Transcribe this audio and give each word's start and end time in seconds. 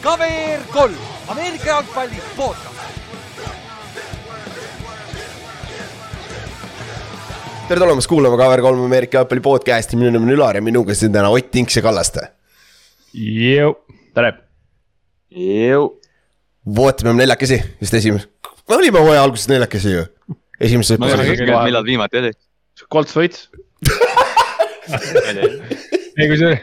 KVR 0.00 0.62
kolm, 0.72 0.96
Ameerika 1.28 1.66
jalgpalli 1.66 2.22
podcast. 2.36 2.66
tere 7.68 7.80
tulemast 7.80 8.08
kuulama 8.10 8.36
KVR3 8.36 8.84
Ameerika 8.84 9.18
jalgpalli 9.18 9.40
podcast'i, 9.40 9.96
minu 9.96 10.10
nimi 10.10 10.26
on 10.26 10.34
Ülar 10.34 10.58
ja 10.58 10.62
minuga 10.62 10.94
siin 10.94 11.12
täna 11.12 11.30
Ott 11.30 11.50
Tinks 11.50 11.76
ja 11.76 11.82
Kallaste. 11.82 12.26
Jõu, 13.14 13.76
tere. 14.14 14.32
Jõu. 15.30 15.86
vot, 16.76 17.02
me 17.02 17.12
oleme 17.12 17.22
neljakesi, 17.22 17.60
vist 17.80 17.94
esimene, 17.94 18.26
me 18.68 18.76
olime 18.76 18.98
hooaja 19.00 19.22
alguses 19.22 19.48
neljakesi 19.48 19.94
ju. 19.94 20.04
esimeses 20.60 20.98
millal 21.00 21.84
viimati 21.86 22.18
oli. 22.24 22.32
Colts 22.90 23.16
võits. 23.16 23.48
Ei, 24.90 26.26
kui 26.30 26.38
see 26.40 26.54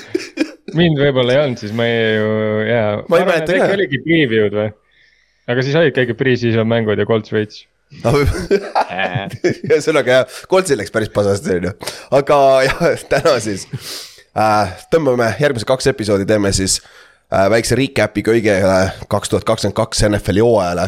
mind 0.78 1.00
võib-olla 1.00 1.34
ei 1.34 1.42
olnud, 1.44 1.60
siis 1.62 1.74
ma 1.76 1.86
ei 1.88 2.14
ju, 2.16 2.30
jaa. 2.68 2.94
Ma 3.10 3.20
ei 3.20 3.26
mäleta 3.28 3.58
ka. 3.58 3.72
oligi 3.76 4.00
preview'd 4.04 4.56
või? 4.56 4.70
aga 5.50 5.66
siis 5.66 5.76
olidki 5.78 6.06
ikka 6.06 6.16
pre-season 6.18 6.68
mängud 6.70 7.00
ja 7.00 7.06
Colts 7.08 7.32
võits. 7.34 7.64
ühesõnaga 9.66 10.20
jah, 10.20 10.40
Koltsil 10.50 10.78
läks 10.78 10.92
päris 10.94 11.10
pasasti 11.10 11.56
on 11.56 11.64
ju, 11.66 11.72
aga 12.14 12.36
jah, 12.68 12.82
täna 13.10 13.32
siis 13.42 13.64
äh, 14.30 14.76
tõmbame 14.92 15.32
järgmised 15.42 15.66
kaks 15.66 15.90
episoodi, 15.90 16.28
teeme 16.28 16.52
siis 16.54 16.78
äh, 16.84 17.48
väikse 17.50 17.78
recap'i 17.78 18.22
kõigele 18.26 18.76
kaks 19.10 19.32
tuhat 19.32 19.48
kakskümmend 19.48 19.78
kaks 19.80 20.04
NFL-i 20.06 20.46
hooajale. 20.46 20.86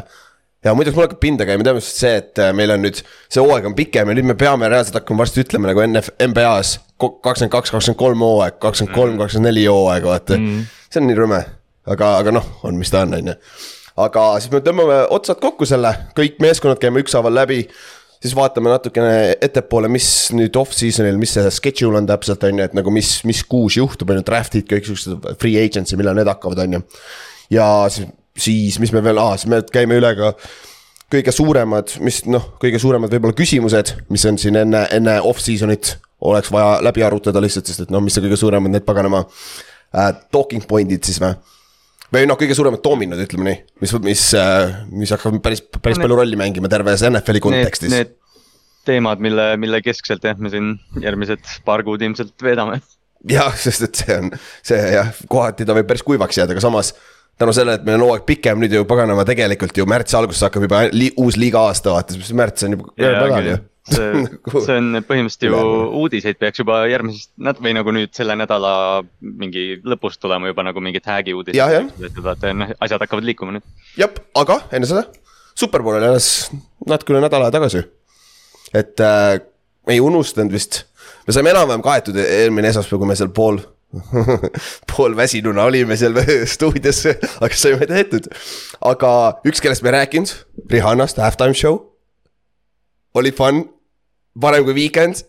Ja 0.64 0.74
muideks 0.78 0.96
mul 0.96 1.06
hakkab 1.06 1.20
pinda 1.22 1.46
käima 1.48 1.66
tõenäoliselt 1.66 2.00
see, 2.04 2.14
et 2.22 2.42
äh, 2.42 2.54
meil 2.56 2.74
on 2.74 2.84
nüüd, 2.86 3.02
see 3.02 3.42
hooaeg 3.42 3.68
on 3.70 3.76
pikem 3.78 4.08
ja 4.10 4.16
nüüd 4.18 4.30
me 4.30 4.38
peame 4.38 4.70
reaalselt 4.70 5.00
hakkama 5.00 5.24
varsti 5.24 5.44
ütlema 5.44 5.70
nagu 5.72 5.84
NF-, 5.88 6.14
NBA-s 6.28 6.78
kakskümmend 7.02 7.52
kaks, 7.52 7.74
kakskümmend 7.74 7.98
kolm 7.98 8.22
hooaeg, 8.22 8.58
kakskümmend 8.62 8.96
kolm, 8.96 9.20
kakskümmend 9.20 9.50
neli 9.50 9.66
hooaeg, 9.66 10.06
vaata 10.06 10.38
mm.. 10.38 10.66
see 10.88 11.02
on 11.02 11.08
nii 11.10 11.18
rõme, 11.18 11.40
aga, 11.90 12.16
aga 12.22 12.36
noh, 12.38 12.50
on 12.68 12.78
mis 12.78 12.92
ta 12.94 13.02
on, 13.06 13.16
on 13.18 13.32
ju 13.32 13.38
aga 14.00 14.28
siis 14.40 14.52
me 14.52 14.62
tõmbame 14.64 15.02
otsad 15.12 15.40
kokku 15.42 15.66
selle, 15.68 15.92
kõik 16.16 16.38
meeskonnad 16.42 16.80
käime 16.80 17.02
ükshaaval 17.02 17.34
läbi. 17.42 17.66
siis 18.22 18.36
vaatame 18.38 18.70
natukene 18.70 19.36
ettepoole, 19.42 19.88
mis 19.90 20.06
nüüd 20.30 20.54
off-season'il, 20.56 21.16
mis 21.18 21.32
see 21.34 21.50
schedule 21.50 21.98
on 21.98 22.06
täpselt, 22.06 22.44
on 22.46 22.60
ju, 22.60 22.64
et 22.64 22.74
nagu 22.78 22.90
mis, 22.94 23.16
mis 23.26 23.42
kuus 23.42 23.76
juhtub, 23.76 24.10
on 24.10 24.20
ju, 24.20 24.26
draft'id, 24.28 24.66
kõik 24.70 24.86
siuksed 24.86 25.26
free 25.42 25.58
agency, 25.58 25.98
millal 25.98 26.14
need 26.14 26.30
hakkavad, 26.30 26.62
on 26.62 26.78
ju. 26.78 26.82
ja 27.58 27.66
siis, 27.90 28.06
siis, 28.38 28.78
mis 28.82 28.92
me 28.94 29.02
veel, 29.04 29.20
aa, 29.20 29.36
siis 29.36 29.50
me 29.52 29.62
käime 29.72 29.98
üle 30.00 30.12
ka 30.18 30.32
kõige 31.12 31.34
suuremad, 31.34 31.96
mis 32.04 32.22
noh, 32.30 32.52
kõige 32.62 32.80
suuremad 32.80 33.12
võib-olla 33.12 33.36
küsimused, 33.36 33.94
mis 34.12 34.24
on 34.28 34.40
siin 34.40 34.56
enne, 34.62 34.86
enne 34.96 35.18
off-season'it 35.28 35.96
oleks 36.28 36.52
vaja 36.54 36.78
läbi 36.84 37.04
arutada 37.04 37.42
lihtsalt, 37.42 37.68
sest 37.68 37.84
et 37.84 37.92
noh, 37.92 38.00
mis 38.04 38.14
see 38.16 38.24
kõige 38.24 38.38
suuremad 38.40 38.72
need 38.72 38.86
paganama 38.88 39.24
äh, 39.26 40.14
talking 40.32 40.64
point'id 40.68 41.04
siis 41.04 41.20
või 41.22 41.34
või 42.12 42.26
noh, 42.28 42.36
kõige 42.40 42.56
suuremad 42.56 42.82
doominod, 42.84 43.20
ütleme 43.24 43.48
nii, 43.48 43.60
mis, 43.84 43.94
mis, 44.04 44.24
mis 44.92 45.12
hakkab 45.14 45.38
päris, 45.44 45.62
päris 45.78 46.00
palju 46.00 46.18
rolli 46.18 46.36
mängima 46.36 46.68
terves 46.72 47.04
NFL-i 47.08 47.40
kontekstis. 47.44 47.92
Need 47.92 48.18
teemad, 48.84 49.22
mille, 49.22 49.52
mille 49.62 49.80
keskselt 49.84 50.24
jah, 50.26 50.36
me 50.38 50.50
siin 50.52 50.74
järgmised 51.00 51.46
paar 51.66 51.84
kuud 51.86 52.02
ilmselt 52.04 52.34
veedame. 52.44 52.80
jah, 53.30 53.54
sest 53.58 53.86
et 53.86 54.02
see 54.02 54.18
on, 54.18 54.30
see 54.66 54.80
jah, 54.96 55.12
kohati 55.30 55.66
ta 55.68 55.76
võib 55.76 55.88
päris 55.88 56.04
kuivaks 56.06 56.40
jääda, 56.40 56.56
aga 56.56 56.64
samas 56.64 56.92
tänu 57.40 57.54
sellele, 57.56 57.80
et 57.80 57.84
meil 57.86 57.98
on 57.98 58.06
hooaeg 58.08 58.24
pikem, 58.28 58.60
nüüd 58.62 58.74
ju 58.76 58.86
paganama 58.88 59.24
tegelikult 59.28 59.76
ju 59.76 59.88
märtsi 59.88 60.16
alguses 60.18 60.44
hakkab 60.46 60.68
juba 60.68 60.86
li, 60.92 61.12
uus 61.20 61.38
liiga 61.40 61.64
aasta, 61.68 61.94
vaata, 61.96 62.16
siis 62.18 62.34
märts 62.36 62.68
on 62.68 62.76
juba 62.76 62.92
nädal 62.98 63.50
ju 63.50 63.60
see, 63.88 64.24
see 64.66 64.76
on 64.78 65.00
põhimõtteliselt 65.06 65.46
ju 65.48 65.62
uudiseid 66.02 66.38
peaks 66.40 66.62
juba 66.62 66.82
järgmisest 66.90 67.32
näd- 67.42 67.62
või 67.64 67.74
nagu 67.76 67.94
nüüd 67.94 68.12
selle 68.16 68.36
nädala 68.38 68.74
mingi 69.20 69.80
lõpust 69.86 70.22
tulema 70.22 70.50
juba 70.50 70.66
nagu 70.68 70.82
mingid 70.84 71.06
hag'i 71.08 71.34
uudised. 71.36 72.20
vaata, 72.22 72.52
noh 72.56 72.74
asjad 72.78 73.02
hakkavad 73.02 73.26
liikuma 73.26 73.56
nüüd. 73.56 73.66
jah, 73.98 74.12
aga 74.38 74.60
enne 74.72 74.88
seda, 74.90 75.06
Superbowl 75.58 75.98
oli 75.98 76.08
alles 76.08 76.28
natuke 76.88 77.14
üle 77.14 77.24
nädala 77.24 77.50
tagasi. 77.54 77.84
et 78.72 79.02
äh, 79.02 79.40
ei 79.90 80.00
unustanud 80.00 80.54
vist, 80.54 80.84
me 81.26 81.34
saime 81.34 81.50
enam-vähem 81.54 81.82
kaetud 81.84 82.18
eelmine 82.22 82.70
esmaspäev, 82.70 83.02
kui 83.02 83.10
me 83.10 83.18
seal 83.18 83.32
pool 83.34 83.58
pool 84.90 85.16
väsinuna 85.16 85.66
olime 85.68 85.96
seal 86.00 86.16
stuudios, 86.54 87.04
aga 87.40 87.52
saime 87.56 87.88
tehtud. 87.90 88.28
aga 88.80 89.12
üks, 89.48 89.62
kellest 89.64 89.84
me 89.84 89.92
ei 89.92 89.98
rääkinud, 90.00 90.34
Rihannast, 90.72 91.20
halftime 91.22 91.56
show 91.58 91.80
oli 93.18 93.32
fun, 93.36 93.64
parem 94.40 94.64
kui 94.68 94.76
Weekend 94.80 95.24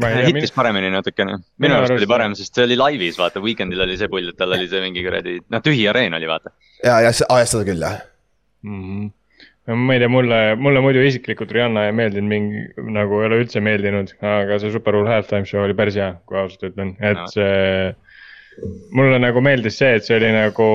hittis 0.00 0.52
paremini 0.54 0.88
natukene, 0.94 1.40
minu 1.60 1.76
arust 1.76 1.96
oli 1.98 2.08
parem, 2.08 2.34
sest 2.38 2.56
see 2.56 2.64
oli 2.68 2.78
laivis, 2.78 3.18
vaata, 3.20 3.42
Weekendil 3.44 3.84
oli 3.84 3.98
see 4.00 4.08
pull, 4.08 4.32
et 4.32 4.38
tal 4.38 4.54
oli 4.56 4.68
see 4.70 4.80
mingi 4.84 5.04
kuradi, 5.04 5.40
noh 5.50 5.64
tühi 5.64 5.84
areen 5.90 6.16
oli, 6.16 6.28
vaata. 6.30 6.54
ja, 6.84 7.00
ja, 7.04 7.14
aa, 7.28 7.44
seda 7.44 7.66
küll 7.68 7.82
jah 7.84 7.98
mm. 8.64 8.84
-hmm 8.84 9.08
ma 9.68 9.94
ei 9.94 10.00
tea, 10.00 10.08
mulle, 10.08 10.38
mulle 10.56 10.80
muidu 10.80 11.02
isiklikult 11.04 11.52
Rihanna 11.52 11.86
ei 11.88 11.96
meeldinud 11.96 12.30
mingi, 12.30 12.62
nagu 12.94 13.20
ei 13.20 13.28
ole 13.28 13.42
üldse 13.44 13.60
meeldinud, 13.64 14.14
aga 14.24 14.58
see 14.60 14.72
Super 14.72 14.96
Bowl 14.96 15.10
halftime 15.10 15.48
show 15.48 15.64
oli 15.66 15.76
päris 15.76 15.98
hea, 16.00 16.14
kui 16.26 16.40
ausalt 16.40 16.70
ütlen, 16.70 16.94
et 17.04 17.20
no. 17.20 17.28
see. 17.34 17.92
mulle 18.96 19.20
nagu 19.22 19.40
meeldis 19.44 19.78
see, 19.80 19.92
et 19.98 20.06
see 20.06 20.16
oli 20.16 20.32
nagu, 20.34 20.68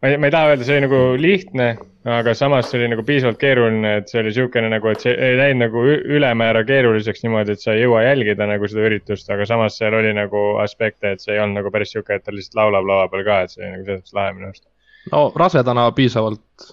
ma 0.00 0.10
ei, 0.10 0.16
ma 0.22 0.30
ei 0.30 0.34
taha 0.34 0.52
öelda, 0.52 0.66
see 0.66 0.78
oli 0.78 0.86
nagu 0.86 1.02
lihtne, 1.20 1.68
aga 2.14 2.34
samas 2.38 2.70
see 2.70 2.80
oli 2.80 2.88
nagu 2.94 3.04
piisavalt 3.10 3.42
keeruline, 3.42 3.96
et 4.00 4.08
see 4.12 4.22
oli 4.22 4.32
sihukene 4.38 4.70
nagu, 4.72 4.94
et 4.94 5.04
see 5.04 5.12
ei 5.12 5.36
läinud 5.40 5.66
nagu 5.66 5.84
ülemäära 5.90 6.64
keeruliseks 6.70 7.26
niimoodi, 7.26 7.58
et 7.58 7.66
sa 7.66 7.74
ei 7.74 7.84
jõua 7.84 8.06
jälgida 8.06 8.48
nagu 8.48 8.70
seda 8.70 8.86
üritust, 8.88 9.28
aga 9.34 9.46
samas 9.50 9.76
seal 9.82 9.98
oli 9.98 10.14
nagu 10.16 10.46
aspekte, 10.62 11.16
et 11.16 11.26
see 11.26 11.34
ei 11.36 11.42
olnud 11.42 11.60
nagu 11.60 11.74
päris 11.74 11.92
sihuke, 11.92 12.16
et 12.16 12.24
ta 12.24 12.34
lihtsalt 12.34 12.62
laulab 12.62 12.88
lava 12.88 13.10
peal 13.12 13.26
ka, 13.28 13.44
et 13.44 13.56
see 13.56 13.66
oli 13.66 13.74
nagu 13.74 13.84
selles 13.84 14.00
mõttes 14.00 14.20
lahe 14.20 14.36
minu 14.38 14.52
arust. 14.52 14.68
no 15.10 15.24
rasedana 15.42 15.90
piisavalt 15.96 16.70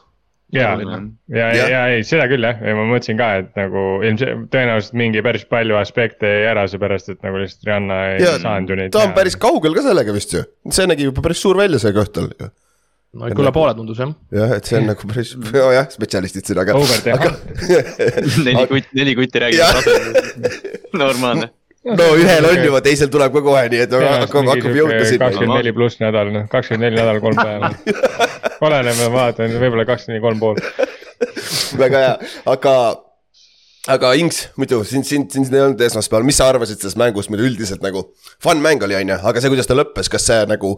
ja, 0.54 0.70
ja, 1.28 1.48
ja, 1.52 1.66
ja, 1.68 1.82
ei, 1.92 2.04
seda 2.08 2.28
küll 2.32 2.46
jah, 2.48 2.60
ja 2.64 2.76
ma 2.78 2.86
mõtlesin 2.88 3.20
ka, 3.20 3.32
et 3.42 3.50
nagu 3.60 3.84
ilmselt 4.06 4.46
tõenäoliselt 4.54 4.96
mingi 5.00 5.24
päris 5.26 5.44
palju 5.50 5.76
aspekte 5.80 6.30
jäi 6.30 6.46
ära, 6.54 6.64
seepärast 6.72 7.12
et 7.12 7.20
nagu 7.26 7.42
lihtsalt 7.42 7.68
Rihanna 7.68 8.00
ei 8.14 8.24
ja, 8.24 8.38
saanud 8.44 8.72
ju 8.72 8.80
neid. 8.80 8.94
ta 8.96 9.04
on 9.08 9.18
päris 9.18 9.36
kaugel 9.42 9.76
ka 9.76 9.84
sellega 9.90 10.16
vist 10.16 10.38
ju, 10.38 10.46
see 10.72 10.88
nägi 10.88 11.10
juba 11.10 11.26
päris 11.26 11.44
suur 11.44 11.60
välja, 11.60 11.82
see 11.84 11.92
kõht 11.96 12.16
tal 12.16 12.32
ju. 12.32 12.50
no 13.20 13.32
ikka 13.32 13.44
üle 13.44 13.54
poole 13.60 13.76
tundus 13.76 14.00
jah. 14.04 14.16
jah, 14.40 14.56
et 14.56 14.72
see 14.72 14.80
on 14.80 14.90
nagu 14.94 15.12
päris, 15.12 15.36
oh 15.66 15.74
jah, 15.76 15.92
spetsialistid 15.92 16.48
siin, 16.48 16.64
aga. 16.64 16.80
aga... 17.18 17.34
neli 18.48 18.68
kutti, 18.72 18.92
neli 19.02 19.18
kutti 19.20 19.44
räägivad 19.44 20.94
normaalne 21.04 21.52
no 21.96 22.08
ühel 22.20 22.48
on 22.50 22.62
juba, 22.66 22.82
teisel 22.86 23.10
tuleb 23.14 23.34
ka 23.36 23.44
kohe, 23.46 23.64
nii 23.72 23.82
et 23.86 23.96
hakkab, 23.96 24.52
hakkab 24.52 24.78
jõudma 24.78 25.02
sinna. 25.08 25.28
kakskümmend 25.28 25.60
neli 25.62 25.74
pluss 25.78 26.02
nädal, 26.02 26.32
noh, 26.34 26.46
kakskümmend 26.52 26.88
neli 26.88 27.00
nädal, 27.00 27.20
kolm 27.24 27.40
päeva. 27.40 27.72
oleneb, 28.68 29.00
ma 29.00 29.10
vaatan, 29.16 29.58
võib-olla 29.62 29.88
kakskümmend 29.90 30.18
neli, 30.18 30.26
kolm 30.26 30.42
pool. 30.42 30.62
väga 31.84 32.04
hea, 32.04 32.14
aga, 32.54 32.76
aga 33.96 34.14
Inks, 34.20 34.44
muidu 34.60 34.84
sind, 34.88 35.08
sind, 35.10 35.32
sind 35.34 35.54
ei 35.56 35.66
olnud 35.66 35.84
esmaspäeval, 35.88 36.28
mis 36.28 36.40
sa 36.42 36.50
arvasid 36.52 36.82
sellest 36.82 37.00
mängust 37.00 37.34
muidu 37.34 37.48
üldiselt 37.48 37.84
nagu? 37.86 38.10
Fun 38.44 38.64
mäng 38.64 38.84
oli, 38.88 38.98
on 39.00 39.16
ju, 39.16 39.20
aga 39.32 39.44
see, 39.44 39.54
kuidas 39.54 39.70
ta 39.70 39.78
lõppes, 39.78 40.12
kas 40.14 40.28
see 40.32 40.44
nagu 40.50 40.76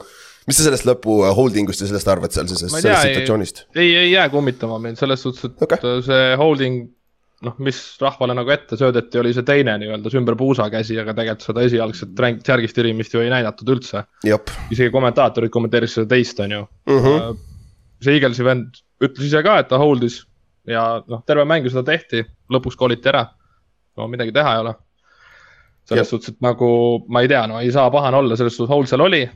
mis 0.49 0.57
sa 0.57 0.65
sellest 0.65 0.87
lõpu 0.87 1.19
holding 1.37 1.69
ust 1.69 1.83
ja 1.83 1.89
sellest 1.89 2.07
arvad 2.09 2.33
seal, 2.33 2.47
sellest, 2.49 2.79
sellest 2.79 3.09
situatsioonist? 3.09 3.65
ei, 3.75 3.91
ei 4.05 4.13
jää 4.13 4.29
kummitama 4.33 4.79
mind 4.81 4.97
selles 4.97 5.21
suhtes, 5.25 5.51
et 5.51 5.65
okay. 5.67 5.99
see 6.05 6.31
holding 6.39 6.87
noh, 7.45 7.55
mis 7.63 7.77
rahvale 8.01 8.35
nagu 8.35 8.51
ette 8.51 8.77
söödeti, 8.79 9.19
oli 9.21 9.31
see 9.35 9.45
teine 9.47 9.77
nii-öelda, 9.79 10.11
see 10.11 10.19
ümber 10.19 10.35
puusa 10.39 10.67
käsi, 10.71 10.97
aga 10.99 11.13
tegelikult 11.15 11.45
seda 11.47 11.63
esialgset 11.67 12.19
ränk, 12.25 12.41
särgist 12.45 12.75
tirimist 12.75 13.15
ju 13.15 13.23
ei 13.23 13.31
näidatud 13.31 13.71
üldse. 13.75 14.03
isegi 14.25 14.91
kommentaatorid 14.91 15.51
kommenteerisid 15.53 16.01
seda 16.01 16.09
teist, 16.15 16.39
on 16.43 16.51
ju 16.51 16.61
uh. 16.61 17.05
-huh. 17.05 17.37
see 18.03 18.17
Eaglesi 18.17 18.43
vend 18.43 18.81
ütles 19.03 19.29
ise 19.29 19.43
ka, 19.43 19.59
et 19.59 19.69
ta 19.71 19.79
hold'is 19.79 20.21
ja 20.67 21.03
noh, 21.07 21.23
terve 21.25 21.45
mäng 21.47 21.65
ju 21.65 21.71
seda 21.73 21.83
tehti, 21.87 22.25
lõpuks 22.51 22.77
koliti 22.77 23.09
ära. 23.09 23.25
no 23.97 24.07
midagi 24.07 24.31
teha 24.31 24.53
ei 24.53 24.59
ole. 24.59 24.73
selles 25.85 26.07
Jop. 26.07 26.09
suhtes, 26.09 26.35
et 26.35 26.41
nagu 26.41 27.05
ma 27.07 27.21
ei 27.21 27.27
tea, 27.27 27.47
no 27.47 27.59
ei 27.59 27.71
saa 27.71 27.91
pahane 27.91 28.17
olla, 28.17 28.35
selles 28.35 28.55
suhtes 28.57 28.69
hold 28.69 28.87
seal 28.87 29.01
oli. 29.01 29.29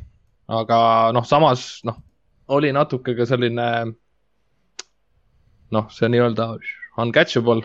aga 0.48 1.12
noh, 1.14 1.26
samas 1.26 1.80
noh, 1.84 1.96
oli 2.48 2.72
natuke 2.72 3.16
ka 3.16 3.26
selline 3.26 3.94
noh, 5.72 5.88
see 5.90 6.10
nii-öelda 6.10 6.58
uncatchable 7.00 7.64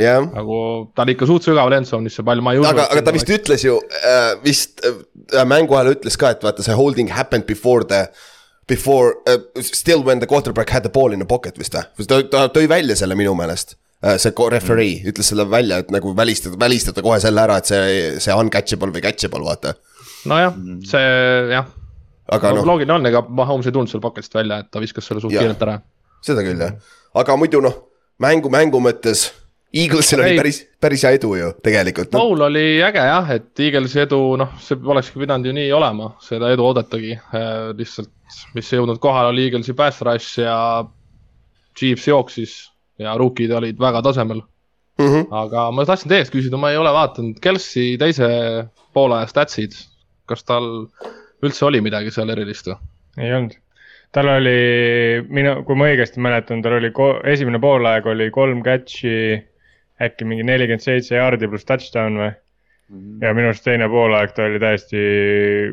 yeah.. 0.00 0.22
nagu 0.34 0.58
ta 0.94 1.04
oli 1.04 1.16
ikka 1.16 1.28
suht 1.28 1.46
sügaval 1.46 1.76
endzone'is 1.78 2.18
see 2.18 2.26
pall, 2.26 2.42
ma 2.44 2.54
ei 2.54 2.62
usu. 2.62 2.68
aga, 2.70 2.88
aga 2.92 3.04
ta 3.06 3.14
vist 3.16 3.30
ütles 3.32 3.64
ju 3.66 3.76
äh, 4.00 4.32
vist 4.44 4.84
äh, 4.86 5.44
mängu 5.48 5.76
ajal 5.78 5.94
ütles 5.96 6.18
ka, 6.20 6.32
et 6.36 6.46
vaata 6.46 6.64
see 6.66 6.76
holding 6.76 7.12
happened 7.12 7.48
before 7.48 7.84
the. 7.84 8.06
Before 8.66 9.12
uh,, 9.30 9.62
still 9.62 10.00
when 10.02 10.18
the 10.18 10.26
quarterback 10.26 10.72
had 10.74 10.82
the 10.82 10.90
ball 10.90 11.12
in 11.14 11.20
the 11.22 11.26
pocket 11.30 11.54
vist 11.54 11.76
või, 11.76 12.06
ta, 12.10 12.16
ta 12.26 12.40
tõi 12.50 12.66
välja 12.66 12.96
selle 12.98 13.14
minu 13.14 13.30
meelest 13.38 13.76
uh,. 14.02 14.16
see 14.18 14.32
referee 14.50 14.96
mm. 14.96 15.12
ütles 15.12 15.30
selle 15.30 15.46
välja, 15.50 15.78
et 15.84 15.92
nagu 15.94 16.10
välistada, 16.18 16.58
välistada 16.58 17.04
kohe 17.06 17.20
selle 17.22 17.44
ära, 17.46 17.60
et 17.62 17.70
see, 17.70 18.10
see 18.24 18.34
uncatchable 18.34 18.90
või 18.90 19.04
catchable, 19.04 19.44
vaata. 19.46 19.76
nojah, 20.26 20.58
see 20.90 21.06
jah. 21.52 21.70
aga 22.34 22.54
noh. 22.58 22.66
loogiline 22.72 22.98
on, 22.98 23.06
ega 23.12 23.22
Mahomes 23.28 23.70
ei 23.70 23.76
tulnud 23.76 23.92
seal 23.92 24.02
pocket'ist 24.02 24.34
välja, 24.34 24.58
et 24.64 24.72
ta 24.74 24.82
viskas 24.82 25.06
selle 25.06 25.22
suht 25.22 25.36
kiirelt 25.36 25.62
ära. 25.62 25.78
seda 26.26 26.42
küll 26.42 26.66
jah, 26.66 26.74
aga 27.22 27.38
muidu 27.38 27.62
noh, 27.62 27.78
mängu 28.18 28.50
mängu 28.50 28.82
mõttes 28.82 29.28
Eaglesil 29.76 30.22
oli 30.22 30.36
päris, 30.38 30.60
päris 30.80 31.04
hea 31.04 31.16
edu 31.18 31.32
ju 31.36 31.48
tegelikult 31.64 32.12
no.. 32.14 32.22
Bowl 32.22 32.46
oli 32.48 32.64
äge 32.84 33.02
jah, 33.08 33.30
et 33.34 33.64
Eaglesi 33.66 34.02
edu, 34.06 34.20
noh, 34.40 34.54
see 34.62 34.78
olekski 34.94 35.20
pidanud 35.22 35.48
ju 35.48 35.54
nii 35.56 35.72
olema, 35.76 36.12
seda 36.24 36.52
edu 36.54 36.64
oodatagi 36.68 37.16
äh,. 37.16 37.48
lihtsalt, 37.78 38.12
mis 38.56 38.72
ei 38.72 38.80
jõudnud 38.80 39.00
kohale, 39.02 39.34
oli 39.34 39.48
Eaglesi 39.48 39.76
pass 39.76 40.04
rush 40.06 40.40
ja 40.44 40.56
Chiefs 41.76 42.08
jooksis 42.08 42.56
ja 43.02 43.16
rookid 43.20 43.52
olid 43.52 43.80
väga 43.80 44.02
tasemel 44.06 44.40
mm. 44.40 45.06
-hmm. 45.06 45.28
aga 45.42 45.68
ma 45.70 45.84
tahtsin 45.84 46.08
teie 46.08 46.24
käest 46.24 46.34
küsida, 46.34 46.56
ma 46.60 46.72
ei 46.72 46.80
ole 46.80 46.92
vaadanud 46.92 47.40
Kelsey 47.42 47.98
teise 48.00 48.28
poolaja 48.96 49.26
statsid. 49.26 49.76
kas 50.26 50.42
tal 50.44 50.88
üldse 51.44 51.64
oli 51.64 51.80
midagi 51.80 52.10
seal 52.10 52.32
erilist 52.32 52.66
või? 52.66 52.80
ei 53.18 53.34
olnud 53.34 53.58
tal 54.16 54.30
oli, 54.32 55.20
minu, 55.28 55.58
kui 55.66 55.76
ma 55.76 55.90
õigesti 55.90 56.22
mäletan, 56.24 56.62
tal 56.64 56.78
oli 56.78 56.90
esimene 57.32 57.60
poolaeg 57.60 58.06
oli 58.06 58.30
kolm 58.32 58.62
catch'i 58.64 59.42
äkki 60.02 60.28
mingi 60.28 60.44
nelikümmend 60.46 60.84
seitse 60.84 61.16
jaardi 61.16 61.48
pluss 61.48 61.68
touchdown 61.68 62.18
või 62.20 62.28
mm. 62.30 62.98
-hmm. 62.98 63.24
ja 63.24 63.32
minu 63.36 63.52
arust 63.52 63.64
teine 63.64 63.88
poolaeg 63.92 64.34
ta 64.36 64.48
oli 64.48 64.60
täiesti 64.62 65.02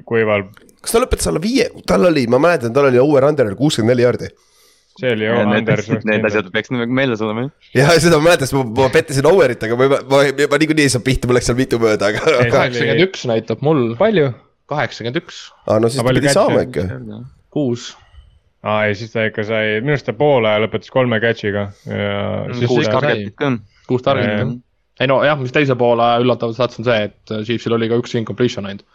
kuival. 0.07 0.47
kas 0.81 0.95
ta 0.95 1.03
lõpetas 1.03 1.29
alla 1.31 1.43
viie, 1.43 1.69
tal 1.89 2.09
oli, 2.09 2.25
ma 2.31 2.39
mäletan, 2.39 2.73
tal 2.75 2.89
oli 2.91 3.01
over-under 3.01 3.53
kuuskümmend 3.59 3.95
neli 3.95 4.07
jaardi 4.07 4.31
see 4.99 5.09
oli 5.15 5.25
over-under. 5.29 5.81
Need 6.05 6.27
asjad 6.29 6.51
peaks 6.53 6.71
nagu 6.73 6.85
meeles 7.01 7.21
olema 7.25 7.47
jah. 7.47 7.51
jah, 7.81 7.91
seda 8.03 8.21
ma 8.21 8.29
mäletan, 8.29 8.49
sest 8.49 8.57
ma, 8.59 8.63
ma 8.83 8.89
pettisin 8.93 9.27
over'it, 9.29 9.67
aga 9.67 9.79
ma, 9.79 9.89
ma, 9.95 9.99
ma, 10.13 10.23
ma 10.53 10.61
niikuinii 10.61 10.87
ei 10.87 10.93
saa 10.93 11.03
pihta, 11.05 11.29
mul 11.29 11.39
läks 11.39 11.49
seal 11.49 11.59
mitu 11.59 11.81
mööda, 11.81 12.13
aga. 12.13 12.37
kaheksakümmend 12.53 13.07
üks 13.07 13.27
näitab 13.29 13.65
mul. 13.65 13.83
palju? 13.99 14.31
kaheksakümmend 14.71 15.19
üks. 15.23 15.43
aa, 15.67 15.81
no 15.81 15.91
siis 15.91 16.05
pidi 16.07 16.31
saama 16.31 16.63
ikka. 16.67 16.87
kuus 17.53 17.91
aa 18.63 18.85
ei, 18.87 18.95
siis 18.95 19.11
ta 19.11 19.25
ikka 19.27 19.43
sai, 19.47 19.79
minu 19.83 19.97
arust 19.97 20.07
ta 20.07 20.15
poole 20.15 20.53
lõpetas 20.63 20.93
kolme 20.93 21.19
catch'iga 21.23 21.67
ja. 21.89 22.13
kuus 22.61 22.87
target'it 22.87 23.35
ka 23.39 23.51
kuus 23.89 24.03
targetit. 24.05 24.59
ei 25.01 25.09
no 25.09 25.19
jah, 25.25 25.39
mis 25.39 25.53
teise 25.55 25.75
poole 25.79 26.09
üllatavalt 26.23 26.59
sats 26.59 26.81
on 26.81 26.87
see, 26.87 27.07
et 27.09 27.33
äh, 27.33 27.45
Chiefsil 27.47 27.75
oli 27.77 27.89
ka 27.91 27.99
üks 28.01 28.13
incompletion 28.19 28.67
ainult. 28.69 28.85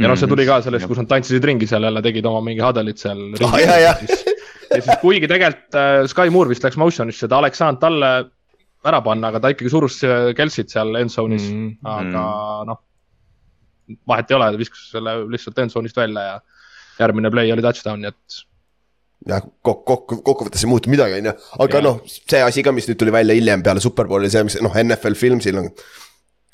ja 0.00 0.10
noh, 0.10 0.18
see 0.18 0.30
tuli 0.30 0.46
ka 0.48 0.60
sellest, 0.64 0.88
kus 0.90 1.00
nad 1.02 1.10
tantsisid 1.10 1.48
ringi 1.48 1.68
seal 1.70 1.84
jälle, 1.88 2.04
tegid 2.04 2.28
oma 2.28 2.42
mingi 2.44 2.62
huddle'it 2.64 3.02
seal. 3.02 3.24
Ah, 3.48 3.58
ja, 3.60 3.80
ja 3.82 3.96
siis 4.06 4.94
kuigi 5.02 5.28
tegelikult 5.30 5.76
äh, 5.78 6.04
Sky 6.10 6.32
Moore 6.32 6.52
vist 6.52 6.64
läks 6.64 6.78
motion'isse, 6.80 7.28
ta 7.28 7.42
oleks 7.42 7.60
saanud 7.60 7.82
talle 7.82 8.12
ära 8.88 9.02
panna, 9.04 9.30
aga 9.30 9.42
ta 9.42 9.52
ikkagi 9.52 9.70
surus 9.70 10.00
Kelsit 10.38 10.72
seal 10.72 10.96
end 10.98 11.12
zone'is 11.12 11.44
mm, 11.46 11.66
-hmm. 11.68 11.90
aga 11.92 12.22
mm. 12.22 12.70
noh. 12.70 12.80
vahet 14.08 14.30
ei 14.30 14.38
ole, 14.38 14.48
ta 14.54 14.58
viskas 14.58 14.88
selle 14.94 15.18
lihtsalt 15.30 15.60
end 15.62 15.74
zone'ist 15.74 15.98
välja 15.98 16.24
ja 16.30 16.40
järgmine 16.98 17.30
play 17.30 17.52
oli 17.52 17.62
touchdown, 17.62 18.02
nii 18.02 18.10
et 18.10 18.42
jah, 19.28 19.42
kokku, 19.62 19.82
kokku, 19.92 20.20
kokkuvõttes 20.26 20.64
ei 20.64 20.70
muutu 20.70 20.92
midagi, 20.92 21.20
on 21.20 21.30
ju, 21.30 21.34
aga 21.66 21.82
noh, 21.84 22.00
see 22.08 22.42
asi 22.42 22.64
ka, 22.66 22.74
mis 22.74 22.88
nüüd 22.90 23.00
tuli 23.00 23.14
välja 23.14 23.36
hiljem 23.38 23.64
peale 23.64 23.82
Superbowli, 23.84 24.30
see, 24.32 24.44
mis 24.48 24.58
noh, 24.64 24.78
NFL 24.82 25.18
Filmsil 25.18 25.60
on 25.62 25.70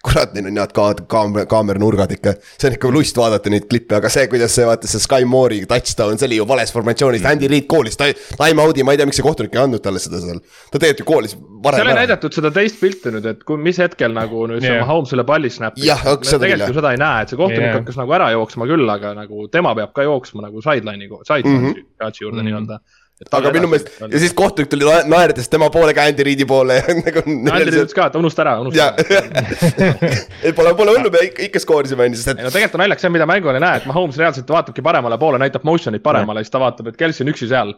kurat, 0.08 0.34
neil 0.36 0.48
on 0.50 0.60
head 0.60 0.72
ka-, 0.76 1.06
kaamera, 1.12 1.46
kaameranurgad 1.50 2.14
ikka. 2.16 2.34
see 2.54 2.68
on 2.70 2.76
ikka 2.76 2.92
lust 2.94 3.20
vaadata 3.20 3.52
neid 3.52 3.68
klippe, 3.70 3.96
aga 3.98 4.10
see, 4.12 4.26
kuidas 4.32 4.54
see 4.56 4.66
vaata 4.68 4.90
see 4.90 5.02
Sky 5.02 5.28
Moore'i 5.28 5.66
touchdown, 5.70 6.18
see 6.20 6.28
oli 6.30 6.40
ju 6.40 6.46
vales 6.48 6.72
formatsioonis, 6.74 7.26
Andy 7.28 7.50
Reid 7.50 7.68
koolis 7.70 7.98
time 8.00 8.64
out'i, 8.64 8.86
ma 8.86 8.94
ei 8.94 9.00
tea, 9.00 9.08
miks 9.08 9.20
see 9.20 9.26
kohtunik 9.26 9.56
ei 9.56 9.62
andnud 9.64 9.84
talle 9.84 10.02
seda 10.02 10.22
seal. 10.24 10.40
ta 10.72 10.80
tegelikult 10.80 11.04
ju 11.04 11.08
koolis 11.12 11.36
varem. 11.64 11.82
seal 11.82 11.92
ei 11.92 11.98
näidatud 12.02 12.38
seda 12.38 12.52
teist 12.54 12.80
pilti 12.82 13.14
nüüd, 13.14 13.28
et 13.32 13.42
kui, 13.48 13.60
mis 13.68 13.80
hetkel 13.82 14.14
nagu 14.16 14.46
nüüd 14.50 14.62
yeah. 14.62 14.78
see 14.78 14.86
Mahomes 14.86 15.14
selle 15.14 15.26
palli 15.28 15.52
snap'ib. 15.52 15.84
tegelikult 16.28 16.74
ju 16.74 16.80
seda 16.80 16.94
ei 16.94 17.02
näe, 17.02 17.24
et 17.24 17.34
see 17.34 17.40
kohtunik 17.40 17.66
yeah. 17.66 17.80
hakkas 17.80 18.00
nagu 18.00 18.16
ära 18.18 18.30
jooksma 18.36 18.70
küll, 18.70 18.94
aga 18.94 19.14
nagu 19.18 19.48
tema 19.52 19.74
peab 19.78 19.92
ka 19.96 20.06
jooksma 20.06 20.48
nagu 20.48 20.64
sideline'i, 20.64 21.10
sideline'i 21.28 21.58
mm 21.58 21.68
-hmm. 21.74 22.22
juurde 22.22 22.42
mm 22.42 22.46
-hmm. 22.46 22.50
nii-öelda 22.50 22.80
aga 23.26 23.50
minu 23.54 23.68
meelest 23.70 23.88
ja 24.02 24.20
siis 24.22 24.34
kohtunik 24.38 24.70
tuli 24.70 24.86
naerdes 25.10 25.50
tema 25.50 25.68
poole 25.74 25.94
ka 25.96 26.04
Andy 26.06 26.26
Reidi 26.28 26.46
poole 26.48 26.78
ja 26.78 26.94
nagu. 27.00 27.24
Andy 27.26 27.66
Reid 27.66 27.78
ütles 27.80 27.96
ka, 27.96 28.06
et 28.12 28.18
unusta 28.20 28.44
ära, 28.44 28.54
unusta 28.62 28.92
ära. 28.94 29.42
et 30.46 30.54
pole, 30.56 30.74
pole 30.78 30.94
hullu, 30.94 31.10
me 31.14 31.24
ikka, 31.48 31.62
skoorisime 31.64 32.06
on 32.06 32.14
ju, 32.14 32.20
sest 32.20 32.36
et. 32.36 32.44
no 32.46 32.52
tegelikult 32.54 32.78
on 32.78 32.84
naljakas 32.84 33.06
see, 33.06 33.14
mida 33.18 33.26
mängul 33.28 33.58
ei 33.58 33.64
näe, 33.64 33.82
et 33.82 33.88
Mahomes 33.90 34.18
reaalselt 34.20 34.54
vaatabki 34.54 34.84
paremale 34.86 35.18
poole, 35.20 35.40
näitab 35.42 35.66
motion'it 35.66 36.04
paremale 36.04 36.44
siis 36.44 36.54
ta 36.54 36.62
vaatab, 36.62 36.92
et 36.92 37.00
Kelsey 37.00 37.26
on 37.26 37.32
üksi 37.34 37.50
seal 37.50 37.74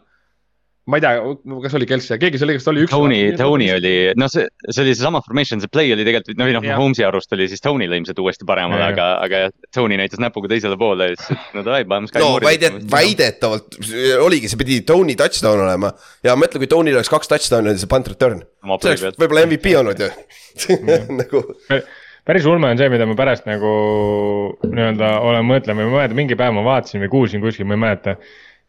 ma 0.89 0.97
ei 0.97 1.03
tea, 1.03 1.19
kas 1.61 1.75
oli 1.77 1.85
Kelsey, 1.89 2.17
keegi 2.21 2.39
seal 2.41 2.53
igast 2.55 2.69
oli 2.71 2.83
üks. 2.85 2.91
Tony, 2.93 3.19
Tony 3.37 3.67
oli, 3.73 3.93
noh, 4.17 4.29
see, 4.33 4.47
see 4.65 4.81
oli 4.81 4.95
seesama 4.95 5.21
formation, 5.21 5.61
see 5.61 5.69
play 5.71 5.93
oli 5.93 6.05
tegelikult, 6.07 6.39
no 6.39 6.47
või 6.47 6.55
noh, 6.57 6.65
Holmes'i 6.79 7.05
arust 7.05 7.35
oli 7.37 7.45
siis 7.51 7.61
Tony'le 7.61 7.99
ilmselt 7.99 8.21
uuesti 8.23 8.47
paremale, 8.49 8.87
aga, 8.89 9.07
aga 9.21 9.43
Tony 9.75 9.99
näitas 10.01 10.21
näpuga 10.23 10.49
teisele 10.51 10.79
poole 10.81 11.11
ja 11.11 11.15
ütles, 11.15 11.29
et 11.35 11.55
no 11.57 11.65
davai, 11.67 11.85
paneme 11.85 12.09
Sky 12.09 12.23
no, 12.25 12.33
väidet, 12.41 12.81
väidetavalt 12.91 13.77
oligi, 14.25 14.49
see 14.49 14.61
pidi 14.63 14.81
Tony 14.87 15.17
touchdown 15.19 15.61
olema. 15.67 15.93
ja 16.25 16.37
mõtle, 16.39 16.63
kui 16.63 16.71
Tony'l 16.71 16.97
oleks 16.97 17.13
kaks 17.13 17.29
touchdown'i, 17.29 17.77
see 17.77 17.91
punt 17.91 18.09
return. 18.09 18.41
see 18.41 18.95
oleks 18.95 19.21
võib-olla 19.21 19.45
MVP 19.45 19.75
olnud 19.77 20.01
ju 20.01 20.09
nagu 21.21 21.45
päris 22.25 22.45
ulme 22.49 22.73
on 22.73 22.79
see, 22.81 22.89
mida 22.93 23.05
ma 23.09 23.15
pärast 23.17 23.45
nagu 23.49 23.71
nii-öelda 24.65 25.17
olen 25.25 25.45
või 25.45 25.75
ma 25.85 25.91
mäletan, 25.99 26.17
mingi 26.17 26.37
päev 26.37 26.57
ma 26.57 26.65
vaatasin 26.65 27.05
või 27.05 27.13
kuulsin 27.13 27.43
kuskil, 27.43 27.69
ma 27.69 27.77
ei 27.77 27.85
mäleta 27.85 28.17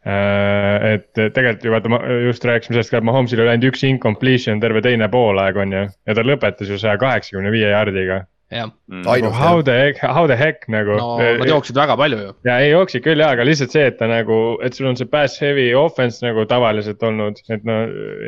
et 0.03 1.07
tegelikult 1.15 1.63
ju 1.63 1.71
vaata, 1.71 1.91
ma 1.91 1.99
just 2.25 2.43
rääkisime 2.43 2.75
sellest 2.75 2.91
ka, 2.91 2.99
et 2.99 3.07
Mahomsil 3.07 3.39
oli 3.39 3.53
ainult 3.53 3.69
üks 3.71 3.85
incompletion 3.87 4.59
terve 4.59 4.81
teine 4.83 5.07
poolaeg 5.11 5.57
on 5.63 5.75
ju. 5.77 5.83
ja 6.07 6.15
ta 6.17 6.25
lõpetas 6.27 6.71
ju 6.71 6.79
saja 6.81 6.99
kaheksakümne 6.99 7.53
viie 7.53 7.71
jardiga 7.71 8.25
jah 8.53 8.69
mm.. 8.69 9.03
Nagu 9.03 9.31
how 9.33 9.61
the 9.65 9.73
heck, 9.73 9.99
how 10.01 10.25
the 10.29 10.37
heck 10.37 10.67
nagu. 10.71 10.97
no 10.99 11.17
nad 11.17 11.49
jooksid 11.49 11.77
väga 11.77 11.97
palju 11.99 12.19
ju. 12.21 12.33
ja 12.47 12.57
ei 12.63 12.71
jooksid 12.71 13.03
küll 13.05 13.23
ja, 13.23 13.31
aga 13.35 13.45
lihtsalt 13.47 13.73
see, 13.75 13.85
et 13.89 13.97
ta 13.99 14.07
nagu, 14.09 14.39
et 14.65 14.77
sul 14.77 14.89
on 14.89 14.99
see 14.99 15.09
pass 15.09 15.41
heavy 15.41 15.71
offense 15.77 16.23
nagu 16.25 16.45
tavaliselt 16.49 17.03
olnud, 17.03 17.41
et 17.53 17.65
no. 17.67 17.79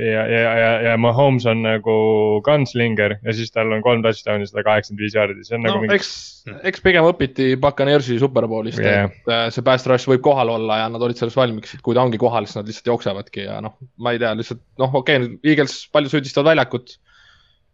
ja, 0.02 0.26
ja, 0.32 0.42
ja, 0.62 0.72
ja 0.90 0.96
Mahomes 1.02 1.48
on 1.50 1.64
nagu 1.66 1.98
gunslinger 2.46 3.18
ja 3.20 3.36
siis 3.38 3.54
tal 3.56 3.74
on 3.76 3.86
kolm 3.86 4.04
touchdown'i, 4.06 4.50
sada 4.50 4.66
kaheksakümmend 4.68 5.06
viis 5.06 5.18
jaardi, 5.18 5.46
see 5.48 5.58
on 5.60 5.66
no, 5.66 5.72
nagu 5.72 5.86
mingi. 5.86 6.00
eks, 6.00 6.12
eks 6.72 6.84
pigem 6.86 7.08
õpiti 7.10 7.54
Buccaneersi 7.62 8.20
superbowlist 8.22 8.84
yeah., 8.84 9.10
et 9.10 9.32
äh, 9.32 9.48
see 9.54 9.66
pass 9.66 9.88
rush 9.90 10.10
võib 10.12 10.26
kohal 10.26 10.54
olla 10.58 10.84
ja 10.84 10.92
nad 10.92 11.04
olid 11.06 11.22
selles 11.22 11.38
valmis, 11.38 11.78
kui 11.86 11.98
ta 11.98 12.06
ongi 12.06 12.22
kohal, 12.22 12.50
siis 12.50 12.60
nad 12.60 12.70
lihtsalt 12.70 12.94
jooksevadki 12.94 13.48
ja 13.48 13.62
noh, 13.64 13.78
ma 14.02 14.16
ei 14.16 14.22
tea, 14.22 14.34
lihtsalt 14.38 14.64
noh, 14.82 15.02
okei 15.02 15.22
okay,, 15.22 15.42
Eagles 15.46 15.84
palju 15.94 16.16
süüdistavad 16.16 16.56
väljakut 16.56 16.98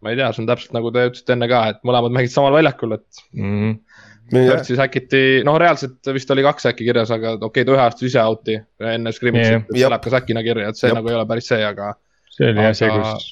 ma 0.02 0.12
ei 0.12 0.20
tea, 0.20 0.30
see 0.34 0.44
on 0.44 0.50
täpselt 0.50 0.76
nagu 0.76 0.92
te 0.94 1.08
ütlesite 1.10 1.36
enne 1.36 1.50
ka, 1.52 1.66
et 1.74 1.84
mõlemad 1.88 2.16
mängid 2.16 2.34
samal 2.34 2.56
väljakul, 2.58 2.98
et 2.98 3.26
mm. 3.38 3.52
-hmm. 3.52 4.08
Hurtsis 4.32 4.80
äkiti, 4.80 5.42
noh, 5.44 5.58
reaalselt 5.60 6.08
vist 6.16 6.30
oli 6.32 6.46
kaks 6.46 6.70
äkki 6.70 6.86
kirjas, 6.88 7.12
aga 7.12 7.34
okei 7.36 7.50
okay,, 7.50 7.68
ta 7.68 7.76
ühe 7.76 7.84
astus 7.84 8.08
ise 8.08 8.24
out'i 8.24 8.56
enne 8.94 9.12
scrimmage'i 9.12 9.58
yeah., 9.58 9.66
et 9.68 9.76
see 9.76 9.90
läheb 9.92 10.06
ka 10.06 10.14
säkina 10.14 10.44
kirja, 10.46 10.72
et 10.72 10.80
see 10.80 10.88
Jop. 10.88 11.00
nagu 11.02 11.12
ei 11.12 11.18
ole 11.18 11.28
päris 11.28 11.52
see, 11.52 11.60
aga. 11.68 11.94
see 12.32 12.48
oli 12.54 12.64
jah 12.64 12.78
see, 12.80 12.92
kus. 12.96 13.28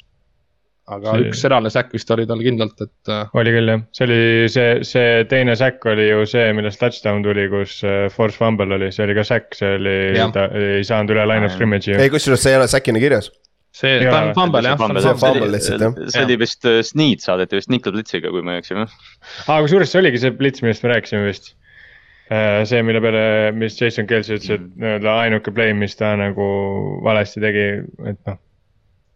aga 0.98 1.14
see... 1.14 1.30
üks 1.30 1.46
eralne 1.48 1.72
säkk 1.72 1.96
vist 1.96 2.12
oli 2.18 2.28
tal 2.28 2.44
kindlalt, 2.44 2.84
et. 2.84 3.14
Äh, 3.16 3.32
oli 3.40 3.56
küll 3.56 3.74
jah, 3.74 3.86
see 3.96 4.10
oli 4.10 4.22
see, 4.58 4.70
see 4.92 5.26
teine 5.32 5.56
säkk 5.62 5.88
oli 5.94 6.10
ju 6.10 6.28
see, 6.34 6.50
millest 6.58 6.84
touchdown 6.84 7.24
tuli, 7.24 7.48
kus 7.54 7.80
äh, 7.88 8.02
force 8.12 8.36
fumble 8.42 8.76
oli, 8.76 8.92
see 8.92 9.08
oli 9.08 9.16
ka 9.22 9.28
säkk, 9.32 9.56
see 9.56 9.78
oli, 9.80 10.00
ta 10.36 10.50
ei 10.52 10.84
saanud 10.84 11.16
üle 11.16 11.30
line 11.32 11.48
of 11.48 11.56
scrimmage'i. 11.56 11.96
ei, 11.96 12.12
kusjuures 12.12 12.44
see 12.44 12.58
ei 12.58 12.60
ole 12.60 12.68
säkina 12.68 13.00
kirjas 13.00 13.32
see, 13.76 14.10
on 14.10 14.34
fumble 14.38 14.66
jah. 14.66 14.80
see 14.80 15.16
fumble 15.22 15.52
lihtsalt 15.54 15.86
jah. 15.86 16.02
see 16.10 16.26
oli 16.26 16.40
vist 16.42 16.66
uh, 16.66 16.82
Sneed 16.86 17.24
saadeti 17.24 17.60
vist 17.60 17.72
Nickel 17.74 17.96
Blitsiga, 17.96 18.34
kui 18.34 18.44
ma 18.46 18.58
ei 18.58 18.64
eksi 18.64 18.78
või? 18.78 18.90
aa, 19.48 19.62
kusjuures 19.64 19.94
see 19.94 20.04
oligi 20.04 20.22
see 20.26 20.36
Blitz, 20.36 20.64
millest 20.66 20.86
me 20.86 20.94
rääkisime 20.96 21.30
vist. 21.30 21.54
Äh, 22.30 22.62
see, 22.70 22.84
mille 22.86 23.02
peale, 23.02 23.24
mis 23.58 23.80
Jason 23.80 24.06
Kelsey 24.10 24.38
ütles, 24.38 24.52
et 24.54 24.68
nii-öelda 24.78 25.16
ainuke 25.24 25.54
play, 25.54 25.74
mis 25.74 25.98
ta 25.98 26.12
nagu 26.20 26.46
valesti 27.06 27.42
tegi, 27.42 27.66
et 28.06 28.20
noh 28.30 28.38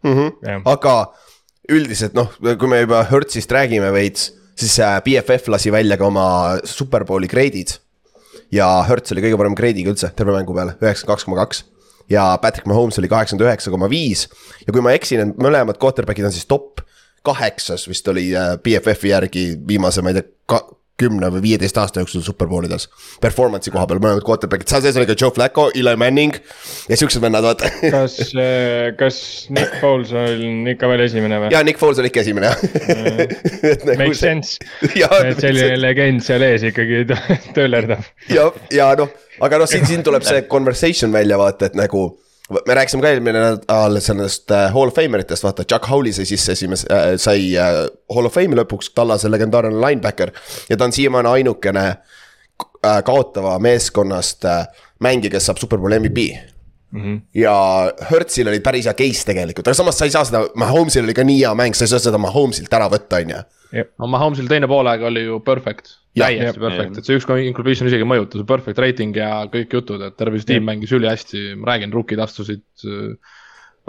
mm 0.04 0.14
-hmm.. 0.14 0.62
aga 0.66 1.14
üldiselt 1.72 2.14
noh, 2.14 2.32
kui 2.60 2.68
me 2.68 2.82
juba 2.84 3.04
Hertzist 3.12 3.52
räägime 3.52 3.92
veits, 3.94 4.34
siis 4.56 4.80
äh, 4.80 5.00
BFF 5.04 5.48
lasi 5.48 5.72
välja 5.72 5.98
ka 5.98 6.06
oma 6.06 6.58
superbowli 6.64 7.28
grade'id. 7.28 7.80
ja 8.52 8.84
Hertz 8.90 9.12
oli 9.12 9.22
kõige 9.22 9.38
parem 9.38 9.56
grade'iga 9.56 9.94
üldse 9.94 10.12
terve 10.16 10.36
mängu 10.36 10.54
peale, 10.54 10.76
üheksakümmend 10.82 11.16
kaks 11.16 11.26
koma 11.26 11.38
kaks 11.46 11.64
ja 12.12 12.38
Patrick 12.42 12.68
Mahomes 12.70 13.00
oli 13.00 13.12
kaheksakümmend 13.12 13.48
üheksa 13.48 13.72
koma 13.74 13.90
viis. 13.90 14.28
ja 14.68 14.74
kui 14.74 14.84
ma 14.84 14.96
eksin, 14.96 15.24
need 15.24 15.44
mõlemad 15.44 15.80
quarterback'id 15.82 16.30
on 16.30 16.36
siis 16.36 16.50
top 16.50 16.84
kaheksas 17.24 17.88
vist 17.88 18.08
oli 18.12 18.30
äh, 18.36 18.56
BFF-i 18.64 19.14
järgi 19.14 19.46
viimase, 19.68 20.04
ma 20.04 20.12
ei 20.12 20.20
tea, 20.20 20.60
kümne 21.00 21.28
või 21.34 21.42
viieteist 21.42 21.78
aasta 21.82 22.04
jooksul 22.04 22.22
superbowlides. 22.22 22.86
Performance'i 23.22 23.72
koha 23.74 23.88
peal 23.90 24.02
mõlemad 24.04 24.22
quarterback'id, 24.28 24.70
seal 24.70 24.84
sees 24.84 25.00
oli 25.00 25.08
ka 25.10 25.16
Joe 25.18 25.34
Flacco, 25.34 25.66
Eli 25.74 25.96
Manning 26.00 26.38
ja 26.92 27.00
siuksed 27.00 27.24
vennad, 27.24 27.46
vaata. 27.48 27.72
kas, 27.96 28.20
äh, 28.38 28.92
kas 29.00 29.18
Nick 29.54 29.80
Foles 29.82 30.14
on 30.18 30.70
ikka 30.76 30.92
veel 30.92 31.06
esimene 31.08 31.42
või? 31.42 31.52
jaa, 31.56 31.64
Nick 31.66 31.82
Foles 31.82 32.02
on 32.04 32.10
ikka 32.12 32.22
esimene 32.22 32.52
jah 32.52 32.62
nagu 33.90 34.00
Makes 34.04 34.22
sense, 34.22 34.62
et 34.94 35.42
selline 35.42 35.82
legend 35.82 36.24
seal 36.26 36.46
ees 36.46 36.68
ikkagi 36.70 37.04
töllerdab. 37.58 38.06
ja, 38.30 38.52
ja 38.76 38.94
noh 39.00 39.23
aga 39.42 39.58
noh, 39.62 39.70
siin, 39.70 39.88
siin 39.88 40.04
tuleb 40.04 40.26
see 40.28 40.42
conversation 40.56 41.14
välja 41.14 41.38
vaata, 41.38 41.72
et 41.72 41.76
nagu 41.80 42.06
me 42.54 42.76
rääkisime 42.76 43.02
ka 43.02 43.12
eelmine 43.14 43.40
nädal 43.40 44.00
sellest 44.04 44.52
äh, 44.52 44.68
Hall 44.74 44.92
of 44.92 44.96
Fame 44.96 45.18
eritest, 45.18 45.46
vaata, 45.46 45.64
Chuck 45.64 45.90
Howley 45.90 46.14
sai 46.14 46.26
sisse 46.28 46.52
esimese 46.58 46.88
äh,, 46.92 47.14
sai 47.18 47.54
äh, 47.58 47.84
Hall 48.16 48.28
of 48.30 48.36
Fame'i 48.36 48.60
lõpuks, 48.60 48.92
Tallase 48.96 49.32
legendaarne 49.32 49.80
linebacker. 49.80 50.34
ja 50.70 50.78
ta 50.78 50.90
on 50.90 50.96
siiamaani 50.96 51.30
ainukene 51.30 51.86
äh, 51.90 53.00
kaotava 53.06 53.56
meeskonnast 53.60 54.46
äh, 54.46 54.68
mängija, 55.00 55.32
kes 55.38 55.50
saab 55.50 55.62
superbowl 55.62 55.96
MVP 56.00 56.28
mm. 56.92 57.02
-hmm. 57.02 57.22
ja 57.34 57.56
Hertzil 58.12 58.48
oli 58.48 58.60
päris 58.60 58.86
hea 58.86 58.94
case 58.94 59.26
tegelikult, 59.26 59.68
aga 59.68 59.74
samas 59.74 59.98
sa 59.98 60.06
ei 60.06 60.12
saa 60.12 60.26
seda, 60.26 60.46
Mahomes'il 60.56 61.04
oli 61.04 61.14
ka 61.14 61.24
nii 61.24 61.40
hea 61.42 61.56
mäng, 61.56 61.76
sa 61.76 61.88
ei 61.88 61.96
saa 61.96 62.00
seda 62.00 62.18
Mahomes'ilt 62.18 62.74
ära 62.74 62.90
võtta, 62.92 63.24
on 63.24 63.36
ju. 63.38 63.44
No 63.82 64.10
Mahomes'il 64.12 64.50
teine 64.52 64.70
poolaeg 64.70 65.06
oli 65.10 65.24
ju 65.26 65.40
perfect, 65.46 65.96
täiesti 66.18 66.62
perfect, 66.62 67.00
et 67.00 67.08
see 67.08 67.18
üks 67.18 67.28
completion 67.28 67.90
isegi 67.90 68.08
mõjutas, 68.08 68.44
perfect 68.50 68.82
rating 68.82 69.18
ja 69.18 69.46
kõik 69.54 69.74
jutud, 69.80 70.04
et 70.06 70.18
terve 70.20 70.42
see 70.42 70.54
tiim 70.54 70.68
mängis 70.68 70.94
ülihästi, 70.94 71.54
ma 71.60 71.72
räägin, 71.74 71.94
rookid 71.96 72.22
astusid 72.24 72.66
äh, 72.86 73.40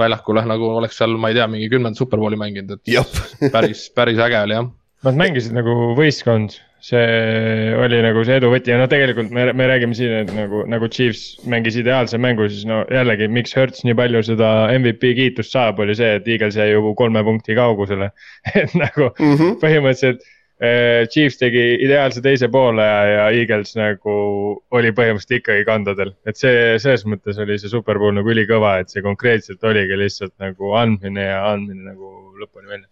väljakule 0.00 0.44
nagu 0.48 0.70
oleks 0.78 0.98
seal, 1.00 1.18
ma 1.20 1.30
ei 1.30 1.38
tea, 1.38 1.48
mingi 1.50 1.68
kümnendat 1.72 2.00
superbowli 2.00 2.38
mänginud, 2.40 2.78
et 2.78 3.52
päris, 3.54 3.86
päris 3.94 4.20
äge 4.24 4.40
oli 4.46 4.58
jah. 4.58 4.72
Nad 5.04 5.18
mängisid 5.20 5.52
nagu 5.56 5.74
võistkond, 5.98 6.58
see 6.84 7.72
oli 7.80 7.98
nagu 8.04 8.22
see 8.24 8.38
edu 8.40 8.50
võti 8.52 8.72
ja 8.72 8.78
no 8.80 8.86
tegelikult 8.90 9.32
me, 9.34 9.46
me 9.56 9.66
räägime 9.70 9.96
siin, 9.96 10.12
et 10.24 10.32
nagu, 10.36 10.62
nagu 10.68 10.88
Chiefs 10.92 11.40
mängis 11.48 11.78
ideaalse 11.80 12.20
mängu, 12.20 12.48
siis 12.52 12.66
no 12.68 12.82
jällegi, 12.92 13.28
miks 13.32 13.56
Hertz 13.56 13.84
nii 13.84 13.96
palju 13.98 14.24
seda 14.28 14.52
MVP 14.74 15.14
kiitust 15.20 15.52
saab, 15.56 15.80
oli 15.84 15.96
see, 15.96 16.16
et 16.20 16.28
Eagles 16.28 16.56
jäi 16.60 16.70
ju 16.72 16.94
kolme 16.98 17.24
punkti 17.24 17.56
kaugusele 17.56 18.10
et 18.62 18.72
nagu 18.76 19.10
mm 19.12 19.36
-hmm. 19.36 19.60
põhimõtteliselt 19.64 20.24
Eh, 20.62 21.04
Chiefs 21.10 21.36
tegi 21.40 21.62
ideaalse 21.82 22.20
teise 22.22 22.46
poole 22.48 22.84
ja, 22.86 23.00
ja 23.10 23.24
Eagles 23.34 23.74
nagu 23.74 24.12
oli 24.70 24.92
põhimõtteliselt 24.94 25.40
ikkagi 25.40 25.64
kandadel. 25.66 26.12
et 26.30 26.38
see, 26.38 26.76
selles 26.78 27.02
mõttes 27.10 27.40
oli 27.42 27.56
see 27.58 27.72
superpool 27.72 28.14
nagu 28.14 28.30
ülikõva, 28.30 28.76
et 28.78 28.94
see 28.94 29.02
konkreetselt 29.02 29.66
oligi 29.66 29.98
lihtsalt 29.98 30.32
nagu 30.38 30.76
andmine 30.78 31.26
ja 31.26 31.42
andmine 31.50 31.90
nagu 31.90 32.12
lõpuni 32.38 32.70
välja. 32.70 32.86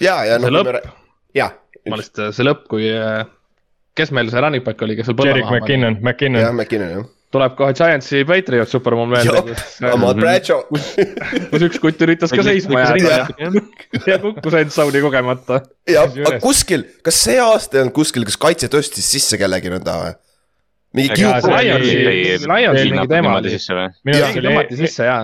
ja, 0.00 0.16
ja 0.24 0.40
noh. 0.40 0.64
see 0.64 1.01
lõpp, 1.38 1.88
ma 1.88 1.98
lihtsalt, 2.00 2.36
see 2.36 2.46
lõpp, 2.46 2.68
kui, 2.70 2.90
eh, 2.92 3.24
kes 3.98 4.14
meil 4.14 4.30
see 4.32 4.44
running 4.44 4.64
back 4.64 4.84
oli, 4.84 4.98
kes 4.98 5.10
seal 5.10 5.18
põllu 5.18 5.40
maha 5.40 5.50
pani? 5.50 5.60
McKinnon, 5.60 5.98
McKinnon. 6.02 6.46
jah, 6.46 6.54
McKinnon 6.56 6.94
jah 6.98 7.10
tuleb 7.32 7.54
kohe 7.56 7.72
Giantsi 7.76 8.24
Patriot 8.28 8.68
superbowl 8.68 9.08
meelde. 9.08 9.54
Ahmad 9.88 10.18
Bradshaw. 10.22 10.66
kus 10.68 11.64
üks 11.68 11.80
kutt 11.82 12.02
üritas 12.04 12.34
ka 12.34 12.44
seisma 12.44 12.82
jääda 12.82 13.22
ja 14.08 14.18
kukkus 14.22 14.58
endzone'i 14.60 15.00
kogemata. 15.04 15.62
jah, 15.88 16.10
aga 16.12 16.42
kuskil, 16.44 16.84
kas 17.06 17.22
see 17.28 17.38
aasta 17.40 17.78
ei 17.78 17.86
olnud 17.86 17.96
kuskil, 17.96 18.26
kas 18.28 18.38
kaitse 18.40 18.68
tõstis 18.72 19.08
sisse 19.16 19.40
kellegi 19.40 19.72
nõnda 19.72 19.96
või? 20.02 20.12
mingi 20.92 21.24
oli. 21.24 21.94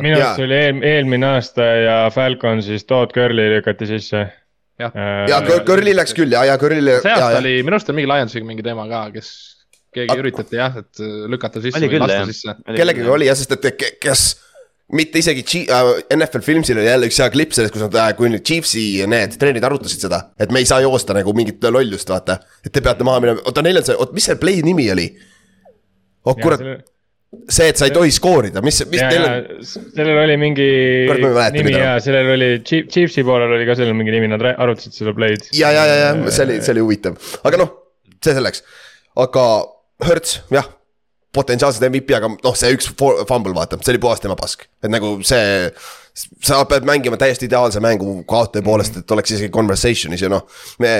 minu 0.00 0.16
arust 0.16 0.44
oli, 0.46 0.60
eelmine 0.94 1.32
aasta 1.34 1.68
ja 1.84 1.96
Falconsis 2.14 2.88
Todd 2.88 3.12
Curly 3.12 3.50
lükati 3.58 3.90
sisse 3.90 4.24
jah, 4.78 4.98
ja 5.28 5.38
Curly 5.66 5.94
läks 5.96 6.14
küll 6.16 6.34
ja, 6.34 6.44
ja 6.48 6.58
Curly. 6.60 6.98
see 7.02 7.14
aasta 7.14 7.38
oli, 7.42 7.54
minu 7.66 7.78
arust 7.78 7.90
oli 7.90 8.00
mingi 8.00 8.12
Lionsiga 8.12 8.48
mingi 8.48 8.66
teema 8.66 8.86
ka, 8.90 9.06
kes 9.14 9.30
keegi 9.94 10.12
A 10.12 10.20
üritati 10.20 10.58
jah, 10.58 10.76
et 10.82 11.00
äh, 11.02 11.24
lükata 11.32 11.62
sisse 11.64 11.80
oli 11.80 11.88
või 11.88 11.96
küll, 11.96 12.04
lasta 12.04 12.28
sisse. 12.28 12.54
kellegagi 12.68 13.10
oli 13.14 13.30
jah, 13.30 13.38
sest 13.38 13.56
et 13.56 13.86
kes 14.02 14.26
mitte 14.98 15.20
isegi 15.20 15.44
G 15.44 15.62
äh, 15.74 15.90
NFL 16.16 16.44
Filmsil 16.44 16.80
oli 16.80 16.88
jälle 16.88 17.08
üks 17.10 17.20
hea 17.22 17.30
klipp 17.32 17.56
sellest, 17.56 17.74
kus 17.74 17.84
nad, 17.84 17.96
äh, 18.02 18.12
kui 18.18 18.30
nüüd 18.32 18.44
Chiefsi 18.46 18.84
need 19.10 19.36
treenerid 19.40 19.66
arutasid 19.68 20.04
seda, 20.06 20.22
et 20.40 20.52
me 20.54 20.62
ei 20.62 20.68
saa 20.68 20.82
joosta 20.84 21.16
nagu 21.16 21.34
mingit 21.36 21.64
lollust, 21.72 22.12
vaata. 22.12 22.38
et 22.64 22.72
te 22.72 22.84
peate 22.84 23.06
maha 23.06 23.24
minema, 23.24 23.44
oota 23.48 23.64
neil 23.64 23.80
on 23.80 23.88
see, 23.88 23.98
oot 23.98 24.14
mis 24.16 24.28
see 24.30 24.38
play 24.40 24.62
nimi 24.64 24.88
oli? 24.94 25.10
oh 26.28 26.36
kurat, 26.38 26.62
see, 27.28 27.68
et 27.68 27.76
sa 27.76 27.88
ei 27.88 27.92
tohi 27.92 28.12
skoorida, 28.14 28.62
mis, 28.64 28.80
mis 28.88 29.02
ja, 29.02 29.10
teil 29.12 29.26
on? 29.26 29.66
sellel 29.68 30.22
oli 30.22 30.36
mingi 30.40 30.68
nimi 31.58 31.74
ja 31.74 31.98
sellel 32.00 32.32
oli 32.34 32.50
Chiefsi 32.64 33.24
poolel 33.26 33.52
oli 33.58 33.68
ka 33.68 33.76
sellel 33.78 33.96
mingi 33.98 34.14
nimi, 34.14 34.30
nad 34.32 34.44
arutasid 34.54 34.96
seda 34.96 35.12
play'd. 35.16 35.50
ja, 35.56 35.72
ja, 35.74 35.84
ja, 35.88 35.98
ja 36.08 36.32
see 36.32 36.46
oli, 36.46 36.58
see 36.64 36.76
oli 36.76 36.86
huvitav, 36.86 37.18
aga 37.48 37.60
noh, 37.60 37.74
see 38.24 38.36
selleks, 38.38 38.64
aga 39.20 39.44
Hertz, 40.08 40.38
jah, 40.54 40.68
potentsiaalselt 41.34 41.84
MVP, 41.90 42.14
aga 42.16 42.30
noh, 42.32 42.56
see 42.56 42.72
üks 42.76 42.88
fumble 42.96 43.52
vaata, 43.56 43.80
see 43.82 43.92
oli 43.94 44.02
puhas 44.02 44.22
tema 44.24 44.36
pask, 44.38 44.64
et 44.82 44.92
nagu 44.92 45.18
see. 45.26 45.72
sa 46.42 46.64
pead 46.66 46.82
mängima 46.82 47.14
täiesti 47.14 47.46
ideaalse 47.46 47.78
mängu 47.78 48.24
kaotaja 48.26 48.64
poolest, 48.66 48.96
et 48.98 49.12
oleks 49.14 49.36
isegi 49.36 49.52
conversation'is 49.54 50.24
ja 50.24 50.32
noh. 50.32 50.48
me, 50.82 50.94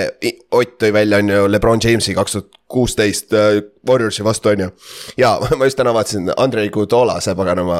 Ott 0.55 0.77
tõi 0.79 0.93
välja, 0.95 1.19
on 1.19 1.33
ju, 1.33 1.41
Lebron 1.51 1.81
Jamesi 1.83 2.15
kaks 2.15 2.37
tuhat 2.37 2.58
kuusteist 2.69 3.33
äh, 3.33 3.61
Warriorsi 3.87 4.23
vastu, 4.23 4.49
on 4.49 4.59
ju. 4.59 4.69
ja 5.17 5.39
ma 5.57 5.65
just 5.65 5.77
täna 5.77 5.93
vaatasin 5.93 6.29
Andrei 6.37 6.69
Kudola, 6.69 7.17
see 7.23 7.33
paganama, 7.35 7.79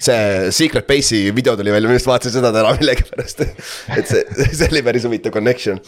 see 0.00 0.50
Secret 0.52 0.86
Base'i 0.86 1.32
video 1.34 1.56
tuli 1.56 1.72
välja, 1.72 1.88
ma 1.88 1.96
just 1.96 2.08
vaatasin 2.10 2.34
seda 2.36 2.50
täna 2.52 2.74
millegipärast. 2.80 3.40
et 3.96 4.10
see, 4.10 4.24
see 4.58 4.68
oli 4.68 4.82
päris 4.84 5.06
huvitav 5.08 5.32
connection. 5.32 5.80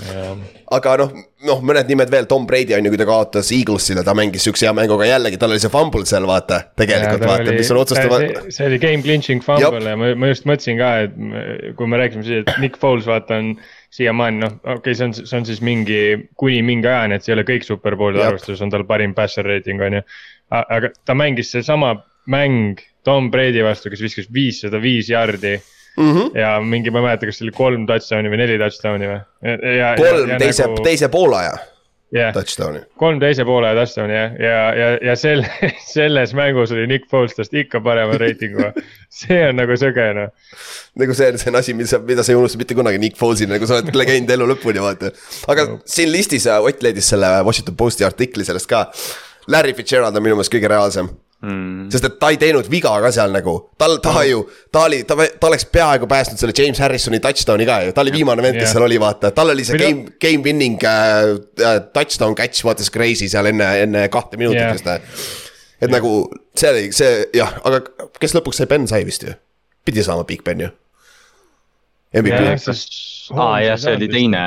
aga 0.70 0.96
noh, 1.02 1.12
noh, 1.50 1.60
mõned 1.66 1.90
nimed 1.92 2.12
veel, 2.12 2.28
Tom 2.30 2.46
Brady 2.48 2.76
on 2.78 2.88
ju, 2.88 2.94
kui 2.94 3.02
ta 3.02 3.08
kaotas 3.08 3.52
Eaglesile, 3.56 4.04
ta 4.06 4.16
mängis 4.16 4.48
siukse 4.48 4.68
hea 4.68 4.72
mängu, 4.76 4.96
aga 4.96 5.10
jällegi 5.12 5.40
tal 5.40 5.52
oli 5.52 5.60
see 5.60 5.72
fumble 5.72 6.08
seal, 6.08 6.28
vaata. 6.30 6.62
tegelikult 6.80 7.26
ja, 7.26 7.32
vaata, 7.34 7.58
mis 7.58 7.74
on 7.74 7.82
otsustav. 7.82 8.16
see 8.48 8.70
oli 8.70 8.80
game 8.80 9.04
clinching 9.04 9.44
fumble 9.44 9.84
ja 9.84 10.00
ma, 10.00 10.14
ma 10.16 10.32
just 10.32 10.48
mõtlesin 10.48 10.80
ka, 10.80 10.94
et 11.04 11.76
kui 11.76 11.92
me 11.92 12.00
rääkisime 12.00 12.24
siin, 12.24 12.46
et 12.46 12.64
Nick 12.64 12.80
Foles 12.80 13.08
vaata 13.10 13.36
on 13.42 13.52
siiamaani 13.90 14.42
noh, 14.44 14.52
okei 14.62 14.76
okay,, 14.78 14.94
see 14.94 15.08
on, 15.08 15.14
see 15.18 15.38
on 15.38 15.48
siis 15.48 15.62
mingi, 15.66 16.02
kuni 16.38 16.60
mingi 16.66 16.88
ajani, 16.90 17.18
et 17.18 17.26
see 17.26 17.32
ei 17.32 17.38
ole 17.38 17.46
kõik 17.48 17.66
superbowl'i 17.66 18.22
arvestuses 18.22 18.62
on 18.64 18.70
tal 18.72 18.86
parim 18.88 19.16
passer 19.16 19.46
rating 19.46 19.82
on 19.82 19.98
ju. 19.98 20.04
aga 20.50 20.92
ta 21.06 21.16
mängis 21.18 21.50
seesama 21.54 21.96
mäng 22.30 22.80
Tom 23.06 23.30
Brady 23.32 23.64
vastu, 23.64 23.90
kes 23.90 24.02
viskas 24.04 24.30
viissada 24.32 24.80
viis 24.82 25.08
jardi 25.10 25.56
mm. 25.56 26.12
-hmm. 26.12 26.38
ja 26.38 26.60
mingi, 26.60 26.90
ma 26.90 27.00
ei 27.00 27.08
mäleta, 27.08 27.26
kas 27.26 27.40
see 27.40 27.48
oli 27.48 27.56
kolm 27.56 27.86
touchdown'i 27.88 28.32
või 28.32 28.42
neli 28.44 28.58
touchdown'i 28.60 29.10
või. 29.10 29.20
kolm 29.98 30.34
teise 30.38 30.66
nagu..., 30.68 30.82
teise 30.86 31.08
poolaja 31.08 31.58
yeah.. 32.14 32.32
touchdown'i. 32.34 32.82
kolm 33.00 33.20
teise 33.22 33.44
poole 33.48 33.70
touchdown'i 33.76 34.16
jah, 34.16 34.34
ja, 34.40 34.50
ja, 34.50 34.72
ja, 34.80 34.88
ja 35.10 35.16
sel, 35.18 35.44
selles 35.94 36.34
mängus 36.36 36.74
oli 36.74 36.86
Nick 36.90 37.08
Foles 37.10 37.36
tast 37.36 37.54
ikka 37.54 37.82
parema 37.84 38.18
reitinguga. 38.20 38.72
see 39.20 39.40
on 39.48 39.58
nagu 39.60 39.78
sõge 39.80 40.06
noh. 40.16 40.34
nagu 41.00 41.16
see, 41.16 41.30
see 41.40 41.52
on 41.52 41.60
asi, 41.62 41.76
mida 41.78 41.92
sa, 41.94 42.02
mida 42.12 42.26
sa 42.26 42.34
ei 42.34 42.40
unusta 42.40 42.60
mitte 42.60 42.76
kunagi 42.78 43.00
Nick 43.02 43.18
Foles'i, 43.20 43.48
nagu 43.50 43.68
sa 43.68 43.80
oled 43.80 43.96
legend 43.96 44.30
elu 44.36 44.50
lõpuni 44.54 44.84
vaata. 44.84 45.14
aga 45.50 45.66
no. 45.70 45.80
siin 45.88 46.12
listis 46.12 46.48
Ott 46.50 46.82
leidis 46.82 47.08
selle 47.12 47.28
Washington 47.46 47.76
Posti 47.78 48.04
artikli 48.04 48.44
sellest 48.44 48.68
ka. 48.70 48.86
Larry 49.50 49.74
Fitzgerald 49.76 50.16
on 50.16 50.24
minu 50.24 50.36
meelest 50.38 50.52
kõige 50.52 50.68
reaalsem 50.70 51.08
mm.. 51.42 51.88
sest 51.92 52.06
et 52.06 52.16
ta 52.20 52.30
ei 52.32 52.38
teinud 52.40 52.68
viga 52.72 52.92
ka 53.02 53.10
seal 53.14 53.32
nagu, 53.34 53.54
tal, 53.80 53.98
ta 54.04 54.22
ju, 54.28 54.42
ta 54.72 54.84
oli, 54.88 55.02
ta, 55.08 55.16
ta 55.40 55.50
oleks 55.50 55.66
peaaegu 55.72 56.08
päästnud 56.10 56.40
selle 56.40 56.54
James 56.56 56.80
Harrisoni 56.82 57.20
touchdown'i 57.22 57.66
ka 57.68 57.80
ju, 57.86 57.94
ta 57.96 58.04
oli 58.04 58.14
viimane 58.14 58.44
vend, 58.44 58.58
kes 58.58 58.68
yeah. 58.68 58.74
seal 58.76 58.86
oli, 58.86 58.98
vaata, 59.02 59.32
tal 59.36 59.54
oli 59.54 59.66
see 59.66 59.78
Mida? 59.78 59.88
game, 59.88 60.16
game 60.22 60.44
winning 60.46 60.84
äh, 60.84 61.36
äh, 61.64 61.78
touchdown 61.94 62.36
catch, 62.38 62.64
vaata 62.66 62.86
see 62.86 62.96
crazy 62.96 63.30
seal 63.32 63.50
enne, 63.52 63.70
enne 63.86 64.06
kahte 64.12 64.40
minutit 64.40 64.62
yeah. 64.62 64.74
vist. 64.76 64.90
et 64.90 65.86
yeah. 65.86 65.94
nagu 65.96 66.14
see 66.58 66.74
oli, 66.74 66.84
see 66.96 67.24
jah, 67.36 67.56
aga 67.64 67.82
kes 68.20 68.36
lõpuks 68.36 68.62
sai, 68.62 68.70
Ben 68.70 68.88
sai 68.90 69.06
vist 69.08 69.24
ju, 69.26 69.34
pidi 69.86 70.04
saama 70.06 70.28
Big 70.28 70.44
Ben 70.46 70.66
ju. 70.66 70.70
MVP. 72.20 72.40
aa 73.38 73.50
jah, 73.62 73.76
see 73.78 73.96
oli 73.96 74.10
teine. 74.10 74.44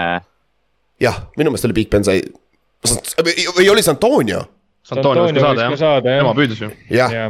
jah, 1.01 1.23
minu 1.39 1.53
meelest 1.53 1.69
oli 1.69 1.81
Big 1.81 1.91
Ben 1.93 2.05
sai, 2.05 2.21
või 3.23 3.71
oli 3.71 3.81
see 3.81 3.95
Antonio 3.95 4.43
San 4.83 4.99
Antonio 4.99 5.25
võis 5.27 5.37
ka 5.37 5.47
saada 5.47 5.65
jah, 5.65 5.79
saada, 5.79 6.13
tema 6.19 6.37
püüdis 6.37 6.61
ju. 6.63 6.69
jah 6.91 7.13
ja. 7.13 7.25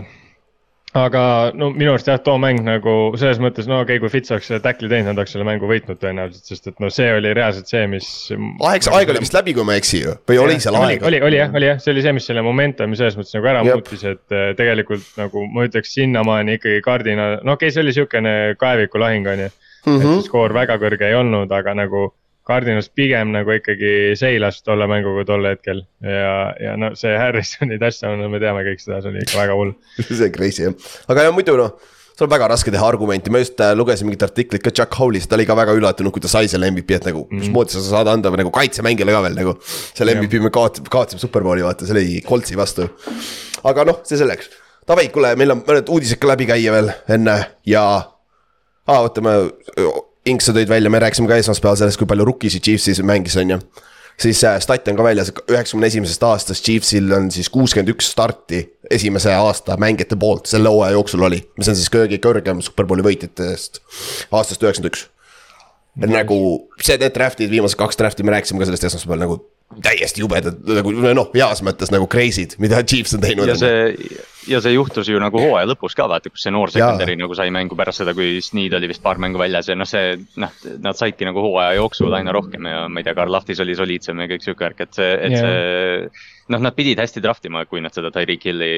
aga 0.98 1.24
no 1.58 1.70
minu 1.74 1.92
arust 1.94 2.10
jah, 2.10 2.18
too 2.26 2.40
mäng 2.42 2.64
nagu 2.66 2.96
selles 3.20 3.42
mõttes, 3.44 3.68
no 3.70 3.80
okei 3.84 4.00
okay,, 4.00 4.02
kui 4.02 4.14
Fitz 4.14 4.34
oleks 4.34 4.50
selle 4.50 4.62
tackli 4.64 4.90
teinud, 4.90 5.12
nad 5.12 5.22
oleks 5.22 5.36
selle 5.36 5.46
mängu 5.48 5.70
võitnud 5.70 6.00
tõenäoliselt, 6.02 6.50
sest 6.50 6.72
et 6.72 6.82
no 6.82 6.90
see 6.94 7.12
oli 7.14 7.34
reaalselt 7.38 7.70
see, 7.70 7.84
mis. 7.92 8.08
aeg, 8.34 8.88
aeg 8.98 9.14
oli 9.14 9.22
vist 9.26 9.38
läbi, 9.38 9.54
kui 9.58 9.68
ma 9.68 9.78
ei 9.78 9.84
eksi 9.84 10.02
ju, 10.02 10.16
või 10.30 10.40
ja, 10.40 10.48
oli 10.48 10.58
seal 10.66 10.80
aega? 10.82 11.08
oli, 11.12 11.22
oli 11.30 11.42
jah, 11.42 11.54
oli 11.62 11.70
jah, 11.70 11.84
see 11.84 11.94
oli 11.94 12.06
see, 12.08 12.16
mis 12.18 12.30
selle 12.32 12.46
momentumi 12.46 12.98
selles 13.00 13.20
mõttes 13.20 13.38
nagu 13.38 13.52
ära 13.54 13.62
Jep. 13.68 13.84
muutis, 13.84 14.08
et 14.16 14.38
äh, 14.38 14.50
tegelikult 14.58 15.22
nagu 15.22 15.46
ma 15.54 15.70
ütleks 15.70 15.94
sinnamaani 15.94 16.58
ikkagi 16.58 16.82
kardina, 16.90 17.30
no 17.38 17.58
okei 17.58 17.70
okay,, 17.70 17.78
see 17.78 17.86
oli 17.86 17.94
sihukene 18.00 18.36
kaevikulahing 18.62 19.30
on 19.30 19.46
ju. 19.46 19.54
et 19.54 19.94
mhm. 19.94 20.04
see 20.08 20.28
skoor 20.32 20.58
väga 20.58 20.82
kõrge 20.82 21.10
ei 21.10 21.22
olnud, 21.22 21.54
aga 21.54 21.78
nagu 21.84 22.10
Cardinals 22.48 22.90
pigem 22.92 23.32
nagu 23.32 23.56
ikkagi 23.56 24.14
seilas 24.20 24.62
tolle 24.66 24.88
mänguga 24.92 25.24
tol 25.30 25.48
hetkel 25.48 25.86
ja, 26.04 26.36
ja 26.60 26.76
no 26.80 26.92
see 27.00 27.16
Harrisoni 27.18 27.80
touchdown, 27.80 28.20
no 28.20 28.30
me 28.32 28.42
teame 28.44 28.66
kõik 28.68 28.84
seda, 28.84 29.02
see 29.04 29.14
oli 29.14 29.24
ikka 29.24 29.42
väga 29.46 29.58
hull 29.60 29.76
see 30.06 30.28
on 30.28 30.34
crazy 30.36 30.68
jah, 30.68 30.88
aga 31.12 31.30
ja 31.30 31.36
muidu 31.36 31.58
noh 31.60 31.76
seal 32.14 32.28
on 32.28 32.34
väga 32.34 32.48
raske 32.52 32.72
teha 32.74 32.86
argumenti, 32.86 33.32
ma 33.34 33.42
just 33.42 33.62
äh, 33.64 33.74
lugesin 33.78 34.06
mingit 34.06 34.24
artiklit 34.26 34.62
ka 34.62 34.72
Chuck 34.72 35.00
Howlist, 35.00 35.30
ta 35.30 35.38
oli 35.38 35.48
ka 35.50 35.56
väga 35.58 35.74
üllatunud, 35.74 36.14
kui 36.14 36.22
ta 36.22 36.30
sai 36.30 36.50
selle 36.52 36.70
MVP, 36.70 36.94
et 37.00 37.08
nagu 37.10 37.24
mm. 37.26 37.42
mismoodi 37.42 37.74
sa 37.74 37.82
saad 37.88 38.12
anda 38.12 38.30
nagu 38.38 38.52
kaitsemängijale 38.54 39.16
ka 39.16 39.24
veel 39.26 39.40
nagu. 39.40 39.56
selle 39.66 40.14
MVP 40.20 40.44
me 40.44 40.54
kaotasime, 40.54 40.92
kaotasime 40.94 41.24
superbowli 41.24 41.66
vaata, 41.66 41.88
see 41.90 41.98
oli 41.98 42.22
Coltsi 42.28 42.60
vastu. 42.60 42.86
aga 43.66 43.88
noh, 43.90 44.04
see 44.06 44.20
selleks. 44.22 44.52
Davai, 44.86 45.08
kuule, 45.16 45.34
meil 45.40 45.56
on 45.56 45.64
mõned 45.66 45.90
uudised 45.90 46.22
ka 46.22 46.30
läbi 46.30 46.46
käia 46.50 46.76
veel 46.76 46.92
enne 47.16 47.38
ja 47.66 47.84
aa, 47.98 49.00
oota, 49.00 49.24
ma 49.26 49.40
Inks 50.30 50.48
sa 50.48 50.54
tõid 50.56 50.70
välja, 50.72 50.92
me 50.92 51.02
rääkisime 51.04 51.28
ka 51.28 51.36
esmaspäeval 51.42 51.82
sellest, 51.82 52.00
kui 52.00 52.08
palju 52.08 52.26
rukkisid 52.30 52.64
Chiefsis 52.64 53.02
mängis, 53.04 53.36
on 53.40 53.56
ju. 53.56 53.58
siis 54.24 54.44
äh, 54.48 54.60
stat 54.64 54.88
on 54.88 54.96
ka 55.00 55.04
väljas, 55.04 55.34
üheksakümne 55.52 55.90
esimesest 55.90 56.24
aastast 56.24 56.64
Chiefsil 56.64 57.12
on 57.12 57.32
siis 57.34 57.50
kuuskümmend 57.52 57.92
üks 57.92 58.12
starti 58.14 58.62
esimese 58.92 59.34
aasta 59.36 59.76
mängijate 59.82 60.16
poolt 60.20 60.48
selle 60.48 60.70
hooaja 60.70 60.96
jooksul 60.96 61.26
oli. 61.28 61.42
mis 61.58 61.68
on 61.68 61.76
siis 61.76 61.92
kõige 61.92 62.22
kõrgem 62.24 62.62
superbowli 62.64 63.04
võitjatest 63.04 63.82
aastast 64.32 64.64
üheksakümmend 64.64 64.94
üks. 64.94 65.08
nagu 66.14 66.38
see, 66.80 66.96
need 66.98 67.18
draft'id, 67.18 67.52
viimased 67.52 67.80
kaks 67.80 68.00
draft'i, 68.00 68.24
me 68.24 68.38
rääkisime 68.38 68.64
ka 68.64 68.70
sellest 68.70 68.88
esmaspäeval 68.92 69.26
nagu 69.26 69.42
täiesti 69.84 70.24
jubedad 70.24 70.60
nagu 70.68 70.94
noh, 70.94 71.30
heas 71.34 71.64
mõttes 71.66 71.92
nagu 71.94 72.08
crazy'd, 72.12 72.58
mida 72.64 72.82
Chiefs 72.86 73.16
on 73.18 73.24
teinud. 73.24 73.50
ja 73.50 73.56
see, 73.60 74.12
ja 74.52 74.60
see 74.64 74.76
juhtus 74.76 75.10
ju 75.10 75.22
nagu 75.22 75.40
hooaja 75.40 75.70
lõpus 75.72 75.96
ka 75.98 76.08
vaata, 76.12 76.32
kus 76.34 76.46
see 76.46 76.54
noor 76.54 76.74
secondary 76.74 77.16
nagu 77.20 77.36
sai 77.38 77.50
mängu 77.54 77.78
pärast 77.80 78.04
seda, 78.04 78.16
kui 78.18 78.42
Sneed 78.44 78.76
oli 78.78 78.92
vist 78.92 79.04
paar 79.06 79.22
mängu 79.22 79.42
väljas 79.42 79.72
ja 79.72 79.78
noh, 79.80 79.90
see 79.90 80.18
noh, 80.42 80.54
nad 80.84 81.00
saidki 81.00 81.28
nagu 81.30 81.44
hooaja 81.46 81.80
jooksul 81.80 82.14
aina 82.18 82.36
rohkem 82.36 82.70
ja 82.70 82.86
ma 82.90 83.02
ei 83.02 83.08
tea, 83.08 83.16
Karl 83.18 83.34
Lahtis 83.34 83.64
oli 83.64 83.78
soliidsem 83.80 84.24
ja 84.24 84.30
kõik 84.32 84.46
sihuke 84.46 84.68
värk, 84.68 84.86
et 84.86 85.00
see, 85.00 85.10
et 85.16 85.38
yeah. 85.38 85.50
see. 85.50 86.30
noh, 86.54 86.64
nad 86.68 86.78
pidid 86.78 87.02
hästi 87.02 87.24
draft 87.24 87.50
ima, 87.50 87.66
kui 87.70 87.84
nad 87.84 87.96
seda 87.96 88.12
Tyreek 88.14 88.48
Hilli 88.50 88.72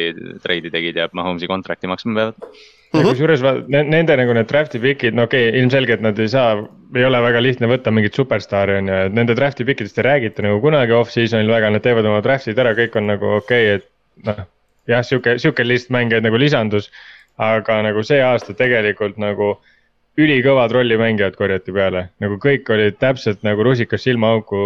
treidi 0.43 0.73
tegid 0.73 1.01
ja 1.01 1.09
Mahomes'i 1.13 1.49
kontrakti 1.51 1.91
maksma 1.91 2.19
peavad 2.19 2.57
mm 2.94 3.00
-hmm. 3.00 3.10
kusjuures 3.10 3.42
nende 3.68 4.18
nagu 4.18 4.34
need 4.34 4.50
draft'i 4.51 4.80
pick'id, 4.80 5.13
no 5.13 5.25
okei 5.27 5.50
okay,, 5.50 5.60
ilmselgelt 5.60 6.01
nad 6.01 6.20
ei 6.20 6.27
saa, 6.32 6.56
ei 6.96 7.06
ole 7.06 7.22
väga 7.22 7.42
lihtne 7.44 7.68
võtta 7.68 7.92
mingit 7.92 8.13
superstaari 8.13 8.77
on 8.80 8.88
ju, 8.88 9.01
et 9.10 9.13
nende 9.13 9.36
draft'i 9.36 9.65
pick 9.65 9.82
idest 9.82 9.98
ei 9.98 10.08
räägita 10.10 10.46
nagu 10.46 10.62
kunagi 10.62 10.96
off-season'il 10.96 11.51
väga, 11.51 11.70
nad 11.70 11.84
teevad 11.84 12.06
oma 12.06 12.22
draft'id 12.22 12.60
ära, 12.60 12.74
kõik 12.77 12.98
on 12.98 13.08
nagu 13.08 13.36
okei 13.42 13.75
okay,, 13.75 13.75
et 13.75 14.25
noh. 14.25 14.46
jah, 14.88 15.04
sihuke, 15.04 15.38
sihuke 15.42 15.68
list 15.68 15.89
mängijaid 15.89 16.24
nagu 16.24 16.38
lisandus, 16.38 16.92
aga 17.38 17.82
nagu 17.84 18.04
see 18.04 18.22
aasta 18.24 18.54
tegelikult 18.54 19.18
nagu 19.18 19.56
ülikõvad 20.18 20.72
rollimängijad 20.72 21.36
korjati 21.36 21.74
peale, 21.75 22.10
nagu 22.24 22.38
kõik 22.39 22.70
olid 22.72 23.00
täpselt 23.01 23.42
nagu 23.44 23.63
rusikas 23.68 24.06
silmaauku, 24.08 24.60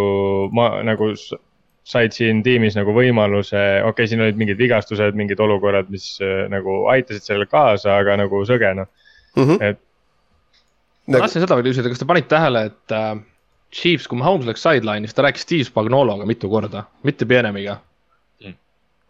ma 0.54 0.76
nagu 0.86 1.10
said 1.86 2.14
siin 2.14 2.42
tiimis 2.44 2.76
nagu 2.78 2.92
võimaluse, 2.94 3.58
okei 3.80 3.90
okay,, 3.90 4.08
siin 4.10 4.22
olid 4.24 4.38
mingid 4.40 4.60
vigastused, 4.60 5.16
mingid 5.18 5.40
olukorrad, 5.42 5.88
mis 5.92 6.12
äh, 6.22 6.44
nagu 6.52 6.84
aitasid 6.92 7.24
sellele 7.24 7.48
kaasa, 7.50 7.96
aga 8.02 8.18
nagu 8.20 8.42
sõge 8.48 8.72
noh 8.76 8.88
mm 9.36 9.46
-hmm., 9.46 9.70
et. 9.70 9.80
ma 11.08 11.22
tahtsin 11.24 11.46
seda 11.46 11.58
veel 11.58 11.70
küsida, 11.70 11.92
kas 11.92 12.02
te 12.02 12.08
panite 12.08 12.32
tähele, 12.34 12.64
et 12.70 12.96
äh, 12.96 13.12
Chiefs, 13.74 14.08
kui 14.10 14.18
Mahomes 14.18 14.48
läks 14.48 14.64
sideline'is, 14.66 15.14
ta 15.14 15.24
rääkis 15.26 15.46
Steve 15.46 15.64
Spagnologa 15.64 16.26
mitu 16.26 16.50
korda, 16.50 16.84
mitte 17.02 17.26
Pienemiga 17.26 17.78
mm.. 18.44 18.54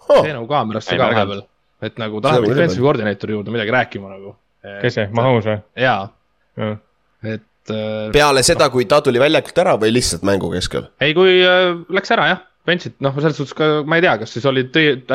see 0.09 0.35
nagu 0.37 0.47
kaamerasse 0.47 0.97
ka 0.97 1.11
vahepeal, 1.11 1.45
et 1.83 1.99
nagu 1.99 2.21
ta 2.21 2.37
läheb 2.37 2.55
defensive 2.55 2.87
koordineetori 2.87 3.39
juurde 3.39 3.51
midagi 3.51 3.75
rääkima 3.77 4.15
nagu. 4.15 4.37
kes 4.81 4.95
see, 4.95 5.09
Mahomes 5.13 5.49
või? 5.49 5.59
jaa 5.77 6.09
ja., 6.57 6.77
et 7.25 7.75
äh,. 7.75 8.13
peale 8.13 8.43
seda, 8.47 8.71
kui 8.71 8.87
ta 8.87 9.01
tuli 9.03 9.21
väljakult 9.21 9.59
ära 9.59 9.75
või 9.81 9.91
lihtsalt 9.97 10.23
mängu 10.23 10.53
keskel? 10.55 10.87
ei, 11.01 11.17
kui 11.17 11.43
äh, 11.43 11.75
läks 11.91 12.15
ära 12.15 12.29
jah 12.31 12.47
bench'it, 12.71 12.97
noh, 13.05 13.15
selles 13.19 13.39
suhtes 13.39 13.57
ka 13.59 13.71
ma 13.85 14.01
ei 14.01 14.07
tea, 14.07 14.17
kas 14.23 14.35
siis 14.37 14.49
oli, 14.51 14.67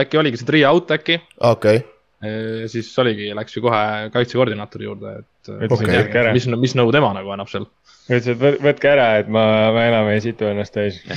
äkki 0.03 0.21
oligi 0.21 0.41
see 0.41 0.49
three 0.51 0.63
out 0.67 0.93
äkki. 0.95 1.19
okei 1.39 1.81
okay.. 1.81 2.69
siis 2.71 2.91
oligi, 3.01 3.31
läks 3.37 3.57
ju 3.57 3.65
kohe 3.65 4.11
kaitsekoordinaatori 4.13 4.89
juurde, 4.89 5.17
et 5.23 5.71
okay. 5.71 6.31
mis, 6.35 6.49
mis 6.67 6.77
nõu 6.77 6.93
tema 6.95 7.13
nagu 7.17 7.35
annab 7.35 7.51
seal. 7.51 7.67
ütles, 8.07 8.33
et 8.35 8.63
võtke 8.63 8.93
ära, 8.93 9.11
et 9.23 9.29
ma, 9.31 9.45
ma 9.75 9.85
enam 9.91 10.13
ei 10.13 10.23
situ 10.25 10.51
ennast 10.51 10.75
täis 10.75 11.01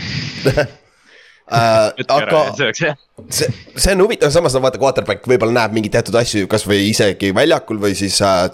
Äh, 1.49 2.04
aga 2.12 2.40
see, 3.33 3.47
see 3.73 3.92
on 3.95 4.02
huvitav, 4.04 4.28
samas 4.35 4.52
no 4.52 4.61
vaata, 4.61 4.76
quarterback 4.80 5.25
võib-olla 5.30 5.62
näeb 5.62 5.78
mingeid 5.78 5.95
teatud 5.95 6.18
asju, 6.21 6.49
kasvõi 6.50 6.90
isegi 6.90 7.30
väljakul 7.37 7.80
või 7.80 7.95
siis 7.97 8.18
äh, 8.21 8.50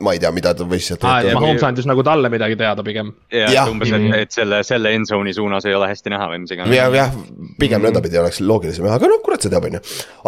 ma 0.00 0.14
ei 0.16 0.20
tea, 0.22 0.30
mida 0.34 0.52
ta 0.56 0.64
võis 0.68 0.86
sealt 0.88 1.04
ah,. 1.04 1.20
Mahomes 1.36 1.64
andis 1.66 1.88
nagu 1.88 2.02
talle 2.06 2.30
midagi 2.32 2.56
teada 2.60 2.84
pigem. 2.86 3.12
jah, 3.32 3.68
umbes, 3.70 3.92
et, 3.96 4.06
et 4.22 4.34
selle, 4.34 4.62
selle 4.66 4.94
end 4.96 5.08
zone'i 5.10 5.34
suunas 5.36 5.66
ei 5.68 5.76
ole 5.76 5.90
hästi 5.90 6.12
näha 6.14 6.30
või 6.32 6.42
mis 6.44 6.54
iganes. 6.56 6.74
jah, 6.76 6.88
jah, 6.96 7.14
pigem 7.60 7.84
nõndapidi 7.84 8.16
mm. 8.16 8.24
oleks 8.24 8.40
loogilisem, 8.44 8.88
aga 8.88 9.10
noh, 9.10 9.20
kurat 9.24 9.44
see 9.44 9.52
teab, 9.52 9.68
on 9.68 9.76
ju. 9.76 9.82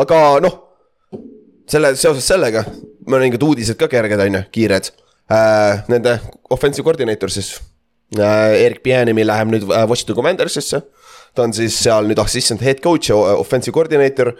aga 0.04 0.22
noh, 0.44 0.58
selle, 1.72 1.94
seoses 2.00 2.28
sellega, 2.28 2.64
mõningad 3.10 3.44
uudised 3.48 3.80
ka 3.80 3.88
kerged, 3.92 4.24
on 4.26 4.40
ju, 4.40 4.46
kiired 4.58 4.92
äh,. 5.32 5.84
Nende 5.92 6.18
offensive 6.52 6.84
coordinator 6.84 7.32
siis 7.32 7.54
äh,, 8.18 8.66
Erik 8.66 8.82
Bienemi 8.84 9.24
läheb 9.26 9.54
nüüd 9.54 9.68
äh, 9.70 9.86
Washington 9.88 10.20
Commandersisse. 10.20 10.84
ta 11.32 11.46
on 11.46 11.54
siis 11.56 11.78
seal 11.80 12.04
nüüd 12.04 12.20
assistant 12.20 12.60
head 12.60 12.82
coach 12.84 13.08
ja 13.08 13.16
offensive 13.16 13.72
coordinator 13.72 14.34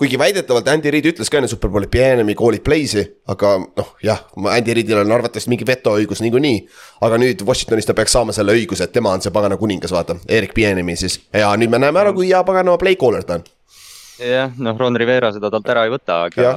kuigi 0.00 0.18
väidetavalt 0.18 0.68
Andy 0.72 0.90
Reid 0.94 1.10
ütles 1.10 1.28
ka 1.28 1.36
enne 1.40 1.48
Superbowli, 1.50 1.90
Pienemi 1.92 2.34
koolib 2.38 2.64
Blaze'i, 2.64 3.04
aga 3.28 3.52
noh, 3.60 3.92
jah, 4.04 4.22
Andy 4.48 4.74
Reidil 4.78 5.02
on 5.02 5.12
arvatavasti 5.12 5.52
mingi 5.52 5.66
vetoõigus 5.68 6.22
niikuinii. 6.24 6.60
aga 7.04 7.18
nüüd 7.20 7.44
Washingtonis 7.46 7.88
ta 7.88 7.96
peaks 7.96 8.16
saama 8.16 8.32
selle 8.36 8.56
õiguse, 8.56 8.86
et 8.86 8.94
tema 8.96 9.12
on 9.12 9.20
see 9.20 9.34
pagana 9.34 9.60
kuningas, 9.60 9.92
vaata, 9.92 10.16
Erik 10.28 10.54
Pienemi 10.56 10.96
siis. 10.96 11.20
ja 11.36 11.52
nüüd 11.60 11.72
me 11.72 11.82
näeme 11.82 12.00
ära, 12.00 12.14
kui 12.16 12.30
hea 12.30 12.40
pagana 12.48 12.78
play 12.80 12.96
caller 12.96 13.26
ta 13.28 13.40
on 13.40 13.44
jah, 14.24 14.56
noh, 14.56 14.78
Ron 14.80 14.96
Rivera 15.00 15.30
seda 15.36 15.50
talt 15.52 15.68
ära 15.72 15.84
ei 15.84 15.92
võta, 15.92 16.22
aga, 16.28 16.54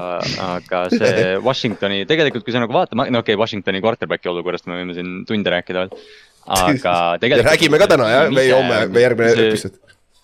aga 0.48 0.84
see 0.94 1.28
Washingtoni, 1.48 2.04
tegelikult 2.10 2.48
kui 2.48 2.56
sa 2.56 2.64
nagu 2.64 2.76
vaatad, 2.76 2.96
no 2.96 3.06
okei 3.08 3.34
okay,, 3.34 3.40
Washingtoni 3.40 3.84
quarterback'i 3.84 4.32
olukorrast 4.32 4.72
me 4.72 4.80
võime 4.80 4.96
siin 4.96 5.14
tunde 5.28 5.52
rääkida 5.52 5.84
veel. 5.84 6.08
aga 6.48 6.96
tegelikult. 7.24 7.52
räägime 7.52 7.84
ka 7.84 7.92
täna 7.92 8.10
jah, 8.12 8.32
või 8.32 8.50
homme 8.56 8.82
või 8.88 9.06
järgmine 9.08 9.48
episood. 9.50 9.80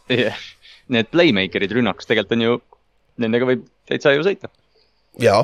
need 0.96 1.12
playmaker'id 1.14 1.76
rünnakus 1.78 2.08
tegelikult 2.10 2.38
on 2.40 2.48
ju 2.48 2.60
nendega 3.22 3.48
võib 3.50 3.66
täitsa 3.90 4.14
ju 4.16 4.26
sõita. 4.26 4.52
jaa 5.20 5.42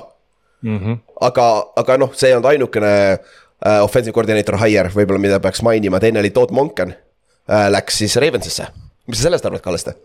mm, 0.62 0.80
-hmm. 0.80 0.98
aga, 1.30 1.48
aga 1.84 1.98
noh, 2.02 2.14
see 2.14 2.30
ei 2.30 2.38
olnud 2.38 2.52
ainukene 2.54 2.94
uh, 3.18 3.84
offensive 3.84 4.16
coordinator 4.16 4.58
hire 4.62 4.90
võib-olla, 4.96 5.22
mida 5.22 5.40
peaks 5.44 5.64
mainima, 5.66 6.00
teine 6.00 6.20
oli 6.24 6.34
Todd 6.36 6.52
Monken 6.56 6.96
uh,. 6.96 7.70
Läks 7.70 8.02
siis 8.02 8.16
Ravensisse, 8.22 8.68
mis 9.08 9.20
sa 9.20 9.28
sellest 9.30 9.46
arvad, 9.46 9.64
Kallaste 9.66 9.96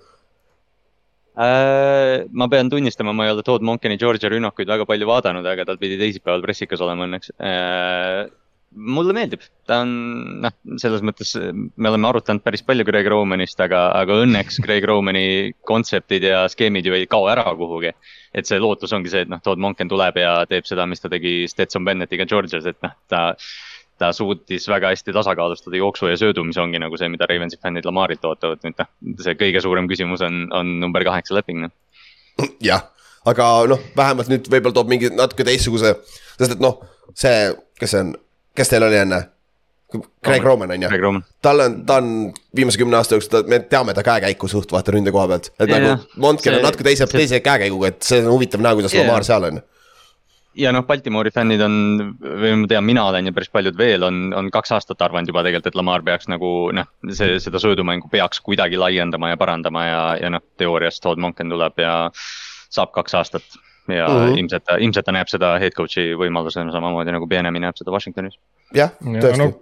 uh,? 1.41 2.27
ma 2.33 2.49
pean 2.53 2.71
tunnistama, 2.71 3.13
ma 3.17 3.27
ei 3.27 3.35
ole 3.37 3.47
Todd 3.47 3.65
Monkeni 3.65 3.99
Georgia 3.99 4.33
rünnakuid 4.33 4.69
väga 4.69 4.87
palju 4.87 5.07
vaadanud, 5.09 5.47
aga 5.47 5.65
tal 5.65 5.81
pidi 5.81 5.99
teisipäeval 6.01 6.45
pressikas 6.45 6.83
olema 6.85 7.09
õnneks 7.09 7.33
uh, 7.37 8.29
mulle 8.71 9.15
meeldib, 9.15 9.43
ta 9.67 9.81
on 9.85 9.93
noh, 10.45 10.55
selles 10.79 11.03
mõttes 11.07 11.33
me 11.35 11.91
oleme 11.91 12.07
arutanud 12.07 12.45
päris 12.45 12.63
palju 12.67 12.87
Greg 12.87 13.09
Romanist, 13.11 13.59
aga, 13.63 13.89
aga 13.99 14.21
õnneks 14.23 14.61
Greg 14.63 14.87
Romani 14.87 15.51
kontseptid 15.67 16.29
ja 16.29 16.45
skeemid 16.51 16.87
ju 16.87 16.95
ei 16.95 17.09
kao 17.11 17.27
ära 17.33 17.49
kuhugi. 17.59 17.91
et 18.35 18.47
see 18.47 18.61
lootus 18.63 18.93
ongi 18.95 19.11
see, 19.11 19.25
et 19.27 19.33
noh, 19.33 19.43
Todd 19.43 19.59
Monken 19.59 19.91
tuleb 19.91 20.21
ja 20.23 20.45
teeb 20.47 20.69
seda, 20.69 20.87
mis 20.87 21.03
ta 21.03 21.11
tegi 21.11 21.49
Stetson 21.51 21.85
Bennettiga 21.85 22.27
Georgias, 22.31 22.67
et 22.67 22.79
noh, 22.83 22.95
ta. 23.09 23.35
ta 24.01 24.15
suutis 24.17 24.65
väga 24.65 24.95
hästi 24.95 25.13
tasakaalustada 25.13 25.77
jooksu 25.77 26.07
ja 26.09 26.15
söödu, 26.17 26.41
mis 26.49 26.57
ongi 26.57 26.79
nagu 26.81 26.97
see, 26.97 27.11
mida 27.13 27.27
Ravensi 27.29 27.59
fännid 27.61 27.85
Lamarilt 27.85 28.23
ootavad, 28.25 28.63
nüüd 28.65 28.79
noh, 28.81 28.89
see 29.21 29.35
kõige 29.37 29.61
suurem 29.61 29.91
küsimus 29.91 30.25
on, 30.25 30.47
on 30.57 30.71
number 30.81 31.05
kaheksa 31.05 31.37
leping 31.37 31.61
noh. 31.67 31.75
jah, 32.65 32.87
aga 33.29 33.51
noh, 33.69 33.83
vähemalt 34.01 34.33
nüüd 34.33 34.49
võib-olla 34.49 34.79
toob 34.79 34.89
mingi 34.89 35.13
natuke 35.13 35.45
teistsuguse, 35.45 35.93
sest 36.39 36.57
et 36.57 36.65
noh, 36.65 36.81
see, 37.13 37.51
kes 37.77 37.93
see 37.93 38.07
on 38.07 38.15
kes 38.57 38.73
teil 38.73 38.87
oli 38.87 38.99
enne? 39.01 39.23
Craig 40.25 40.45
Roman. 40.45 40.71
On 40.71 40.83
ju, 40.83 41.21
tal 41.43 41.61
on, 41.65 41.81
ta 41.87 41.97
on 41.99 42.31
viimase 42.57 42.79
kümne 42.79 42.97
aasta 42.97 43.17
jooksul, 43.17 43.43
me 43.51 43.59
teame 43.67 43.95
ta 43.95 44.05
käekäiku 44.07 44.49
suht 44.49 44.73
vaata 44.73 44.95
ründe 44.95 45.11
koha 45.15 45.27
pealt. 45.33 45.51
et 45.59 45.69
ja, 45.69 45.81
nagu 45.83 46.23
Montkel 46.23 46.59
on 46.59 46.63
natuke 46.63 46.87
teise, 46.87 47.09
teise 47.11 47.41
käekäiguga, 47.43 47.91
et 47.91 48.07
see 48.07 48.21
on 48.23 48.31
huvitav 48.37 48.63
näha, 48.63 48.79
kuidas 48.79 48.95
Lamar 48.95 49.27
seal 49.27 49.49
on. 49.51 49.61
Ja 50.59 50.73
noh, 50.75 50.83
Baltimoori 50.87 51.31
fännid 51.31 51.63
on, 51.63 51.75
või 52.21 52.53
ma 52.59 52.71
tean, 52.71 52.85
mina 52.87 53.05
olen 53.07 53.31
ja 53.31 53.33
päris 53.35 53.51
paljud 53.55 53.77
veel 53.79 54.03
on, 54.03 54.33
on 54.37 54.51
kaks 54.51 54.73
aastat 54.75 55.03
arvanud 55.07 55.31
juba 55.31 55.45
tegelikult, 55.47 55.71
et 55.71 55.79
Lamar 55.79 56.03
peaks 56.07 56.31
nagu 56.31 56.53
noh, 56.75 56.89
see, 57.11 57.39
seda 57.43 57.63
söödumängu 57.63 58.11
peaks 58.11 58.43
kuidagi 58.47 58.79
laiendama 58.79 59.31
ja 59.31 59.39
parandama 59.41 59.85
ja, 59.87 60.03
ja 60.23 60.31
noh, 60.35 60.43
teoorias 60.59 60.99
Todd 61.03 61.23
Monken 61.23 61.51
tuleb 61.51 61.79
ja 61.83 61.95
saab 62.71 62.95
kaks 62.95 63.15
aastat 63.19 63.59
ja 63.97 64.09
mm 64.09 64.21
-hmm. 64.21 64.39
ilmselt 64.39 64.65
ta, 64.65 64.77
ilmselt 64.77 65.07
ta 65.07 65.13
näeb 65.13 65.29
seda 65.29 65.59
head 65.59 65.75
coach'i 65.77 66.13
võimalusena 66.19 66.73
samamoodi 66.73 67.13
nagu 67.13 67.27
Benjamin 67.27 67.63
näeb 67.69 67.77
seda 67.77 67.91
Washingtonis. 67.91 68.39
jah, 68.75 68.93
tõesti 69.01 69.39
no, 69.39 69.53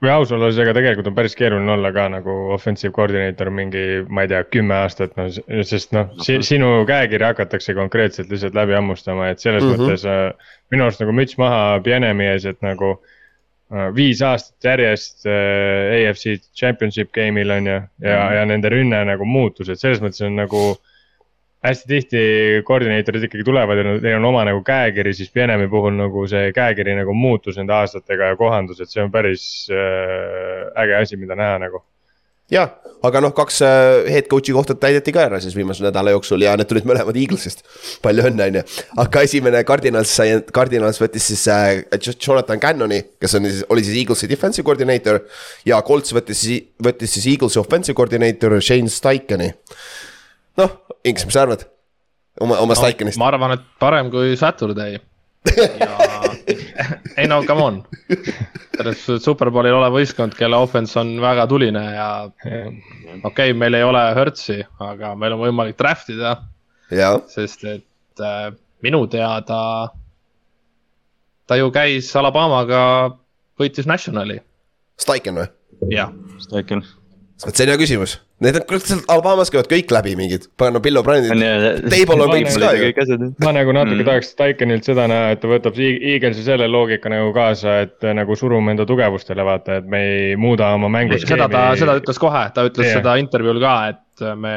kui 0.00 0.10
aus 0.12 0.32
olla, 0.32 0.50
siis 0.50 0.60
ega 0.60 0.74
tegelikult 0.76 1.08
on 1.08 1.16
päris 1.16 1.34
keeruline 1.38 1.72
olla 1.72 1.90
ka 1.94 2.04
nagu 2.12 2.34
offensive 2.54 2.92
coordinator 2.94 3.48
mingi, 3.50 3.84
ma 4.12 4.26
ei 4.26 4.30
tea, 4.32 4.42
kümme 4.52 4.76
aastat, 4.82 5.14
no 5.16 5.28
sest 5.64 5.94
noh 5.96 6.12
si, 6.24 6.36
sinu 6.44 6.70
käekiri 6.88 7.24
hakatakse 7.24 7.74
konkreetselt 7.76 8.30
lihtsalt 8.32 8.56
läbi 8.58 8.76
hammustama, 8.76 9.30
et 9.32 9.40
selles 9.40 9.64
mm 9.64 9.72
-hmm. 9.72 9.86
mõttes 9.86 10.04
äh, 10.04 10.50
minu 10.74 10.84
arust 10.84 11.00
nagu 11.00 11.16
müts 11.16 11.38
maha 11.40 11.80
Pienemi 11.84 12.28
ees, 12.28 12.44
et 12.44 12.60
nagu 12.62 12.98
äh,. 13.72 13.88
viis 13.94 14.20
aastat 14.22 14.70
järjest 14.70 15.26
äh, 15.26 15.96
AFC 15.96 16.36
championship 16.54 17.12
game'il 17.12 17.50
on 17.50 17.66
ju, 17.66 17.72
ja, 17.72 18.10
ja, 18.10 18.16
mm 18.16 18.28
-hmm. 18.28 18.34
ja 18.34 18.44
nende 18.44 18.68
rünne 18.68 19.04
nagu 19.04 19.24
muutus, 19.24 19.68
et 19.68 19.80
selles 19.80 20.02
mõttes 20.02 20.24
on 20.26 20.36
nagu 20.36 20.76
hästi 21.66 21.88
tihti 21.88 22.22
koordinaatorid 22.66 23.26
ikkagi 23.26 23.44
tulevad 23.46 23.80
ja 23.80 23.84
neil 23.88 24.18
on 24.20 24.30
oma 24.30 24.44
nagu 24.46 24.62
käekiri, 24.66 25.14
siis 25.16 25.32
Pienemi 25.34 25.68
puhul 25.72 25.96
nagu 25.98 26.26
see 26.30 26.52
käekiri 26.56 26.96
nagu 27.00 27.14
muutus 27.16 27.58
nende 27.60 27.74
aastatega 27.76 28.32
ja 28.32 28.38
kohandus, 28.38 28.80
et 28.80 28.92
see 28.92 29.02
on 29.04 29.12
päris 29.14 29.66
äh, 29.72 30.66
äge 30.82 30.98
asi, 31.00 31.20
mida 31.20 31.38
näha 31.38 31.58
nagu. 31.66 31.82
jah, 32.50 32.76
aga 33.02 33.20
noh, 33.24 33.32
kaks 33.34 33.60
äh, 33.66 34.06
head 34.12 34.28
coach'i 34.30 34.54
kohta 34.54 34.76
täideti 34.78 35.14
ka 35.14 35.24
ära 35.26 35.40
siis 35.42 35.56
viimase 35.58 35.82
nädala 35.82 36.12
jooksul 36.14 36.44
ja 36.46 36.54
need 36.56 36.70
tulid 36.70 36.86
mõlemad 36.86 37.18
Eaglesist. 37.18 37.64
palju 38.02 38.28
õnne, 38.30 38.46
on 38.46 38.60
ju, 38.60 38.64
aga 39.02 39.26
esimene 39.26 39.64
Cardinals 39.66 40.14
sai, 40.20 40.38
Cardinals 40.54 41.02
võttis 41.02 41.30
siis 41.32 41.46
äh, 41.50 41.82
Jonathan 42.14 42.62
Cannoni, 42.62 43.02
kes 43.20 43.38
on 43.38 43.50
siis, 43.50 43.62
oli 43.68 43.86
siis 43.86 44.02
Eaglesi 44.02 44.30
defensive 44.30 44.66
coordinator. 44.66 45.24
ja 45.66 45.82
Colts 45.82 46.14
võttis, 46.14 46.46
võttis 46.82 47.18
siis 47.18 47.30
Eaglesi 47.34 47.62
offensive 47.62 47.98
coordinator 47.98 48.60
Shane 48.62 48.92
Steichen'i 48.92 49.54
noh, 50.60 50.76
Inks, 51.06 51.26
mis 51.26 51.36
sa 51.36 51.44
arvad? 51.46 51.66
oma, 52.40 52.58
oma 52.58 52.74
no, 52.74 52.78
Staikenist? 52.78 53.18
ma 53.20 53.30
arvan, 53.30 53.56
et 53.56 53.64
parem 53.80 54.10
kui 54.12 54.36
Saturday 54.38 54.98
ja 55.46 55.96
ei 57.20 57.28
no 57.30 57.38
come 57.46 57.62
on, 57.62 57.76
selles 58.10 58.98
suhtes 59.04 59.24
superbowlil 59.24 59.76
olev 59.78 59.94
võistkond, 59.94 60.34
kelle 60.36 60.58
offense 60.58 60.98
on 61.00 61.14
väga 61.22 61.46
tuline 61.50 61.82
ja 61.94 62.08
okei 62.26 63.20
okay,, 63.22 63.54
meil 63.54 63.78
ei 63.78 63.86
ole 63.86 64.02
Hertzi, 64.18 64.58
aga 64.82 65.14
meil 65.18 65.36
on 65.36 65.44
võimalik 65.44 65.78
draft 65.78 66.10
ida. 66.10 66.36
sest 67.30 67.64
et 67.64 68.22
äh, 68.22 68.50
minu 68.82 69.06
teada 69.06 69.60
ta 71.46 71.58
ju 71.58 71.70
käis 71.70 72.10
Alabamaga, 72.18 73.14
võitis 73.58 73.86
Nationali. 73.86 74.40
Staiken 74.98 75.38
või? 75.38 75.48
jah. 75.94 76.10
Staiken 76.42 76.82
vot 77.44 77.54
see 77.56 77.66
on 77.66 77.72
hea 77.72 77.80
küsimus, 77.80 78.16
need 78.44 78.58
on, 78.58 78.64
kuule 78.68 78.82
sealt 78.84 79.06
Alabamas 79.12 79.50
käivad 79.52 79.68
kõik 79.70 79.92
läbi 79.94 80.12
mingid, 80.18 80.46
pagan 80.60 80.76
no 80.76 80.82
Bill 80.84 81.00
O'Brienid, 81.00 81.32
Table 81.88 82.26
on 82.26 82.32
kõik 82.34 82.98
ka 82.98 83.06
ju. 83.08 83.30
ma 83.44 83.54
nagu 83.56 83.72
natuke 83.76 83.98
mm. 84.00 84.08
tahaks 84.08 84.34
Tykanilt 84.36 84.88
seda 84.88 85.06
näha, 85.10 85.32
et 85.36 85.42
ta 85.42 85.50
võtab 85.50 85.80
Eaglesi 85.80 86.44
selle 86.44 86.68
loogika 86.68 87.12
nagu 87.12 87.32
kaasa, 87.36 87.78
et 87.86 88.08
nagu 88.18 88.36
surume 88.36 88.74
enda 88.74 88.86
tugevustele 88.88 89.46
vaata, 89.46 89.80
et 89.80 89.88
me 89.90 90.02
ei 90.10 90.36
muuda 90.40 90.74
oma 90.76 90.92
mänguskeemi. 90.92 91.32
seda 91.32 91.48
ta, 91.52 91.64
seda 91.80 91.96
ütles 92.02 92.20
kohe, 92.20 92.44
ta 92.56 92.66
ütles 92.68 92.90
yeah. 92.90 93.00
seda 93.00 93.16
intervjuul 93.22 93.62
ka, 93.64 93.76
et 93.94 94.26
me 94.36 94.56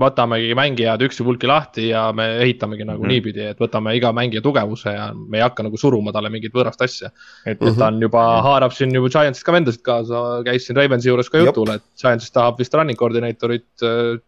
võtamegi 0.00 0.54
mängijad 0.58 1.02
üksipulki 1.06 1.46
lahti 1.46 1.88
ja 1.92 2.08
me 2.16 2.26
ehitamegi 2.42 2.86
nagu 2.86 2.98
mm 2.98 3.04
-hmm. 3.04 3.12
niipidi, 3.14 3.44
et 3.52 3.60
võtame 3.62 3.94
iga 3.94 4.10
mängija 4.12 4.42
tugevuse 4.42 4.90
ja 4.90 5.08
me 5.14 5.38
ei 5.38 5.44
hakka 5.44 5.66
nagu 5.66 5.78
suruma 5.78 6.12
talle 6.12 6.30
mingit 6.34 6.54
võõrast 6.54 6.82
asja. 6.82 7.10
et 7.46 7.60
mm 7.60 7.68
-hmm. 7.68 7.78
ta 7.78 7.86
on 7.86 8.02
juba 8.02 8.22
-hmm. 8.22 8.42
haarab 8.48 8.72
siin 8.72 8.94
juba 8.94 9.08
Giantsist 9.08 9.46
ka 9.46 9.52
vendasid 9.52 9.82
kaasa, 9.82 10.42
käis 10.44 10.66
siin 10.66 10.76
Ravensi 10.76 11.08
juures 11.08 11.30
ka 11.30 11.38
jutul, 11.38 11.70
et 11.70 11.82
Giantsist 12.00 12.34
tahab 12.34 12.58
vist 12.58 12.74
running 12.74 12.98
koordinaatorit 12.98 13.82
äh,. 13.82 14.20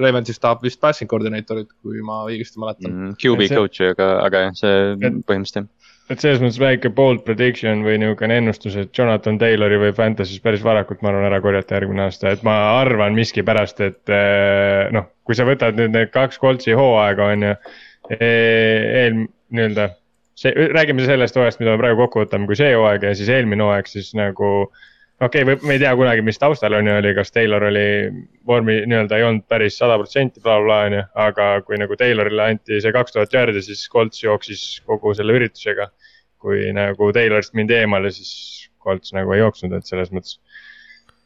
Ravensist 0.00 0.40
tahab 0.40 0.62
vist 0.62 0.80
passing 0.80 1.10
koordinaatorit, 1.10 1.68
kui 1.82 2.00
ma 2.00 2.24
õigesti 2.24 2.56
mäletan 2.56 2.92
mm,. 2.92 3.14
QB 3.20 3.48
coach'i, 3.52 3.90
aga, 3.90 4.24
aga 4.24 4.38
jah, 4.46 4.54
see 4.54 4.76
põhimõtteliselt 4.96 5.56
jah 5.56 5.66
et 6.10 6.22
selles 6.22 6.40
mõttes 6.42 6.58
väike 6.58 6.90
bold 6.94 7.22
prediction 7.26 7.84
või 7.86 8.00
niisugune 8.02 8.40
ennustus, 8.40 8.74
et 8.80 8.90
Jonathan 8.96 9.38
Taylori 9.38 9.78
võib 9.78 9.98
Fantasy's 9.98 10.42
päris 10.42 10.64
varakult, 10.66 11.02
ma 11.04 11.12
arvan, 11.12 11.28
ära 11.28 11.38
korjata 11.44 11.78
järgmine 11.78 12.08
aasta, 12.08 12.34
et 12.34 12.42
ma 12.46 12.56
arvan 12.80 13.14
miskipärast, 13.18 13.82
et 13.86 14.14
eh, 14.14 14.90
noh, 14.94 15.06
kui 15.26 15.38
sa 15.38 15.46
võtad 15.48 15.78
nüüd 15.78 15.94
need 15.94 16.10
kaks 16.14 16.42
Coltsi 16.42 16.74
hooaega, 16.76 17.30
on 17.36 17.46
ju. 17.46 17.54
Eh, 18.10 18.86
eel, 19.04 19.24
nii-öelda, 19.54 19.90
see, 20.38 20.50
räägime 20.74 21.06
sellest 21.06 21.38
hooajast, 21.38 21.62
mida 21.62 21.76
me 21.76 21.82
praegu 21.82 22.02
kokku 22.02 22.24
võtame, 22.24 22.48
kui 22.50 22.58
see 22.58 22.72
hooaeg 22.74 23.06
ja 23.06 23.14
siis 23.14 23.30
eelmine 23.30 23.62
hooaeg, 23.68 23.90
siis 23.90 24.10
nagu 24.18 24.50
okei 25.20 25.44
okay,, 25.44 25.58
me 25.62 25.76
ei 25.76 25.82
tea 25.82 25.92
kunagi, 25.96 26.24
mis 26.26 26.40
taustal 26.40 26.74
on 26.78 26.88
ju 26.90 26.96
oli, 26.96 27.12
kas 27.14 27.30
Taylor 27.30 27.68
oli 27.68 27.86
vormi 28.50 28.80
nii-öelda 28.88 29.18
ei 29.18 29.26
olnud 29.28 29.44
päris 29.52 29.76
sada 29.78 29.98
protsenti 30.00 30.42
blablabla 30.42 30.78
on 30.88 30.96
ju, 30.96 31.02
aga 31.26 31.48
kui 31.66 31.78
nagu 31.78 31.98
Taylorile 32.00 32.46
anti 32.46 32.80
see 32.82 32.94
kaks 32.96 33.14
tuhat 33.14 33.36
jaardi, 33.36 33.62
siis 33.62 33.84
Colts 33.92 34.24
jooksis 34.24 34.64
kogu 34.88 35.12
selle 35.14 35.36
üritusega 35.36 35.90
kui 36.40 36.70
nagu 36.76 37.12
Taylorist 37.16 37.54
mindi 37.58 37.76
eemale, 37.76 38.12
siis 38.14 38.32
Colts 38.80 39.14
nagu 39.16 39.36
ei 39.36 39.42
jooksnud, 39.42 39.76
et 39.76 39.88
selles 39.88 40.10
mõttes. 40.14 40.38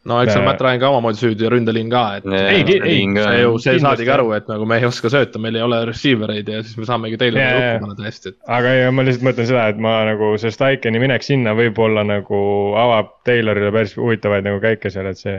no 0.05 0.19
eks 0.21 0.35
seal 0.35 0.45
Matt 0.45 0.61
Ryan 0.61 0.81
ka 0.83 0.91
omamoodi 0.93 1.21
süüdi 1.23 1.47
ja 1.47 1.51
ründeliin 1.53 1.89
ka, 1.93 2.03
et 2.19 2.27
nee, 2.29 2.43
ei, 2.51 2.65
ei, 2.77 2.99
see 3.17 3.39
ju, 3.41 3.55
see 3.63 3.79
saadigi 3.81 4.13
aru, 4.13 4.35
et 4.37 4.51
nagu 4.51 4.67
me 4.69 4.77
ei 4.83 4.89
oska 4.89 5.09
sööta, 5.13 5.41
meil 5.41 5.57
ei 5.57 5.65
ole 5.65 5.81
receiver 5.89 6.35
eid 6.35 6.51
ja 6.53 6.61
siis 6.61 6.77
me 6.77 6.89
saamegi 6.89 7.21
Taylori 7.23 7.47
lukku 7.47 7.87
panna 7.87 7.99
täiesti 8.03 8.35
et.... 8.35 8.39
aga 8.59 8.75
ei, 8.77 8.85
ma 8.93 9.07
lihtsalt 9.07 9.29
mõtlen 9.31 9.49
seda, 9.49 9.67
et 9.73 9.83
ma 9.87 9.97
nagu 10.11 10.35
see 10.43 10.53
Steikeni 10.53 11.01
minek 11.01 11.25
sinna 11.25 11.57
võib-olla 11.57 12.05
nagu 12.11 12.45
avab 12.85 13.15
Taylorile 13.25 13.73
päris 13.75 13.97
huvitavaid 13.97 14.45
nagu 14.51 14.61
käike 14.65 14.93
seal, 14.93 15.09
et 15.15 15.25
see. 15.25 15.37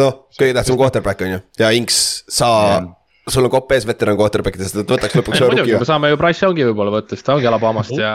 noh, 0.00 0.22
kõige 0.34 0.58
tähtsam 0.58 0.80
quarterback 0.80 1.28
on 1.28 1.36
ju 1.36 1.42
ja 1.62 1.74
Inks, 1.78 2.00
sa 2.26 2.54
yeah 2.66 2.94
sul 3.32 3.48
on 3.48 3.52
kopp 3.52 3.72
ees 3.76 3.86
veteran 3.88 4.18
quarterback'idest, 4.18 4.80
et 4.82 4.92
võtaks 4.94 5.18
lõpuks 5.20 5.42
ühe 5.44 5.78
me 5.78 5.88
saame 5.88 6.12
ju 6.12 6.20
Bryce 6.20 6.46
Youngi 6.46 6.66
võib-olla 6.70 6.98
võtta, 6.98 7.16
sest 7.16 7.26
ta 7.28 7.36
ongi 7.36 7.48
Alabamast 7.50 7.94
ja. 7.98 8.12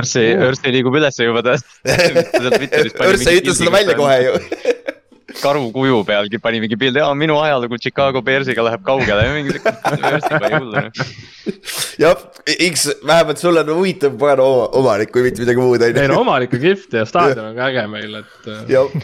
Örsi, 0.00 0.26
Örsi 0.48 0.74
liigub 0.74 0.96
ülesse 0.98 1.26
juba 1.28 1.44
ta. 1.46 1.56
Örs 1.86 3.26
ei 3.26 3.42
ütle 3.42 3.56
seda 3.56 3.74
välja 3.74 3.98
kohe 3.98 4.18
ju 4.24 4.36
karu 5.40 5.70
kuju 5.72 6.02
pealgi 6.06 6.38
pani 6.42 6.60
mingi 6.62 6.78
pildi, 6.80 7.00
aa 7.02 7.14
minu 7.18 7.38
ajalugu 7.42 7.78
Chicago 7.82 8.22
Bearsiga 8.24 8.64
läheb 8.66 8.84
kaugele, 8.86 9.26
mingi 9.34 9.56
siuke 9.56 9.72
pani 10.42 10.60
hullu. 10.60 10.84
jah, 12.02 12.22
X, 12.68 12.86
vähemalt 13.06 13.42
sul 13.42 13.60
on 13.62 13.72
huvitav 13.74 14.16
pagana 14.20 14.46
omanik, 14.80 15.12
kui 15.14 15.26
mitte 15.26 15.44
midagi 15.44 15.62
muud 15.62 15.82
on 15.82 15.92
ju. 15.92 16.02
ei 16.02 16.12
no 16.12 16.20
omanik 16.22 16.54
on 16.56 16.62
kihvt 16.62 16.96
ja 17.00 17.04
staadion 17.08 17.50
on 17.50 17.58
ka 17.58 17.68
äge 17.72 17.86
meil, 17.92 18.20
et. 18.22 18.50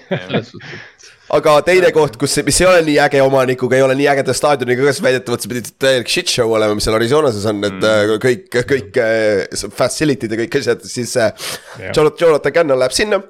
selles 0.09 0.55
suhtes 0.55 0.89
aga 1.33 1.55
teine 1.65 1.91
koht, 1.95 2.17
kus, 2.21 2.35
mis 2.45 2.59
ei 2.61 2.69
ole 2.69 2.83
nii 2.87 2.99
äge 3.07 3.23
omanikuga, 3.25 3.79
ei 3.79 3.85
ole 3.87 3.97
nii 3.97 4.09
ägeda 4.13 4.35
staadioniga, 4.37 4.85
kas 4.91 5.01
väidetavalt 5.05 5.45
see 5.45 5.53
pidi 5.53 5.75
täielik 5.81 6.11
shit 6.13 6.33
show 6.33 6.53
olema, 6.53 6.77
mis 6.77 6.85
seal 6.87 6.97
Arizonases 6.99 7.47
on, 7.49 7.63
et 7.69 7.79
mm. 7.79 8.19
kõik, 8.23 8.59
kõik 8.69 9.01
äh, 9.01 9.65
facility'd 9.79 10.35
ja 10.35 10.41
kõik 10.43 10.59
asjad, 10.61 10.85
siis 10.89 11.15
äh, 11.21 11.33
Jonathan 11.97 12.53
Cannon 12.53 12.81
läheb 12.83 12.97
sinna. 12.97 13.23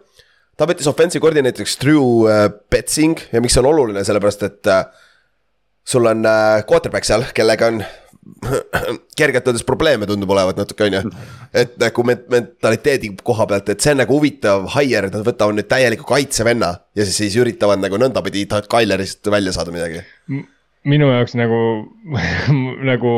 ta 0.58 0.66
võttis 0.68 0.90
offensive 0.90 1.22
koordineeriks 1.22 1.78
Drew 1.82 2.26
äh, 2.30 2.48
Betsing 2.70 3.22
ja 3.32 3.40
miks 3.40 3.54
see 3.56 3.62
on 3.62 3.70
oluline, 3.70 4.04
sellepärast 4.06 4.46
et 4.50 4.72
sul 5.86 6.06
on 6.06 6.26
quarterback 6.68 7.06
seal, 7.06 7.24
kellega 7.34 7.70
on 7.70 7.82
kergelt 9.18 9.46
öeldes 9.48 9.64
probleeme 9.66 10.06
tundub 10.06 10.30
olevat 10.30 10.58
natuke, 10.60 10.86
on 10.86 10.96
ju. 10.96 11.02
et 11.58 11.74
nagu 11.82 12.04
mentaliteedi 12.06 13.12
koha 13.26 13.46
pealt, 13.50 13.72
et 13.72 13.82
see 13.82 13.94
on 13.94 14.02
nagu 14.02 14.14
huvitav 14.14 14.68
hire, 14.76 15.08
et 15.08 15.16
nad 15.16 15.26
võtavad 15.26 15.58
nüüd 15.58 15.68
täieliku 15.70 16.06
kaitsevenna. 16.08 16.72
ja 16.94 17.06
siis, 17.06 17.18
siis 17.18 17.38
üritavad 17.42 17.82
nagu 17.82 17.98
nõndapidi 17.98 18.44
Tylerist 18.50 19.30
välja 19.30 19.54
saada 19.56 19.74
midagi. 19.74 20.04
minu 20.84 21.10
jaoks 21.10 21.34
nagu 21.38 21.58
nagu 22.92 23.14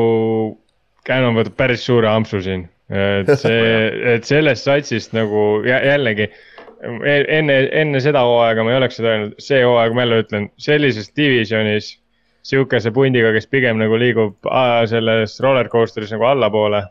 Canon 1.04 1.36
võtab 1.36 1.58
päris 1.58 1.84
suure 1.84 2.08
ampsu 2.08 2.40
siin. 2.44 2.68
et 2.88 3.28
see, 3.44 3.68
et 4.14 4.24
sellest 4.28 4.64
satsist 4.64 5.12
nagu 5.16 5.60
jällegi 5.68 6.30
e-, 6.30 7.26
enne, 7.38 7.58
enne 7.72 8.00
seda 8.04 8.24
hooaega 8.24 8.64
ma 8.64 8.72
ei 8.72 8.80
oleks 8.80 9.00
seda 9.00 9.12
öelnud, 9.12 9.36
see 9.40 9.60
hooaeg 9.64 9.96
ma 9.96 10.04
jälle 10.04 10.24
ütlen, 10.24 10.48
sellises 10.60 11.12
divisionis 11.16 11.94
sihukese 12.44 12.92
pundiga, 12.92 13.32
kes 13.32 13.46
pigem 13.48 13.78
nagu 13.80 13.96
liigub 14.00 14.48
selles 14.90 15.38
roller 15.44 15.70
coaster'is 15.72 16.12
nagu 16.12 16.28
allapoole. 16.28 16.82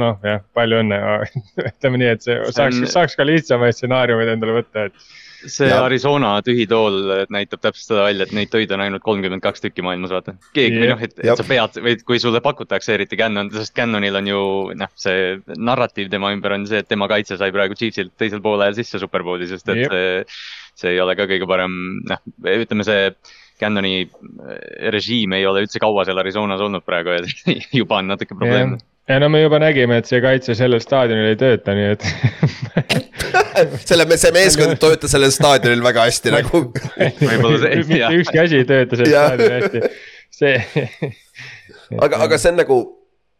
noh, 0.00 0.20
jah, 0.24 0.44
palju 0.56 0.82
õnne 0.84 1.00
ütleme 1.70 2.00
nii, 2.00 2.12
et 2.16 2.24
see 2.24 2.38
saaks, 2.56 2.84
saaks 2.92 3.18
ka 3.18 3.26
lihtsamaid 3.28 3.76
stsenaariumeid 3.76 4.32
endale 4.36 4.60
võtta, 4.60 4.88
et 4.88 5.10
see 5.48 5.68
ja. 5.70 5.80
Arizona 5.84 6.32
tühi 6.44 6.66
tool 6.68 7.26
näitab 7.32 7.62
täpselt 7.64 7.90
seda 7.90 8.04
välja, 8.06 8.26
et 8.26 8.32
neid 8.36 8.50
töid 8.52 8.72
on 8.74 8.82
ainult 8.84 9.04
kolmkümmend 9.04 9.42
kaks 9.44 9.64
tükki 9.64 9.84
maailmas, 9.84 10.12
vaata. 10.14 10.34
keegi 10.56 10.80
või 10.82 10.90
noh, 10.92 11.04
et, 11.04 11.14
et 11.20 11.40
sa 11.40 11.46
pead 11.46 11.80
või 11.84 11.96
kui 12.06 12.20
sulle 12.22 12.42
pakutakse, 12.44 12.94
eriti 12.96 13.18
Cannon, 13.20 13.50
sest 13.54 13.74
Cannonil 13.76 14.20
on 14.20 14.30
ju 14.30 14.40
noh, 14.80 14.92
see 15.00 15.34
narratiiv 15.56 16.10
tema 16.12 16.32
ümber 16.36 16.56
on 16.56 16.66
see, 16.70 16.80
et 16.82 16.88
tema 16.90 17.08
kaitse 17.12 17.38
sai 17.40 17.52
praegu 17.54 17.76
Chiefsilt 17.78 18.16
teisel 18.20 18.42
poolel 18.44 18.76
sisse 18.78 19.00
superbowli, 19.02 19.48
sest 19.50 19.68
et 19.72 19.84
Jep. 19.84 19.94
see. 19.94 20.40
see 20.80 20.94
ei 20.94 21.00
ole 21.02 21.16
ka 21.18 21.28
kõige 21.28 21.48
parem, 21.48 21.78
noh, 22.08 22.20
ütleme 22.56 22.86
see 22.88 23.12
Cannoni 23.60 23.94
äh, 24.04 24.62
režiim 24.94 25.34
ei 25.36 25.46
ole 25.48 25.64
üldse 25.64 25.82
kaua 25.82 26.06
seal 26.08 26.20
Arizonas 26.22 26.62
olnud 26.64 26.84
praegu 26.86 27.16
ja 27.16 27.22
juba 27.80 28.00
on 28.00 28.10
natuke 28.12 28.36
probleem. 28.36 28.76
ja 29.08 29.18
no 29.22 29.30
me 29.32 29.42
juba 29.42 29.60
nägime, 29.62 30.00
et 30.00 30.10
see 30.10 30.22
kaitse 30.24 30.56
sellel 30.58 30.82
staadionil 30.84 31.32
ei 31.32 31.40
tööta, 31.40 31.74
nii 31.76 31.88
et 31.94 32.06
selle, 33.90 34.06
see 34.20 34.34
meeskond 34.36 34.78
töötas 34.82 35.14
sellel 35.16 35.34
staadionil 35.34 35.84
väga 35.84 36.06
hästi 36.08 36.36
nagu. 36.36 36.64
mitte 37.90 38.14
ükski 38.20 38.44
asi 38.44 38.62
ei 38.62 38.68
tööta 38.68 39.00
sellel 39.00 39.16
staadionil 39.16 39.58
hästi, 39.58 39.84
see 40.40 40.56
aga, 41.98 42.24
aga 42.26 42.38
see 42.38 42.52
on 42.54 42.60
nagu 42.64 42.80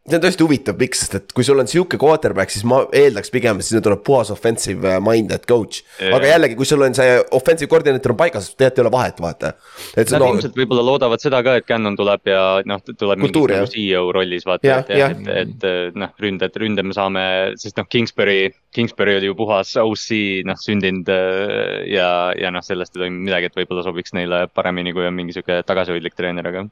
see 0.01 0.17
on 0.17 0.21
tõesti 0.23 0.41
huvitav, 0.41 0.77
miks, 0.81 1.03
sest 1.03 1.15
et 1.19 1.33
kui 1.35 1.45
sul 1.45 1.61
on 1.61 1.67
sihuke 1.69 1.97
quarterback, 2.01 2.49
siis 2.49 2.63
ma 2.65 2.79
eeldaks 2.97 3.29
pigem, 3.33 3.59
et 3.61 3.67
sinna 3.67 3.83
tuleb 3.85 4.01
puhas 4.05 4.31
offensive 4.33 4.95
minded 5.05 5.43
coach. 5.49 5.83
Yeah.. 5.99 6.15
aga 6.17 6.31
jällegi, 6.31 6.55
kui 6.57 6.65
sul 6.65 6.81
on 6.81 6.95
see 6.97 7.19
offensive 7.37 7.69
koordineeter 7.69 8.13
on 8.13 8.17
paigas, 8.17 8.47
tegelikult 8.55 8.79
ei 8.79 8.83
ole 8.83 8.93
vahet, 8.95 9.19
vaata. 9.21 9.51
Nad 9.99 10.13
no, 10.15 10.29
ilmselt 10.33 10.57
võib-olla 10.57 10.85
loodavad 10.87 11.21
seda 11.21 11.43
ka, 11.45 11.53
et 11.61 11.67
Cannon 11.69 11.97
tuleb 11.99 12.31
ja 12.31 12.41
noh, 12.65 12.81
tuleb 12.89 13.21
mingis 13.21 13.45
nagu 13.53 13.69
CEO 13.75 14.07
rollis 14.17 14.47
vaata, 14.49 14.79
et, 14.79 14.89
et, 14.95 15.29
et, 15.43 15.67
et 15.69 15.99
noh, 16.01 16.15
ründed, 16.23 16.57
ründe 16.63 16.85
me 16.87 16.97
saame, 16.97 17.25
sest 17.61 17.77
noh, 17.77 17.85
Kingsbury, 17.91 18.39
Kingsbury 18.73 19.19
oli 19.19 19.29
ju 19.29 19.37
puhas 19.37 19.75
OC, 19.83 20.07
noh 20.49 20.57
sündinud 20.61 21.11
äh, 21.13 21.83
ja, 21.93 22.09
ja 22.41 22.49
noh, 22.53 22.65
sellest 22.65 22.97
ei 22.97 23.05
toimu 23.05 23.21
midagi, 23.29 23.51
et 23.51 23.61
võib-olla 23.61 23.85
sobiks 23.85 24.17
neile 24.17 24.47
paremini, 24.49 24.95
kui 24.97 25.05
on 25.05 25.13
mingi 25.19 25.37
sihuke 25.37 25.61
tagasihoidlik 25.67 26.17
treener, 26.17 26.49
aga. 26.49 26.65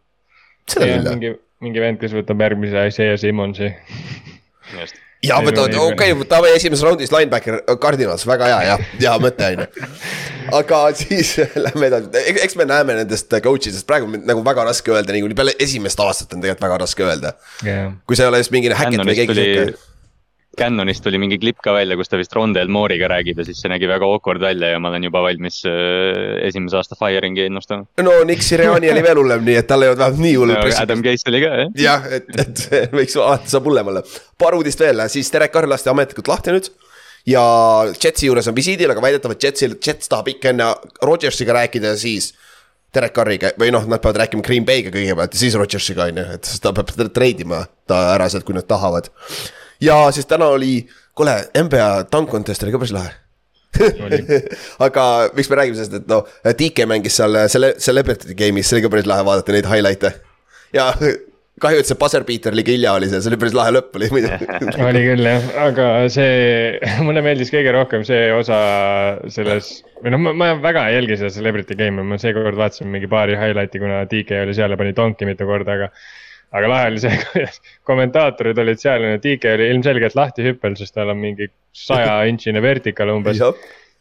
seda 0.65 0.89
küll 0.89 1.30
jah 1.30 1.38
mingi 1.63 1.84
vend, 1.84 2.00
kes 2.02 2.15
võtab 2.15 2.41
järgmise 2.45 2.88
Isaiah 2.91 3.19
Simonsi. 3.19 3.69
ja 5.26 5.39
võtavad, 5.43 5.76
okei 5.76 6.13
okay,, 6.13 6.15
võtame 6.22 6.54
esimeses 6.56 6.86
raundis 6.88 7.12
linebacker, 7.13 7.62
Cardinals, 7.82 8.26
väga 8.28 8.52
hea, 8.52 8.60
jah, 8.69 8.86
hea 9.02 9.15
mõte 9.19 9.50
on 9.50 9.65
ju. 9.65 9.89
aga 10.62 10.80
siis 10.98 11.36
lähme 11.65 11.91
edasi, 11.91 12.24
eks 12.45 12.58
me 12.60 12.69
näeme 12.69 12.95
nendest 13.02 13.36
coach 13.43 13.72
idest 13.72 13.88
praegu 13.89 14.08
nagu 14.15 14.45
väga 14.45 14.69
raske 14.72 14.95
öelda, 14.95 15.15
niikuinii 15.15 15.38
peale 15.38 15.58
esimest 15.60 16.00
aastat 16.06 16.38
on 16.38 16.45
tegelikult 16.45 16.67
väga 16.69 16.82
raske 16.86 17.08
öelda. 17.08 17.36
Yeah.. 17.65 17.93
kui 18.08 18.19
see 18.19 18.28
ei 18.28 18.32
ole 18.32 18.43
just 18.43 18.56
mingi 18.56 18.72
häkket 18.72 19.04
või 19.04 19.19
keegi 19.19 19.39
sihuke 19.41 19.88
Cannonist 20.60 21.04
tuli 21.06 21.19
mingi 21.22 21.39
klipp 21.41 21.62
ka 21.63 21.74
välja, 21.76 21.98
kus 22.00 22.12
ta 22.12 22.19
vist 22.19 22.34
Rondel 22.36 22.72
Mooriga 22.72 23.10
räägib 23.12 23.39
ja 23.39 23.48
siis 23.48 23.62
see 23.63 23.72
nägi 23.72 23.88
väga 23.89 24.08
awkward 24.08 24.43
välja 24.43 24.74
ja 24.74 24.82
ma 24.82 24.91
olen 24.91 25.08
juba 25.08 25.24
valmis 25.26 25.62
äh, 25.69 26.36
esimese 26.48 26.80
aasta 26.80 26.98
Firingi 27.00 27.48
ennustama. 27.48 27.88
no 28.04 28.17
Nick 28.28 28.45
Siriani 28.45 28.91
oli 28.91 29.06
veel 29.06 29.24
hullem, 29.24 29.45
nii 29.48 29.58
et 29.62 29.69
tal 29.69 29.86
ei 29.86 29.93
olnud 29.93 30.04
vähemalt 30.04 30.26
nii 30.26 30.36
hull 30.36 30.54
no,. 30.56 30.67
Adam 30.84 31.06
Case 31.06 31.32
oli 31.32 31.41
ka 31.45 31.56
jah. 31.63 31.74
jah, 31.86 32.12
et, 32.19 32.30
et 32.43 32.93
võiks 32.95 33.17
alati 33.19 33.56
saab 33.56 33.72
hullem 33.72 33.93
olla. 33.93 34.04
paar 34.39 34.60
uudist 34.60 34.84
veel, 34.84 35.06
siis 35.12 35.32
Derek 35.34 35.56
Carr 35.56 35.69
lasti 35.69 35.91
ametlikult 35.91 36.32
lahti 36.32 36.56
nüüd 36.56 36.69
ja 37.30 37.43
Jetsi 37.95 38.30
juures 38.30 38.48
on 38.50 38.56
visiidil, 38.58 38.91
aga 38.91 39.04
väidetavalt 39.04 39.43
Jetsil, 39.43 39.76
Jets 39.86 40.12
tahab 40.12 40.30
ikka 40.32 40.54
enne 40.54 40.69
Rodgersiga 41.06 41.56
rääkida 41.58 41.93
ja 41.93 42.00
siis 42.00 42.34
Derek 42.95 43.13
Carriga 43.13 43.52
või 43.60 43.69
noh, 43.74 43.86
nad 43.89 44.02
peavad 44.02 44.24
rääkima 44.24 44.43
Green 44.45 44.65
Bay'ga 44.65 44.91
kõigepealt 44.93 45.36
ja 45.36 45.41
siis 45.43 45.58
Rodgersiga 45.60 46.08
on 46.10 46.22
ju, 46.22 46.26
et 46.39 46.52
ta 46.63 46.74
peab 46.74 46.93
treidima 47.13 47.63
ta 47.89 48.02
ära 48.15 48.30
sealt, 48.32 48.48
kui 48.48 48.58
nad 48.58 48.65
tahavad. 48.69 49.12
Ja 49.82 50.12
siis 50.15 50.30
täna 50.30 50.52
oli, 50.56 50.84
kuule, 51.15 51.39
NBA 51.56 51.89
dunk 52.12 52.32
contest 52.32 52.63
oli 52.63 52.76
ka 52.76 52.82
päris 52.82 52.96
lahe 52.96 53.15
aga 54.86 55.04
miks 55.38 55.50
me 55.50 55.58
räägime 55.60 55.78
sellest, 55.78 55.98
et 56.02 56.10
noh, 56.10 56.28
DK 56.58 56.88
mängis 56.89 57.18
seal 57.20 57.38
selle, 57.52 57.76
Celebrity 57.78 58.36
game'is, 58.38 58.70
see 58.70 58.80
oli 58.80 58.86
ka 58.86 58.94
päris 58.96 59.10
lahe 59.10 59.26
vaadata 59.28 59.54
neid 59.56 59.68
highlight'e. 59.70 60.13
ja 60.74 60.92
kahju, 61.63 61.82
et 61.84 61.89
see 61.89 62.00
buzzer 62.00 62.26
beater 62.28 62.56
liiga 62.56 62.74
hilja 62.74 62.96
oli 62.98 63.10
seal, 63.12 63.22
see 63.24 63.32
oli 63.32 63.39
päris 63.42 63.56
lahe 63.58 63.74
lõpp 63.76 64.00
oli 64.00 64.10
muidu 64.15 64.32
oli 64.89 65.04
küll 65.06 65.30
jah, 65.30 65.50
aga 65.68 65.89
see, 66.12 66.80
mulle 67.06 67.24
meeldis 67.26 67.54
kõige 67.54 67.74
rohkem 67.76 68.06
see 68.08 68.30
osa 68.36 68.60
selles. 69.32 69.72
või 70.02 70.15
noh, 70.15 70.24
ma 70.42 70.54
väga 70.63 70.88
ei 70.89 70.98
jälgi 71.00 71.20
seda 71.22 71.34
Celebrity 71.36 71.78
Game'i, 71.80 72.08
ma 72.13 72.18
seekord 72.22 72.58
vaatasin 72.60 72.89
mingi 72.92 73.12
paari 73.12 73.38
highlight'i, 73.39 73.84
kuna 73.84 74.02
DK 74.10 74.44
oli 74.48 74.58
seal 74.58 74.74
ja 74.74 74.80
pani 74.82 74.96
donki 74.98 75.30
mitu 75.30 75.48
korda, 75.50 75.78
aga. 75.78 75.94
Aga 76.56 76.72
lahe 76.72 76.94
oli 76.94 77.04
see, 77.04 77.20
kuidas 77.32 77.60
kommentaatorid 77.90 78.64
olid 78.64 78.82
seal 78.82 79.06
DK 79.22 79.58
oli 79.58 79.70
ilmselgelt 79.74 80.18
lahti 80.18 80.48
hüppel, 80.48 80.78
sest 80.80 80.96
tal 80.98 81.14
on 81.14 81.22
mingi 81.22 81.50
saja 81.76 82.24
inčine 82.30 82.64
vertikal 82.66 83.14
umbes 83.14 83.42
ja 83.42 83.54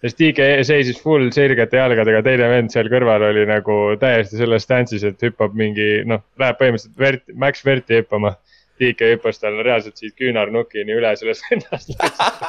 siis 0.05 0.15
DK 0.19 0.49
seisis 0.67 1.01
full 1.03 1.31
sirgete 1.35 1.81
jalgadega, 1.81 2.23
teine 2.27 2.51
vend 2.53 2.73
seal 2.75 2.91
kõrval 2.93 3.29
oli 3.31 3.45
nagu 3.49 3.79
täiesti 4.01 4.39
selles 4.41 4.67
stance'is, 4.67 5.07
et 5.09 5.25
hüppab 5.27 5.57
mingi 5.59 6.05
noh, 6.09 6.23
läheb 6.41 6.61
põhimõtteliselt 6.61 7.03
vert-, 7.03 7.35
max 7.35 7.65
verti 7.67 8.03
hüppama. 8.03 8.37
DK 8.79 9.09
hüppas 9.17 9.41
tal 9.43 9.57
reaalselt 9.67 9.99
siit 9.99 10.15
küünarnukini 10.15 10.95
üle 10.95 11.11
sellest 11.19 11.49
vennast 11.51 11.89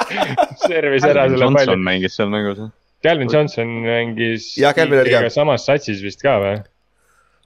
servis 0.68 1.02
ära 1.02 1.24
selle 1.26 1.48
palli. 1.48 1.64
Johnson 1.64 1.82
mängis 1.88 2.14
seal 2.14 2.30
mängus. 2.30 2.60
Calvin 3.02 3.32
Johnson 3.32 3.72
mängis. 3.82 4.52
jah, 4.60 4.76
Calvin 4.76 5.00
oli 5.02 5.10
ka. 5.10 5.24
samas 5.34 5.66
satsis 5.66 6.04
vist 6.04 6.22
ka 6.22 6.36
või? 6.38 6.60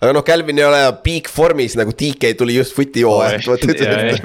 Aga 0.05 0.15
noh, 0.17 0.25
Calvin 0.27 0.59
ei 0.61 0.67
ole 0.67 0.81
peak 1.05 1.31
vormis 1.33 1.77
nagu 1.81 1.95
DK 1.97 2.35
tuli 2.39 2.59
just 2.59 2.75
footi 2.77 3.05
hooajalt 3.07 3.47
vot 3.49 3.65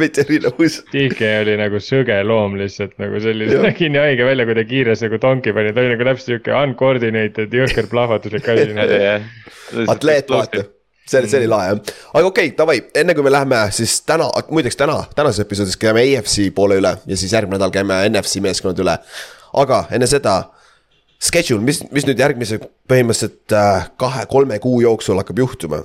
mitte 0.01 0.25
nii 0.29 0.41
nõus. 0.45 0.79
DK 0.91 1.29
oli 1.43 1.55
nagu 1.59 1.81
sõge 1.83 2.17
loom 2.27 2.57
lihtsalt 2.59 2.97
nagu 3.01 3.21
selline, 3.23 3.61
nägi 3.63 3.91
nii 3.93 4.03
haige 4.03 4.27
välja, 4.27 4.47
kui 4.49 4.57
ta 4.57 4.65
kiires 4.67 5.05
nagu 5.05 5.21
tonki 5.23 5.55
pani, 5.55 5.71
ta 5.75 5.83
oli 5.83 5.93
nagu 5.93 6.09
täpselt 6.09 6.33
sihuke 6.33 6.57
uncoordinated 6.57 7.55
jõhker 7.61 7.87
plahvatuslik 7.91 8.51
asi 8.51 8.67
atleet 9.95 10.35
vaata. 10.35 10.67
See 11.09 11.17
oli, 11.17 11.29
see 11.31 11.39
oli 11.41 11.49
lahe 11.49 11.71
jah, 11.71 11.79
aga 12.13 12.27
okei 12.27 12.51
okay,, 12.51 12.55
davai, 12.57 12.77
enne 13.01 13.15
kui 13.17 13.25
me 13.25 13.31
läheme 13.33 13.63
siis 13.73 13.95
täna, 14.05 14.27
muideks 14.53 14.77
täna, 14.77 14.99
tänases 15.17 15.41
episoodis 15.41 15.79
käime 15.81 16.03
EFC 16.05 16.51
poole 16.53 16.77
üle 16.77 16.91
ja 17.09 17.17
siis 17.17 17.33
järgmine 17.33 17.57
nädal 17.57 17.73
käime 17.73 18.03
NFC 18.11 18.43
meeskonnad 18.45 18.77
üle. 18.83 18.93
aga 19.57 19.79
enne 19.95 20.05
seda 20.09 20.35
schedule, 21.19 21.61
mis, 21.65 21.81
mis 21.93 22.07
nüüd 22.07 22.19
järgmise 22.19 22.59
põhimõtteliselt 22.89 23.55
äh, 23.55 23.89
kahe-kolme 23.99 24.59
kuu 24.63 24.81
jooksul 24.85 25.19
hakkab 25.21 25.41
juhtuma? 25.45 25.83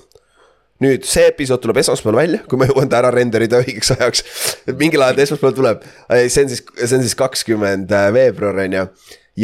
nüüd 0.83 1.05
see 1.07 1.29
episood 1.31 1.63
tuleb 1.63 1.79
esmaspäeval 1.81 2.17
välja, 2.19 2.39
kui 2.51 2.59
ma 2.59 2.67
jõuan 2.67 2.89
ta 2.91 2.99
ära 2.99 3.13
renderida 3.15 3.61
õigeks 3.63 3.93
ajaks. 3.95 4.25
mingil 4.75 5.05
ajal 5.05 5.17
ta 5.17 5.25
esmaspäeval 5.25 5.57
tuleb, 5.57 5.85
see 6.27 6.45
on 6.45 6.51
siis, 6.51 6.65
see 6.77 6.99
on 6.99 7.05
siis 7.07 7.17
kakskümmend 7.19 7.95
äh, 7.95 8.09
veebruar 8.15 8.59
on 8.65 8.79
ju. 8.79 8.87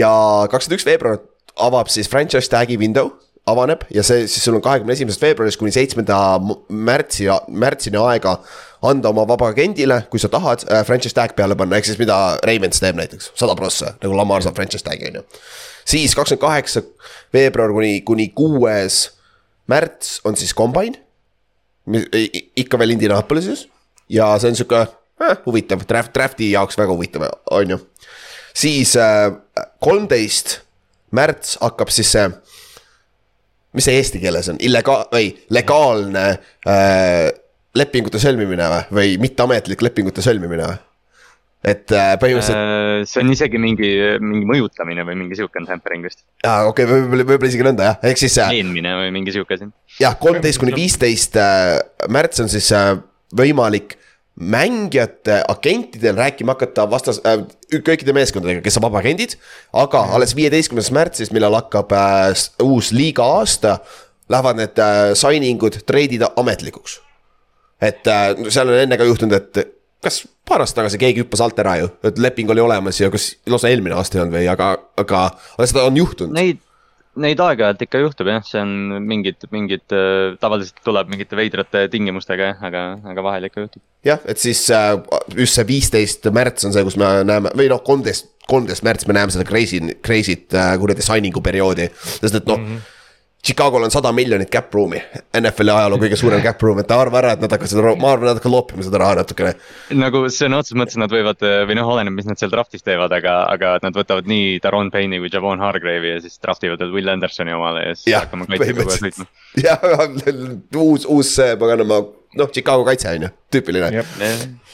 ja 0.02 0.12
kakskümmend 0.50 0.80
üks 0.80 0.88
veebruar 0.88 1.20
avab 1.60 1.90
siis 1.92 2.10
franchise 2.10 2.50
tag'i 2.50 2.78
window 2.80 3.12
avaneb 3.50 3.86
ja 3.94 4.02
see 4.06 4.26
siis 4.28 4.44
sul 4.44 4.58
on 4.58 4.64
kahekümne 4.64 4.94
esimesest 4.94 5.22
veebruarist 5.24 5.60
kuni 5.60 5.72
seitsmenda 5.74 6.18
märtsi, 6.68 7.28
märtsini 7.48 8.00
aega 8.02 8.36
anda 8.82 9.10
oma 9.12 9.26
vaba 9.28 9.50
agendile, 9.52 10.02
kui 10.10 10.20
sa 10.22 10.30
tahad 10.32 10.64
äh, 10.70 10.84
franchise 10.88 11.14
tag 11.16 11.34
peale 11.36 11.56
panna, 11.56 11.76
ehk 11.76 11.88
siis 11.88 11.98
mida 12.00 12.16
Ravens 12.46 12.80
teeb 12.80 12.96
näiteks, 12.96 13.32
sada 13.38 13.56
prossa, 13.58 13.94
nagu 14.00 14.16
Lamar 14.16 14.44
saab 14.44 14.56
franchise 14.56 14.86
tag'i 14.86 15.10
on 15.10 15.20
ju 15.20 15.26
siis 15.90 16.14
kakskümmend 16.14 16.40
kaheksa 16.40 16.82
veebruar 17.34 17.72
kuni, 17.74 18.00
kuni 18.00 18.28
kuues 18.28 19.10
märts 19.70 20.20
on 20.24 20.36
siis 20.36 20.54
combine. 20.54 20.98
ikka 22.56 22.78
veel 22.78 22.90
Indianapolises 22.90 23.66
ja 24.08 24.38
see 24.38 24.50
on 24.52 24.56
sihuke 24.56 24.80
eh, 24.84 25.36
huvitav, 25.46 25.82
draft, 25.88 26.12
draft'i 26.14 26.52
jaoks 26.52 26.78
väga 26.78 26.92
huvitav, 26.92 27.24
on 27.50 27.70
ju. 27.70 27.78
siis 28.54 28.96
äh, 28.96 29.32
kolmteist 29.80 30.56
äh, 30.56 30.60
märts 31.10 31.58
hakkab 31.60 31.90
siis 31.90 32.12
see, 32.12 32.28
mis 33.74 33.84
see 33.88 33.96
eesti 33.98 34.20
keeles 34.22 34.48
on, 34.52 34.60
illega- 34.60 35.06
või 35.12 35.32
legaalne 35.50 36.26
äh, 36.66 37.30
lepingute 37.76 38.20
sõlmimine 38.22 38.68
või, 38.70 38.86
või 38.98 39.18
mitteametlik 39.26 39.82
lepingute 39.86 40.24
sõlmimine 40.24 40.70
või? 40.70 40.78
et 41.70 41.92
äh, 41.92 42.14
põhimõtteliselt. 42.16 42.56
Äh, 42.56 43.02
see 43.04 43.20
on 43.20 43.32
isegi 43.34 43.60
mingi, 43.60 43.90
mingi 44.24 44.48
mõjutamine 44.48 45.04
või 45.04 45.18
mingi 45.20 45.36
sihuke 45.36 45.60
on 45.60 45.68
tampering 45.68 46.06
vist. 46.08 46.22
aa, 46.40 46.64
okei 46.70 46.86
okay,, 46.86 46.92
võib-olla, 46.94 47.26
võib-olla 47.28 47.52
isegi 47.52 47.66
nõnda 47.66 47.88
jah, 47.90 47.98
ehk 48.10 48.22
siis. 48.22 48.38
veenmine 48.40 48.94
või 49.02 49.14
mingi 49.18 49.36
sihuke 49.36 49.58
asi. 49.58 49.68
jah, 50.00 50.16
kolmteist 50.20 50.62
kuni 50.62 50.76
viisteist 50.78 51.36
märts 52.08 52.40
on 52.42 52.48
siis 52.52 52.72
võimalik 53.36 53.98
mängijate 54.40 55.42
agentidel 55.48 56.16
rääkima 56.16 56.54
hakata 56.54 56.86
vastas 56.90 57.20
äh,, 57.26 57.42
kõikide 57.84 58.14
meeskondadega, 58.16 58.62
kes 58.64 58.78
on 58.80 58.86
vabaagendid. 58.86 59.36
aga 59.72 60.04
mhm. 60.04 60.14
alles 60.16 60.36
viieteistkümnendast 60.36 60.94
märtsist, 60.96 61.34
millal 61.36 61.58
hakkab 61.58 61.92
äh, 61.92 62.32
uus 62.64 62.92
liiga 62.96 63.26
aasta, 63.40 63.78
lähevad 64.32 64.62
need 64.62 64.80
äh, 64.80 65.12
signing 65.14 65.62
ud, 65.62 65.82
treidid 65.86 66.24
ametlikuks. 66.36 67.00
Et 67.80 68.10
äh, 68.10 68.32
seal 68.48 68.70
on 68.70 68.80
enne 68.80 68.98
ka 69.00 69.08
juhtunud, 69.08 69.36
et 69.36 69.76
kas 70.04 70.22
paar 70.48 70.64
aastat 70.64 70.82
tagasi 70.82 71.00
keegi 71.00 71.24
hüppas 71.24 71.42
alt 71.44 71.60
ära 71.60 71.76
ju, 71.82 71.92
et 72.08 72.18
leping 72.20 72.50
oli 72.52 72.62
olemas 72.64 72.98
ja 73.00 73.10
kas 73.12 73.34
lausa 73.50 73.70
eelmine 73.70 73.96
aasta 73.96 74.18
ei 74.18 74.24
olnud 74.24 74.38
või, 74.38 74.48
aga, 74.50 74.72
aga, 75.00 75.22
aga 75.56 75.68
seda 75.68 75.86
on 75.88 75.98
juhtunud. 76.00 76.34
Neid, 76.36 76.62
neid 77.20 77.42
aeg-ajalt 77.44 77.84
ikka 77.84 78.00
juhtub 78.04 78.30
jah, 78.32 78.44
see 78.46 78.62
on 78.62 79.02
mingid, 79.04 79.44
mingid 79.52 79.96
äh, 79.96 80.36
tavaliselt 80.40 80.80
tuleb 80.86 81.10
mingite 81.12 81.38
veidrate 81.38 81.86
tingimustega 81.92 82.52
jah, 82.52 82.62
aga, 82.70 82.84
aga 83.12 83.26
vahel 83.26 83.48
ikka 83.50 83.66
juhtub. 83.66 83.84
jah, 84.06 84.22
et 84.24 84.40
siis 84.40 84.62
äh, 84.74 84.94
just 85.36 85.58
see 85.58 85.68
viisteist 85.68 86.30
märts 86.34 86.68
on 86.68 86.76
see, 86.76 86.86
kus 86.86 86.96
me 87.00 87.10
näeme 87.28 87.52
või 87.56 87.68
noh, 87.72 87.84
kolmteist, 87.84 88.32
kolmteist 88.48 88.86
märts 88.86 89.08
me 89.10 89.18
näeme 89.18 89.36
seda 89.36 89.44
crazy, 89.48 89.82
crazy't 90.00 90.56
kuradi 90.80 91.04
signing'u 91.04 91.44
perioodi, 91.44 91.90
sest 92.16 92.40
et 92.40 92.48
noh 92.48 92.58
mm 92.60 92.72
-hmm 92.72 92.96
Chicagol 93.40 93.86
on 93.86 93.92
sada 93.92 94.10
miljonit 94.12 94.50
cap 94.52 94.74
room'i, 94.74 94.98
NFL-i 95.38 95.72
ajaloo 95.72 95.96
kõige 96.02 96.16
suurem 96.20 96.42
cap 96.44 96.60
room, 96.60 96.82
et 96.82 96.90
arva 96.92 97.22
ära, 97.22 97.30
et 97.32 97.40
nad 97.40 97.54
hakkavad 97.54 97.70
seda, 97.72 97.94
ma 97.96 98.10
arvan, 98.12 98.28
nad 98.28 98.36
hakkavad 98.36 98.52
loopima 98.52 98.84
seda 98.84 99.00
raha 99.00 99.14
natukene. 99.22 99.54
nagu 99.96 100.26
sõna 100.28 100.58
otseses 100.60 100.76
mõttes 100.76 100.98
nad 101.00 101.14
võivad 101.14 101.40
või 101.40 101.78
noh, 101.78 101.88
oleneb, 101.94 102.12
mis 102.18 102.28
nad 102.28 102.40
seal 102.40 102.52
draft'is 102.52 102.84
teevad, 102.84 103.14
aga, 103.16 103.38
aga 103.54 103.72
nad 103.80 103.96
võtavad 103.96 104.28
nii 104.28 104.58
Daron 104.60 104.92
Payne'i 104.92 105.22
või 105.24 105.32
Javon 105.32 105.64
Hargrave'i 105.64 106.12
ja 106.18 106.20
siis 106.20 106.36
draft 106.42 106.68
ivad 106.68 106.84
veel 106.84 106.92
Will 106.98 107.14
Andersoni 107.14 107.56
omale 107.56 107.86
ja 107.86 107.96
siis 107.96 108.18
hakkame 108.18 108.44
kaitsega 108.50 108.84
kohe 108.84 109.00
sõitma. 109.06 109.28
jah, 109.64 109.88
uus, 110.84 111.08
uus 111.08 111.32
paganama, 111.64 112.02
noh, 112.36 112.52
Chicago 112.52 112.84
kaitse 112.84 113.16
on 113.16 113.24
ju, 113.24 113.32
tüüpiline. 113.56 114.04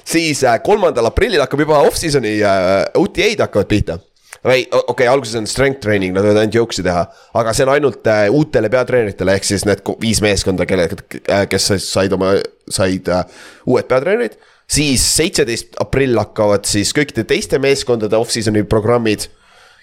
siis 0.03 0.43
äh, 0.43 0.59
kolmandal 0.67 1.13
aprillil 1.13 1.47
hakkab 1.47 1.63
juba 1.63 1.85
off-season'i 1.87 2.41
äh, 2.43 2.83
OTA-d 2.99 3.47
hakkavad 3.47 3.71
pihta 3.71 4.01
või 4.47 4.65
okei 4.71 4.93
okay,, 4.93 5.09
alguses 5.11 5.37
on 5.41 5.49
strength 5.51 5.83
training, 5.85 6.15
nad 6.15 6.25
võivad 6.25 6.43
ainult 6.45 6.59
jooksi 6.61 6.85
teha. 6.87 7.07
aga 7.41 7.55
see 7.55 7.67
on 7.67 7.73
ainult 7.75 8.11
äh, 8.11 8.27
uutele 8.33 8.71
peatreeneritele, 8.73 9.37
ehk 9.37 9.49
siis 9.49 9.65
need 9.67 9.83
viis 10.03 10.23
meeskonda, 10.25 10.67
kelle 10.69 10.89
äh,, 10.89 11.47
kes 11.51 11.73
said 11.85 12.15
oma, 12.15 12.37
said 12.71 13.11
äh, 13.13 13.25
uued 13.67 13.89
peatreenerid. 13.91 14.39
siis 14.71 15.03
seitseteist 15.17 15.81
aprill 15.83 16.19
hakkavad 16.19 16.67
siis 16.67 16.95
kõikide 16.95 17.27
teiste 17.27 17.59
meeskondade 17.63 18.19
off-season'i 18.19 18.65
programmid. 18.71 19.29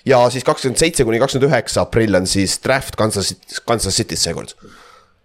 ja 0.05 0.23
siis 0.31 0.47
kakskümmend 0.47 0.79
seitse 0.79 1.03
kuni 1.03 1.19
kakskümmend 1.19 1.51
üheksa 1.51 1.83
aprill 1.83 2.15
on 2.15 2.27
siis 2.27 2.57
draft 2.63 2.95
Kansas, 2.99 3.35
Kansas 3.67 3.99
City's 3.99 4.23
seekord. 4.23 4.55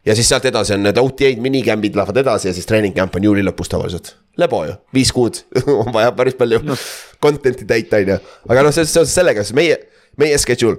Ja 0.06 0.14
siis 0.14 0.28
sealt 0.28 0.46
edasi 0.48 0.74
on 0.76 0.82
need 0.86 0.98
OTA-d, 0.98 1.40
minicamp'id 1.42 1.96
lähevad 1.98 2.22
edasi 2.22 2.48
ja 2.50 2.54
siis 2.56 2.66
treening 2.66 2.96
camp 2.96 3.16
on 3.16 3.24
juuli 3.24 3.44
lõpus 3.46 3.70
tavaliselt 3.72 4.14
lebo 4.38 4.62
ju, 4.64 4.76
viis 4.94 5.10
kuud 5.12 5.40
on 5.80 5.90
vaja 5.94 6.12
päris 6.16 6.36
palju 6.38 6.60
no. 6.66 6.76
content'i 7.22 7.66
täita, 7.68 8.02
on 8.02 8.14
ju. 8.14 8.20
aga 8.48 8.62
noh, 8.66 8.74
seoses 8.74 9.14
sellega, 9.14 9.44
siis 9.44 9.56
meie, 9.58 9.78
meie 10.20 10.38
schedule 10.38 10.78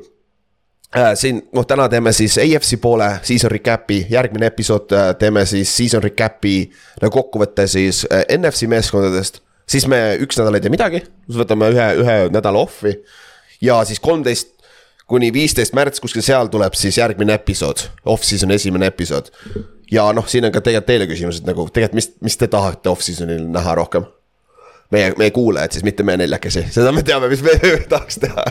äh,. 0.96 1.14
siin, 1.20 1.44
noh, 1.56 1.68
täna 1.68 1.90
teeme 1.92 2.14
siis 2.16 2.40
AFC 2.42 2.80
poole 2.82 3.10
season 3.28 3.52
recap'i, 3.52 4.02
järgmine 4.10 4.50
episood 4.50 4.96
äh, 4.96 5.10
teeme 5.20 5.46
siis 5.50 5.76
season 5.76 6.04
recap'i 6.04 6.62
nagu 7.02 7.14
kokkuvõtte 7.14 7.68
siis 7.68 8.06
äh, 8.12 8.26
NFC 8.38 8.70
meeskondadest. 8.72 9.42
siis 9.70 9.88
me 9.88 10.18
üks 10.24 10.40
nädal 10.40 10.58
ei 10.58 10.64
tee 10.64 10.74
midagi, 10.74 11.04
siis 11.28 11.42
võtame 11.44 11.74
ühe, 11.76 11.90
ühe 12.04 12.22
nädala 12.34 12.64
off'i. 12.64 12.96
ja 13.62 13.84
siis 13.86 14.00
kolmteist 14.00 14.56
kuni 15.10 15.32
viisteist 15.34 15.76
märts 15.78 16.02
kuskil 16.04 16.24
seal 16.26 16.52
tuleb 16.54 16.78
siis 16.78 16.98
järgmine 17.02 17.36
episood, 17.40 17.88
off-season 18.06 18.54
esimene 18.56 18.90
episood 18.92 19.32
ja 19.92 20.08
noh, 20.14 20.28
siin 20.30 20.46
on 20.48 20.54
ka 20.54 20.62
tegelikult 20.62 20.90
teile 20.90 21.10
küsimus, 21.10 21.42
et 21.42 21.50
nagu 21.50 21.66
tegelikult, 21.68 21.98
mis, 22.00 22.10
mis 22.26 22.40
te 22.40 22.50
tahate 22.52 22.92
off-season'il 22.92 23.46
näha 23.54 23.76
rohkem? 23.82 24.08
meie, 24.94 25.12
meie 25.22 25.32
kuulajad 25.32 25.76
siis, 25.76 25.86
mitte 25.86 26.04
me 26.06 26.16
neljakesi, 26.18 26.64
seda 26.74 26.92
me 26.96 27.04
teame, 27.06 27.30
mis 27.30 27.44
me 27.46 27.54
tahaks 27.94 28.18
teha. 28.24 28.46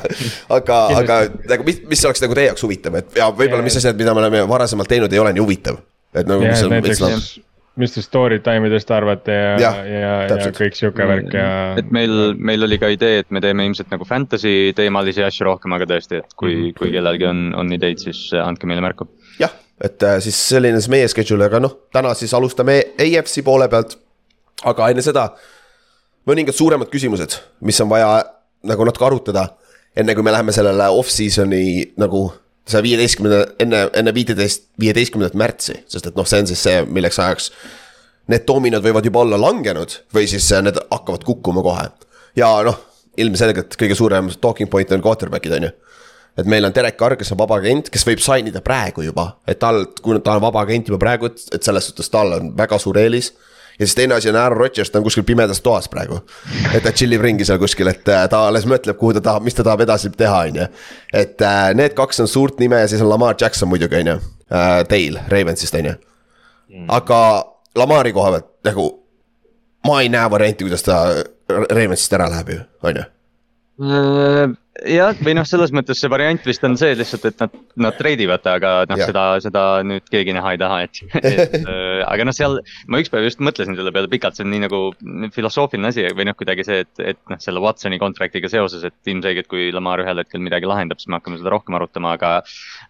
aga, 0.54 0.78
aga 1.00 1.20
nagu 1.50 1.66
mis, 1.66 1.80
mis 1.90 2.04
oleks 2.06 2.22
nagu 2.22 2.38
teie 2.38 2.50
jaoks 2.52 2.62
huvitav, 2.66 2.98
et 3.00 3.18
ja 3.18 3.30
võib-olla, 3.34 3.64
mis 3.66 3.78
asjad, 3.80 3.98
mida 3.98 4.14
me 4.14 4.22
oleme 4.22 4.44
varasemalt 4.50 4.90
teinud, 4.90 5.12
ei 5.12 5.22
ole 5.22 5.34
nii 5.34 5.42
huvitav. 5.42 5.80
et 6.14 6.30
nagu. 6.30 6.46
näiteks, 6.46 7.02
mis 7.02 7.32
te 7.78 8.02
story 8.02 8.40
time 8.44 8.68
idest 8.68 8.90
arvate 8.90 9.34
ja, 9.34 9.56
ja, 9.60 9.72
ja, 9.86 10.12
ja 10.26 10.50
kõik 10.54 10.76
sihuke 10.78 11.06
värk 11.06 11.34
ja. 11.36 11.50
et 11.78 11.92
meil, 11.94 12.34
meil 12.34 12.66
oli 12.66 12.78
ka 12.80 12.90
idee, 12.90 13.22
et 13.22 13.30
me 13.34 13.42
teeme 13.44 13.66
ilmselt 13.68 13.92
nagu 13.94 14.06
fantasy 14.08 14.72
teemalisi 14.76 15.22
asju 15.26 15.46
rohkem, 15.46 15.76
aga 15.76 15.86
tõesti, 15.92 16.22
et 16.22 16.34
kui 16.34 16.54
mm, 16.54 16.64
-hmm. 16.64 16.78
kui 16.80 16.92
kellelgi 16.94 17.28
on, 17.28 17.44
on 17.58 17.72
ideid, 17.72 18.02
siis 18.02 18.32
andke 18.42 18.66
meile 18.66 18.82
märku. 18.84 19.08
jah, 19.38 19.54
et 19.80 20.02
äh, 20.02 20.18
siis 20.24 20.40
selline 20.48 20.80
see 20.80 20.90
meie 20.90 21.08
schedule, 21.08 21.46
aga 21.46 21.60
noh, 21.62 21.76
täna 21.92 22.14
siis 22.18 22.34
alustame 22.34 22.80
AFC 22.98 23.44
poole 23.44 23.68
pealt. 23.68 23.98
aga 24.64 24.90
enne 24.90 25.02
seda 25.02 25.28
mõningad 26.26 26.56
suuremad 26.56 26.90
küsimused, 26.90 27.38
mis 27.60 27.80
on 27.80 27.88
vaja 27.88 28.24
nagu 28.66 28.84
natuke 28.84 29.06
arutada. 29.06 29.48
enne 29.96 30.14
kui 30.14 30.22
me 30.22 30.32
läheme 30.32 30.52
sellele 30.52 30.88
off-season'i 30.94 31.94
nagu 31.96 32.32
see 32.68 32.82
viieteistkümnenda, 32.84 33.54
enne, 33.64 33.82
enne 33.96 34.14
viiteist, 34.14 34.68
viieteistkümnendat 34.80 35.36
märtsi, 35.38 35.78
sest 35.90 36.10
et 36.10 36.18
noh, 36.18 36.26
see 36.28 36.42
on 36.42 36.50
siis 36.50 36.62
see, 36.66 36.82
milleks 36.86 37.18
ajaks. 37.22 37.50
Need 38.28 38.44
dominod 38.48 38.84
võivad 38.84 39.06
juba 39.08 39.22
olla 39.24 39.38
langenud 39.40 39.94
või 40.14 40.28
siis 40.28 40.46
need 40.64 40.76
hakkavad 40.90 41.24
kukkuma 41.24 41.64
kohe. 41.64 41.88
ja 42.36 42.50
noh, 42.66 42.76
ilmselgelt 43.18 43.76
kõige 43.80 43.96
suurem 43.98 44.28
talking 44.40 44.70
point 44.70 44.92
on 44.92 45.02
quarterback'id, 45.02 45.54
on 45.56 45.68
ju. 45.68 45.70
et 46.38 46.46
meil 46.46 46.64
on 46.64 46.74
Derek 46.74 46.98
Carr, 47.00 47.16
kes 47.16 47.32
on 47.32 47.40
vaba 47.40 47.56
agent, 47.58 47.88
kes 47.90 48.04
võib 48.06 48.20
sign 48.22 48.52
ida 48.52 48.60
praegu 48.62 49.02
juba, 49.02 49.30
et 49.48 49.58
tal, 49.58 49.86
kui 50.02 50.20
ta 50.20 50.36
on 50.36 50.44
vaba 50.44 50.62
agent 50.62 50.92
juba 50.92 51.00
praegu, 51.02 51.32
et 51.32 51.62
selles 51.64 51.88
suhtes 51.88 52.12
tal 52.12 52.36
on 52.36 52.52
väga 52.56 52.78
suur 52.78 53.00
eelis 53.00 53.32
ja 53.78 53.86
siis 53.86 53.94
teine 53.94 54.14
asi 54.14 54.30
on 54.30 54.36
Aaron 54.36 54.58
Rodgers, 54.58 54.90
ta 54.90 54.98
on 54.98 55.04
kuskil 55.06 55.22
pimedas 55.22 55.60
toas 55.60 55.88
praegu. 55.88 56.20
et 56.74 56.82
ta 56.82 56.92
chill 56.92 57.12
ib 57.12 57.22
ringi 57.22 57.44
seal 57.44 57.58
kuskil, 57.58 57.88
et 57.88 58.08
äh, 58.08 58.26
ta 58.28 58.44
alles 58.48 58.66
mõtleb, 58.66 58.98
kuhu 58.98 59.14
ta 59.16 59.22
tahab, 59.30 59.46
mis 59.46 59.54
ta 59.54 59.64
tahab 59.66 59.84
edasi 59.86 60.10
teha, 60.10 60.38
on 60.50 60.60
ju. 60.62 60.68
et 61.12 61.42
äh, 61.42 61.74
need 61.78 61.96
kaks 61.98 62.20
on 62.24 62.28
suurt 62.28 62.58
nime 62.58 62.80
ja 62.80 62.88
siis 62.88 63.02
on 63.02 63.08
Lamar 63.08 63.36
Jackson 63.40 63.68
muidugi, 63.68 64.02
on 64.02 64.14
ju. 64.14 64.18
Teil, 64.88 65.16
äh, 65.16 65.28
Ravensist, 65.28 65.74
on 65.74 65.92
ju. 65.92 65.98
Mm. 66.68 66.86
aga 66.92 67.20
Lamari 67.76 68.12
koha 68.12 68.32
pealt 68.34 68.50
nagu, 68.68 68.88
ma 69.86 70.00
ei 70.02 70.10
näe 70.12 70.30
varianti, 70.30 70.66
kuidas 70.66 70.82
ta 70.84 71.02
Ravensist 71.48 72.12
ära 72.12 72.28
läheb 72.32 72.56
ju, 72.56 72.64
on 72.82 73.02
ju 73.02 73.06
jah, 74.86 75.16
või 75.24 75.34
noh, 75.38 75.46
selles 75.48 75.72
mõttes 75.74 76.00
see 76.00 76.10
variant 76.10 76.44
vist 76.46 76.64
on 76.66 76.76
see 76.78 76.94
lihtsalt, 76.98 77.24
et 77.28 77.42
nad, 77.42 77.54
nad 77.86 77.96
treidivad, 77.98 78.44
aga 78.50 78.72
noh, 78.90 79.00
seda, 79.02 79.24
seda 79.42 79.64
nüüd 79.86 80.06
keegi 80.12 80.34
näha 80.36 80.54
ei 80.54 80.60
taha, 80.60 80.80
et, 80.86 81.00
et 81.32 81.56
äh, 81.60 82.02
aga 82.06 82.28
noh, 82.28 82.36
seal. 82.36 82.58
ma 82.90 83.00
ükspäev 83.02 83.26
just 83.26 83.42
mõtlesin 83.44 83.78
selle 83.78 83.92
peale 83.94 84.10
pikalt, 84.12 84.38
see 84.38 84.46
on 84.46 84.52
nii 84.54 84.64
nagu 84.66 84.82
filosoofiline 85.34 85.90
asi 85.92 86.06
või 86.16 86.28
noh, 86.30 86.38
kuidagi 86.38 86.66
see, 86.68 86.82
et, 86.86 87.04
et 87.14 87.20
noh, 87.32 87.40
selle 87.42 87.62
Watsoni 87.64 88.00
contract'iga 88.02 88.50
seoses, 88.52 88.86
et 88.88 89.12
ilmselgelt 89.12 89.50
kui 89.50 89.70
Lamar 89.74 90.04
ühel 90.04 90.22
hetkel 90.22 90.42
midagi 90.44 90.70
lahendab, 90.70 91.02
siis 91.02 91.10
me 91.10 91.18
hakkame 91.18 91.40
seda 91.40 91.54
rohkem 91.54 91.78
arutama, 91.78 92.14
aga. 92.18 92.34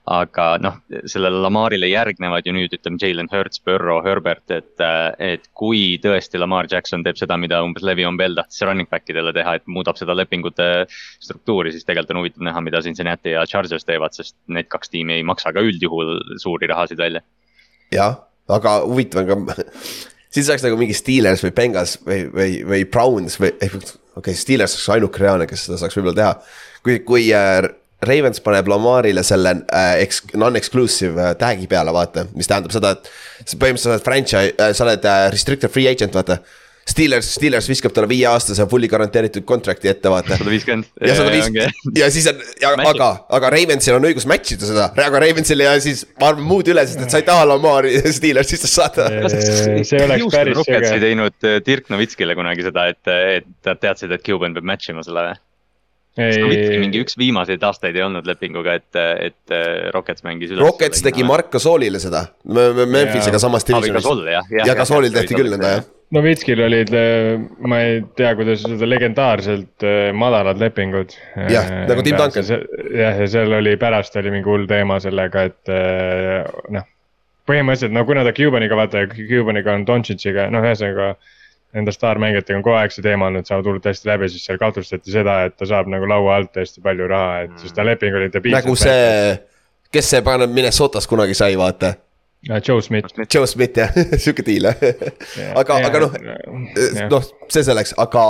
Aga 0.08 0.46
noh, 0.62 0.78
sellele 1.10 1.40
Lamarile 1.42 1.88
järgnevad 1.90 2.46
ju 2.46 2.54
nüüd 2.56 2.72
ütleme 2.76 3.00
Jalen 3.02 3.28
Hurts, 3.32 3.60
Burrow, 3.64 4.00
Herbert, 4.04 4.44
et, 4.54 4.84
et 5.20 5.48
kui 5.58 5.98
tõesti 6.02 6.40
Lamar 6.40 6.68
Jackson 6.70 7.04
teeb 7.04 7.18
seda, 7.20 7.36
mida 7.40 7.60
umbes 7.64 7.84
Le'Veon 7.86 8.18
Bell 8.20 8.38
tahtis 8.38 8.62
running 8.64 8.88
back 8.90 9.10
idele 9.12 9.34
teha, 9.36 9.58
et 9.58 9.66
muudab 9.68 9.98
seda 10.00 10.16
lepingute 10.16 10.68
struktuuri 10.88 11.74
siis 11.74 11.86
tegelikult 11.88 12.14
on 12.14 12.22
huvitav 12.22 12.46
näha, 12.48 12.62
mida 12.64 12.82
Cincinnati 12.84 13.34
ja 13.34 13.44
Chargers 13.48 13.86
teevad, 13.88 14.16
sest 14.16 14.36
need 14.52 14.70
kaks 14.72 14.92
tiimi 14.94 15.18
ei 15.18 15.26
maksa 15.26 15.52
ka 15.54 15.64
üldjuhul 15.64 16.38
suuri 16.42 16.70
rahasid 16.70 17.00
välja. 17.00 17.24
jah, 17.94 18.20
aga 18.48 18.78
huvitav 18.86 19.28
on 19.34 19.48
ka, 19.48 19.58
siis 20.34 20.48
oleks 20.48 20.64
nagu 20.66 20.78
mingi 20.80 20.96
Steelers 20.96 21.44
või 21.44 21.54
Bengals 21.56 21.98
või, 22.06 22.22
või, 22.32 22.62
või 22.68 22.86
Browns 22.88 23.38
või, 23.40 23.52
okei 23.58 23.84
okay,, 24.22 24.38
Steelers 24.38 24.76
oleks 24.76 24.88
ainuke 24.96 25.24
reaalne, 25.24 25.48
kes 25.50 25.68
seda 25.68 25.80
saaks 25.82 25.98
võib-olla 25.98 26.16
teha. 26.22 26.32
kui, 26.86 27.00
kui 27.06 27.28
äh, 27.36 27.68
Ravens 28.06 28.42
paneb 28.44 28.68
Lamarile 28.70 29.24
selle 29.26 29.56
äh, 29.74 29.96
eks-, 30.04 30.22
non-exclusive 30.38 31.18
äh, 31.18 31.34
tag'i 31.40 31.66
peale, 31.70 31.94
vaata, 31.94 32.28
mis 32.38 32.50
tähendab 32.50 32.74
seda, 32.74 32.94
et. 32.94 33.10
põhimõtteliselt 33.58 33.88
sa 33.88 33.96
oled 33.96 34.06
franchise 34.06 34.54
äh,, 34.54 34.72
sa 34.76 34.86
oled 34.86 35.08
äh, 35.08 35.26
restricted 35.34 35.74
free 35.74 35.90
agent, 35.90 36.14
vaata 36.14 36.38
Steelers, 36.88 37.28
Steelers 37.36 37.66
viskab 37.68 37.92
talle 37.92 38.08
viieaastase 38.08 38.64
fully 38.70 38.88
garanteeritud 38.88 39.44
contract'i 39.48 39.90
ette, 39.90 40.08
vaata. 40.12 40.38
sada 40.40 40.52
viiskümmend. 40.52 40.88
ja 41.04 41.16
sada 41.18 41.32
viiskümmend 41.34 41.98
ja 42.00 42.08
siis 42.12 42.28
on, 42.30 42.84
aga, 42.88 43.10
aga 43.38 43.50
Ravensil 43.52 43.98
on 43.98 44.06
õigus 44.08 44.24
match 44.30 44.54
ida 44.56 44.68
seda, 44.68 44.86
aga 45.04 45.20
Ravensil 45.26 45.64
ja 45.64 45.74
siis 45.84 46.06
ma 46.20 46.30
arvan 46.32 46.46
muud 46.48 46.70
üle, 46.72 46.86
sest 46.88 47.04
et 47.04 47.12
sa 47.12 47.20
ei 47.20 47.26
taha 47.28 47.44
Lamari 47.50 47.92
Steelersist 48.18 48.68
saada. 48.70 49.10
see 49.28 50.00
oleks 50.06 50.38
päris 50.38 50.96
teinud 51.02 51.50
äh, 51.50 51.60
Dirk 51.66 51.92
Novitskile 51.92 52.38
kunagi 52.38 52.64
seda, 52.70 52.88
et, 52.94 53.12
et 53.42 53.68
nad 53.68 53.84
teadsid, 53.84 54.14
et 54.14 54.24
Cuban 54.24 54.56
peab 54.56 54.72
match 54.72 54.94
ima 54.94 55.04
selle 55.04 55.28
või? 55.28 55.36
Novitski 56.18 56.78
mingi 56.82 57.02
üks 57.04 57.14
viimaseid 57.18 57.62
aastaid 57.62 57.96
ei 57.96 58.02
olnud 58.02 58.26
lepinguga, 58.26 58.74
et, 58.80 58.98
et 58.98 59.54
äh, 59.54 59.86
Rockets 59.94 60.24
mängis 60.26 60.50
üles. 60.50 60.62
Rockets 60.64 61.04
tegi 61.04 61.26
Mark 61.26 61.52
Gasolile 61.52 62.00
seda, 62.02 62.24
Memphisega 62.48 63.38
samas 63.42 63.66
divisionis. 63.68 64.08
ja, 64.26 64.42
ja, 64.50 64.66
ja 64.72 64.76
Gasolil 64.78 65.14
tehti 65.14 65.38
küll 65.38 65.54
nõnda 65.54 65.76
jah 65.76 65.86
Novitskil 66.16 66.62
olid, 66.64 66.90
äh, 66.96 67.34
ma 67.68 67.82
ei 67.84 67.98
tea, 68.16 68.32
kuidas 68.38 68.62
öelda, 68.64 68.86
legendaarselt 68.88 69.84
äh, 69.86 69.98
madalad 70.16 70.60
lepingud. 70.60 71.12
jah, 71.52 71.68
nagu 71.90 72.04
Tim 72.06 72.16
Duncan. 72.16 72.46
jah, 72.96 73.18
ja 73.22 73.30
seal 73.30 73.52
oli 73.60 73.76
pärast 73.80 74.16
oli 74.18 74.32
mingi 74.32 74.48
hull 74.48 74.64
teema 74.70 74.98
sellega, 75.04 75.44
et 75.52 75.74
noh. 76.74 76.88
põhimõtteliselt 77.48 77.94
no 77.94 78.06
kuna 78.08 78.24
ta 78.26 78.32
Cubaniga 78.34 78.78
vaata, 78.80 79.04
Cubaniga 79.12 79.76
on 79.76 79.84
Doncic'iga, 79.88 80.48
noh, 80.50 80.64
ühesõnaga. 80.66 81.12
Nende 81.76 81.92
staarmängijatega 81.92 82.56
on 82.56 82.64
kogu 82.64 82.78
aeg 82.78 82.94
see 82.94 83.04
teema 83.04 83.26
olnud, 83.28 83.44
saavad 83.44 83.66
hullult 83.68 83.84
hästi 83.90 84.08
läbi, 84.08 84.30
siis 84.32 84.46
seal 84.48 84.56
kahtlustati 84.60 85.12
seda, 85.12 85.42
et 85.48 85.56
ta 85.60 85.68
saab 85.68 85.90
nagu 85.92 86.08
laua 86.08 86.38
alt 86.40 86.56
hästi 86.56 86.80
palju 86.84 87.08
raha, 87.10 87.42
et 87.44 87.58
siis 87.60 87.76
ta 87.76 87.84
leping 87.84 88.16
oli 88.16 88.30
debiilselt. 88.32 88.64
nagu 88.64 88.76
see, 88.80 89.34
kes 89.92 90.12
see 90.14 90.22
paneb 90.24 90.54
Minnesotas 90.54 91.08
kunagi 91.10 91.36
sai, 91.36 91.58
vaata? 91.60 91.92
Joe 92.48 92.80
Smith. 92.82 93.12
Joe 93.34 93.46
Smith. 93.46 93.76
Jah 93.76 93.92
sihuke 94.22 94.44
diil 94.46 94.70
aga, 94.70 95.76
aga 95.76 96.02
noh, 96.04 96.14
noh, 97.10 97.30
see 97.50 97.66
selleks, 97.66 97.92
aga 97.98 98.24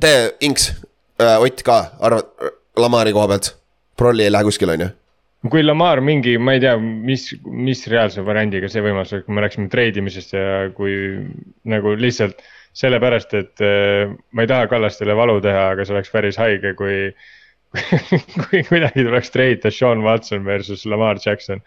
te, 0.00 0.12
Inks 0.44 0.70
äh,, 1.18 1.40
Ott 1.40 1.64
ka 1.66 1.78
arvad 2.04 2.52
Lamari 2.78 3.14
koha 3.14 3.30
pealt, 3.30 3.54
prolli 3.96 4.26
ei 4.26 4.32
lähe 4.34 4.46
kuskile, 4.46 4.74
on 4.76 4.86
ju? 4.86 4.90
Kui 5.50 5.62
Lamar 5.62 6.00
mingi, 6.00 6.36
ma 6.40 6.54
ei 6.56 6.62
tea, 6.62 6.74
mis, 6.80 7.28
mis 7.44 7.84
reaalse 7.92 8.24
variandiga 8.24 8.68
see 8.72 8.82
võimalus 8.84 9.12
oleks, 9.12 9.26
kui 9.26 9.36
me 9.36 9.44
rääkisime 9.44 9.70
treidimisest 9.72 10.34
ja 10.36 10.44
kui 10.76 10.94
nagu 11.68 11.94
lihtsalt 12.00 12.40
sellepärast, 12.74 13.34
et 13.38 13.62
äh, 13.64 14.14
ma 14.34 14.44
ei 14.44 14.50
taha 14.50 14.68
Kallastele 14.70 15.16
valu 15.16 15.38
teha, 15.44 15.70
aga 15.74 15.84
see 15.84 15.94
oleks 15.94 16.12
päris 16.14 16.40
haige, 16.40 16.74
kui 16.78 17.10
kui 18.46 18.62
kuidagi 18.68 19.02
tuleks 19.02 19.32
treida 19.34 19.70
Sean 19.74 20.04
Watson 20.06 20.44
versus 20.46 20.84
Lamar 20.86 21.18
Jackson 21.24 21.62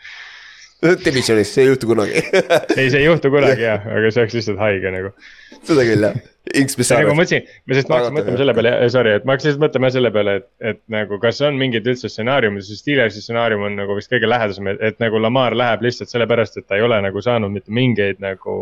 divisionis, 1.05 1.51
see 1.53 1.65
ei 1.65 1.71
juhtu 1.71 1.89
kunagi 1.89 2.21
ei, 2.79 2.89
see 2.89 2.99
ei 3.01 3.05
juhtu 3.07 3.31
kunagi 3.33 3.65
jah, 3.69 3.85
aga 3.89 4.11
see 4.11 4.23
oleks 4.23 4.35
lihtsalt 4.37 4.59
haige 4.61 4.91
nagu. 4.93 5.11
seda 5.57 5.85
küll 5.87 6.05
jah, 6.07 6.19
Inks, 6.55 6.77
mis 6.79 6.87
sa 6.87 6.99
arvad? 6.99 7.09
nagu 7.09 7.15
ma 7.17 7.23
mõtlesin, 7.23 7.49
sest 7.73 7.89
ma 7.89 7.97
hakkasin 7.97 8.17
mõtlema 8.17 8.41
selle 8.41 8.55
peale, 8.57 8.73
sorry, 8.93 9.15
et 9.17 9.25
ma 9.25 9.35
hakkasin 9.35 9.51
lihtsalt 9.51 9.65
mõtlema 9.65 9.91
selle 9.95 10.11
peale, 10.15 10.35
et, 10.39 10.47
et 10.71 10.81
nagu 10.93 11.19
kas 11.23 11.41
on 11.47 11.59
mingeid 11.59 11.89
üldse 11.91 12.11
stsenaariumid, 12.13 12.65
sest 12.67 12.85
Steelersi 12.85 13.23
stsenaarium 13.25 13.65
on 13.67 13.75
nagu 13.81 13.97
vist 13.97 14.13
kõige 14.13 14.29
lähedasem, 14.29 14.69
et 14.77 15.01
nagu 15.03 15.21
Lamar 15.21 15.57
läheb 15.57 15.83
lihtsalt 15.87 16.13
sellepärast, 16.13 16.61
et 16.61 16.69
ta 16.69 16.77
ei 16.77 16.85
ole 16.85 17.01
nagu 17.03 17.23
saanud 17.25 17.51
mitte 17.51 17.73
mingeid 17.73 18.21
nagu 18.23 18.57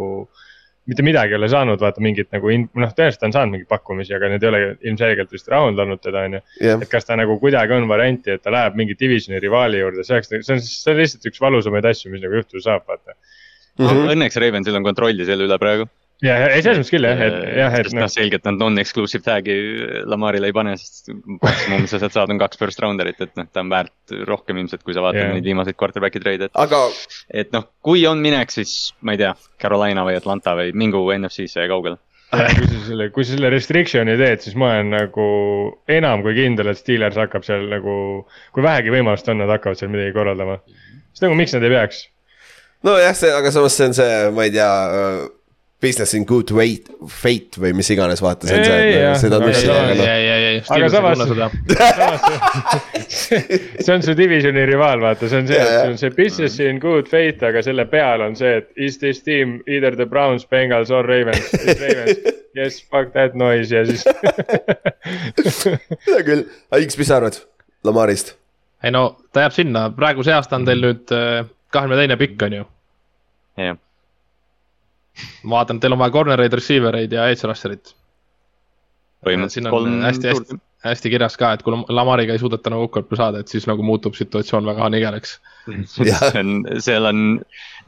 mitte 0.89 1.05
midagi 1.05 1.33
ei 1.33 1.39
ole 1.39 1.49
saanud, 1.49 1.81
vaata 1.81 2.03
mingit 2.03 2.29
nagu 2.35 2.51
noh, 2.53 2.91
tõenäoliselt 2.93 3.21
ta 3.21 3.29
on 3.29 3.35
saanud 3.35 3.55
mingeid 3.55 3.69
pakkumisi, 3.71 4.13
aga 4.17 4.29
need 4.31 4.45
ei 4.45 4.51
ole 4.51 4.61
ilmselgelt 4.91 5.33
vist 5.33 5.49
rahuldanud 5.51 6.01
teda, 6.03 6.25
on 6.29 6.37
ju. 6.37 6.43
et 6.75 6.87
kas 6.91 7.09
ta 7.09 7.17
nagu 7.19 7.39
kuidagi 7.41 7.73
on 7.77 7.87
varianti, 7.89 8.35
et 8.37 8.45
ta 8.45 8.53
läheb 8.53 8.77
mingi 8.79 8.97
divisioni 8.99 9.41
rivaali 9.41 9.81
juurde, 9.81 10.05
see 10.05 10.17
oleks, 10.17 10.33
see 10.35 10.57
on, 10.57 10.61
see 10.61 10.93
on 10.93 11.01
lihtsalt 11.01 11.29
üks 11.31 11.41
valusamaid 11.41 11.89
asju, 11.89 12.13
mis 12.13 12.23
nagu 12.25 12.41
juhtuda 12.41 12.65
saab, 12.67 12.85
vaata 12.89 13.15
mm. 13.15 13.85
-hmm. 13.85 14.11
Õnneks 14.15 14.41
Ravensil 14.41 14.77
on 14.77 14.85
kontrolli 14.85 15.25
selle 15.25 15.49
üle 15.49 15.59
praegu 15.61 15.89
ja, 16.23 16.37
ei 16.47 16.63
selles 16.63 16.79
mõttes 16.79 16.93
küll 16.93 17.07
jah, 17.07 17.21
et 17.25 17.35
jah, 17.59 17.75
et. 17.75 17.89
sest 17.89 17.97
noh, 17.97 18.09
selgelt 18.11 18.47
nad 18.47 18.59
non-exclusive 18.61 19.25
tag'i 19.25 19.57
Lamarile 20.07 20.51
ei 20.51 20.55
pane, 20.55 20.75
sest 20.79 21.11
maksimum, 21.11 21.83
mis 21.83 21.91
sa 21.91 21.99
sealt 21.99 22.15
saad, 22.15 22.31
on 22.33 22.41
kaks 22.41 22.61
first 22.61 22.81
rounder'it, 22.83 23.19
et 23.25 23.35
noh, 23.39 23.49
ta 23.51 23.63
on 23.65 23.73
väärt 23.73 24.15
rohkem 24.29 24.63
ilmselt, 24.63 24.85
kui 24.85 24.95
sa 24.95 25.03
vaatad 25.05 25.23
yeah. 25.23 25.35
neid 25.35 25.47
viimaseid 25.47 25.79
quarterback'i 25.79 26.23
treide, 26.23 26.49
et. 26.49 26.57
aga. 26.65 26.85
et 27.43 27.51
noh, 27.55 27.67
kui 27.85 28.05
on 28.09 28.23
minek, 28.23 28.53
siis 28.53 28.93
ma 29.05 29.17
ei 29.17 29.23
tea, 29.25 29.35
Carolina 29.61 30.07
või 30.07 30.19
Atlanta 30.19 30.55
või 30.59 30.75
mingu 30.77 31.03
NFC-sse 31.17 31.67
kaugele 31.71 31.99
kui 32.35 32.67
sa 32.67 32.81
selle, 32.87 33.09
kui 33.13 33.25
sa 33.25 33.35
selle 33.35 33.51
restriction'i 33.53 34.15
teed, 34.19 34.41
siis 34.43 34.57
ma 34.59 34.73
olen 34.73 34.91
nagu 34.95 35.27
enam 35.91 36.23
kui 36.25 36.35
kindel, 36.37 36.71
et 36.71 36.79
Steelers 36.79 37.19
hakkab 37.19 37.45
seal 37.47 37.67
nagu, 37.71 37.95
kui 38.55 38.65
vähegi 38.65 38.93
võimalust 38.93 39.29
on, 39.31 39.39
nad 39.43 39.51
hakkavad 39.53 39.79
seal 39.79 39.91
midagi 39.93 40.15
korraldama. 40.15 40.59
sest 41.13 41.25
nagu 41.27 41.37
miks 41.37 41.55
nad 41.55 41.63
ei 41.63 41.73
peaks? 41.75 42.05
nojah, 42.85 43.15
see, 43.17 43.31
aga 43.33 43.53
samas 43.53 43.77
see 43.77 43.89
on 43.89 43.97
see, 43.97 44.17
ma 44.35 44.47
ei 44.47 44.53
tea 44.53 44.69
business 45.85 46.15
in 46.17 46.25
good 46.25 46.49
wait, 46.55 46.87
fate 47.11 47.59
või 47.61 47.73
mis 47.77 47.89
iganes, 47.93 48.21
vaata, 48.23 48.47
see 48.49 48.57
on 48.57 48.65
see, 48.65 48.93
et 48.97 49.19
seda 49.21 49.37
aga 49.37 49.49
noh. 49.51 50.01
ei, 50.01 50.25
ei, 50.25 50.45
ei, 50.49 50.61
aga 50.75 50.87
samas, 50.93 51.19
see 53.85 53.93
on 53.93 54.05
su 54.05 54.15
divisioni 54.17 54.65
rivaal, 54.69 55.03
vaata, 55.03 55.29
see 55.29 55.43
on 55.43 55.49
see, 55.49 55.59
et 55.61 55.73
sul 55.75 55.93
on 55.93 55.99
see 56.01 56.15
business 56.17 56.57
in 56.63 56.81
good 56.83 57.09
fate, 57.11 57.45
aga 57.45 57.61
selle 57.65 57.85
peal 57.91 58.25
on 58.25 58.37
see, 58.39 58.55
et 58.61 58.71
is 58.87 58.97
this 59.03 59.21
team 59.25 59.59
either 59.67 59.93
the 59.95 60.07
Browns, 60.09 60.47
Bengals 60.49 60.89
or 60.93 61.05
Ravens, 61.05 61.53
Ravens. 61.81 62.17
Yes, 62.55 62.77
fuck 62.79 63.09
that 63.11 63.33
noise 63.35 63.67
ja 63.75 63.81
siis 63.83 64.05
hea 66.07 66.21
küll, 66.23 66.45
X, 66.79 66.95
mis 66.95 67.09
sa 67.11 67.17
arvad 67.19 67.41
Lamarist? 67.83 68.37
ei 68.79 68.93
no 68.95 69.09
ta 69.35 69.43
jääb 69.43 69.55
sinna, 69.57 69.89
praegu 69.97 70.23
see 70.23 70.31
aasta 70.31 70.55
on 70.55 70.67
teil 70.67 70.79
nüüd 70.79 71.11
äh, 71.11 71.41
kahekümne 71.75 71.99
teine 71.99 72.15
pikk, 72.21 72.47
on 72.47 72.55
ju. 72.61 72.67
jah 73.59 73.75
ma 75.43 75.59
vaatan, 75.59 75.79
teil 75.79 75.95
on 75.95 76.01
vaja 76.01 76.15
corner 76.15 76.45
eid, 76.45 76.55
receiver 76.57 76.99
eid 77.01 77.15
ja 77.15 77.27
edge 77.31 77.47
rusher'it. 77.47 77.95
siin 79.25 79.67
on 79.67 79.73
kolm 79.73 80.01
hästi, 80.05 80.31
hästi, 80.31 80.57
hästi 80.85 81.09
kirjas 81.09 81.37
ka, 81.39 81.53
et 81.55 81.63
kui 81.65 81.73
Lamariga 81.89 82.35
ei 82.35 82.41
suudeta 82.41 82.69
nagu 82.69 82.87
kokkuleppe 82.87 83.17
saada, 83.19 83.41
et 83.41 83.51
siis 83.51 83.65
nagu 83.69 83.83
muutub 83.85 84.17
situatsioon 84.17 84.67
väga 84.69 84.89
nigelaks 84.93 85.39
see 85.89 86.13
on, 86.39 86.51
seal 86.83 87.09
on 87.09 87.21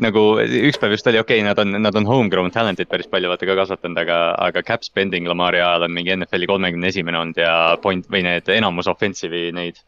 nagu 0.01 0.23
üks 0.41 0.79
päev 0.81 0.95
just 0.95 1.09
oli 1.09 1.21
okei 1.21 1.41
okay,, 1.41 1.45
nad 1.45 1.59
on, 1.61 1.75
nad 1.83 1.99
on 1.99 2.07
homegrown 2.09 2.53
talent'id 2.53 2.89
päris 2.89 3.09
palju 3.11 3.29
vaata 3.29 3.49
ka 3.49 3.57
kasvatanud, 3.59 4.01
aga, 4.01 4.21
aga 4.47 4.63
cap 4.65 4.85
spending 4.87 5.29
Lamari 5.29 5.61
ajal 5.61 5.85
on 5.87 5.93
mingi 5.93 6.15
NFL-i 6.15 6.49
kolmekümne 6.49 6.89
esimene 6.93 7.21
olnud 7.21 7.41
ja 7.41 7.53
point 7.83 8.09
või 8.13 8.23
need 8.25 8.49
enamus 8.55 8.89
offensive'i 8.89 9.51
neid 9.55 9.83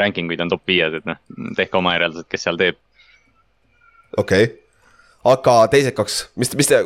ranking 0.00 0.30
uid 0.32 0.40
on 0.42 0.50
top 0.50 0.64
viies, 0.66 0.96
et 0.98 1.04
noh, 1.06 1.20
tehke 1.58 1.78
oma 1.78 1.94
järeldused, 1.94 2.30
kes 2.32 2.48
seal 2.48 2.58
teeb. 2.60 2.80
okei 4.16 4.48
okay 4.48 4.67
aga 5.24 5.58
teised 5.72 5.96
kaks, 5.96 6.18
mis, 6.36 6.52
mis 6.58 6.70
te, 6.70 6.82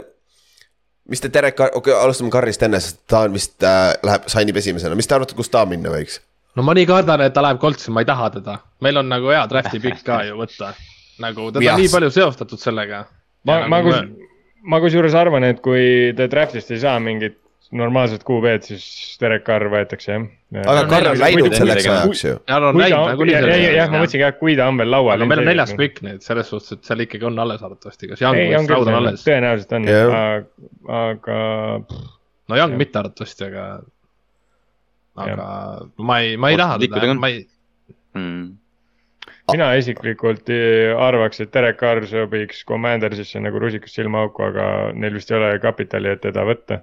mis 1.08 1.20
te 1.20 1.30
Derek, 1.32 1.60
okei 1.60 1.78
okay,, 1.78 1.96
alustame 1.98 2.32
Carrist 2.32 2.62
enne, 2.62 2.80
sest 2.80 3.02
ta 3.10 3.24
on 3.26 3.36
vist 3.36 3.62
äh,, 3.66 3.92
läheb, 4.06 4.28
signib 4.32 4.60
esimesena, 4.62 4.98
mis 4.98 5.10
te 5.10 5.16
arvate, 5.18 5.36
kus 5.38 5.52
ta 5.52 5.64
minna 5.68 5.92
võiks? 5.92 6.20
no 6.56 6.64
ma 6.66 6.74
nii 6.76 6.88
kardan, 6.88 7.24
et 7.26 7.34
ta 7.36 7.44
läheb 7.44 7.60
Coltsi, 7.62 7.92
ma 7.94 8.04
ei 8.04 8.08
taha 8.08 8.30
teda, 8.38 8.58
meil 8.84 9.00
on 9.02 9.08
nagu 9.12 9.32
hea 9.32 9.44
draft'i 9.50 9.80
pikk 9.82 10.04
ka 10.06 10.22
ju 10.28 10.38
võtta. 10.40 10.72
nagu 11.22 11.50
teda 11.52 11.74
on 11.74 11.82
nii 11.82 11.92
palju 11.92 12.10
seostatud 12.14 12.60
sellega. 12.60 13.04
ma, 13.48 13.62
ma 13.66 13.80
nagu 13.80 13.92
kus, 13.92 14.28
ma 14.62 14.80
kusjuures 14.82 15.14
arvan, 15.18 15.44
et 15.48 15.62
kui 15.64 16.12
te 16.16 16.28
draft'ist 16.30 16.70
ei 16.74 16.82
saa 16.82 16.98
mingit 17.02 17.38
normaalset 17.76 18.24
QB-d, 18.28 18.66
siis 18.68 19.16
Derek 19.20 19.44
Carr 19.46 19.70
võetakse 19.72 20.12
jah. 20.12 20.24
aga 20.60 20.84
Carr 20.90 21.10
on 21.12 21.20
läinud 21.20 21.56
selleks 21.56 21.88
ajaks 21.88 22.24
ju. 22.26 22.34
Jah, 22.50 22.66
ma 22.68 24.02
mõtlesingi 24.02 24.24
jah, 24.24 24.34
kui 24.36 24.56
ta 24.58 24.68
on 24.68 24.80
veel 24.82 24.92
laual. 24.92 25.16
aga 25.16 25.28
meil 25.30 25.42
on 25.44 25.48
neljas 25.48 25.72
pikk 25.78 26.02
nüüd 26.04 26.24
selles 26.24 26.52
suhtes, 26.52 26.76
et 26.76 26.88
seal 26.90 27.04
ikkagi 27.06 27.28
on 27.30 27.40
alles 27.42 27.64
arvatavasti, 27.64 28.12
kas 28.12 28.24
Young 28.24 28.38
või 28.38 28.62
Stroud 28.66 28.92
on 28.92 28.98
alles? 29.00 29.24
tõenäoliselt 29.26 29.76
on 29.78 29.88
aga. 31.00 31.38
no 32.52 32.60
Young 32.60 32.78
mitte 32.80 33.02
arvatavasti, 33.02 33.48
aga, 33.48 33.68
aga 35.26 35.52
ma 35.96 36.22
ei, 36.24 36.36
ma 36.36 36.52
ei 36.52 36.60
taha 36.60 36.80
teda, 36.84 37.14
ma 37.16 37.32
ei 37.32 37.46
hmm 38.12 38.58
mina 39.52 39.72
isiklikult 39.76 40.48
arvaks, 41.02 41.40
et 41.42 41.50
Derek 41.52 41.76
Carr 41.80 42.04
sobiks 42.08 42.62
Commandersisse 42.68 43.40
nagu 43.42 43.58
rusikas 43.60 43.94
silmaauku, 43.96 44.44
aga 44.46 44.66
neil 44.94 45.16
vist 45.18 45.32
ei 45.32 45.36
ole 45.38 45.56
kapitali, 45.60 46.12
et 46.14 46.22
teda 46.22 46.44
võtta 46.46 46.78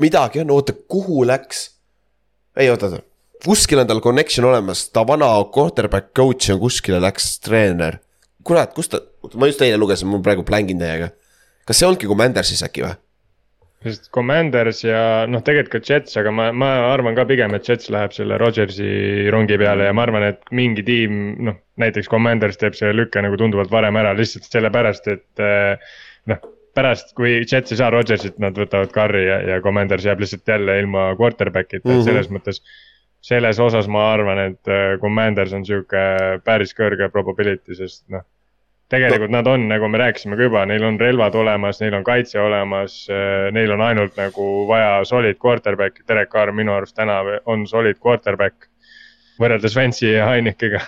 midagi 0.00 0.42
on, 0.42 0.50
oota, 0.54 0.74
kuhu 0.88 1.26
läks? 1.26 1.66
ei, 2.56 2.70
oota, 2.70 2.90
oota, 2.90 3.02
kuskil 3.44 3.82
on 3.82 3.88
tal 3.90 4.02
connection 4.04 4.48
olemas, 4.48 4.88
ta 4.90 5.06
vana 5.06 5.30
quarterback 5.54 6.12
coach 6.16 6.50
on 6.54 6.60
kuskile 6.62 7.00
läks 7.02 7.38
treener. 7.44 7.98
kurat, 8.44 8.74
kus 8.74 8.90
ta, 8.92 9.00
ma 9.34 9.48
just 9.50 9.62
eile 9.64 9.78
lugesin, 9.80 10.10
mul 10.10 10.22
praegu 10.24 10.44
plängin 10.46 10.80
teiega. 10.80 11.10
kas 11.66 11.80
see 11.80 11.88
olnudki 11.88 12.10
Commandersis 12.10 12.62
äkki 12.66 12.86
või? 12.86 12.96
sest 13.84 14.08
Commanders 14.16 14.78
ja 14.80 15.26
noh, 15.28 15.42
tegelikult 15.44 15.84
ka 15.84 15.92
Jets, 15.92 16.16
aga 16.16 16.30
ma, 16.32 16.46
ma 16.56 16.70
arvan 16.88 17.16
ka 17.18 17.26
pigem, 17.28 17.52
et 17.52 17.68
Jets 17.68 17.90
läheb 17.92 18.14
selle 18.16 18.38
Rodgersi 18.40 19.28
rongi 19.32 19.58
peale 19.60 19.90
ja 19.90 19.96
ma 19.96 20.06
arvan, 20.06 20.24
et 20.30 20.40
mingi 20.56 20.80
tiim, 20.86 21.18
noh, 21.44 21.58
näiteks 21.82 22.08
Commanders 22.08 22.56
teeb 22.60 22.78
selle 22.78 22.96
lükke 22.96 23.20
nagu 23.20 23.36
tunduvalt 23.36 23.72
varem 23.74 24.00
ära 24.00 24.14
lihtsalt 24.16 24.48
sellepärast, 24.48 25.10
et 25.12 25.44
eh, 25.44 25.92
noh 26.32 26.40
pärast, 26.74 27.14
kui 27.16 27.36
Jets 27.40 27.72
ei 27.72 27.80
saa 27.80 27.90
Rodgersit, 27.94 28.36
nad 28.42 28.56
võtavad 28.58 28.92
Carri 28.94 29.24
ja, 29.26 29.38
ja 29.54 29.60
Commanders 29.64 30.06
jääb 30.06 30.22
lihtsalt 30.22 30.48
jälle 30.48 30.78
ilma 30.82 31.12
quarterback'ita 31.18 31.88
mm, 31.88 31.94
-hmm. 31.94 32.04
selles 32.04 32.30
mõttes. 32.30 32.62
selles 33.24 33.56
osas 33.60 33.86
ma 33.88 34.12
arvan, 34.12 34.38
et 34.38 34.68
äh, 34.68 34.98
Commanders 35.00 35.52
on 35.56 35.62
sihuke 35.64 36.00
päris 36.44 36.74
kõrge 36.76 37.08
probability, 37.08 37.74
sest 37.74 38.02
noh. 38.12 38.20
tegelikult 38.92 39.30
no. 39.30 39.38
nad 39.38 39.46
on, 39.48 39.68
nagu 39.68 39.88
me 39.88 39.98
rääkisime 39.98 40.36
ka 40.36 40.42
juba, 40.42 40.66
neil 40.66 40.84
on 40.84 41.00
relvad 41.00 41.34
olemas, 41.34 41.80
neil 41.80 41.94
on 41.94 42.04
kaitse 42.04 42.40
olemas, 42.40 43.06
äh, 43.08 43.48
neil 43.52 43.72
on 43.72 43.80
ainult 43.80 44.16
nagu 44.20 44.66
vaja 44.68 45.04
solid 45.08 45.40
quarterback'i, 45.40 46.04
Derek 46.08 46.28
Carr 46.28 46.52
minu 46.52 46.76
arust 46.76 46.96
täna 46.96 47.22
on 47.46 47.66
solid 47.66 47.96
quarterback 47.96 48.68
võrreldes 49.40 49.74
Vance'i 49.74 50.12
ja 50.12 50.26
Heinekiga 50.30 50.80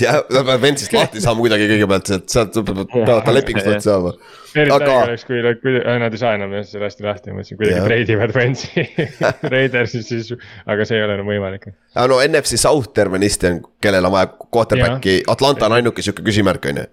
jah, 0.00 0.22
ta 0.24 0.40
peab 0.40 0.62
Vance'ist 0.62 0.94
lahti 0.96 1.22
saama 1.24 1.44
kuidagi 1.44 1.66
kõigepealt, 1.70 2.10
et 2.16 2.32
sealt 2.32 2.56
peavad 2.56 3.24
ta 3.26 3.34
lepingust 3.34 3.68
lahti 3.68 3.86
saama. 3.88 4.12
eriti 4.54 4.76
äge 4.76 4.94
oleks, 4.94 5.26
kui, 5.28 5.42
kui 5.60 5.76
nad 6.02 6.16
ei 6.16 6.22
saa 6.22 6.34
enam 6.38 6.54
jah 6.56 6.66
selle 6.68 6.88
hästi 6.88 7.06
lahti, 7.06 7.32
ma 7.32 7.40
mõtlesin 7.40 7.60
kuidagi 7.60 7.82
treidivad 7.88 8.34
Vance'i 8.36 8.86
Raidersi 9.54 10.04
siis, 10.06 10.32
aga 10.64 10.86
see 10.88 11.00
ei 11.00 11.06
ole 11.06 11.18
enam 11.18 11.28
võimalik. 11.28 11.68
aga 11.94 12.06
no 12.12 12.22
NFC 12.24 12.60
South 12.60 12.94
tervenisti 12.96 13.50
on, 13.50 13.60
kellel 13.84 14.08
on 14.08 14.16
vaja 14.16 14.32
quarterback'i, 14.46 15.20
Atlanta 15.32 15.68
on 15.68 15.76
ainuke 15.80 16.04
sihuke 16.04 16.24
küsimärk, 16.26 16.70
on 16.72 16.84
ju. 16.84 16.88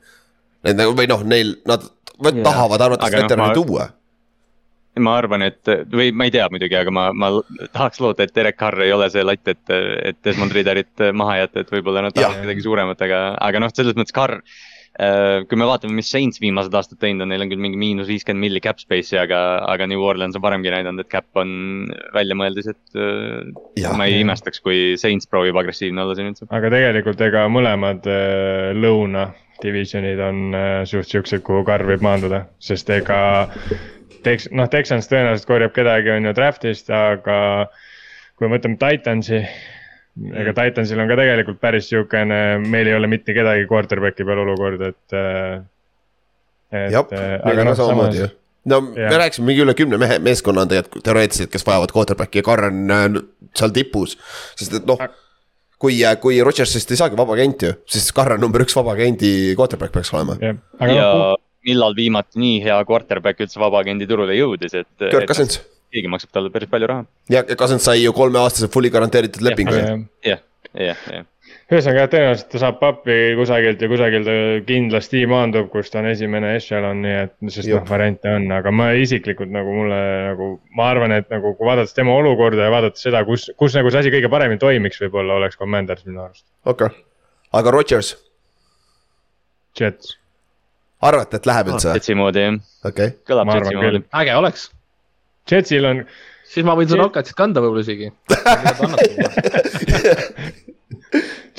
Need 0.68 0.76
nagu 0.76 0.92
või 0.92 1.08
noh, 1.08 1.24
neil, 1.24 1.56
nad 1.70 1.88
tahavad 2.20 2.82
arvatavasti 2.84 3.16
no, 3.16 3.24
veterani 3.24 3.56
tuua 3.56 3.88
ma 4.98 5.16
arvan, 5.20 5.46
et 5.46 5.70
või 5.94 6.10
ma 6.16 6.28
ei 6.28 6.34
tea 6.34 6.48
muidugi, 6.52 6.78
aga 6.80 6.94
ma, 6.94 7.10
ma 7.14 7.30
tahaks 7.76 8.02
loota, 8.04 8.26
et 8.26 8.34
Derek 8.36 8.58
Carr 8.60 8.82
ei 8.84 8.94
ole 8.96 9.10
see 9.14 9.24
latt, 9.26 9.48
et, 9.52 9.62
et 9.70 10.20
Desmond 10.26 10.56
Ridderit 10.56 11.06
maha 11.16 11.44
jätta, 11.44 11.64
et 11.64 11.72
võib-olla 11.74 12.08
nad 12.08 12.16
tahavad 12.16 12.44
midagi 12.44 12.66
suuremat, 12.66 13.08
aga, 13.08 13.24
aga 13.46 13.64
noh, 13.64 13.72
selles 13.76 13.98
mõttes 14.00 14.16
Carr 14.16 14.40
äh,. 14.40 15.46
kui 15.48 15.60
me 15.60 15.68
vaatame, 15.70 15.96
mis 16.00 16.10
Saints 16.12 16.42
viimased 16.42 16.74
aastad 16.76 17.00
teinud 17.00 17.24
on, 17.24 17.32
neil 17.32 17.46
on 17.46 17.52
küll 17.52 17.62
mingi 17.64 17.80
miinus 17.80 18.10
viiskümmend 18.10 18.44
milli 18.44 18.64
cap 18.66 18.82
space'i, 18.82 19.20
aga, 19.22 19.42
aga 19.70 19.88
New 19.88 20.04
Orleans 20.04 20.36
on 20.36 20.44
varemgi 20.44 20.74
näidanud, 20.74 21.06
et 21.06 21.12
cap 21.12 21.40
on 21.40 21.92
väljamõeldis, 22.16 22.72
et 22.74 23.00
äh, 23.00 23.94
ma 23.96 24.10
ei 24.10 24.24
imestaks, 24.24 24.64
kui 24.66 24.98
Saints 25.00 25.30
proovib 25.30 25.60
agressiivne 25.62 26.04
olla 26.04 26.18
siin 26.18 26.34
üldse. 26.34 26.50
aga 26.50 26.74
tegelikult 26.74 27.22
ega 27.30 27.46
mõlemad 27.52 28.10
äh, 28.10 28.74
lõuna 28.76 29.30
divisionid 29.64 30.20
on 30.24 30.44
äh, 30.56 30.74
suht 30.90 31.12
siuksed, 31.12 31.44
kuhu 31.46 31.64
Carr 31.68 31.88
võib 31.88 32.04
maanduda, 32.04 32.46
sest 32.64 32.90
ega 32.96 33.22
Tex-, 34.26 34.50
noh, 34.56 34.70
Texans 34.72 35.10
tõenäoliselt 35.12 35.50
korjab 35.50 35.76
kedagi, 35.76 36.14
on 36.14 36.30
ju, 36.30 36.34
draft'ist, 36.38 36.92
aga 36.94 37.38
kui 38.40 38.48
me 38.48 38.58
võtame 38.58 38.80
Titansi, 38.82 39.44
ega 40.42 40.56
Titansil 40.58 41.02
on 41.02 41.12
ka 41.12 41.20
tegelikult 41.20 41.62
päris 41.62 41.90
sihukene, 41.92 42.42
meil 42.66 42.90
ei 42.90 42.98
ole 42.98 43.12
mitte 43.12 43.36
kedagi 43.36 43.68
quarterback'i 43.70 44.28
peal 44.28 44.44
olukord, 44.46 44.84
et. 44.92 45.18
Äh, 45.20 46.90
jah, 46.94 47.08
meil 47.10 47.64
on 47.64 47.74
ka 47.74 47.80
samamoodi 47.80 48.22
ju 48.26 48.36
no 48.70 48.78
ja. 48.96 49.08
me 49.10 49.18
rääkisime 49.18 49.48
mingi 49.48 49.64
üle 49.64 49.74
kümne 49.74 49.98
mehe, 49.98 50.20
meeskonna 50.20 50.66
on 50.66 50.70
tegelikult 50.70 51.06
teoreetiliselt, 51.06 51.52
kes 51.54 51.66
vajavad 51.66 51.94
quarterback'i 51.96 52.42
ja 52.42 52.46
Carr 52.46 52.68
on 52.68 52.94
äh, 52.94 53.08
seal 53.58 53.74
tipus, 53.74 54.18
sest 54.60 54.76
et 54.82 54.88
noh 54.90 55.00
kui, 55.80 56.00
äh, 56.04 56.18
kui 56.22 56.40
Rodgersist 56.44 56.92
ei 56.92 57.00
saagi 57.00 57.18
vaba 57.20 57.38
agent 57.38 57.64
ju, 57.66 57.74
siis 57.90 58.10
Carr 58.16 58.36
on 58.36 58.44
number 58.44 58.64
üks 58.66 58.76
vaba 58.78 58.96
agendi 58.98 59.56
quarterback 59.58 59.96
peaks 59.96 60.12
olema. 60.14 60.38
ja, 60.44 60.56
ja 60.92 61.08
millal 61.68 61.96
viimati 61.98 62.40
nii 62.42 62.60
hea 62.66 62.78
quarterback 62.88 63.44
üldse 63.44 63.62
vabaagendi 63.62 64.08
turule 64.10 64.38
jõudis, 64.38 64.76
et. 64.78 64.92
Kirk 65.02 65.28
Cousins. 65.30 65.60
keegi 65.90 66.12
maksab 66.12 66.30
talle 66.36 66.52
päris 66.54 66.70
palju 66.70 66.88
raha. 66.92 67.08
ja, 67.34 67.42
ja 67.42 67.58
Cousins 67.58 67.88
sai 67.88 68.04
ju 68.04 68.14
kolmeaastase 68.14 68.70
fully 68.72 68.92
garanteeritud 68.94 69.44
lepingu. 69.46 69.76
jah, 70.26 70.42
jah, 70.78 71.02
jah. 71.10 71.26
ühesõnaga 71.70 72.06
tõenäoliselt 72.14 72.52
ta 72.54 72.62
saab 72.62 72.78
pappi 72.82 73.18
kusagilt 73.40 73.82
ja 73.82 73.90
kusagil 73.90 74.28
ta 74.28 74.36
kindlasti 74.68 75.24
maandub, 75.30 75.72
kus 75.74 75.90
ta 75.90 76.04
on 76.04 76.12
esimene 76.12 76.54
echelon, 76.60 77.02
nii 77.06 77.18
et, 77.24 77.36
sest 77.50 77.72
noh, 77.74 77.84
variante 77.90 78.32
on, 78.38 78.48
aga 78.60 78.74
ma 78.76 78.92
isiklikult 79.02 79.52
nagu 79.54 79.74
mulle 79.82 80.00
nagu, 80.30 80.52
ma 80.78 80.88
arvan, 80.94 81.18
et 81.18 81.30
nagu 81.34 81.56
kui 81.58 81.70
vaadates 81.70 81.98
tema 81.98 82.16
olukorda 82.22 82.70
ja 82.70 82.74
vaadates 82.74 83.06
seda, 83.10 83.26
kus, 83.28 83.50
kus 83.60 83.78
nagu 83.78 83.92
see 83.92 84.06
asi 84.06 84.14
kõige 84.14 84.32
paremini 84.32 84.62
toimiks, 84.62 85.02
võib-olla 85.08 85.42
oleks 85.42 85.60
Commanders 85.60 86.06
minu 86.08 86.24
arust. 86.28 86.46
okei 86.66 86.92
okay., 86.94 87.06
aga 87.60 87.76
Rodgers? 87.76 88.16
Jets 89.80 90.20
arvate, 91.02 91.40
et 91.40 91.46
läheb 91.50 91.68
üldse? 91.74 91.90
Jetsi 91.98 92.14
moodi 92.18 92.40
jah 92.46 92.56
okay.. 92.88 93.08
kõlab 93.28 93.48
Jetsi 93.56 93.76
moodi. 93.80 94.00
äge 94.22 94.34
oleks. 94.40 94.62
Jetsil 95.50 95.84
on. 95.90 95.98
siis 96.50 96.64
ma 96.68 96.74
võin 96.78 96.88
seda 96.90 97.04
Rocketit 97.04 97.36
kanda 97.38 97.58
võib-olla 97.64 97.84
isegi 97.86 98.08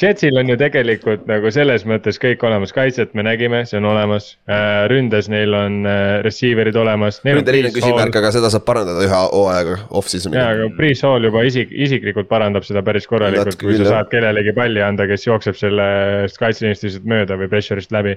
Jetsil 0.01 0.38
on 0.41 0.49
ju 0.49 0.55
tegelikult 0.57 1.26
nagu 1.28 1.51
selles 1.53 1.82
mõttes 1.88 2.16
kõik 2.20 2.41
olemas, 2.47 2.72
kaitset 2.72 3.12
me 3.18 3.24
nägime, 3.26 3.64
see 3.68 3.76
on 3.80 3.88
olemas 3.91 4.30
äh,. 4.49 4.86
ründes 4.91 5.28
neil 5.32 5.55
on 5.57 5.86
äh, 5.88 6.20
receiver'id 6.24 6.76
olemas. 6.80 7.20
ründeliin 7.26 7.68
on 7.68 7.74
küsimärk, 7.74 8.16
aga 8.20 8.30
seda 8.32 8.49
saab 8.53 8.64
parandada 8.68 9.05
ühe 9.05 9.20
hooajaga 9.34 9.74
off-season'iga. 10.01 10.41
jaa, 10.41 10.55
aga 10.57 10.64
Priis 10.78 11.01
Hall 11.05 11.28
juba 11.28 11.41
isik, 11.49 11.68
isiklikult 11.88 12.28
parandab 12.30 12.64
seda 12.68 12.80
päris 12.86 13.09
korralikult, 13.11 13.59
kui 13.61 13.76
sa 13.80 13.84
saad 13.91 14.09
kellelegi 14.12 14.53
palli 14.57 14.80
anda, 14.84 15.09
kes 15.11 15.22
jookseb 15.28 15.59
sellest 15.61 16.41
kaitseliinist 16.41 16.86
lihtsalt 16.86 17.11
mööda 17.11 17.36
või 17.41 17.49
pressure'ist 17.53 17.93
läbi 17.93 18.16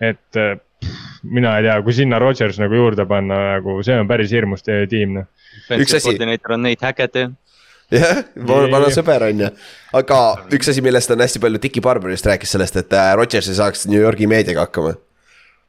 et 0.00 0.40
äh, 0.40 0.56
mina 1.22 1.58
ei 1.58 1.68
tea, 1.68 1.76
kui 1.84 1.94
sinna 1.96 2.18
Rodgers 2.22 2.58
nagu 2.62 2.74
juurde 2.74 3.04
panna, 3.08 3.40
nagu 3.58 3.80
see 3.86 3.98
on 4.00 4.08
päris 4.08 4.32
hirmus 4.32 4.64
tiim 4.64 5.18
noh. 5.18 5.28
üks 5.76 5.94
asi. 5.96 6.08
koordineeter 6.08 6.56
on 6.56 6.64
Nate 6.64 6.86
Hackett 6.86 7.20
jah 7.20 7.36
jah, 7.90 8.22
vana 8.70 8.90
sõber 8.94 9.26
on 9.28 9.44
ju, 9.44 9.50
aga 10.00 10.20
üks 10.56 10.70
asi, 10.72 10.82
millest 10.84 11.10
on 11.12 11.22
hästi 11.24 11.42
palju, 11.42 11.60
Dicky 11.62 11.82
Barberist 11.84 12.28
rääkis 12.28 12.54
sellest, 12.54 12.78
et 12.80 12.96
äh, 12.96 13.12
Rodgers 13.18 13.50
ei 13.50 13.58
saaks 13.58 13.86
New 13.90 14.00
Yorgi 14.00 14.28
meediaga 14.30 14.66
hakkama. 14.68 14.94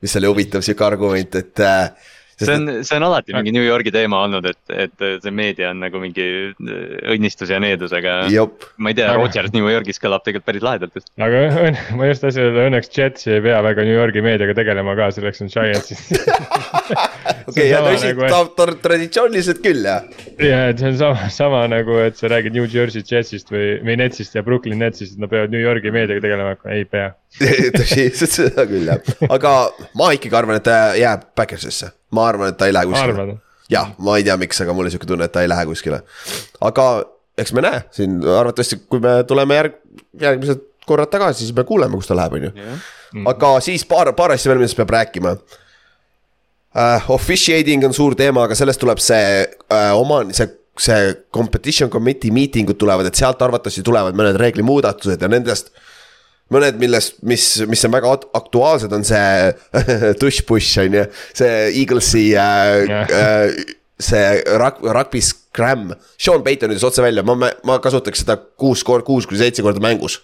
mis 0.02 0.16
oli 0.18 0.30
huvitav 0.30 0.66
sihuke 0.66 0.86
argument, 0.86 1.36
et 1.36 1.60
äh, 1.66 2.12
see 2.40 2.56
on, 2.56 2.70
see 2.88 2.98
on 2.98 3.08
alati 3.08 3.36
mingi 3.36 3.54
New 3.56 3.66
Yorgi 3.66 3.94
teema 3.94 4.24
olnud, 4.28 4.48
et, 4.52 4.62
et 4.88 5.06
see 5.24 5.34
meedia 5.36 5.72
on 5.74 5.82
nagu 5.84 6.02
mingi 6.02 6.26
õnnistus 6.62 7.52
ja 7.54 7.60
needus, 7.64 7.94
aga. 7.98 8.22
ma 8.78 8.94
ei 8.94 8.98
tea, 8.98 9.12
Rodgers 9.18 9.54
New 9.56 9.68
Yorgis 9.70 10.02
kõlab 10.02 10.26
tegelikult 10.26 10.48
päris 10.50 10.66
lahedalt 10.66 10.98
just. 11.00 11.12
aga 11.22 11.72
ma 11.98 12.10
just 12.10 12.26
tahtsin 12.26 12.48
öelda, 12.48 12.68
õnneks 12.72 12.94
Jetsi 12.96 13.36
ei 13.38 13.44
pea 13.46 13.62
väga 13.66 13.86
New 13.88 13.98
Yorgi 13.98 14.24
meediaga 14.26 14.56
tegelema 14.58 14.96
ka, 15.00 15.12
selleks 15.16 15.44
on 15.46 15.52
Giantsis 15.52 16.08
okei, 17.50 17.68
ja 17.70 17.82
tõsi 17.86 18.12
nagu,, 18.18 18.66
traditsiooniliselt 18.84 19.62
küll 19.64 19.86
jah. 19.88 20.06
ja, 20.42 20.62
et 20.72 20.82
see 20.82 20.92
on 20.92 21.00
sama, 21.00 21.30
sama 21.34 21.64
nagu, 21.72 21.98
et 22.04 22.20
sa 22.20 22.32
räägid 22.32 22.56
New 22.58 22.68
Jersey 22.70 23.06
Jetsist 23.06 23.52
või, 23.54 23.78
või 23.86 23.98
Netsist 24.02 24.36
ja 24.38 24.46
Brooklyn 24.46 24.82
Netsist, 24.82 25.16
et 25.16 25.24
nad 25.24 25.32
peavad 25.32 25.54
New 25.54 25.62
Yorgi 25.62 25.94
meediaga 25.94 26.24
tegelema 26.24 26.56
ei 26.74 26.86
pea 26.90 27.12
tõsi, 27.78 28.10
seda 28.26 28.68
küll 28.70 28.92
jah, 28.92 29.16
aga 29.30 29.56
ma 30.00 30.12
ikkagi 30.18 30.38
arvan, 30.38 30.62
et 30.62 30.68
ta 30.68 30.84
jääb 31.00 31.32
Backersisse 31.38 31.94
ma 32.12 32.28
arvan, 32.30 32.54
et 32.54 32.60
ta 32.60 32.70
ei 32.70 32.76
lähe 32.76 32.90
kuskile. 32.90 33.38
jah, 33.72 33.94
ma 34.00 34.18
ei 34.20 34.28
tea, 34.28 34.38
miks, 34.42 34.62
aga 34.64 34.76
mul 34.76 34.90
on 34.90 34.94
sihuke 34.94 35.10
tunne, 35.10 35.28
et 35.30 35.36
ta 35.36 35.44
ei 35.46 35.50
lähe 35.52 35.66
kuskile. 35.70 36.02
aga 36.62 36.88
eks 37.42 37.56
me 37.58 37.66
näe 37.66 37.82
siin 37.96 38.20
arvatavasti, 38.22 38.84
kui 38.92 39.04
me 39.04 39.22
tuleme 39.28 39.58
järg, 39.58 39.80
järgmised 40.22 40.68
korrad 40.88 41.12
tagasi, 41.12 41.46
siis 41.46 41.56
me 41.56 41.66
kuuleme, 41.68 41.96
kus 41.98 42.10
ta 42.10 42.18
läheb, 42.18 42.38
on 42.38 42.48
ju. 42.50 42.54
aga 43.32 43.58
siis 43.64 43.86
paar, 43.88 44.14
paar 44.18 44.36
asja 44.36 44.52
veel, 44.52 44.64
millest 44.64 44.80
peab 44.80 44.96
rääkima 44.98 45.36
uh,. 45.36 47.10
Officiating 47.12 47.84
on 47.84 47.94
suur 47.94 48.16
teema, 48.16 48.46
aga 48.48 48.56
sellest 48.56 48.80
tuleb 48.80 49.00
see 49.04 49.44
uh, 49.44 49.92
oma, 50.00 50.24
see 50.32 50.48
see 50.80 51.16
competition 51.34 51.90
committee 51.90 52.32
meeting 52.32 52.70
ud 52.72 52.80
tulevad, 52.80 53.06
et 53.06 53.18
sealt 53.20 53.42
arvatavasti 53.44 53.84
tulevad 53.86 54.16
mõned 54.18 54.40
reeglimuudatused 54.40 55.22
ja 55.22 55.30
nendest 55.30 55.72
mõned, 56.52 56.80
millest, 56.82 57.20
mis, 57.28 57.46
mis 57.70 57.86
on 57.88 57.94
väga 57.96 58.16
aktuaalsed, 58.38 58.94
on 58.96 59.06
see 59.08 59.52
tush-push 60.22 60.82
on 60.84 60.98
ju, 61.00 61.06
see 61.38 61.54
Eaglesi 61.84 62.26
äh, 62.38 63.06
äh, 63.06 63.62
see 64.02 64.42
rug-, 64.60 64.82
rugby 64.88 65.22
scram. 65.24 65.92
Sean 66.20 66.44
Payton 66.46 66.74
ütles 66.74 66.88
otse 66.88 67.06
välja, 67.06 67.24
ma, 67.28 67.38
ma 67.68 67.80
kasutaks 67.84 68.26
seda 68.26 68.38
kuus 68.40 68.84
kord, 68.88 69.06
kuus 69.08 69.30
kuni 69.30 69.44
seitse 69.44 69.66
korda 69.66 69.84
mängus 69.84 70.22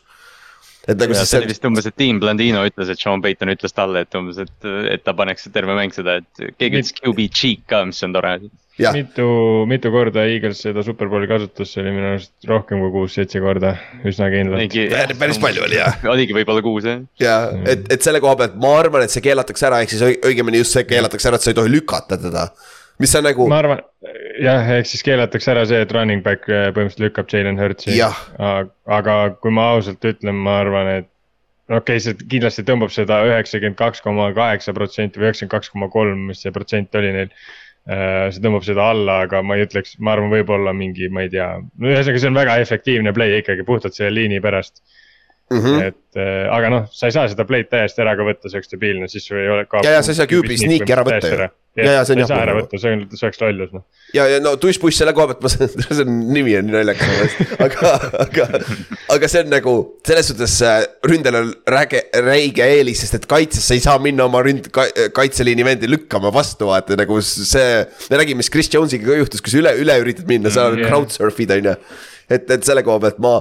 et 0.88 0.95
nagu 0.95 1.11
ja, 1.11 1.19
siis. 1.19 1.34
see 1.34 1.41
oli 1.41 1.49
vist 1.51 1.65
umbes, 1.67 1.88
et 1.89 1.97
Team 1.99 2.21
Blandino 2.23 2.61
ütles, 2.67 2.91
et 2.91 3.01
Sean 3.01 3.21
Payton 3.23 3.51
ütles 3.51 3.75
talle, 3.75 4.05
et 4.05 4.17
umbes, 4.17 4.39
et, 4.39 4.69
et 4.93 5.03
ta 5.03 5.13
paneks 5.17 5.49
terve 5.51 5.75
mäng 5.75 5.91
seda, 5.95 6.21
et 6.21 6.55
keegi 6.55 6.80
ütles 6.80 6.95
QB 6.95 7.28
cheek 7.28 7.65
ka, 7.67 7.84
mis 7.89 7.99
on 8.07 8.15
tore 8.15 8.38
mitu, 8.78 9.28
mitu 9.69 9.91
korda 9.93 10.23
Eagles 10.30 10.61
seda 10.65 10.84
superbowli 10.86 11.28
kasutas, 11.30 11.71
see 11.73 11.82
oli 11.84 11.93
minu 11.95 12.11
arust 12.13 12.49
rohkem 12.49 12.82
kui 12.84 12.93
kuus-seitse 12.93 13.41
korda, 13.41 13.73
üsna 14.07 14.30
kindlalt. 14.34 14.78
päris 15.19 15.41
palju 15.41 15.65
oli 15.65 15.80
jah. 15.80 15.97
oligi 16.13 16.36
võib-olla 16.38 16.63
kuus 16.65 16.88
jah. 16.88 17.01
ja 17.21 17.38
et, 17.65 17.88
et 17.93 18.05
selle 18.05 18.21
koha 18.23 18.38
pealt 18.43 18.57
ma 18.61 18.75
arvan, 18.82 19.05
et 19.07 19.13
see 19.13 19.25
keelatakse 19.25 19.69
ära, 19.69 19.82
ehk 19.84 19.93
siis 19.95 20.05
õigemini 20.17 20.61
just 20.61 20.78
see 20.78 20.86
keelatakse 20.89 21.32
ära, 21.32 21.41
et 21.41 21.47
sa 21.47 21.53
ei 21.53 21.57
tohi 21.57 21.73
lükata 21.73 22.19
teda. 22.21 22.47
mis 23.01 23.17
on 23.17 23.28
nagu. 23.30 23.49
ma 23.49 23.61
arvan, 23.63 23.84
jah, 24.43 24.71
ehk 24.78 24.89
siis 24.93 25.05
keelatakse 25.07 25.53
ära 25.55 25.67
see, 25.69 25.82
et 25.86 25.93
running 25.97 26.25
back 26.25 26.49
äh, 26.49 26.69
põhimõtteliselt 26.69 27.09
lükkab 27.09 27.34
Jalen 27.34 27.61
Hurtsi. 27.61 27.97
aga 27.97 29.19
kui 29.41 29.53
ma 29.53 29.71
ausalt 29.75 30.05
ütlen, 30.05 30.38
ma 30.47 30.59
arvan, 30.61 30.93
et 31.01 31.13
okei 31.67 31.97
okay,, 31.97 32.03
see 32.03 32.28
kindlasti 32.32 32.63
tõmbab 32.67 32.93
seda 32.93 33.23
üheksakümmend 33.28 33.78
kaks 33.80 34.03
koma 34.05 34.30
kaheksa 34.36 34.73
protsenti 34.75 35.19
või 35.19 35.32
üheksakümmend 35.32 35.55
kaks 35.57 35.73
koma 35.73 35.89
kolm, 35.91 36.28
mis 36.30 36.45
see 36.45 36.53
protsent 36.55 36.95
oli 36.95 37.09
neil 37.15 37.34
see 37.88 38.43
tõmbab 38.43 38.65
seda 38.67 38.89
alla, 38.91 39.21
aga 39.25 39.41
ma 39.45 39.55
ei 39.55 39.63
ütleks, 39.63 39.95
ma 40.03 40.13
arvan, 40.15 40.31
võib-olla 40.33 40.73
mingi, 40.75 41.07
ma 41.13 41.23
ei 41.23 41.31
tea, 41.31 41.53
no 41.63 41.91
ühesõnaga, 41.91 42.19
see 42.19 42.31
on 42.31 42.39
väga 42.41 42.57
efektiivne 42.63 43.13
play 43.15 43.39
ikkagi 43.39 43.63
puhtalt 43.67 43.95
selle 43.95 44.11
liini 44.17 44.41
pärast 44.43 44.81
mm. 45.51 45.59
-hmm. 45.59 45.83
et 45.87 46.19
äh, 46.19 46.47
aga 46.53 46.71
noh, 46.71 46.89
sa 46.91 47.07
ei 47.07 47.15
saa 47.15 47.27
seda 47.31 47.45
play'd 47.47 47.69
täiesti 47.71 48.03
ära 48.03 48.15
ka 48.19 48.25
võtta, 48.27 48.49
see 48.49 48.59
oleks 48.59 48.73
debiilne, 48.73 49.07
siis 49.11 49.27
sul 49.27 49.39
ei 49.39 49.49
ole. 49.51 49.63
ja, 49.83 49.97
ja 49.97 50.03
sa 50.03 50.13
ei 50.13 50.19
saa 50.19 50.29
QB 50.29 50.59
sneak'i 50.63 50.95
ära 50.95 51.05
võtta 51.07 51.31
ju. 51.31 51.47
ja, 51.77 51.91
ja 51.99 52.05
see 52.07 52.17
on 52.17 52.23
jah. 52.23 52.33
ära 52.41 52.55
võtta, 52.57 52.79
see 52.81 52.95
on, 52.95 53.03
see 53.13 53.27
oleks 53.27 53.41
lollus 53.43 53.75
noh. 53.75 53.85
ja, 54.17 54.25
ja 54.33 54.39
no 54.43 54.55
tush 54.61 54.81
push 54.81 54.99
selle 54.99 55.13
koha 55.17 55.29
pealt 55.31 55.45
ma 55.45 55.51
saan, 55.53 55.85
see 55.99 56.07
nimi 56.09 56.55
on 56.59 56.67
nii 56.67 56.75
naljakas 56.75 57.37
aga, 57.67 57.93
aga, 58.25 58.47
aga 59.15 59.29
see 59.31 59.43
on 59.45 59.53
nagu 59.53 59.75
selles 60.09 60.31
suhtes 60.31 60.57
äh, 60.67 60.81
ründel 61.07 61.39
on 61.41 61.53
räge, 61.77 62.03
räige 62.25 62.67
eelis, 62.77 63.05
sest 63.05 63.19
et 63.21 63.29
kaitses 63.29 63.69
sa 63.69 63.77
ei 63.77 63.83
saa 63.83 64.01
minna 64.03 64.27
oma 64.27 64.43
ründ- 64.47 64.67
ka,, 64.73 64.89
kaitseliini 65.15 65.67
vendi 65.67 65.91
lükkama 65.91 66.33
vastu, 66.33 66.71
vaata 66.73 66.99
nagu 66.99 67.21
see. 67.23 67.85
me 68.11 68.19
nägime, 68.19 68.43
mis 68.43 68.51
Chris 68.51 68.71
Jones'iga 68.73 69.13
ka 69.13 69.21
juhtus, 69.21 69.43
kui 69.45 69.53
sa 69.53 69.61
üle, 69.63 69.77
üle 69.79 69.95
üritad 70.03 70.27
minna, 70.27 70.51
sa 70.51 70.67
mm, 70.67 70.83
yeah. 70.83 70.91
crowd 70.91 71.13
surf'id 71.13 71.55
on 71.55 71.71
ju. 71.71 71.77
et, 72.27 72.51
et 72.51 72.67
selle 72.67 72.83
koha 72.83 72.99
pealt 73.05 73.23
ma 73.23 73.37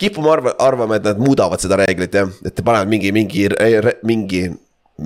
kipume 0.00 0.30
arva, 0.32 0.54
arvama, 0.60 0.98
et 0.98 1.08
nad 1.08 1.18
muudavad 1.20 1.62
seda 1.62 1.80
reeglit 1.80 2.14
jah, 2.16 2.30
et 2.46 2.62
panevad 2.62 2.90
mingi, 2.90 3.12
mingi, 3.16 3.46
mingi, 4.06 4.42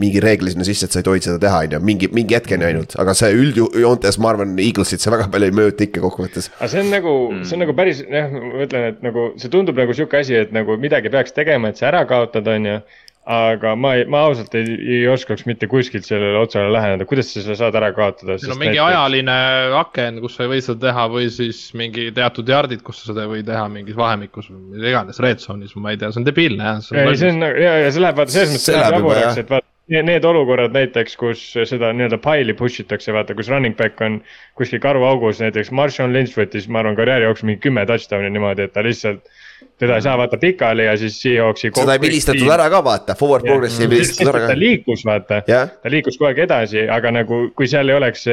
mingi 0.00 0.22
reegli 0.22 0.52
sinna 0.52 0.66
sisse, 0.66 0.86
et 0.86 0.94
sa 0.94 1.02
ei 1.02 1.06
tohi 1.06 1.22
seda 1.24 1.38
teha, 1.42 1.60
on 1.66 1.76
ju, 1.76 1.82
mingi, 1.86 2.08
mingi 2.14 2.36
hetkeni 2.38 2.66
ainult, 2.68 2.96
aga 3.02 3.14
see 3.18 3.30
üldjoontes, 3.38 4.18
ma 4.22 4.32
arvan, 4.32 4.56
Eaglesit 4.62 5.02
see 5.02 5.12
väga 5.14 5.28
palju 5.32 5.50
ei 5.50 5.56
mõjuta 5.60 5.86
ikka 5.86 6.02
kokkuvõttes. 6.04 6.50
aga 6.58 6.70
see 6.72 6.82
on 6.84 6.90
nagu 6.94 7.14
mm., 7.32 7.44
see 7.46 7.58
on 7.58 7.64
nagu 7.64 7.76
päris 7.78 8.02
jah, 8.06 8.34
ma 8.34 8.64
ütlen, 8.66 8.88
et 8.94 9.06
nagu 9.06 9.28
see 9.42 9.52
tundub 9.52 9.78
nagu 9.78 9.96
sihuke 9.96 10.22
asi, 10.22 10.38
et 10.42 10.54
nagu 10.54 10.78
midagi 10.80 11.12
peaks 11.12 11.34
tegema, 11.36 11.70
et 11.70 11.80
see 11.80 11.90
ära 11.90 12.02
kaotada, 12.10 12.58
on 12.58 12.70
ju 12.70 12.80
aga 13.28 13.74
ma 13.76 13.92
ei, 13.98 14.04
ma 14.08 14.22
ausalt 14.24 14.54
ei, 14.56 14.74
ei 14.80 15.00
oskaks 15.10 15.44
mitte 15.46 15.68
kuskilt 15.70 16.06
sellele 16.08 16.38
otsale 16.40 16.70
läheneda, 16.72 17.04
kuidas 17.08 17.28
sa 17.30 17.42
seda 17.44 17.56
saad 17.58 17.76
ära 17.76 17.90
kaotada? 17.96 18.38
on 18.40 18.58
mingi 18.58 18.78
näiteks... 18.78 18.86
ajaline 18.86 19.36
aken, 19.80 20.20
kus 20.24 20.38
sa 20.38 20.46
ei 20.46 20.52
või 20.54 20.60
seda 20.64 20.86
teha 20.86 21.06
või 21.12 21.26
siis 21.34 21.58
mingi 21.76 22.08
teatud 22.16 22.48
jardid, 22.48 22.84
kus 22.86 23.02
sa 23.02 23.10
seda 23.12 23.26
ei 23.26 23.32
või 23.34 23.42
teha 23.46 23.66
mingis 23.72 23.98
vahemikus 23.98 24.48
või 24.48 24.78
mida 24.78 24.94
iganes, 24.94 25.20
red 25.20 25.42
zone'is 25.44 25.76
või 25.76 25.84
ma 25.84 25.92
ei 25.94 26.00
tea, 26.00 26.12
see 26.14 26.22
on 26.22 26.28
debiilne 26.30 26.70
jah. 26.70 26.80
ei, 26.96 27.18
see 27.20 27.34
on 27.34 27.44
ja, 27.44 27.74
ja 27.84 27.92
see 27.92 28.06
läheb 28.06 28.22
vaata 28.22 28.36
selles 28.36 28.56
mõttes 28.56 28.80
läheb 28.80 28.96
jaburaks, 28.98 29.42
et 29.44 29.52
vaata 29.52 29.68
need 29.90 30.24
olukorrad 30.24 30.74
näiteks, 30.74 31.16
kus 31.18 31.42
seda 31.66 31.90
nii-öelda 31.92 32.20
pile'i 32.22 32.54
push 32.56 32.80
itakse, 32.82 33.12
vaata, 33.12 33.34
kus 33.36 33.50
running 33.50 33.76
back 33.76 34.00
on 34.06 34.20
kuskil 34.58 34.80
karuaugus, 34.80 35.42
näiteks 35.42 35.72
Marshawn 35.74 36.14
Lynch 36.14 36.38
võttis, 36.38 36.70
ma 36.70 36.80
arvan, 36.80 36.96
karjääri 36.98 37.26
jooksul 37.26 37.50
mingi 37.50 37.64
kümme 37.66 37.84
touchdown'i 37.90 38.30
niimoodi, 38.30 38.68
et 38.68 38.74
ta 38.76 38.86
lihtsalt 38.86 39.26
teda 39.80 39.96
ei 39.96 40.04
saa 40.04 40.16
vaata 40.20 40.38
pikali 40.40 40.84
ja 40.84 40.96
siis 41.00 41.16
Seahawksi. 41.22 41.72
seda 41.76 41.96
ei 41.96 42.02
vilistatud 42.02 42.52
ära 42.52 42.68
ka 42.72 42.82
vaata, 42.84 43.16
forward 43.18 43.46
progress'i 43.48 43.86
ei 43.86 43.90
vilistatud 43.94 44.32
ära 44.32 44.44
ka. 44.44 44.52
ta 44.52 44.58
liikus 44.58 45.06
vaata 45.08 45.40
ta 45.46 45.92
liikus 45.92 46.18
kogu 46.18 46.30
aeg 46.30 46.44
edasi, 46.46 46.84
aga 46.98 47.14
nagu 47.20 47.42
kui 47.56 47.70
seal 47.70 47.88
ei 47.88 47.98
oleks 47.98 48.26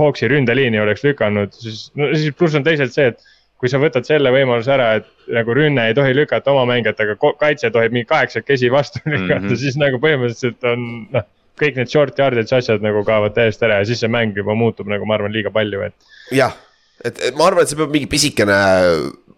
Hawksi 0.00 0.28
ründeliini 0.32 0.80
oleks 0.82 1.04
lükanud, 1.06 1.54
siis, 1.58 1.86
no 1.98 2.10
siis 2.14 2.34
pluss 2.38 2.56
on 2.58 2.66
teisalt 2.66 2.96
see, 2.96 3.12
et 3.12 3.30
kui 3.64 3.70
sa 3.72 3.80
võtad 3.80 4.04
selle 4.04 4.28
võimaluse 4.34 4.72
ära, 4.74 4.90
et 5.00 5.06
nagu 5.32 5.54
rünne 5.56 5.86
ei 5.88 5.94
tohi 5.96 6.12
lükata 6.16 6.52
oma 6.52 6.66
mängijat, 6.74 7.00
aga 7.00 7.32
kaitse 7.40 7.70
tohib 7.72 7.94
mingi 7.96 8.08
kaheksakesi 8.10 8.68
vastu 8.72 9.00
lükata 9.06 9.40
mm, 9.40 9.48
-hmm. 9.48 9.62
siis 9.62 9.78
nagu 9.80 10.00
põhimõtteliselt 10.02 10.68
on 10.68 10.84
noh. 11.14 11.26
kõik 11.60 11.78
need 11.78 11.88
short 11.88 12.18
yardage 12.18 12.56
asjad 12.56 12.82
nagu 12.82 13.04
kaovad 13.06 13.32
täiesti 13.36 13.64
ära 13.64 13.78
ja 13.80 13.88
siis 13.88 14.00
see 14.02 14.10
mäng 14.10 14.36
juba 14.36 14.56
muutub 14.58 14.90
nagu 14.90 15.06
ma 15.06 15.14
arvan 15.16 15.32
liiga 15.32 15.54
palju, 15.54 15.84
et. 15.86 15.94
jah, 16.34 16.56
et 17.04 17.20
ma 17.38 17.46
arvan, 17.46 17.62
et 17.62 17.70
see 17.70 17.78
peab 17.78 17.94
mingi 17.94 18.10
pisikene 18.10 18.58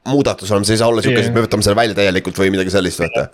muudatus 0.07 0.51
olema, 0.53 0.67
see 0.69 0.77
ei 0.77 0.81
saa 0.81 0.91
olla 0.91 1.05
sihuke 1.05 1.23
et 1.23 1.35
me 1.35 1.45
võtame 1.45 1.65
selle 1.67 1.79
välja 1.79 1.97
täielikult 1.99 2.39
või 2.41 2.53
midagi 2.55 2.73
sellist, 2.75 3.03
vaata. 3.03 3.27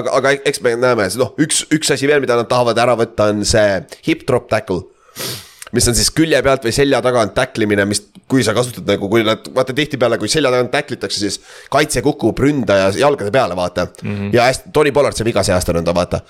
aga, 0.00 0.14
aga 0.20 0.34
eks 0.50 0.62
me 0.64 0.74
näeme, 0.80 1.08
noh, 1.20 1.34
üks, 1.42 1.64
üks 1.74 1.92
asi 1.94 2.10
veel, 2.10 2.22
mida 2.24 2.38
nad 2.38 2.48
tahavad 2.50 2.80
ära 2.80 2.96
võtta, 2.98 3.30
on 3.32 3.42
see 3.48 3.80
hip 4.08 4.24
drop 4.28 4.48
tackle. 4.52 4.84
mis 5.74 5.88
on 5.90 5.96
siis 5.98 6.10
külje 6.14 6.38
pealt 6.46 6.66
või 6.66 6.72
selja 6.74 7.00
tagant 7.02 7.34
tacklimine, 7.34 7.86
mis, 7.90 8.04
kui 8.30 8.44
sa 8.46 8.54
kasutad 8.54 8.86
nagu, 8.86 9.08
kui 9.10 9.24
nad, 9.26 9.46
vaata 9.54 9.74
tihtipeale, 9.74 10.18
kui 10.22 10.30
selja 10.30 10.52
tagant 10.54 10.70
tacklitakse, 10.74 11.20
siis 11.20 11.40
kaitse 11.72 12.02
kukub 12.04 12.38
ründaja 12.38 12.92
jalgade 12.98 13.34
peale, 13.34 13.56
vaata 13.58 13.88
mm. 13.90 14.10
-hmm. 14.10 14.34
ja 14.36 14.50
hästi, 14.50 14.70
Tony 14.72 14.92
Pollard 14.92 15.18
sai 15.18 15.26
viga 15.30 15.42
see 15.42 15.54
aasta 15.54 15.74
nõnda, 15.74 15.94
vaata, 15.94 16.22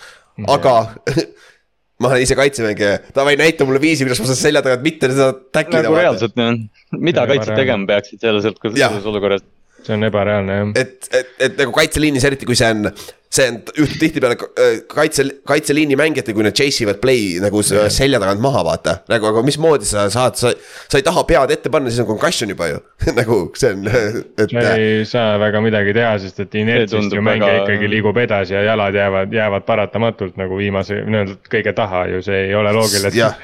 aga 0.49 0.76
ma 2.01 2.11
olen 2.11 2.24
ise 2.24 2.37
kaitsemängija, 2.39 2.99
davai 3.14 3.37
näita 3.39 3.66
mulle 3.68 3.80
viisi, 3.80 4.05
kuidas 4.05 4.20
ma 4.22 4.30
saan 4.30 4.41
selja 4.41 4.62
tagant 4.64 4.82
mitte 4.82 5.11
seda 5.12 5.32
tacklida. 5.32 5.85
nagu 5.87 5.99
reaalselt 5.99 6.41
jah, 6.41 6.57
mida 6.99 7.26
kaitsjad 7.30 7.61
tegema 7.61 7.87
peaksid 7.93 8.24
selles, 8.24 8.49
selles 8.49 9.07
olukorras 9.12 9.45
see 9.85 9.97
on 9.97 10.09
ebareaalne 10.09 10.57
jah. 10.61 10.72
et, 10.80 11.11
et, 11.12 11.37
et 11.49 11.61
nagu 11.61 11.74
kaitseliinis, 11.76 12.24
eriti 12.26 12.49
kui 12.49 12.57
see 12.59 12.70
on, 12.72 12.89
see 13.35 13.47
on, 13.51 13.59
juhtub 13.76 14.01
tihtipeale 14.01 14.37
äh, 14.39 14.76
kaitse, 14.91 15.26
kaitseliini 15.49 15.99
mängijate, 15.99 16.35
kui 16.37 16.47
nad 16.47 16.57
chase 16.57 16.85
ivad 16.85 17.01
play 17.03 17.39
nagu 17.43 17.62
selja 17.64 18.20
tagant 18.22 18.43
maha, 18.45 18.64
vaata. 18.66 18.97
nagu, 19.11 19.28
aga 19.30 19.45
mismoodi 19.47 19.89
sa 19.89 20.07
saad, 20.12 20.39
sa, 20.41 20.53
sa 20.89 21.01
ei 21.01 21.07
taha 21.07 21.24
pead 21.28 21.55
ette 21.57 21.72
panna, 21.72 21.93
siis 21.93 22.05
on 22.05 22.11
concussion 22.11 22.53
juba 22.55 22.70
ju 22.72 22.82
nagu 23.20 23.41
see 23.61 23.72
on, 23.76 23.89
et. 23.91 24.45
sa 24.51 24.74
ei 24.74 25.07
saa 25.09 25.39
väga 25.43 25.64
midagi 25.64 25.97
teha, 25.97 26.12
sest 26.24 26.45
et 26.47 26.61
inertsist 26.62 27.14
ju 27.14 27.24
mängija 27.24 27.51
väga... 27.53 27.64
ikkagi 27.64 27.91
liigub 27.97 28.20
edasi 28.24 28.57
ja 28.57 28.64
jalad 28.70 29.01
jäävad, 29.01 29.35
jäävad 29.35 29.66
paratamatult 29.68 30.39
nagu 30.41 30.61
viimase, 30.61 31.03
nii-öelda 31.07 31.41
kõige 31.57 31.74
taha 31.76 32.07
ju, 32.14 32.22
see 32.24 32.47
ei 32.49 32.55
ole 32.59 32.72
loogiline, 32.76 33.12
et 33.12 33.18
ja. 33.18 33.35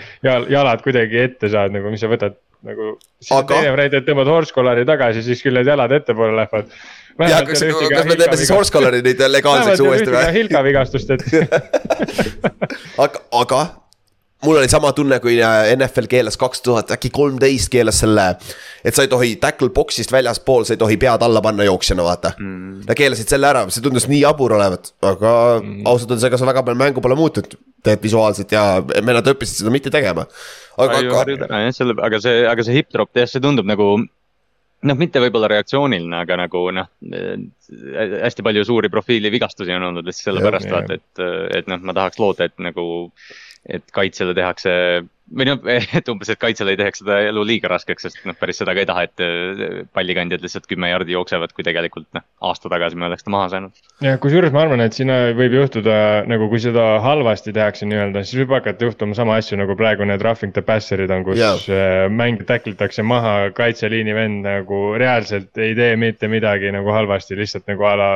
jalad 0.49 0.87
kuidagi 0.87 1.27
ette 1.29 1.51
saad 1.53 1.75
nagu, 1.77 1.93
mis 1.93 2.03
sa 2.03 2.11
võtad 2.11 2.39
nagu. 2.67 2.95
aga... 3.31 3.45
teine 3.55 3.75
variant, 3.75 3.99
et 4.01 4.09
tõmbad 4.09 4.31
horse 4.31 4.57
collar'i 4.57 4.87
tagasi, 4.89 5.25
siis 5.27 5.43
küll 5.45 5.57
need 5.59 5.71
jalad 5.71 5.93
ettepoole 6.01 6.37
lähevad. 6.39 6.73
ja 7.31 7.43
kas, 7.47 7.65
kas 7.65 8.09
me 8.09 8.17
teeme 8.17 8.41
siis 8.41 8.55
horse 8.55 8.75
color'i 8.75 9.03
nüüd 9.05 9.23
legaalseks 9.37 9.85
uuesti 9.85 10.15
või? 10.15 10.25
Hilka 10.39 10.65
vigastust, 10.67 11.13
et 11.17 11.27
aga, 13.05 13.25
aga 13.43 13.63
mul 14.45 14.57
oli 14.57 14.69
sama 14.69 14.93
tunne, 14.97 15.19
kui 15.21 15.37
äh, 15.43 15.71
NFL 15.77 16.09
keelas 16.11 16.39
kaks 16.41 16.63
tuhat, 16.65 16.93
äkki 16.95 17.11
kolmteist 17.15 17.71
keelas 17.73 18.01
selle. 18.03 18.27
et 18.85 18.97
sa 18.97 19.05
ei 19.05 19.11
tohi 19.13 19.35
tackle 19.43 19.71
box'ist 19.75 20.13
väljaspool, 20.13 20.65
sa 20.65 20.75
ei 20.77 20.81
tohi 20.81 20.97
pead 21.01 21.25
alla 21.27 21.43
panna 21.45 21.67
jooksjana, 21.69 22.05
vaata 22.07 22.33
mm.. 22.39 22.85
Nad 22.89 22.99
keelasid 22.99 23.33
selle 23.33 23.51
ära, 23.51 23.67
see 23.71 23.85
tundus 23.85 24.09
nii 24.11 24.23
jabur 24.23 24.57
olevat, 24.57 24.95
aga 25.05 25.35
mm. 25.61 25.83
ausalt 25.91 26.15
öeldes, 26.15 26.29
ega 26.31 26.41
see 26.41 26.49
väga 26.53 26.65
palju 26.67 26.81
mängu 26.81 27.05
pole 27.05 27.19
muutnud. 27.19 27.59
teed 27.85 28.03
visuaalselt 28.05 28.53
ja 28.53 28.63
vennad 28.85 29.29
õppisid 29.33 29.63
seda 29.63 29.73
mitte 29.73 29.93
tegema. 29.93 30.27
aga, 30.77 31.03
aga. 31.25 31.61
selle, 31.77 31.97
aga 32.01 32.23
see, 32.23 32.41
aga 32.49 32.65
see 32.65 32.81
hip 32.81 32.91
drop, 32.93 33.13
jah, 33.17 33.29
see 33.29 33.45
tundub 33.45 33.69
nagu 33.69 33.93
noh, 34.81 34.97
mitte 34.97 35.21
võib-olla 35.21 35.51
reaktsiooniline, 35.53 36.23
aga 36.25 36.39
nagu 36.41 36.65
noh, 36.73 36.89
hästi 38.25 38.45
palju 38.47 38.65
suuri 38.69 38.91
profiili 38.93 39.33
vigastusi 39.33 39.75
on 39.77 39.91
olnud 39.91 40.09
lihtsalt 40.09 40.31
sellepärast 40.31 40.73
vaata, 40.73 40.97
et, 40.97 41.23
et 41.61 41.71
noh, 41.71 41.83
ma 41.85 41.97
tahaks 41.97 42.21
loota, 42.23 42.49
et 42.49 42.57
nagu 42.63 42.87
et 43.69 43.85
kaitsele 43.93 44.35
tehakse 44.37 44.73
või 45.31 45.47
noh, 45.47 45.61
et 45.99 46.09
umbes, 46.11 46.31
et 46.33 46.41
kaitsele 46.41 46.75
ei 46.75 46.79
teeks 46.81 47.03
seda 47.03 47.21
elu 47.29 47.43
liiga 47.47 47.71
raskeks, 47.71 48.07
sest 48.07 48.21
noh, 48.27 48.37
päris 48.39 48.59
seda 48.61 48.75
ka 48.75 48.83
ei 48.83 48.89
taha, 48.89 49.05
et 49.07 49.23
äh, 49.25 49.83
pallikandjad 49.95 50.43
lihtsalt 50.45 50.67
kümme 50.71 50.91
jardi 50.91 51.15
jooksevad, 51.15 51.55
kui 51.55 51.67
tegelikult 51.67 52.09
noh, 52.17 52.25
aasta 52.51 52.71
tagasi 52.73 52.99
me 52.99 53.07
oleks 53.09 53.27
ta 53.27 53.35
maha 53.35 53.51
saanud. 53.53 53.83
jah, 54.05 54.19
kusjuures 54.23 54.55
ma 54.55 54.65
arvan, 54.65 54.83
et 54.85 54.97
siin 54.97 55.13
võib 55.39 55.55
juhtuda 55.61 55.97
nagu, 56.31 56.51
kui 56.51 56.63
seda 56.63 56.87
halvasti 57.05 57.55
tehakse 57.57 57.89
nii-öelda, 57.91 58.25
siis 58.27 58.43
võib 58.43 58.57
hakata 58.59 58.89
juhtuma 58.89 59.19
sama 59.19 59.39
asju 59.41 59.61
nagu 59.61 59.77
praegu 59.79 60.09
need 60.09 60.25
roughing 60.27 60.55
the 60.57 60.65
passer'id 60.67 61.13
on, 61.15 61.25
kus 61.29 61.39
yeah. 61.41 62.09
mäng 62.11 62.43
tackle 62.49 62.75
itakse 62.75 63.05
maha, 63.07 63.53
kaitseliini 63.57 64.17
vend 64.17 64.47
nagu 64.47 64.83
reaalselt 65.01 65.63
ei 65.63 65.77
tee 65.79 65.95
mitte 66.01 66.31
midagi 66.33 66.73
nagu 66.75 66.95
halvasti, 66.95 67.39
lihtsalt 67.39 67.71
nagu 67.71 67.87
a 67.87 67.97
la. 68.01 68.11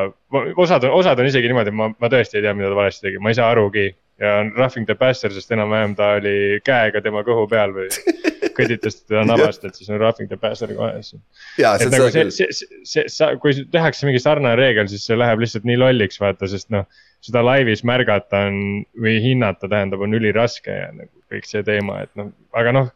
osad, 0.58 0.88
osad 0.90 1.20
on 1.20 1.30
isegi 1.30 1.50
niimoodi, 1.50 1.70
et 1.70 1.78
ma, 1.78 1.92
ma 1.94 2.10
tõesti 2.10 2.40
ei 2.40 2.46
tea, 2.46 2.56
mida 2.58 2.72
ta 2.72 2.80
valesti 2.80 3.06
tegi, 3.06 3.22
ma 3.22 3.30
ei 3.30 3.38
saa 3.38 3.52
arugi 3.54 3.92
ja 4.20 4.34
Roughing 4.56 4.86
the 4.86 4.94
Passer, 4.98 5.32
sest 5.34 5.50
enam-vähem 5.54 5.94
ta 5.98 6.14
oli 6.20 6.60
käega 6.64 7.02
tema 7.02 7.24
kõhu 7.26 7.46
peal 7.50 7.74
või 7.74 7.88
kõditas 8.58 9.00
teda 9.02 9.24
nabast, 9.26 9.64
et 9.66 9.74
siis 9.74 9.90
on 9.90 9.98
Roughing 10.02 10.30
the 10.30 10.38
Passer 10.40 10.70
kohe 10.76 11.00
siis. 11.02 11.20
et 11.58 11.90
nagu 11.90 12.10
see, 12.14 12.28
see, 12.34 12.50
see, 12.54 12.82
see, 12.86 13.06
sa, 13.10 13.32
kui 13.42 13.56
tehakse 13.72 14.06
mingi 14.06 14.22
sarnane 14.22 14.54
reegel, 14.60 14.86
siis 14.90 15.06
see 15.08 15.18
läheb 15.18 15.42
lihtsalt 15.42 15.66
nii 15.68 15.80
lolliks, 15.80 16.20
vaata, 16.22 16.50
sest 16.50 16.70
noh. 16.74 16.86
seda 17.24 17.40
laivis 17.40 17.80
märgata 17.88 18.44
on 18.50 18.84
või 19.00 19.16
hinnata 19.24 19.70
tähendab, 19.70 20.02
on 20.04 20.14
üliraske 20.14 20.74
ja 20.76 20.90
nagu 20.92 21.10
kõik 21.32 21.48
see 21.48 21.64
teema, 21.66 22.02
et 22.04 22.12
noh, 22.20 22.30
aga 22.54 22.74
noh 22.76 22.92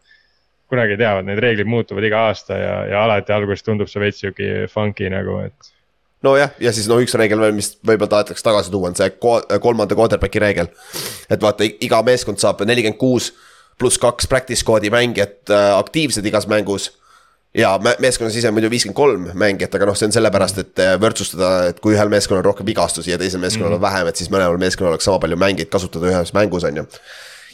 kunagi 0.68 0.98
teavad, 1.00 1.24
need 1.24 1.40
reeglid 1.40 1.68
muutuvad 1.68 2.04
iga 2.04 2.26
aasta 2.28 2.56
ja, 2.60 2.74
ja 2.90 3.02
alati 3.06 3.32
alguses 3.32 3.64
tundub 3.64 3.88
see 3.88 4.02
veits 4.02 4.20
sihuke 4.20 4.66
funky 4.68 5.08
nagu, 5.12 5.38
et 5.48 5.72
nojah, 6.22 6.50
ja 6.60 6.72
siis 6.74 6.88
no 6.90 6.98
üks 7.02 7.14
reegel 7.18 7.40
veel, 7.40 7.54
mis 7.56 7.74
võib-olla 7.86 8.10
tahetakse 8.16 8.44
tagasi 8.44 8.72
tuua, 8.74 8.90
on 8.90 8.98
see 8.98 9.10
kolmanda 9.62 9.98
quarterback'i 9.98 10.42
reegel. 10.42 10.70
et 11.30 11.42
vaata, 11.42 11.66
iga 11.66 12.02
meeskond 12.06 12.40
saab 12.42 12.64
nelikümmend 12.66 13.00
kuus 13.00 13.32
pluss 13.78 13.98
kaks 14.02 14.26
practice 14.26 14.64
squad'i 14.64 14.90
mängijat 14.90 15.50
äh, 15.50 15.74
aktiivsed 15.78 16.26
igas 16.26 16.48
mängus. 16.50 16.92
ja 17.54 17.70
meeskonnas 17.98 18.36
ise 18.36 18.50
muidu 18.52 18.68
viiskümmend 18.70 18.96
kolm 18.96 19.30
mängijat, 19.38 19.72
aga 19.74 19.86
noh, 19.88 19.96
see 19.96 20.06
on 20.10 20.12
sellepärast, 20.12 20.58
et 20.60 20.82
äh, 20.84 20.96
võrdsustada, 21.00 21.70
et 21.70 21.78
kui 21.80 21.94
ühel 21.94 22.10
meeskonnal 22.12 22.42
on 22.42 22.50
rohkem 22.50 22.66
vigastusi 22.68 23.14
ja 23.14 23.18
teisel 23.18 23.40
meeskonnal 23.40 23.70
mm 23.70 23.78
-hmm. 23.78 23.86
on 23.86 23.88
vähem, 23.88 24.10
et 24.10 24.16
siis 24.20 24.30
mõlemal 24.30 24.58
meeskonnal 24.60 24.92
oleks 24.92 25.08
sama 25.08 25.18
palju 25.18 25.36
mängijaid 25.36 25.70
kasutada 25.72 26.10
ühes 26.10 26.34
mängus, 26.34 26.64
on 26.64 26.76
ju 26.76 26.86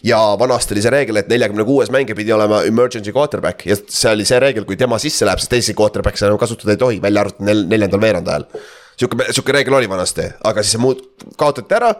ja 0.04 0.18
vanasti 0.38 0.74
oli 0.74 0.82
see 0.84 0.92
reegel, 0.92 1.20
et 1.20 1.30
neljakümne 1.32 1.64
kuues 1.64 1.92
mängija 1.94 2.16
pidi 2.18 2.32
olema 2.34 2.62
emergency 2.68 3.12
quarterback 3.14 3.66
ja 3.66 3.76
see 3.80 4.10
oli 4.12 4.26
see 4.28 4.40
reegel, 4.42 4.66
kui 4.68 4.76
tema 4.80 4.98
sisse 5.02 5.26
läheb, 5.26 5.40
siis 5.40 5.52
teisi 5.52 5.76
quarterback'e 5.78 6.26
enam 6.28 6.40
kasutada 6.40 6.74
ei 6.74 6.80
tohi, 6.80 7.00
välja 7.02 7.24
arvatud 7.24 7.46
nel-, 7.48 7.64
neljandal 7.70 8.02
veerandajal. 8.02 8.44
sihuke, 8.96 9.30
sihuke 9.30 9.56
reegel 9.56 9.80
oli 9.80 9.88
vanasti, 9.90 10.28
aga 10.44 10.62
siis 10.62 10.76
see 10.76 10.84
muud, 10.84 11.00
kaotati 11.40 11.78
ära 11.80 11.94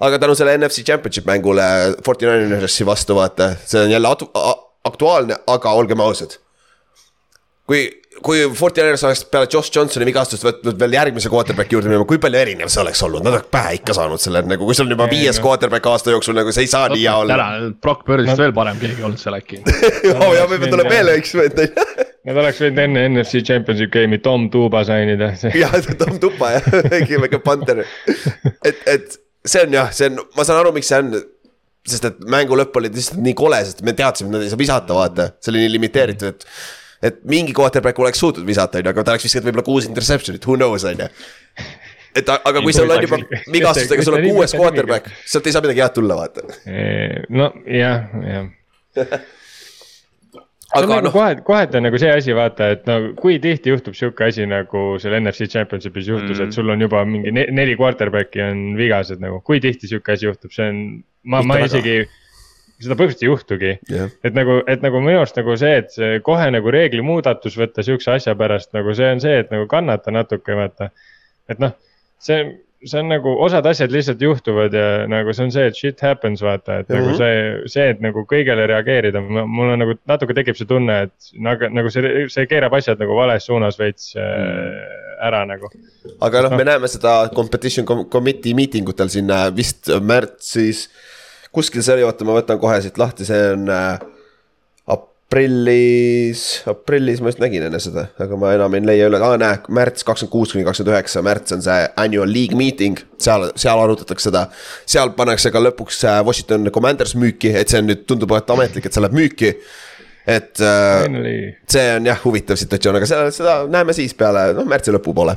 aga 0.00 0.18
tänu 0.18 0.34
selle 0.38 0.56
NFC 0.58 0.84
Championship 0.86 1.26
mängule 1.26 1.62
Forty 2.04 2.26
Ninersi 2.26 2.86
vastu 2.86 3.16
vaata, 3.18 3.52
see 3.66 3.80
on 3.82 3.90
jälle 3.90 4.12
aktuaalne, 4.84 5.38
aga 5.46 5.72
olgem 5.72 6.00
ausad. 6.00 6.38
kui 7.68 7.82
kui 8.24 8.40
Fortiners 8.56 9.02
oleks 9.06 9.22
peale 9.30 9.48
Josh 9.52 9.72
Johnsoni 9.74 10.06
vigastust 10.08 10.44
võtnud 10.46 10.78
veel 10.80 10.96
järgmise 10.96 11.30
quarterback'i 11.32 11.76
juurde 11.76 11.90
minema, 11.90 12.06
kui 12.08 12.20
palju 12.22 12.40
erinev 12.40 12.70
see 12.72 12.82
oleks 12.82 13.02
olnud, 13.06 13.24
nad 13.24 13.34
oleks 13.34 13.50
pähe 13.52 13.76
ikka 13.78 13.96
saanud 13.96 14.22
selle 14.22 14.42
nagu, 14.48 14.66
kui 14.66 14.76
sul 14.76 14.88
on 14.88 14.94
juba 14.96 15.08
viies 15.10 15.40
quarterback 15.44 15.86
aasta 15.90 16.14
jooksul 16.14 16.38
nagu 16.38 16.52
see 16.54 16.66
ei 16.66 16.72
saa 16.72 16.90
nii 16.92 17.04
hea 17.04 17.14
olla. 17.22 17.38
täna, 17.38 17.70
Brock 17.84 18.06
Birdist 18.08 18.34
no. 18.34 18.38
veel 18.42 18.54
parem 18.56 18.80
keegi 18.82 19.06
olnud 19.06 19.22
seal 19.22 19.38
äkki 19.38 19.62
oo 20.14 20.32
ja 20.34 20.48
võib-olla 20.50 20.74
tuleb 20.74 20.92
veel 20.92 21.12
üks. 21.16 21.36
Nad 22.28 22.42
oleks 22.42 22.60
võinud 22.60 22.82
enne 22.82 23.06
NFC 23.08 23.44
Championship 23.46 23.94
game'i 23.94 24.20
Tom 24.24 24.48
Tuba 24.52 24.82
sainida. 24.84 25.30
jah, 25.62 25.78
Tom 26.00 26.18
Tuba 26.20 26.52
jah, 26.58 26.70
mingi 26.90 27.20
väike 27.22 27.40
Panther. 27.44 27.84
et, 28.66 28.82
et 28.84 29.18
see 29.46 29.64
on 29.64 29.78
jah, 29.78 29.92
see 29.94 30.10
on, 30.10 30.22
ma 30.36 30.44
saan 30.44 30.60
aru, 30.60 30.74
miks 30.76 30.90
see 30.90 31.02
on 31.04 31.14
sest 31.88 32.04
et 32.04 32.18
mängu 32.28 32.56
lõpp 32.58 32.74
oli 32.76 32.90
lihtsalt 32.92 33.22
nii 33.24 33.36
kole, 33.38 33.62
sest 33.64 33.80
me 33.86 33.94
teadsime, 33.96 34.28
et 34.28 34.36
nad 34.36 34.44
ei 34.44 34.52
saa 34.52 34.60
visata, 34.60 34.96
vaata, 34.96 35.30
see 35.40 35.54
oli 35.54 35.64
nii 35.64 35.72
limiteeritud, 35.76 36.34
et 36.34 36.44
et 37.02 37.20
mingi 37.30 37.54
quarterback 37.56 37.98
oleks 38.02 38.18
suutnud 38.22 38.46
visata, 38.46 38.80
on 38.80 38.88
ju, 38.88 38.94
aga 38.94 39.04
ta 39.04 39.14
oleks 39.14 39.28
visanud 39.28 39.48
võib-olla 39.48 39.66
kuus 39.66 39.88
interception'it, 39.88 40.46
who 40.48 40.58
knows, 40.58 40.86
on 40.88 41.04
ju. 41.04 41.08
et 42.18 42.30
aga 42.34 42.62
kui 42.64 42.74
sul 42.74 42.90
on 42.90 43.02
juba 43.06 43.22
vigastustega, 43.54 44.06
sul 44.06 44.18
on 44.18 44.28
kuues 44.28 44.54
quarterback, 44.58 45.10
sealt 45.24 45.46
ei 45.46 45.56
saa 45.56 45.64
midagi 45.64 45.84
head 45.84 45.98
tulla, 45.98 46.18
vaata. 46.18 46.46
no 47.28 47.52
jah, 47.64 48.08
jah 48.26 48.46
aga 50.76 50.88
nagu 50.88 51.06
noh. 51.06 51.14
kohe, 51.14 51.36
kohati 51.46 51.78
on 51.78 51.86
nagu 51.86 51.98
see 52.00 52.10
asi, 52.12 52.34
vaata, 52.36 52.72
et 52.74 52.88
no 52.88 52.98
kui 53.18 53.38
tihti 53.40 53.72
juhtub 53.72 53.96
sihuke 53.96 54.26
asi 54.26 54.44
nagu 54.48 54.82
seal 55.00 55.16
NFC 55.20 55.48
Championship'is 55.48 56.10
juhtus 56.10 56.34
mm, 56.34 56.40
-hmm. 56.42 56.48
et 56.48 56.56
sul 56.56 56.68
on 56.74 56.80
juba 56.84 57.04
mingi 57.08 57.32
ne 57.32 57.46
neli 57.50 57.76
quarterback'i 57.76 58.42
on 58.44 58.76
vigased 58.76 59.22
nagu, 59.24 59.40
kui 59.40 59.62
tihti 59.64 59.88
sihuke 59.88 60.12
asi 60.12 60.28
juhtub, 60.28 60.52
see 60.52 60.68
on, 60.68 60.82
ma, 61.24 61.42
ma 61.42 61.60
isegi 61.64 62.02
seda 62.82 62.94
põhimõtteliselt 62.98 63.24
ei 63.24 63.30
juhtugi 63.32 63.72
yeah.. 63.90 64.14
et 64.26 64.36
nagu, 64.36 64.60
et 64.70 64.84
nagu 64.84 65.00
minu 65.02 65.22
arust 65.22 65.38
nagu 65.40 65.56
see, 65.58 65.74
et 65.82 65.90
see 65.94 66.22
kohe 66.26 66.46
nagu 66.54 66.72
reegli 66.74 67.02
muudatus 67.04 67.58
võtta 67.58 67.84
sihukese 67.86 68.14
asja 68.14 68.36
pärast 68.38 68.70
nagu 68.76 68.94
see 68.94 69.10
on 69.16 69.22
see, 69.24 69.42
et 69.42 69.52
nagu 69.54 69.66
kannata 69.70 70.14
natuke, 70.14 70.54
vaata. 70.58 70.90
et 71.50 71.62
noh, 71.62 71.74
see, 72.22 72.44
see 72.86 73.00
on 73.00 73.10
nagu 73.10 73.32
osad 73.42 73.66
asjad 73.66 73.90
lihtsalt 73.94 74.22
juhtuvad 74.22 74.74
ja 74.74 74.86
nagu 75.10 75.34
see 75.34 75.48
on 75.48 75.52
see, 75.54 75.66
et 75.70 75.78
shit 75.78 76.06
happens, 76.06 76.42
vaata, 76.44 76.78
et 76.78 76.88
mm 76.88 76.94
-hmm. 76.94 77.00
nagu 77.00 77.08
mhm. 77.08 77.18
see, 77.18 77.74
see, 77.74 77.88
et 77.96 78.00
nagu 78.04 78.24
kõigele 78.30 78.68
reageerida, 78.70 79.20
mul 79.26 79.74
on 79.74 79.82
nagu 79.82 79.98
natuke 80.06 80.38
tekib 80.38 80.56
see 80.58 80.70
tunne, 80.70 81.02
et 81.08 81.32
nagu, 81.34 81.72
nagu 81.74 81.90
see, 81.90 82.28
see 82.30 82.46
keerab 82.46 82.78
asjad 82.78 83.02
nagu 83.02 83.18
vales 83.18 83.46
suunas 83.46 83.78
veits 83.78 84.14
mm 84.14 84.22
-hmm. 84.22 85.26
ära 85.26 85.44
nagu. 85.46 85.70
aga 86.20 86.42
noh 86.42 86.50
no., 86.50 86.56
me 86.56 86.64
näeme 86.64 86.88
seda 86.88 87.28
competition 87.34 87.86
committee 87.86 88.54
miitingutel 88.54 89.08
siin 89.08 89.30
äh, 89.30 89.50
vist 89.56 89.90
märtsis 90.00 90.88
kuskil 91.54 91.84
see 91.84 91.96
oli, 91.96 92.06
oota, 92.06 92.26
ma 92.28 92.36
võtan 92.36 92.60
kohe 92.60 92.78
siit 92.84 92.98
lahti, 93.00 93.26
see 93.28 93.40
on 93.54 93.68
äh, 93.72 93.98
aprillis, 95.28 96.42
aprillis 96.68 97.20
ma 97.20 97.28
just 97.28 97.40
nägin 97.42 97.66
enne 97.66 97.80
seda, 97.82 98.06
aga 98.20 98.36
ma 98.40 98.54
enam 98.56 98.76
ei 98.78 98.84
leia 98.88 99.10
üle, 99.10 99.20
aa 99.20 99.36
näe, 99.40 99.58
märts 99.76 100.06
kakskümmend 100.08 100.32
kuus 100.32 100.54
kuni 100.54 100.64
kakskümmend 100.64 100.94
üheksa, 100.94 101.22
märts 101.26 101.52
on 101.56 101.64
see 101.64 101.82
annual 102.00 102.32
league 102.32 102.56
meeting. 102.56 102.96
seal, 103.20 103.50
seal 103.58 103.82
arutatakse 103.82 104.30
seda, 104.30 104.46
seal 104.88 105.12
pannakse 105.18 105.52
ka 105.52 105.60
lõpuks 105.60 106.00
äh, 106.08 106.22
Washington 106.24 106.70
Commanders 106.72 107.12
müüki, 107.18 107.52
et 107.60 107.68
see 107.68 107.82
on 107.82 107.90
nüüd, 107.90 108.06
tundub, 108.08 108.32
et 108.38 108.54
ametlik, 108.56 108.88
et 108.88 108.96
see 108.96 109.04
läheb 109.04 109.18
müüki 109.20 109.52
et 110.28 110.60
äh, 110.60 111.04
see 111.68 111.84
on 111.96 112.08
jah, 112.08 112.24
huvitav 112.24 112.56
situatsioon, 112.60 112.96
aga 113.00 113.08
seda, 113.08 113.28
seda 113.34 113.58
näeme 113.72 113.96
siis 113.96 114.16
peale, 114.16 114.50
noh, 114.56 114.64
märtsi 114.68 114.92
lõpupoole. 114.96 115.36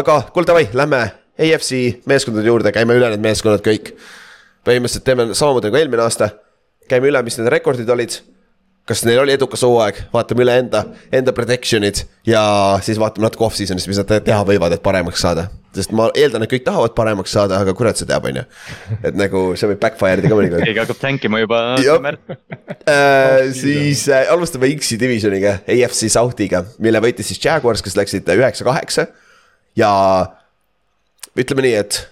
aga 0.00 0.16
kuule, 0.32 0.48
davai, 0.48 0.64
lähme 0.76 1.02
AFC 1.40 2.06
meeskondade 2.08 2.48
juurde, 2.48 2.72
käime 2.72 2.96
üle 2.96 3.12
need 3.12 3.24
meeskonnad 3.24 3.64
kõik 3.64 3.94
põhimõtteliselt 4.66 5.06
teeme 5.06 5.30
samamoodi 5.32 5.70
nagu 5.70 5.80
eelmine 5.80 6.04
aasta. 6.04 6.30
käime 6.90 7.10
üle, 7.10 7.22
mis 7.22 7.38
need 7.38 7.50
rekordid 7.52 7.88
olid. 7.88 8.20
kas 8.90 9.04
neil 9.06 9.20
oli 9.22 9.34
edukas 9.36 9.62
hooaeg, 9.62 10.00
vaatame 10.10 10.42
üle 10.42 10.54
enda, 10.64 10.80
enda 11.14 11.30
prediction'id 11.36 12.00
ja 12.26 12.40
siis 12.82 12.98
vaatame 12.98 13.28
natuke 13.28 13.44
off-season'ist, 13.46 13.86
mis 13.86 14.00
nad 14.00 14.08
teha 14.26 14.40
võivad, 14.48 14.74
et 14.74 14.82
paremaks 14.82 15.22
saada. 15.22 15.46
sest 15.76 15.92
ma 15.94 16.08
eeldan, 16.18 16.42
et 16.42 16.50
kõik 16.50 16.64
tahavad 16.66 16.96
paremaks 16.96 17.30
saada, 17.36 17.60
aga 17.62 17.74
kurat 17.78 18.00
see 18.00 18.08
teab, 18.10 18.26
on 18.26 18.40
ju. 18.40 18.44
et 18.98 19.14
nagu 19.14 19.44
see 19.54 19.70
võib 19.70 19.82
backfire 19.84 20.24
ida 20.24 20.32
ka 20.32 20.40
mõnikord. 20.40 20.66
keegi 20.66 20.82
hakkab 20.82 21.00
tänkima 21.04 21.44
juba. 21.44 21.62
äh, 22.90 23.52
siis 23.54 24.08
äh, 24.10 24.26
alustame 24.32 24.72
X-i 24.74 24.98
divisioniga, 25.00 25.60
AFC 25.68 26.10
South'iga, 26.10 26.64
mille 26.82 27.04
võitis 27.04 27.30
siis 27.30 27.44
Jaguars, 27.44 27.84
kes 27.86 27.96
läksid 28.00 28.34
üheksa-kaheksa. 28.34 29.06
ja 29.78 29.92
ütleme 31.38 31.68
nii, 31.68 31.76
et 31.84 32.02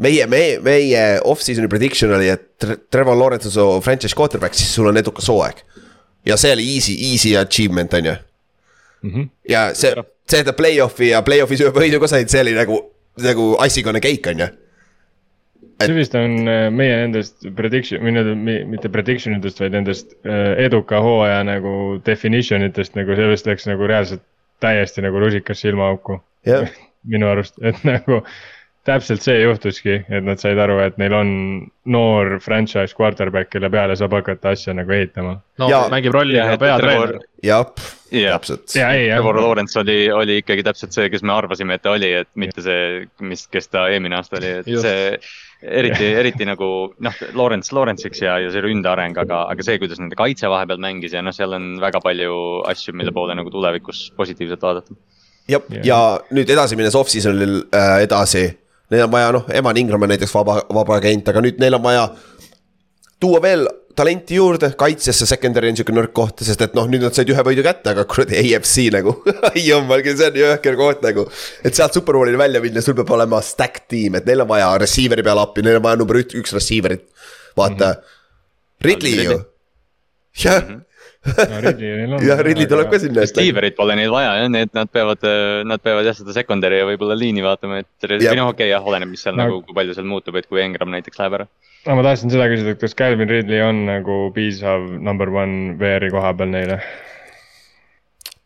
meie, 0.00 0.26
meie, 0.30 0.56
meie 0.64 1.02
off-season'i 1.24 1.68
prediction 1.70 2.14
oli, 2.16 2.30
et 2.32 2.66
Trevor 2.92 3.18
Lawrence 3.18 3.48
on 3.50 3.54
su 3.54 3.66
franchise 3.84 4.16
quarterback, 4.16 4.56
siis 4.58 4.72
sul 4.74 4.90
on 4.90 5.00
edukas 5.00 5.28
hooaeg. 5.30 5.62
ja 6.26 6.36
see 6.36 6.52
oli 6.52 6.66
easy, 6.74 6.96
easy 7.12 7.36
achievement, 7.40 7.94
on 7.94 8.04
ju 8.04 8.14
mm. 9.02 9.10
-hmm. 9.10 9.28
ja 9.48 9.74
see, 9.74 9.94
see, 10.28 10.40
et 10.40 10.46
ta 10.46 10.52
play-off'i 10.52 11.10
ja 11.10 11.22
play-off'is 11.22 11.62
ühe 11.64 11.72
võidu 11.72 12.00
ka 12.00 12.08
said, 12.08 12.28
see 12.28 12.40
oli 12.40 12.56
nagu, 12.56 12.82
nagu 13.24 13.54
icing 13.66 13.86
on 13.86 13.96
a 13.96 14.00
cake, 14.00 14.30
on 14.30 14.44
ju 14.44 14.48
et.... 15.80 15.86
see 15.86 15.96
vist 15.96 16.14
on 16.14 16.36
äh, 16.48 16.68
meie 16.70 16.96
nendest 17.04 17.48
prediction, 17.56 18.04
või 18.04 18.16
nii-öelda 18.16 18.66
mitte 18.68 18.92
prediction 18.92 19.36
itest, 19.38 19.60
vaid 19.60 19.76
nendest 19.76 20.12
äh, 20.24 20.52
eduka 20.66 21.00
hooaja 21.00 21.42
nagu 21.48 22.00
definition 22.06 22.64
itest 22.68 22.96
nagu 22.96 23.16
see 23.16 23.32
vist 23.32 23.48
läks 23.48 23.68
nagu 23.70 23.88
reaalselt 23.88 24.24
täiesti 24.60 25.00
nagu 25.00 25.20
rusikas 25.20 25.60
silmaauku. 25.64 26.20
minu 27.12 27.30
arust, 27.30 27.54
et 27.64 27.78
nagu 27.88 28.20
täpselt 28.90 29.24
see 29.24 29.38
juhtuski, 29.40 30.00
et 30.10 30.26
nad 30.26 30.40
said 30.42 30.58
aru, 30.60 30.80
et 30.84 30.98
neil 31.00 31.14
on 31.16 31.30
noor 31.90 32.36
franchise 32.44 32.96
quarterback, 32.96 33.50
kelle 33.52 33.70
peale 33.72 33.96
saab 33.98 34.14
hakata 34.18 34.54
asja 34.54 34.74
nagu 34.76 34.92
ehitama. 34.94 35.38
no 35.62 35.70
ja, 35.70 35.84
mängib 35.92 36.14
rolli 36.14 36.38
ka 36.38 36.58
peatreener. 36.60 37.18
jah, 37.44 37.68
täpselt. 38.10 38.66
Trevor 38.72 39.40
Lawrence 39.40 39.78
oli, 39.80 40.00
oli 40.12 40.40
ikkagi 40.42 40.66
täpselt 40.66 40.96
see, 40.96 41.10
kes 41.12 41.24
me 41.26 41.36
arvasime, 41.36 41.78
et 41.78 41.86
ta 41.86 41.94
oli, 41.96 42.12
et 42.22 42.30
mitte 42.40 42.64
see, 42.64 43.06
mis, 43.24 43.46
kes 43.50 43.70
ta 43.72 43.86
eelmine 43.92 44.18
aasta 44.18 44.40
oli, 44.40 44.52
et 44.60 44.70
Just. 44.70 44.86
see 44.86 45.16
eriti, 45.62 46.06
eriti 46.16 46.46
nagu 46.48 46.68
noh, 47.04 47.20
Lawrence 47.36 47.74
Lawrence'iks 47.76 48.22
ja, 48.24 48.38
ja 48.40 48.52
see 48.52 48.62
ründeareng, 48.64 49.18
aga, 49.20 49.44
aga 49.52 49.66
see, 49.66 49.78
kuidas 49.82 50.00
nende 50.00 50.18
kaitse 50.18 50.48
vahepeal 50.50 50.80
mängis 50.82 51.14
ja 51.16 51.22
noh, 51.24 51.34
seal 51.36 51.54
on 51.56 51.74
väga 51.82 52.00
palju 52.04 52.34
asju, 52.70 52.96
mille 52.96 53.12
poole 53.16 53.36
nagu 53.38 53.52
tulevikus 53.52 54.08
positiivselt 54.16 54.64
vaadata. 54.64 54.96
jah, 55.50 55.68
ja 55.84 56.00
nüüd 56.32 56.50
edasi 56.50 56.78
minnes 56.80 56.96
off-season'il 56.96 57.62
äh, 57.76 58.00
edasi 58.06 58.48
Neil 58.90 59.06
on 59.06 59.12
vaja, 59.12 59.32
noh, 59.36 59.44
Eman 59.54 59.78
Ingram 59.78 60.02
on 60.02 60.10
näiteks 60.10 60.32
vaba, 60.34 60.60
vaba 60.74 60.96
agent, 60.98 61.28
aga 61.30 61.42
nüüd 61.44 61.60
neil 61.62 61.76
on 61.78 61.84
vaja 61.84 62.08
tuua 63.20 63.42
veel 63.44 63.68
talenti 63.96 64.38
juurde, 64.38 64.70
kaitsesse 64.78 65.26
secondary 65.28 65.70
on 65.70 65.76
sihuke 65.78 65.92
nõrk 65.94 66.12
koht, 66.16 66.42
sest 66.46 66.62
et 66.64 66.76
noh, 66.78 66.86
nüüd 66.90 67.02
nad 67.04 67.14
said 67.14 67.28
ühe 67.30 67.44
võidu 67.46 67.62
kätte, 67.66 67.92
aga 67.92 68.06
kuradi 68.08 68.38
AFC 68.40 68.88
nagu 68.94 69.14
jummal 69.68 70.02
küll, 70.06 70.16
see 70.18 70.30
on 70.30 70.38
jõhker 70.40 70.78
koht 70.78 71.04
nagu. 71.04 71.26
et 71.66 71.76
sealt 71.76 71.98
superbowlini 71.98 72.40
välja 72.40 72.62
minna, 72.64 72.82
sul 72.84 72.96
peab 72.98 73.12
olema 73.18 73.42
stack 73.44 73.84
tiim, 73.90 74.16
et 74.18 74.28
neil 74.28 74.46
on 74.46 74.50
vaja 74.50 74.72
receiver'i 74.80 75.26
peale 75.26 75.44
appi, 75.44 75.64
neil 75.66 75.80
on 75.80 75.86
vaja 75.88 76.00
number 76.00 76.20
üks, 76.22 76.38
üks 76.38 76.56
receiver'it. 76.56 77.06
vaata 77.58 77.94
mm, 77.94 78.00
-hmm. 78.00 78.86
Ridley 78.86 79.26
ju. 79.26 79.40
jah 80.44 80.64
-hmm 81.20 82.24
jah, 82.28 82.40
Ridley 82.40 82.66
tuleb 82.68 82.88
ka 82.92 82.98
sinna. 83.00 83.26
Steverit 83.28 83.76
pole 83.76 83.96
neil 83.98 84.12
vaja 84.12 84.32
jah, 84.40 84.48
need, 84.52 84.70
nad 84.76 84.88
peavad, 84.88 85.26
nad 85.68 85.82
peavad 85.84 86.08
jah 86.08 86.16
seda 86.16 86.32
secondary 86.32 86.80
ja 86.80 86.86
võib-olla 86.88 87.16
liini 87.18 87.44
vaatama, 87.44 87.82
et 87.84 88.08
või 88.08 88.38
noh, 88.38 88.48
okei 88.54 88.70
okay, 88.70 88.70
jah, 88.72 88.86
oleneb, 88.86 89.12
mis 89.12 89.26
seal 89.26 89.36
no. 89.36 89.44
nagu, 89.44 89.60
kui 89.66 89.76
palju 89.76 89.96
seal 89.98 90.08
muutub, 90.08 90.38
et 90.40 90.48
kui 90.48 90.62
Engram 90.64 90.92
näiteks 90.94 91.20
läheb 91.20 91.36
ära. 91.40 91.46
no 91.86 91.98
ma 91.98 92.06
tahtsin 92.08 92.32
seda 92.32 92.48
küsida, 92.52 92.72
et 92.72 92.80
kas 92.80 92.96
Calvin 92.96 93.28
Ridley 93.28 93.60
on 93.66 93.84
nagu 93.90 94.18
piisav 94.36 94.88
number 94.96 95.32
one 95.34 95.76
VR-i 95.80 96.12
koha 96.14 96.32
peal 96.40 96.52
neile? 96.56 96.80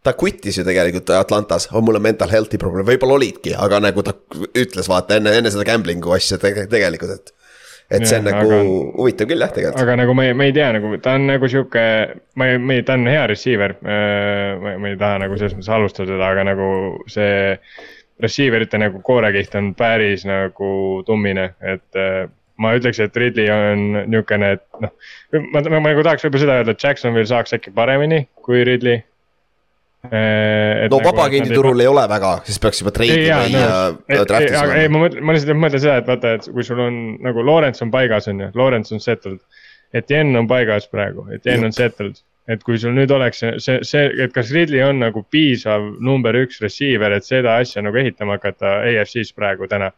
ta 0.04 0.12
quit'is 0.18 0.58
ju 0.58 0.66
tegelikult 0.66 1.14
Atlantas, 1.16 1.70
on 1.72 1.86
mul 1.86 2.00
mental 2.02 2.28
health'i 2.32 2.58
probleem, 2.60 2.90
võib-olla 2.90 3.20
olidki, 3.20 3.54
aga 3.56 3.80
nagu 3.86 4.02
ta 4.04 4.12
ütles, 4.50 4.90
vaata 4.90 5.20
enne, 5.20 5.32
enne 5.38 5.54
seda 5.54 5.64
gambling'u 5.70 6.12
asja 6.18 6.42
tegelikult, 6.42 7.14
et 7.14 7.33
et 7.90 8.06
see 8.08 8.18
on 8.18 8.28
nagu 8.28 8.44
aga, 8.44 8.60
huvitav 8.98 9.28
küll 9.30 9.44
jah, 9.44 9.50
tegelikult. 9.54 9.82
aga 9.84 9.96
nagu 10.00 10.14
me, 10.16 10.28
me 10.36 10.48
ei 10.48 10.54
tea 10.56 10.68
nagu, 10.76 10.92
ta 11.04 11.16
on 11.18 11.26
nagu 11.28 11.50
sihuke, 11.50 11.82
ma 12.40 12.48
ei, 12.50 12.60
me, 12.60 12.78
ta 12.86 12.96
on 12.98 13.08
hea 13.10 13.26
receiver. 13.30 13.76
Äh, 13.84 14.62
ma, 14.62 14.76
ei 14.90 15.00
taha 15.00 15.24
nagu 15.24 15.36
selles 15.40 15.56
mõttes 15.58 15.72
halvustada 15.74 16.14
teda, 16.14 16.30
aga 16.30 16.46
nagu 16.52 16.70
see 17.12 17.34
receiver 18.22 18.64
ite 18.64 18.80
nagu 18.80 19.02
koorekiht 19.04 19.56
on 19.58 19.72
päris 19.78 20.24
nagu 20.28 20.70
tummine, 21.06 21.50
et 21.60 22.00
äh, 22.00 22.24
ma 22.62 22.74
ütleks, 22.78 23.00
et 23.02 23.16
Ridley 23.18 23.50
on 23.50 23.88
niisugune, 24.06 24.54
et 24.56 24.84
noh, 24.84 24.92
ma, 25.34 25.58
ma, 25.58 25.80
ma 25.80 25.90
nagu 25.90 26.04
tahaks 26.06 26.24
võib-olla 26.26 26.44
seda 26.44 26.60
öelda, 26.60 26.76
et 26.76 26.86
Jacksonville 26.86 27.30
saaks 27.30 27.56
äkki 27.56 27.74
paremini 27.74 28.24
kui 28.46 28.62
Ridley 28.66 29.02
no 30.10 30.98
nagu, 30.98 31.00
vabaagendi 31.06 31.54
turul 31.54 31.80
ei 31.80 31.88
ole 31.88 32.04
väga, 32.10 32.34
siis 32.48 32.60
peaks 32.62 32.82
juba 32.82 32.92
treidi 32.94 33.24
või 33.30 33.54
no, 33.54 34.26
draft'is 34.28 34.58
olema. 34.58 34.76
ei, 34.80 34.90
ma 34.92 35.02
mõtlen, 35.04 35.24
ma 35.24 35.36
lihtsalt 35.36 35.60
mõtlen 35.60 35.82
seda, 35.82 35.96
et 36.02 36.10
vaata, 36.10 36.34
et 36.38 36.48
kui 36.52 36.66
sul 36.66 36.82
on 36.84 37.00
nagu 37.24 37.44
Lawrence 37.46 37.84
on 37.84 37.92
paigas, 37.94 38.28
on 38.32 38.44
ju, 38.44 38.50
Lawrence 38.58 38.94
on 38.94 39.02
settled. 39.04 39.40
Etienne 39.94 40.38
on 40.40 40.48
paigas 40.50 40.88
praegu, 40.90 41.26
Etienne 41.34 41.70
on 41.70 41.74
settled. 41.74 42.20
et 42.44 42.60
kui 42.60 42.76
sul 42.76 42.92
nüüd 42.92 43.08
oleks 43.16 43.38
see, 43.40 43.78
see, 43.88 44.08
et 44.20 44.32
kas 44.34 44.50
Ridley 44.52 44.82
on 44.84 44.98
nagu 45.00 45.22
piisav 45.32 45.86
number 46.04 46.36
üks 46.36 46.60
receiver, 46.60 47.14
et 47.16 47.24
seda 47.24 47.54
asja 47.62 47.80
nagu 47.80 47.96
ehitama 47.96 48.36
hakata 48.36 48.82
AFC-s 48.84 49.32
praegu 49.32 49.68
täna. 49.70 49.94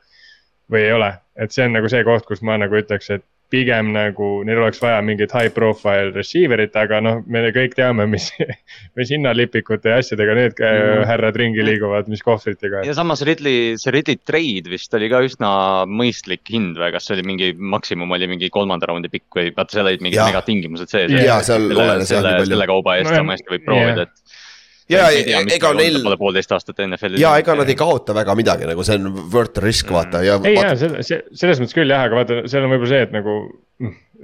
või 0.71 0.83
ei 0.83 0.93
ole, 0.93 1.13
et 1.39 1.55
see 1.55 1.63
on 1.67 1.75
nagu 1.75 1.89
see 1.91 2.03
koht, 2.07 2.25
kus 2.27 2.41
ma 2.43 2.57
nagu 2.59 2.75
ütleks, 2.75 3.11
et 3.15 3.23
pigem 3.53 3.93
nagu 3.95 4.29
neil 4.47 4.59
oleks 4.59 4.81
vaja 4.83 4.99
mingit 5.07 5.33
high 5.35 5.53
profile 5.55 6.11
receiver'it, 6.15 6.75
aga 6.79 6.99
noh, 7.05 7.21
me 7.31 7.45
kõik 7.55 7.77
teame, 7.79 8.07
mis, 8.11 8.29
mis 8.99 9.13
hinnalipikute 9.15 9.93
ja 9.93 10.01
asjadega 10.03 10.35
need 10.39 10.57
mm. 10.59 11.05
härrad 11.07 11.39
ringi 11.39 11.63
liiguvad, 11.67 12.11
mis 12.11 12.25
kohvritega. 12.27 12.83
ja 12.87 12.97
samas 12.97 13.23
Ridley, 13.27 13.77
see 13.81 13.95
Ridley 13.95 14.19
trade 14.27 14.73
vist 14.73 14.95
oli 14.99 15.11
ka 15.13 15.23
üsna 15.27 15.51
mõistlik 15.87 16.43
hind 16.51 16.81
või 16.81 16.91
kas 16.97 17.07
see 17.07 17.19
oli 17.19 17.27
mingi 17.31 17.53
maksimum 17.77 18.17
oli 18.17 18.31
mingi 18.31 18.51
kolmanda 18.53 18.91
raundi 18.91 19.13
pikk 19.13 19.39
või 19.39 19.55
vaata 19.57 19.79
seal 19.79 19.91
olid 19.93 20.03
mingid 20.05 20.25
megatingimused 20.25 20.91
sees. 20.91 21.15
ja 21.15 21.39
seal 21.47 21.71
olenes 21.71 22.11
jah 22.11 22.25
nii 22.25 22.41
palju. 22.41 22.53
selle 22.55 22.71
kauba 22.73 22.99
eest 22.99 23.13
no, 23.13 23.21
sama 23.21 23.37
hästi 23.37 23.55
võib 23.55 23.67
proovida, 23.69 24.09
et 24.09 24.26
ja 24.93 25.07
ega 25.11 25.73
neil. 25.77 26.01
pole 26.05 26.19
poolteist 26.21 26.53
aastat 26.57 26.81
NFL-is. 26.87 27.21
ja 27.23 27.35
ega 27.41 27.57
nad 27.59 27.71
ei 27.71 27.79
kaota 27.79 28.15
väga 28.17 28.37
midagi, 28.39 28.69
nagu 28.69 28.85
see 28.87 28.99
on 29.01 29.13
worth 29.33 29.63
risk 29.65 29.91
mm. 29.91 29.99
vaata 29.99 30.25
ja. 30.27 30.41
ei 30.45 30.59
vaata... 30.59 30.91
ja 30.99 31.07
see, 31.07 31.23
selles 31.35 31.63
mõttes 31.63 31.77
küll 31.77 31.93
jah, 31.93 32.07
aga 32.09 32.21
vaata, 32.21 32.43
seal 32.51 32.67
on 32.67 32.75
võib-olla 32.75 32.93
see, 32.93 33.07
et 33.09 33.17
nagu. 33.17 33.39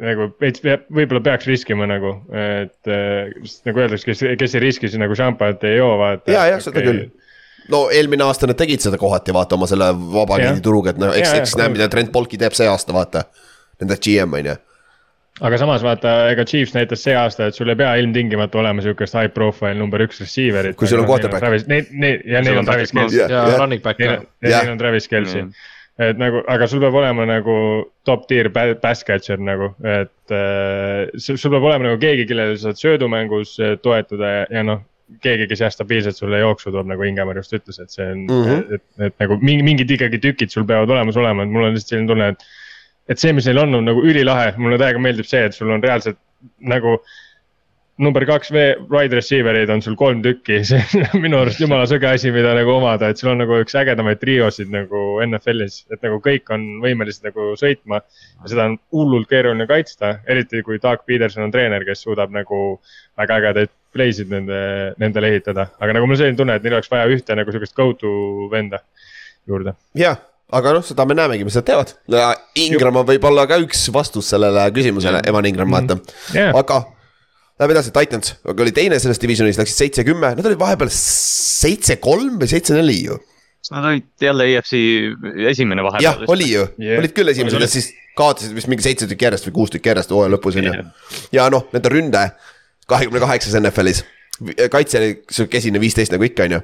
nagu 0.03 0.31
veits 0.41 0.63
võib-olla 0.65 1.21
peaks 1.21 1.47
riskima 1.51 1.85
nagu, 1.85 2.15
et 2.33 2.89
nagu 2.89 3.83
öeldakse, 3.83 4.07
kes, 4.09 4.23
kes 4.41 4.55
ei 4.57 4.63
riski, 4.65 4.89
siis 4.89 5.01
nagu 5.03 5.17
šampanjat 5.19 5.67
ei 5.69 5.77
joo, 5.77 5.93
vaata. 6.01 6.33
ja, 6.33 6.47
jah, 6.55 6.63
seda 6.65 6.81
okay. 6.81 6.89
küll 6.89 7.73
no 7.73 7.85
eelmine 7.95 8.25
aasta 8.27 8.49
nad 8.49 8.59
tegid 8.59 8.83
seda 8.83 8.99
kohati, 8.99 9.35
vaata 9.37 9.59
oma 9.59 9.69
selle 9.71 9.93
vabakindi 9.93 10.65
turuga, 10.65 10.95
et 10.95 11.01
noh, 11.03 11.13
eks, 11.15 11.35
eks 11.43 11.57
näe, 11.61 11.71
mida 11.75 11.91
Trent 11.93 12.11
Polki 12.15 12.41
teeb 12.41 12.57
see 12.57 12.67
aasta, 12.71 12.95
vaata. 12.97 13.27
Nende 13.83 13.97
GM 14.03 14.35
on 14.39 14.47
ju 14.47 14.57
aga 15.41 15.59
samas 15.59 15.85
vaata, 15.85 16.13
ega 16.33 16.45
Chiefs 16.49 16.75
näitas 16.77 17.03
see 17.07 17.15
aasta, 17.17 17.49
et 17.49 17.57
sul 17.57 17.73
ei 17.73 17.79
pea 17.79 17.95
ilmtingimata 18.03 18.61
olema 18.61 18.85
sihukest 18.85 19.17
high 19.17 19.33
profile 19.33 19.75
number 19.79 20.05
üks 20.05 20.21
receiver'it. 20.21 20.77
kui 20.77 20.91
sul 20.91 21.03
on 21.03 21.09
quarterback. 21.09 21.69
Neil, 21.71 21.89
neil 21.91 22.25
ja 22.29 22.43
neil 22.45 22.61
on 22.61 22.69
Travis 22.69 22.93
Kelce. 22.93 23.29
ja 23.31 23.47
running 23.57 23.83
back. 23.83 24.03
Neil 24.03 24.73
on 24.75 24.79
Travis 24.79 25.09
Kelce 25.09 25.43
mm. 25.43 25.67
et 26.09 26.21
nagu, 26.21 26.45
aga 26.53 26.69
sul 26.69 26.83
peab 26.85 27.01
olema 27.01 27.27
nagu 27.29 27.57
top 28.05 28.29
tier 28.29 28.53
pass 28.53 29.05
catcher 29.09 29.41
nagu, 29.41 29.73
et 29.81 30.37
äh, 30.37 31.09
sul 31.17 31.41
peab 31.49 31.63
olema 31.63 31.91
nagu 31.91 32.01
keegi, 32.03 32.29
kellele 32.29 32.57
sa 32.59 32.71
saad 32.71 32.85
söödumängus 32.85 33.59
äh, 33.61 33.77
toetuda 33.81 34.37
ja, 34.37 34.49
ja 34.59 34.67
noh 34.69 34.85
keegi, 35.21 35.47
kes 35.51 35.63
jah 35.65 35.73
stabiilselt 35.73 36.17
sulle 36.17 36.41
jooksu 36.41 36.73
toob, 36.73 36.89
nagu 36.89 37.05
Ingemar 37.05 37.37
just 37.41 37.53
ütles, 37.57 37.79
et 37.83 37.93
see 37.93 38.07
on 38.07 38.25
mm, 38.25 38.45
-hmm. 38.47 38.75
et, 38.77 38.85
et 39.09 39.17
nagu 39.21 39.39
mingi, 39.43 39.65
mingid 39.67 39.91
ikkagi 39.97 40.21
tükid 40.23 40.53
sul 40.55 40.67
peavad 40.69 40.91
olemas 40.91 41.19
olema, 41.21 41.45
et 41.45 41.53
mul 41.53 41.67
on 41.67 41.75
lihtsalt 41.77 41.95
selline 41.95 42.09
tunne, 42.09 42.29
et 42.33 42.47
et 43.13 43.21
see, 43.23 43.35
mis 43.37 43.49
neil 43.49 43.61
on, 43.63 43.81
on 43.81 43.91
nagu 43.93 44.05
ülilahe, 44.05 44.55
mulle 44.61 44.81
täiega 44.81 45.03
meeldib 45.03 45.29
see, 45.29 45.45
et 45.49 45.57
sul 45.57 45.73
on 45.73 45.85
reaalselt 45.85 46.21
nagu 46.73 46.99
number 48.03 48.25
kaks 48.27 48.51
wide 48.91 49.15
receiver 49.15 49.55
eid 49.57 49.71
on 49.71 49.83
sul 49.85 49.97
kolm 49.99 50.23
tükki, 50.25 50.61
see 50.69 51.03
on 51.05 51.23
minu 51.23 51.39
arust 51.43 51.61
jumala 51.61 51.85
sõge 51.89 52.09
asi, 52.09 52.33
mida 52.35 52.55
nagu 52.57 52.73
omada, 52.75 53.11
et 53.13 53.21
sul 53.21 53.33
on 53.35 53.43
nagu 53.43 53.59
üks 53.63 53.77
ägedamaid 53.79 54.21
triosid 54.23 54.73
nagu 54.73 55.03
NFL-is, 55.27 55.83
et 55.93 56.03
nagu 56.05 56.19
kõik 56.25 56.51
on 56.55 56.65
võimelised 56.85 57.27
nagu 57.29 57.53
sõitma. 57.61 58.01
ja 58.41 58.55
seda 58.55 58.67
on 58.71 58.79
hullult 58.97 59.29
keeruline 59.31 59.69
kaitsta, 59.71 60.17
eriti 60.27 60.65
kui 60.67 60.81
Doug 60.83 61.05
Peterson 61.07 61.47
on 61.47 61.55
treener, 61.55 61.87
kes 61.89 62.05
suudab 62.07 62.33
nagu 62.35 62.81
väga 63.21 63.39
ägedaid 63.43 63.73
play'sid 63.93 64.33
nende, 64.33 64.59
nendele 65.03 65.35
ehitada, 65.35 65.69
aga 65.79 65.99
nagu 65.99 66.09
mul 66.09 66.19
selline 66.19 66.41
tunne, 66.41 66.57
et 66.57 66.65
neil 66.65 66.81
oleks 66.81 66.91
vaja 66.93 67.11
ühte 67.13 67.37
nagu 67.37 67.53
sihukest 67.53 67.77
go-to 67.77 68.49
venda 68.53 68.81
juurde. 69.47 69.77
jah 69.99 70.21
aga 70.57 70.75
noh, 70.77 70.85
seda 70.85 71.07
me 71.09 71.17
näemegi, 71.17 71.47
mis 71.49 71.57
nad 71.59 71.67
teevad. 71.67 71.95
Ingram 72.61 73.01
on 73.01 73.09
võib-olla 73.09 73.47
ka 73.51 73.59
üks 73.63 73.87
vastus 73.95 74.29
sellele 74.35 74.67
küsimusele, 74.77 75.23
Evan 75.29 75.49
Ingram 75.49 75.71
mm, 75.71 75.89
-hmm. 75.89 76.03
vaata 76.05 76.37
yeah., 76.37 76.57
aga. 76.59 76.85
Läheme 77.61 77.77
edasi, 77.77 77.93
Titans, 77.95 78.35
aga 78.49 78.65
oli 78.65 78.73
teine 78.75 78.99
selles 78.99 79.21
divisionis, 79.23 79.59
läksid 79.61 79.77
seitse-kümme, 79.77 80.33
nad 80.39 80.47
olid 80.49 80.59
vahepeal 80.59 80.91
seitse-kolm 80.93 82.41
või 82.41 82.49
seitse-neli 82.51 82.97
ju. 83.05 83.19
Nad 83.71 83.85
olid 83.87 84.25
jälle 84.25 84.47
EFC 84.51 84.81
esimene 85.53 85.85
vahepeal. 85.85 86.09
jah, 86.09 86.25
oli 86.33 86.49
ju 86.51 86.65
yeah., 86.81 86.99
olid 86.99 87.13
küll 87.15 87.31
esimesed 87.31 87.63
ja 87.63 87.69
siis 87.71 87.93
kaotasid 88.19 88.57
vist 88.57 88.69
mingi 88.69 88.85
seitse 88.85 89.07
tükki 89.07 89.29
järjest 89.29 89.47
või 89.49 89.55
kuus 89.61 89.71
tükki 89.73 89.93
järjest 89.93 90.11
hooaja 90.11 90.33
lõpus 90.35 90.59
on 90.59 90.67
ju. 90.67 90.73
ja 91.33 91.47
noh, 91.53 91.69
nende 91.73 91.93
ründe 91.93 92.25
kahekümne 92.91 93.23
kaheksas 93.23 93.55
NFL-is, 93.61 94.03
kaitse 94.73 94.99
oli 94.99 95.13
sihuke 95.31 95.55
kesine 95.55 95.81
viisteist 95.81 96.13
nagu 96.13 96.27
ikka 96.27 96.49
on 96.49 96.57
ju. 96.59 96.61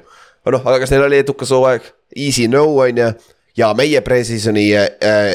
noh, 0.57 0.67
aga 0.67 0.81
kas 0.83 0.91
neil 0.91 1.07
oli 1.07 1.21
edukas 1.23 1.53
hooaeg, 1.55 1.87
easy 2.17 2.49
no 2.51 2.65
on 2.83 2.99
ju 2.99 3.13
ja 3.59 3.69
meie 3.77 4.01
pre-season'i 4.05 4.65
äh, 4.77 4.89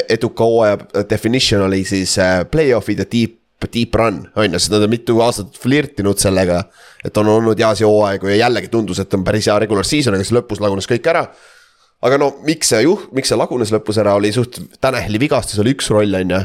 eduka 0.09 0.45
hooaja 0.45 1.03
definition 1.09 1.65
oli 1.65 1.83
siis 1.87 2.17
äh, 2.21 2.41
play-off'id 2.51 3.03
ja 3.03 3.07
deep, 3.11 3.41
deep 3.73 3.95
run, 3.97 4.23
on 4.35 4.53
ju, 4.53 4.59
sest 4.59 4.73
nad 4.75 4.85
on 4.85 4.91
mitu 4.91 5.17
aastat 5.25 5.57
flirtinud 5.61 6.19
sellega. 6.21 6.63
et 7.05 7.17
on 7.17 7.27
olnud 7.29 7.59
heasi 7.59 7.85
hooaegu 7.85 8.27
ja 8.27 8.39
jällegi 8.45 8.69
tundus, 8.73 8.99
et 8.99 9.13
on 9.13 9.23
päris 9.23 9.47
hea 9.49 9.59
regular 9.61 9.85
season, 9.85 10.13
aga 10.13 10.25
siis 10.25 10.35
lõpus 10.37 10.61
lagunes 10.61 10.89
kõik 10.89 11.07
ära. 11.09 11.25
aga 12.01 12.17
no 12.21 12.31
miks 12.45 12.73
see 12.73 12.81
juht, 12.85 13.11
miks 13.13 13.31
see 13.31 13.39
lagunes 13.39 13.73
lõpus 13.73 14.01
ära, 14.01 14.17
oli 14.17 14.33
suht, 14.33 14.59
Tanahili 14.81 15.21
vigastus 15.21 15.61
oli 15.61 15.73
üks 15.77 15.89
roll, 15.93 16.13
on 16.21 16.35
ju. 16.35 16.43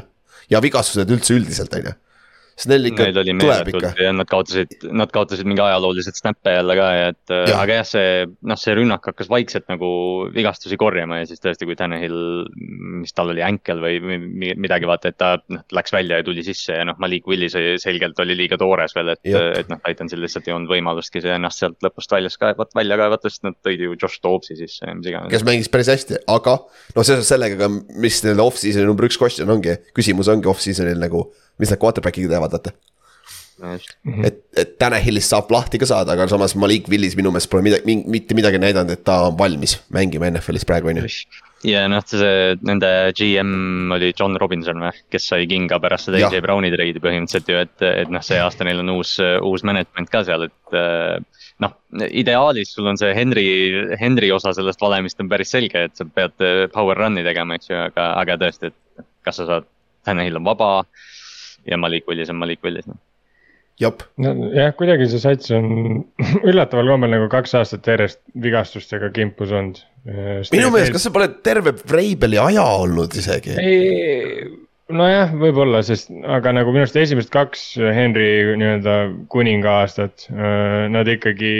ja 0.50 0.62
vigastused 0.64 1.10
üldse 1.10 1.36
üldiselt, 1.36 1.74
on 1.76 1.90
ju 1.90 1.96
Snell 2.60 2.90
ikka 2.90 3.08
tuleb 3.14 3.70
ikka. 3.72 3.92
nad 4.16 4.28
kaotasid, 4.30 4.74
nad 4.92 5.12
kaotasid 5.14 5.48
mingi 5.48 5.62
ajaloolised 5.64 6.18
snappe 6.18 6.52
jälle 6.54 6.76
ka 6.76 6.88
et 7.08 7.32
ja. 7.32 7.56
aga 7.60 7.80
jah, 7.80 7.88
see 7.88 8.10
noh, 8.26 8.58
see 8.60 8.74
rünnak 8.76 9.06
hakkas 9.10 9.30
vaikselt 9.32 9.68
nagu 9.70 9.90
vigastusi 10.34 10.78
korjama 10.80 11.20
ja 11.20 11.28
siis 11.28 11.42
tõesti, 11.42 11.68
kui 11.68 11.76
Tanahil, 11.78 12.16
mis 13.00 13.14
tal 13.16 13.32
oli 13.32 13.44
änkel 13.44 13.82
või 13.82 13.98
midagi, 14.60 14.88
vaata, 14.90 15.12
et 15.12 15.18
ta 15.20 15.32
noh, 15.52 15.64
läks 15.76 15.94
välja 15.94 16.20
ja 16.20 16.26
tuli 16.26 16.44
sisse 16.46 16.76
ja 16.76 16.86
noh, 16.88 16.98
Malik 17.02 17.28
Willis 17.30 17.56
selgelt 17.82 18.18
oli 18.22 18.36
liiga 18.38 18.58
toores 18.60 18.94
veel, 18.96 19.14
et, 19.14 19.22
et 19.30 19.70
noh, 19.72 19.80
Titansil 19.86 20.22
lihtsalt 20.22 20.48
ei 20.48 20.56
olnud 20.56 20.70
võimalustki 20.72 21.22
see 21.24 21.34
ennast 21.36 21.62
sealt 21.62 21.78
lõpust 21.84 22.12
väljas 22.14 22.38
kaevat-, 22.40 22.74
välja 22.76 22.98
kaevata, 23.00 23.32
sest 23.32 23.46
nad 23.48 23.58
tõid 23.64 23.84
ju 23.84 23.96
Josh 23.96 24.22
Dobbsi 24.24 24.58
sisse 24.58 24.86
ja 24.86 24.96
mis 24.96 25.10
iganes. 25.10 25.32
kes 25.32 25.46
mängis 25.46 25.70
päris 25.72 25.90
hästi, 25.92 26.22
aga 26.30 26.58
noh, 26.60 27.04
seoses 27.04 27.28
sellega 27.30 27.60
ka, 27.60 27.70
mis 28.00 28.20
nii-öelda 28.24 28.46
off-season'i 28.46 28.88
number 28.88 29.08
üks 29.08 29.20
question 29.20 29.50
ongi, 29.52 29.78
küsimus 29.96 30.30
ongi 30.32 30.50
off-season'il 30.50 31.00
nagu 31.00 31.28
mis 31.60 31.72
need 31.72 31.82
quarterback'id 31.82 32.30
teevad, 32.30 32.56
vaata. 32.56 32.72
Mm 33.60 33.76
-hmm. 33.76 34.26
et, 34.26 34.38
et 34.56 34.78
Tanahillist 34.78 35.28
saab 35.28 35.50
lahti 35.52 35.78
ka 35.78 35.86
saada, 35.86 36.12
aga 36.12 36.26
samas 36.28 36.54
Malik 36.56 36.88
Willis 36.88 37.16
minu 37.16 37.28
meelest 37.30 37.50
pole 37.52 37.62
midagi, 37.62 37.96
mitte 38.06 38.34
midagi 38.34 38.58
näidanud, 38.58 38.90
et 38.90 39.04
ta 39.04 39.20
on 39.28 39.36
valmis 39.38 39.76
mängima 39.92 40.30
NFL-is 40.30 40.64
praegu, 40.64 40.88
on 40.88 40.96
ju. 40.96 41.10
ja 41.68 41.82
noh, 41.92 42.00
see 42.06 42.56
nende 42.64 43.12
GM 43.18 43.92
oli 43.92 44.14
John 44.16 44.38
Robinson 44.40 44.80
või, 44.80 44.94
kes 45.12 45.28
sai 45.28 45.44
kinga 45.50 45.76
pärast 45.80 46.08
seda 46.08 46.22
AJ 46.30 46.40
Browni 46.46 46.72
treidi 46.72 47.02
põhimõtteliselt 47.04 47.52
ju, 47.52 47.58
et, 47.66 47.76
et 48.04 48.08
noh, 48.08 48.24
see 48.24 48.40
aasta 48.40 48.64
neil 48.64 48.80
on 48.80 48.94
uus, 48.96 49.18
uus 49.20 49.66
management 49.68 50.08
ka 50.08 50.24
seal, 50.24 50.48
et 50.48 50.78
noh, 51.60 51.76
ideaalis 52.08 52.72
sul 52.72 52.88
on 52.88 52.96
see 52.96 53.12
Henry, 53.14 53.46
Henry 54.00 54.32
osa 54.32 54.54
sellest 54.56 54.80
valemist 54.80 55.20
on 55.20 55.28
päris 55.28 55.52
selge, 55.52 55.84
et 55.90 56.00
sa 56.00 56.08
pead 56.08 56.48
power 56.72 57.04
run'i 57.04 57.26
tegema, 57.28 57.60
eks 57.60 57.74
ju, 57.74 57.76
aga, 57.76 58.14
aga 58.24 58.40
tõesti, 58.40 58.72
et 58.72 59.06
kas 59.26 59.42
sa 59.42 59.50
saad, 59.52 59.68
Tanahil 60.00 60.40
on 60.40 60.46
vaba 60.48 60.70
ja 61.68 61.78
Malik 61.80 62.08
Willis 62.08 62.30
on 62.32 62.40
Malik 62.40 62.64
Willis 62.64 62.88
noh 62.88 63.00
jop. 63.80 64.04
nojah, 64.20 64.72
kuidagi 64.78 65.08
see 65.10 65.22
sats 65.22 65.52
on 65.56 66.02
üllataval 66.50 66.92
kombel 66.92 67.14
nagu 67.14 67.28
kaks 67.32 67.56
aastat 67.60 67.88
järjest 67.88 68.20
vigastustega 68.44 69.10
kimpus 69.16 69.54
olnud. 69.56 69.82
minu 70.06 70.72
meelest, 70.72 70.94
kas 70.96 71.06
see 71.06 71.14
pole 71.14 71.30
terve 71.46 71.74
Vreibeli 71.80 72.40
aja 72.40 72.66
olnud 72.82 73.16
isegi? 73.20 73.56
Nojah, 74.94 75.32
võib-olla, 75.40 75.80
sest 75.86 76.10
aga 76.10 76.52
nagu 76.54 76.72
minu 76.74 76.84
arust 76.84 76.98
esimesed 77.00 77.30
kaks 77.32 77.62
Henry 77.80 78.56
nii-öelda 78.60 78.96
kuninga 79.32 79.76
aastat. 79.82 80.26
Nad 80.30 81.10
ikkagi 81.10 81.52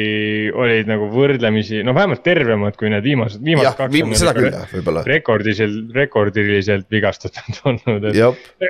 olid 0.57 0.91
nagu 0.91 1.09
võrdlemisi, 1.13 1.83
no 1.87 1.95
vähemalt 1.97 2.25
tervemad 2.27 2.77
kui 2.81 2.93
need 2.93 3.07
viimased, 3.07 3.43
viimased 3.47 3.79
kaks. 3.79 3.95
Viim, 3.95 4.13
seda 4.19 4.35
küll 4.37 4.51
jah, 4.51 4.67
võib-olla. 4.75 5.05
rekordiliselt, 5.09 5.95
rekordiliselt 5.97 6.91
vigastatud 6.93 7.63
olnud, 7.71 8.11
et. 8.11 8.21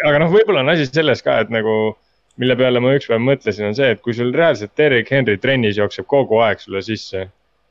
aga 0.00 0.22
noh, 0.22 0.32
võib-olla 0.32 0.64
on 0.64 0.74
asi 0.74 0.88
selles 0.90 1.24
ka, 1.26 1.40
et 1.44 1.52
nagu 1.54 1.96
mille 2.40 2.56
peale 2.56 2.80
ma 2.80 2.94
ükspäev 2.96 3.20
mõtlesin, 3.20 3.68
on 3.68 3.76
see, 3.76 3.90
et 3.94 4.00
kui 4.04 4.14
sul 4.16 4.32
reaalselt 4.36 4.72
Derek 4.78 5.10
Henry 5.12 5.36
trennis 5.42 5.80
jookseb 5.80 6.08
kogu 6.08 6.40
aeg 6.44 6.62
sulle 6.62 6.82
sisse 6.86 7.26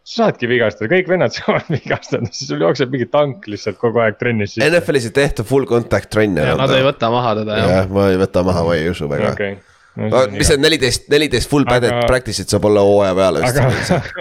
sa 0.10 0.26
saadki 0.26 0.50
vigastada, 0.50 0.90
kõik 0.92 1.10
vennad 1.12 1.34
saavad 1.38 1.70
vigastada, 1.74 2.30
siis 2.34 2.50
sul 2.50 2.66
jookseb 2.66 2.94
mingi 2.94 3.10
tank 3.14 3.46
lihtsalt 3.52 3.78
kogu 3.82 4.02
aeg 4.04 4.18
trennis. 4.22 4.58
NFL-is 4.66 5.10
ei 5.12 5.18
tehta 5.22 5.46
full 5.48 5.70
contact 5.70 6.10
trenni. 6.16 6.42
Nad 6.42 6.74
ei 6.76 6.86
võta 6.86 7.12
maha 7.14 7.36
teda 7.44 7.60
jah. 7.62 7.74
jah, 7.78 7.92
ma 7.94 8.12
ei 8.14 8.22
võta 8.22 8.46
maha, 8.48 8.66
ma 8.68 8.80
ei 8.80 8.90
usu 8.94 9.10
väga 9.12 9.34
okay 9.36 9.60
no,. 9.98 10.22
mis 10.32 10.48
see 10.50 10.60
neliteist, 10.62 11.08
neliteist 11.12 11.50
full 11.50 11.66
padded 11.68 11.92
aga... 11.92 12.06
practice'it 12.10 12.52
saab 12.52 12.68
olla 12.70 12.84
hooaja 12.86 13.16
peale. 13.18 13.42
aga, 13.48 13.66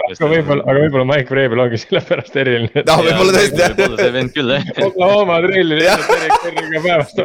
aga 0.09 0.29
võib-olla, 0.33 0.65
aga 0.65 0.83
võib-olla 0.85 1.05
Mike 1.11 1.33
Vrabel 1.33 1.63
ongi 1.65 1.79
sellepärast 1.83 2.39
eriline. 2.41 2.83
noh, 2.87 3.01
võib-olla 3.05 3.35
tõesti 3.35 3.61
jah. 3.61 3.75
võib-olla 3.75 3.99
see 4.01 4.13
vend 4.15 4.33
küll 4.35 4.53
jah. 4.55 4.71
Oklahoma 4.87 5.39
trilli 5.45 5.79
lihtsalt 5.79 6.15
Erik 6.17 6.45
Kerriga 6.45 6.83
päevast. 6.87 7.21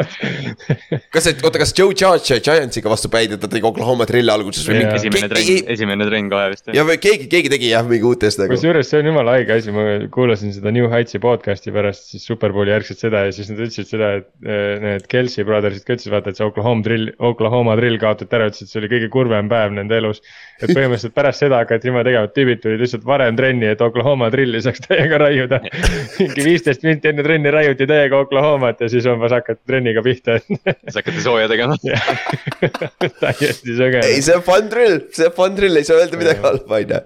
kas 1.14 1.28
see, 1.28 1.38
oota, 1.40 1.62
kas 1.62 1.74
Joe 1.78 1.96
Judge 1.96 2.40
Giantsiga 2.44 2.92
vastu 2.92 3.10
päid, 3.12 3.34
et 3.36 3.42
ta 3.42 3.50
tegi 3.50 3.68
Oklahoma 3.68 4.08
trilli 4.10 4.34
alguses 4.34 4.68
või 4.68 4.82
mingi? 4.82 5.00
esimene 5.00 5.30
trenn, 5.32 5.72
esimene 5.76 6.08
trenn 6.10 6.30
kohe 6.32 6.52
vist. 6.52 6.68
ja 6.76 6.86
või 6.86 6.98
keegi, 7.02 7.30
keegi 7.32 7.52
tegi 7.56 7.72
jah, 7.72 7.86
mingi 7.88 8.08
uutest 8.08 8.42
nagu. 8.42 8.52
kusjuures 8.54 8.90
see 8.90 9.00
on 9.00 9.10
jumala 9.12 9.38
haige 9.38 9.56
asi, 9.56 9.74
ma 9.74 9.86
kuulasin 10.14 10.52
seda 10.54 10.74
New 10.74 10.90
Heightsi 10.92 11.22
podcast'i 11.22 11.72
pärast 11.74 12.12
siis 12.12 12.26
Superbowli 12.28 12.74
järgselt 12.74 13.00
seda 13.00 13.24
ja 13.26 13.34
siis 13.34 13.50
nad 13.52 13.64
ütlesid 13.64 13.90
seda, 13.90 14.12
et 14.20 14.28
eh, 14.44 14.76
need 14.84 15.08
Kelsey 15.10 15.46
Brothersid 15.48 15.86
ka 15.86 15.96
ütlesid, 15.96 16.12
vaata, 16.14 16.32
et 16.32 16.40
see 16.40 16.46
Oklahoma 16.46 16.84
drill, 16.84 17.10
Oklahoma 17.32 17.76
drill 17.80 18.00
kaotati 18.02 18.33
ära, 18.36 18.48
ütlesid, 18.50 18.70
see 18.70 18.80
oli 18.80 18.90
kõige 18.92 19.10
kurvem 19.12 19.48
päev 19.50 19.74
nende 19.76 19.96
elus. 19.98 20.20
et 20.60 20.70
põhimõtteliselt 20.70 21.14
pärast 21.16 21.42
seda 21.42 21.60
hakati 21.62 21.88
niimoodi 21.88 22.10
tegema, 22.10 22.28
et 22.28 22.34
tüübid 22.36 22.62
tulid 22.62 22.82
lihtsalt 22.82 23.06
varem 23.08 23.36
trenni, 23.38 23.68
et 23.72 23.84
Oklahoma 23.84 24.30
trilli 24.34 24.60
saaks 24.64 24.84
täiega 24.86 25.20
raiuda. 25.24 25.60
mingi 26.18 26.46
viisteist 26.48 26.86
minti 26.86 27.10
enne 27.10 27.24
trenni 27.26 27.54
raiuti 27.54 27.88
täiega 27.90 28.20
Oklahomat 28.24 28.84
ja 28.84 28.90
siis 28.92 29.08
umbes 29.10 29.34
hakati 29.34 29.62
trenniga 29.66 30.02
pihta 30.04 30.38
siis 30.44 31.00
hakati 31.00 31.24
sooja 31.24 31.48
tegema 31.50 31.78
täiesti 33.24 33.78
sõge. 33.78 34.04
ei, 34.04 34.20
see 34.24 34.38
on 34.38 34.44
fun 34.46 34.70
drill, 34.72 35.00
see 35.14 35.30
on 35.30 35.38
fun 35.38 35.58
drill, 35.58 35.80
ei 35.80 35.88
saa 35.88 36.02
öelda 36.02 36.20
midagi 36.20 36.44
halba, 36.44 36.80
on 36.82 36.94
ju. 36.96 37.02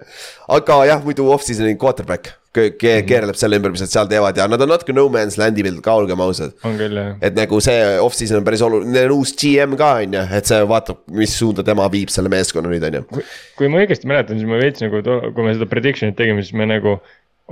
aga 0.59 0.83
jah, 0.93 1.03
muidu 1.05 1.31
off-season'i 1.33 1.77
quarterback 1.79 2.38
keerleb 2.53 3.37
selle 3.37 3.59
ümber, 3.59 3.73
mis 3.73 3.83
nad 3.83 3.91
seal 3.91 4.07
teevad 4.09 4.37
ja 4.39 4.47
nad 4.49 4.61
on 4.65 4.71
natuke 4.73 4.93
no 4.95 5.05
man's 5.13 5.37
land'i 5.37 5.61
peal 5.65 5.77
ka, 5.85 5.93
olgem 6.01 6.21
ausad. 6.23 6.55
on 6.65 6.79
küll 6.79 6.97
jah. 6.97 7.11
et 7.21 7.37
nagu 7.37 7.59
see 7.61 7.77
off-season 8.01 8.39
on 8.39 8.47
päris 8.47 8.63
oluline, 8.65 8.89
neil 8.95 9.13
on 9.13 9.21
uus 9.21 9.35
GM 9.37 9.75
ka 9.79 9.91
on 10.01 10.17
ju, 10.17 10.23
et 10.39 10.49
see 10.49 10.59
vaatab, 10.71 11.03
mis 11.13 11.35
suunda 11.37 11.65
tema 11.65 11.85
viib 11.93 12.09
selle 12.13 12.31
meeskonna 12.33 12.71
nüüd 12.71 12.87
on 12.89 12.99
ju. 12.99 13.23
kui 13.59 13.69
ma 13.69 13.83
õigesti 13.83 14.09
mäletan, 14.09 14.41
siis 14.41 14.49
ma 14.49 14.57
veits 14.61 14.81
nagu, 14.81 15.03
kui 15.03 15.45
me 15.45 15.53
seda 15.53 15.69
prediction'it 15.69 16.17
tegime, 16.17 16.41
siis 16.45 16.57
me 16.57 16.65
nagu 16.69 16.97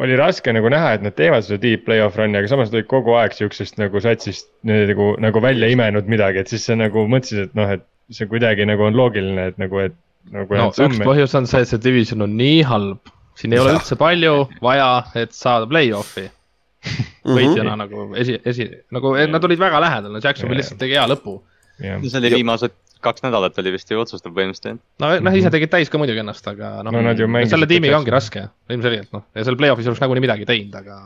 oli 0.02 0.18
raske 0.18 0.54
nagu 0.54 0.70
näha, 0.70 0.96
et 0.98 1.06
nad 1.06 1.16
teevad 1.18 1.46
seda 1.46 1.60
deep 1.62 1.86
play-off 1.86 2.18
run'i, 2.18 2.38
aga 2.38 2.50
samas 2.50 2.72
nad 2.72 2.80
olid 2.80 2.90
kogu 2.90 3.14
aeg 3.18 3.38
sihukesest 3.38 3.78
nagu 3.82 4.02
satsist 4.02 4.50
nagu, 4.66 5.12
nagu 5.22 5.42
välja 5.42 5.70
imenud 5.74 6.10
midagi, 6.10 6.42
et 6.42 6.54
siis 6.54 6.66
sa 6.70 6.78
nagu 6.78 7.06
mõtlesid, 7.10 7.50
et 7.50 7.58
noh, 7.58 7.70
et 7.78 7.86
see 8.14 8.30
kuidagi 8.30 8.66
nagu 8.70 8.86
on 8.88 8.98
loogiline, 8.98 9.50
et 9.52 9.62
nagu, 9.62 9.86
et. 9.86 9.98
Nagu 10.28 10.58
no 10.60 10.66
üks 10.84 10.98
põhjus 11.00 11.32
on 11.40 11.46
see, 11.48 11.62
et 11.64 11.70
see 11.72 11.80
division 11.80 12.26
on 12.26 12.34
nii 12.36 12.58
halb 12.68 13.14
siin 13.38 13.54
ei 13.54 13.60
ja. 13.60 13.66
ole 13.66 13.76
üldse 13.78 13.98
palju 14.00 14.34
vaja, 14.64 14.90
et 15.20 15.36
saada 15.36 15.70
play-off'i 15.70 16.26
mhm. 16.28 17.38
võitjana 17.38 17.76
mm 17.76 17.76
-hmm. 17.76 17.86
nagu 17.86 18.24
esi, 18.24 18.40
esi, 18.46 18.70
nagu 18.96 19.14
nad 19.30 19.48
olid 19.50 19.62
väga 19.62 19.82
lähedal, 19.84 20.12
no 20.14 20.24
Jacksonvil 20.24 20.62
lihtsalt 20.62 20.82
tegi 20.82 20.98
hea 20.98 21.08
lõpu. 21.10 21.40
see 21.78 22.20
oli 22.20 22.36
viimased 22.40 22.76
kaks 23.02 23.24
nädalat 23.24 23.58
oli 23.62 23.72
vist 23.76 23.92
ju 23.92 24.00
otsustav 24.02 24.34
põhimõtteliselt. 24.34 24.82
no 25.02 25.14
noh, 25.22 25.38
ise 25.38 25.52
tegid 25.54 25.72
täis 25.74 25.92
ka 25.94 26.02
muidugi 26.02 26.24
ennast, 26.24 26.46
aga 26.50 26.82
noh 26.86 26.96
no, 26.96 27.04
no, 27.06 27.46
selle 27.50 27.70
tiimiga 27.70 28.00
ongi 28.00 28.14
raske, 28.14 28.48
ilmselgelt 28.74 29.14
noh, 29.16 29.26
ja 29.38 29.46
seal 29.46 29.58
play-off'is 29.60 29.90
oleks 29.92 30.04
nagunii 30.04 30.26
midagi 30.26 30.48
teinud, 30.50 30.76
aga, 30.82 30.98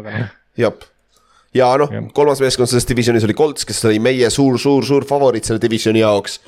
aga 0.00 0.14
noh. 0.16 0.34
jah, 0.60 0.86
ja 1.56 1.70
noh, 1.82 1.92
kolmas 2.16 2.40
meeskond 2.44 2.72
selles 2.72 2.88
divisionis 2.88 3.26
oli 3.28 3.36
Colts, 3.36 3.68
kes 3.68 3.84
oli 3.90 4.00
meie 4.02 4.30
suur, 4.32 4.58
suur, 4.62 4.86
suur 4.88 5.08
favoriit 5.08 5.48
selle 5.48 5.62
divisioni 5.62 6.00
jaoks. 6.00 6.40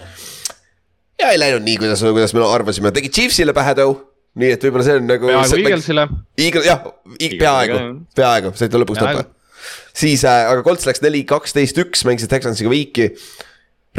ja 1.20 1.32
ei 1.34 1.40
läinud 1.40 1.66
nii, 1.68 1.80
kuidas, 1.84 2.04
kuidas 2.08 2.36
me 2.36 2.46
arvasime, 2.48 2.94
tegi 2.96 3.12
Chiefsile 3.12 3.56
pähe 3.56 3.76
tõu 3.78 3.96
nii 4.38 4.54
et 4.54 4.64
võib-olla 4.64 4.86
see 4.86 5.00
on 5.00 5.10
nagu. 5.10 5.28
peaaegu 5.32 5.58
Eaglesile. 5.62 6.06
Eagle, 6.38 6.64
jah, 6.66 6.86
peaaegu, 7.18 7.82
peaaegu, 8.18 8.54
saite 8.58 8.80
lõpuks 8.80 9.02
tappa. 9.02 9.26
siis 9.96 10.24
äh,, 10.28 10.46
aga 10.52 10.64
Colts 10.66 10.88
läks 10.88 11.02
neli, 11.04 11.24
kaksteist, 11.28 11.78
üks, 11.82 12.06
mängisid 12.08 12.32
Texansiga 12.32 12.72
viiki. 12.72 13.10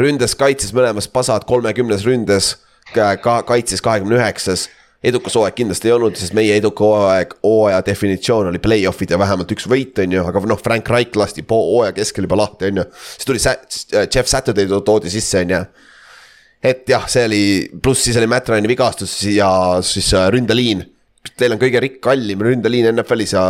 ründes, 0.00 0.34
kaitses 0.38 0.72
mõlemas 0.76 1.10
pasad, 1.12 1.44
kolmekümnes 1.48 2.06
ründes 2.08 2.54
ka, 2.94 3.40
kaitses 3.46 3.82
kahekümne 3.84 4.16
üheksas 4.16 4.68
edukas 5.04 5.34
hooaeg 5.36 5.56
kindlasti 5.56 5.88
ei 5.88 5.94
olnud, 5.96 6.16
sest 6.20 6.34
meie 6.36 6.56
eduka 6.60 6.84
hooaeg, 6.84 7.34
hooaja 7.44 7.80
definitsioon 7.86 8.50
oli 8.50 8.60
play-off'id 8.60 9.14
ja 9.14 9.18
vähemalt 9.20 9.52
üks 9.54 9.64
võit, 9.70 9.96
on 10.02 10.16
ju, 10.16 10.24
aga 10.28 10.42
noh, 10.48 10.60
Frank 10.60 10.88
Reich 10.92 11.16
lasti 11.16 11.44
hooaja 11.48 11.94
keskel 11.96 12.28
juba 12.28 12.36
lahti, 12.42 12.68
on 12.68 12.82
ju. 12.82 12.84
siis 13.14 13.28
tuli 13.28 13.40
Jeff 14.04 14.28
Saturday 14.28 14.68
toodi 14.68 15.12
sisse, 15.12 15.40
on 15.44 15.54
ju 15.56 15.62
et 16.62 16.88
jah, 16.88 17.06
see 17.08 17.26
oli, 17.28 17.42
pluss 17.82 18.04
siis 18.06 18.18
oli 18.20 18.28
Matt 18.30 18.48
Ryan'i 18.50 18.68
vigastus 18.70 19.16
ja 19.32 19.50
siis 19.86 20.12
äh, 20.16 20.28
ründeliin. 20.32 20.84
Teil 21.36 21.56
on 21.56 21.60
kõige 21.60 21.80
rikk, 21.82 22.00
kallim 22.04 22.42
ründeliin 22.44 22.90
NFL-is 22.94 23.34
ja 23.36 23.44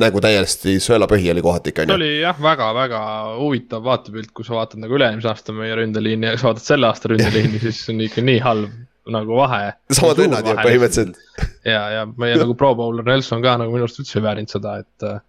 nagu 0.00 0.20
täiesti 0.22 0.76
sõelapõhi 0.82 1.32
oli 1.32 1.42
kohati 1.44 1.72
ikka 1.72 1.84
ju. 1.84 1.94
oli 1.96 2.10
jah, 2.20 2.36
väga-väga 2.40 3.00
huvitav 3.40 3.82
vaatepilt, 3.84 4.30
kui 4.36 4.46
sa 4.46 4.54
vaatad 4.60 4.82
nagu 4.82 4.94
üle-eelmise 4.96 5.30
aasta 5.32 5.54
meie 5.56 5.74
ründeliini 5.76 6.30
ja 6.30 6.36
sa 6.38 6.50
vaatad 6.50 6.66
selle 6.66 6.88
aasta 6.88 7.10
ründeliini, 7.12 7.60
siis 7.64 7.82
on 7.92 8.04
ikka 8.06 8.24
nii 8.24 8.38
halb 8.44 8.76
nagu 9.10 9.40
vahe. 9.40 9.72
samad 9.96 10.20
vennad 10.22 10.46
ju 10.46 10.54
põhimõtteliselt. 10.60 11.18
ja, 11.66 11.82
ja 11.96 12.06
meie 12.06 12.38
nagu 12.38 12.54
pro 12.58 12.72
bowler 12.78 13.06
Nelson 13.06 13.42
ka 13.42 13.56
nagu 13.60 13.74
minu 13.74 13.88
arust 13.88 14.00
üldse 14.02 14.20
ei 14.20 14.26
väärinud 14.28 14.52
seda, 14.52 14.78
et. 14.84 15.06
Äh, 15.08 15.20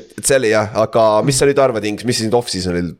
et, 0.00 0.10
et 0.18 0.24
see 0.24 0.40
oli 0.40 0.54
jah, 0.54 0.72
aga 0.80 1.08
mis 1.26 1.38
sa 1.38 1.48
nüüd 1.50 1.60
arvad, 1.60 1.84
Ings, 1.90 2.06
mis 2.08 2.22
siin 2.22 2.32
off-season'il 2.34 2.94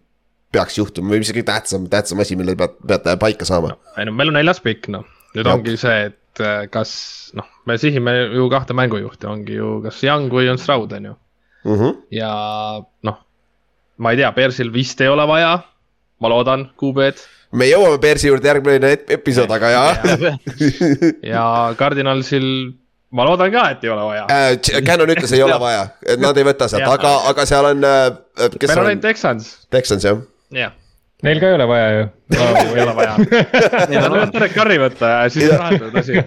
peaks 0.54 0.78
juhtuma 0.78 1.14
või 1.14 1.22
mis 1.22 1.32
kõige 1.34 1.48
tähtsam, 1.48 1.88
tähtsam 1.92 2.22
asi, 2.24 2.38
mille 2.38 2.56
pead, 2.58 2.78
peate 2.86 3.16
paika 3.20 3.48
saama 3.48 3.74
no,? 3.74 3.80
ei 3.98 4.08
no 4.08 4.14
meil 4.16 4.32
on 4.32 4.38
neljas 4.38 4.62
pikk 4.64 4.90
noh, 4.94 5.06
nüüd 5.34 5.44
Jop. 5.44 5.58
ongi 5.58 5.76
see, 5.80 6.08
et 6.10 6.42
äh, 6.44 6.64
kas 6.72 6.94
noh, 7.38 7.48
me 7.68 7.78
sihime 7.80 8.16
ju 8.36 8.48
kahte 8.52 8.76
mängujuhti, 8.76 9.28
ongi 9.30 9.58
ju 9.58 9.76
kas 9.84 10.02
Young 10.06 10.32
või 10.32 10.50
on 10.52 10.60
Stroud, 10.60 10.94
on 10.96 11.10
ju 11.10 11.14
mm. 11.14 11.76
-hmm. 11.76 12.02
ja 12.14 12.32
noh, 13.10 13.20
ma 13.98 14.14
ei 14.14 14.22
tea, 14.22 14.32
Bearsil 14.36 14.72
vist 14.74 15.00
ei 15.04 15.10
ole 15.12 15.26
vaja, 15.30 15.56
ma 16.22 16.32
loodan, 16.32 16.68
QB-d 16.80 17.30
me 17.54 17.68
jõuame 17.70 18.00
Bearsi 18.02 18.30
juurde 18.30 18.50
järgmine 18.50 18.94
episood, 19.14 19.50
aga 19.54 19.70
jaa 19.70 19.90
ja 21.34 21.44
Cardinalsil 21.78 22.46
ma 23.14 23.26
loodan 23.28 23.52
ka, 23.54 23.64
et 23.74 23.84
ei 23.86 23.92
ole 23.94 24.06
vaja 24.08 24.26
äh,. 24.32 24.82
Canon 24.86 25.12
ütles, 25.14 25.32
ei 25.36 25.42
ole 25.46 25.58
vaja, 25.62 25.88
nad 26.18 26.38
ei 26.38 26.46
võta 26.46 26.68
sealt, 26.70 26.88
aga, 26.90 27.16
aga 27.30 27.46
seal 27.48 27.70
on 27.70 27.86
äh,. 27.86 28.06
meil 28.42 28.78
on 28.78 28.90
ainult 28.90 29.04
Texans. 29.06 29.50
Texans 29.70 30.06
jah 30.06 30.22
jah. 30.58 30.76
Neil 31.24 31.40
ka 31.40 31.50
ei 31.50 31.56
ole 31.56 31.66
vaja 31.70 31.90
ju 31.94 32.06
no,. 32.34 32.46
ei 32.62 32.84
ole 32.84 32.94
vaja. 32.96 33.16
Neil 33.90 34.08
on 34.08 34.32
Derek 34.34 34.56
Carri 34.56 34.78
võtta 34.82 35.12
ja 35.12 35.26
siis 35.32 35.52
lahendada 35.52 36.02
asi. 36.02 36.18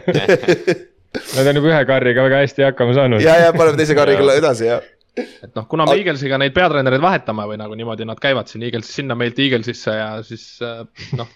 Nad 1.38 1.49
on 1.49 1.57
juba 1.57 1.71
ühe 1.71 1.82
carry'ga 1.89 2.28
väga 2.28 2.43
hästi 2.43 2.65
hakkama 2.67 2.93
saanud. 2.97 3.23
ja, 3.23 3.39
ja 3.47 3.55
paneme 3.55 3.80
teise 3.80 3.95
carry'ga 3.97 4.38
edasi 4.38 4.67
ja 4.69 4.82
et 5.17 5.53
noh, 5.57 5.65
kuna 5.69 5.86
me 5.88 5.95
Eaglesiga 5.97 6.38
neid 6.41 6.53
peatreenereid 6.55 7.01
vahetame 7.01 7.45
või 7.49 7.57
nagu 7.59 7.78
niimoodi 7.78 8.05
nad 8.07 8.19
käivad 8.21 8.49
siin 8.51 8.65
Eaglesis 8.67 8.99
sinna 8.99 9.17
meilt 9.17 9.39
Eaglesisse 9.41 9.95
ja 9.95 10.07
siis 10.25 10.45
äh, 10.65 10.84
noh. 11.17 11.32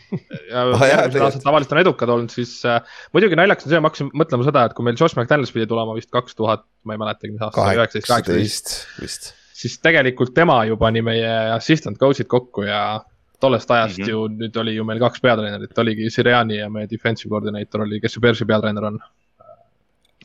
ja 0.51 0.65
ah, 0.77 0.85
järgmised 0.85 1.25
aastad 1.27 1.45
tavaliselt 1.45 1.75
on 1.75 1.81
edukad 1.83 2.13
olnud, 2.13 2.33
siis 2.33 2.53
äh, 2.69 2.81
muidugi 3.15 3.39
naljakas 3.39 3.67
on 3.67 3.73
see, 3.73 3.83
ma 3.83 3.91
hakkasin 3.91 4.11
mõtlema 4.23 4.47
seda, 4.47 4.65
et 4.69 4.77
kui 4.77 4.87
meil 4.87 4.99
Josh 4.99 5.17
McDaniels 5.17 5.53
pidi 5.55 5.69
tulema 5.71 5.97
vist 5.97 6.11
kaks 6.13 6.37
tuhat, 6.37 6.65
ma 6.85 6.97
ei 6.97 7.01
mäletagi, 7.01 7.33
mis 7.35 7.45
aasta, 7.45 7.69
üheksateist, 7.73 8.11
kaheksateist 8.11 8.75
vist. 9.01 9.31
Siis 9.61 9.79
tegelikult 9.83 10.33
tema 10.33 10.59
ju 10.65 10.77
pani 10.81 11.01
meie 11.05 11.31
assistant 11.55 11.97
coach'id 12.01 12.29
kokku 12.31 12.65
ja 12.67 13.01
tollest 13.41 13.71
ajast 13.71 13.97
mm 13.97 14.05
-hmm. 14.05 14.09
ju 14.09 14.27
nüüd 14.27 14.61
oli 14.61 14.75
ju 14.75 14.85
meil 14.85 14.99
kaks 14.99 15.21
peatreenerit, 15.21 15.77
oligi 15.77 16.09
Siriani 16.09 16.57
ja 16.57 16.69
meie 16.69 16.89
defensive 16.89 17.29
coordinator 17.29 17.81
oli, 17.81 17.99
kes 18.01 18.15
ju 18.15 18.21
Bearsi 18.21 18.45
peatreener 18.45 18.85
on. 18.85 18.99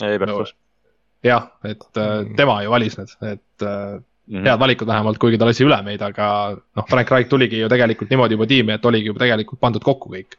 Eberflus 0.03 0.55
jah, 1.27 1.49
et 1.65 1.87
mm. 1.97 2.35
tema 2.37 2.61
ju 2.65 2.71
valis 2.73 2.99
need, 2.99 3.15
et 3.23 3.65
mm 3.65 4.03
-hmm. 4.29 4.45
head 4.47 4.61
valikud 4.61 4.87
vähemalt, 4.87 5.19
kuigi 5.19 5.39
ta 5.39 5.47
lasi 5.47 5.65
üle 5.65 5.79
meid, 5.83 6.03
aga 6.03 6.29
noh, 6.77 6.87
Frank 6.91 7.11
Reich 7.11 7.29
tuligi 7.31 7.61
ju 7.61 7.69
tegelikult 7.69 8.11
niimoodi 8.11 8.35
juba 8.35 8.47
tiimi, 8.47 8.73
et 8.73 8.85
oligi 8.85 9.07
juba 9.07 9.25
tegelikult 9.25 9.61
pandud 9.61 9.83
kokku 9.83 10.13
kõik. 10.15 10.39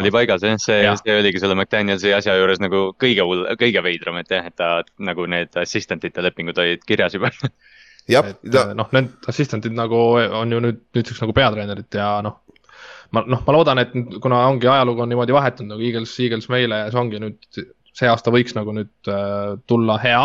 oli 0.00 0.10
paigas 0.10 0.42
jah, 0.42 0.58
see 0.58 0.96
see 1.02 1.18
oligi 1.20 1.40
selle 1.40 1.54
McDanielsi 1.54 2.14
asja 2.14 2.36
juures 2.36 2.60
nagu 2.60 2.94
kõige 3.04 3.22
hull, 3.22 3.46
kõige 3.60 3.82
veidram, 3.82 4.16
et 4.16 4.30
jah, 4.30 4.46
et 4.46 4.56
ta 4.56 4.82
nagu 4.98 5.26
need 5.26 5.56
assistant'ite 5.56 6.22
lepingud 6.22 6.58
olid 6.58 6.84
kirjas 6.86 7.14
juba 7.14 7.30
et 8.08 8.74
noh, 8.76 8.88
need 8.92 9.28
assistant'id 9.30 9.74
nagu 9.76 10.00
on 10.40 10.52
ju 10.52 10.60
nüüd 10.60 10.80
nüüdseks 10.96 11.22
nagu 11.24 11.36
peatreenerid 11.36 12.00
ja 12.00 12.16
noh 12.24 12.42
ma 13.14 13.22
noh, 13.30 13.42
ma 13.46 13.54
loodan, 13.54 13.80
et 13.82 13.94
kuna 14.22 14.42
ongi 14.48 14.68
ajalugu 14.68 15.04
on 15.04 15.12
niimoodi 15.12 15.34
vahetunud 15.36 15.74
nagu 15.74 15.86
Eagles, 15.86 16.12
Eagles 16.20 16.48
meile 16.52 16.82
ja 16.82 16.90
see 16.92 17.00
ongi 17.00 17.20
nüüd 17.22 17.60
see 17.94 18.10
aasta 18.10 18.32
võiks 18.34 18.56
nagu 18.56 18.74
nüüd 18.74 19.10
äh, 19.10 19.54
tulla 19.70 19.98
hea. 20.02 20.24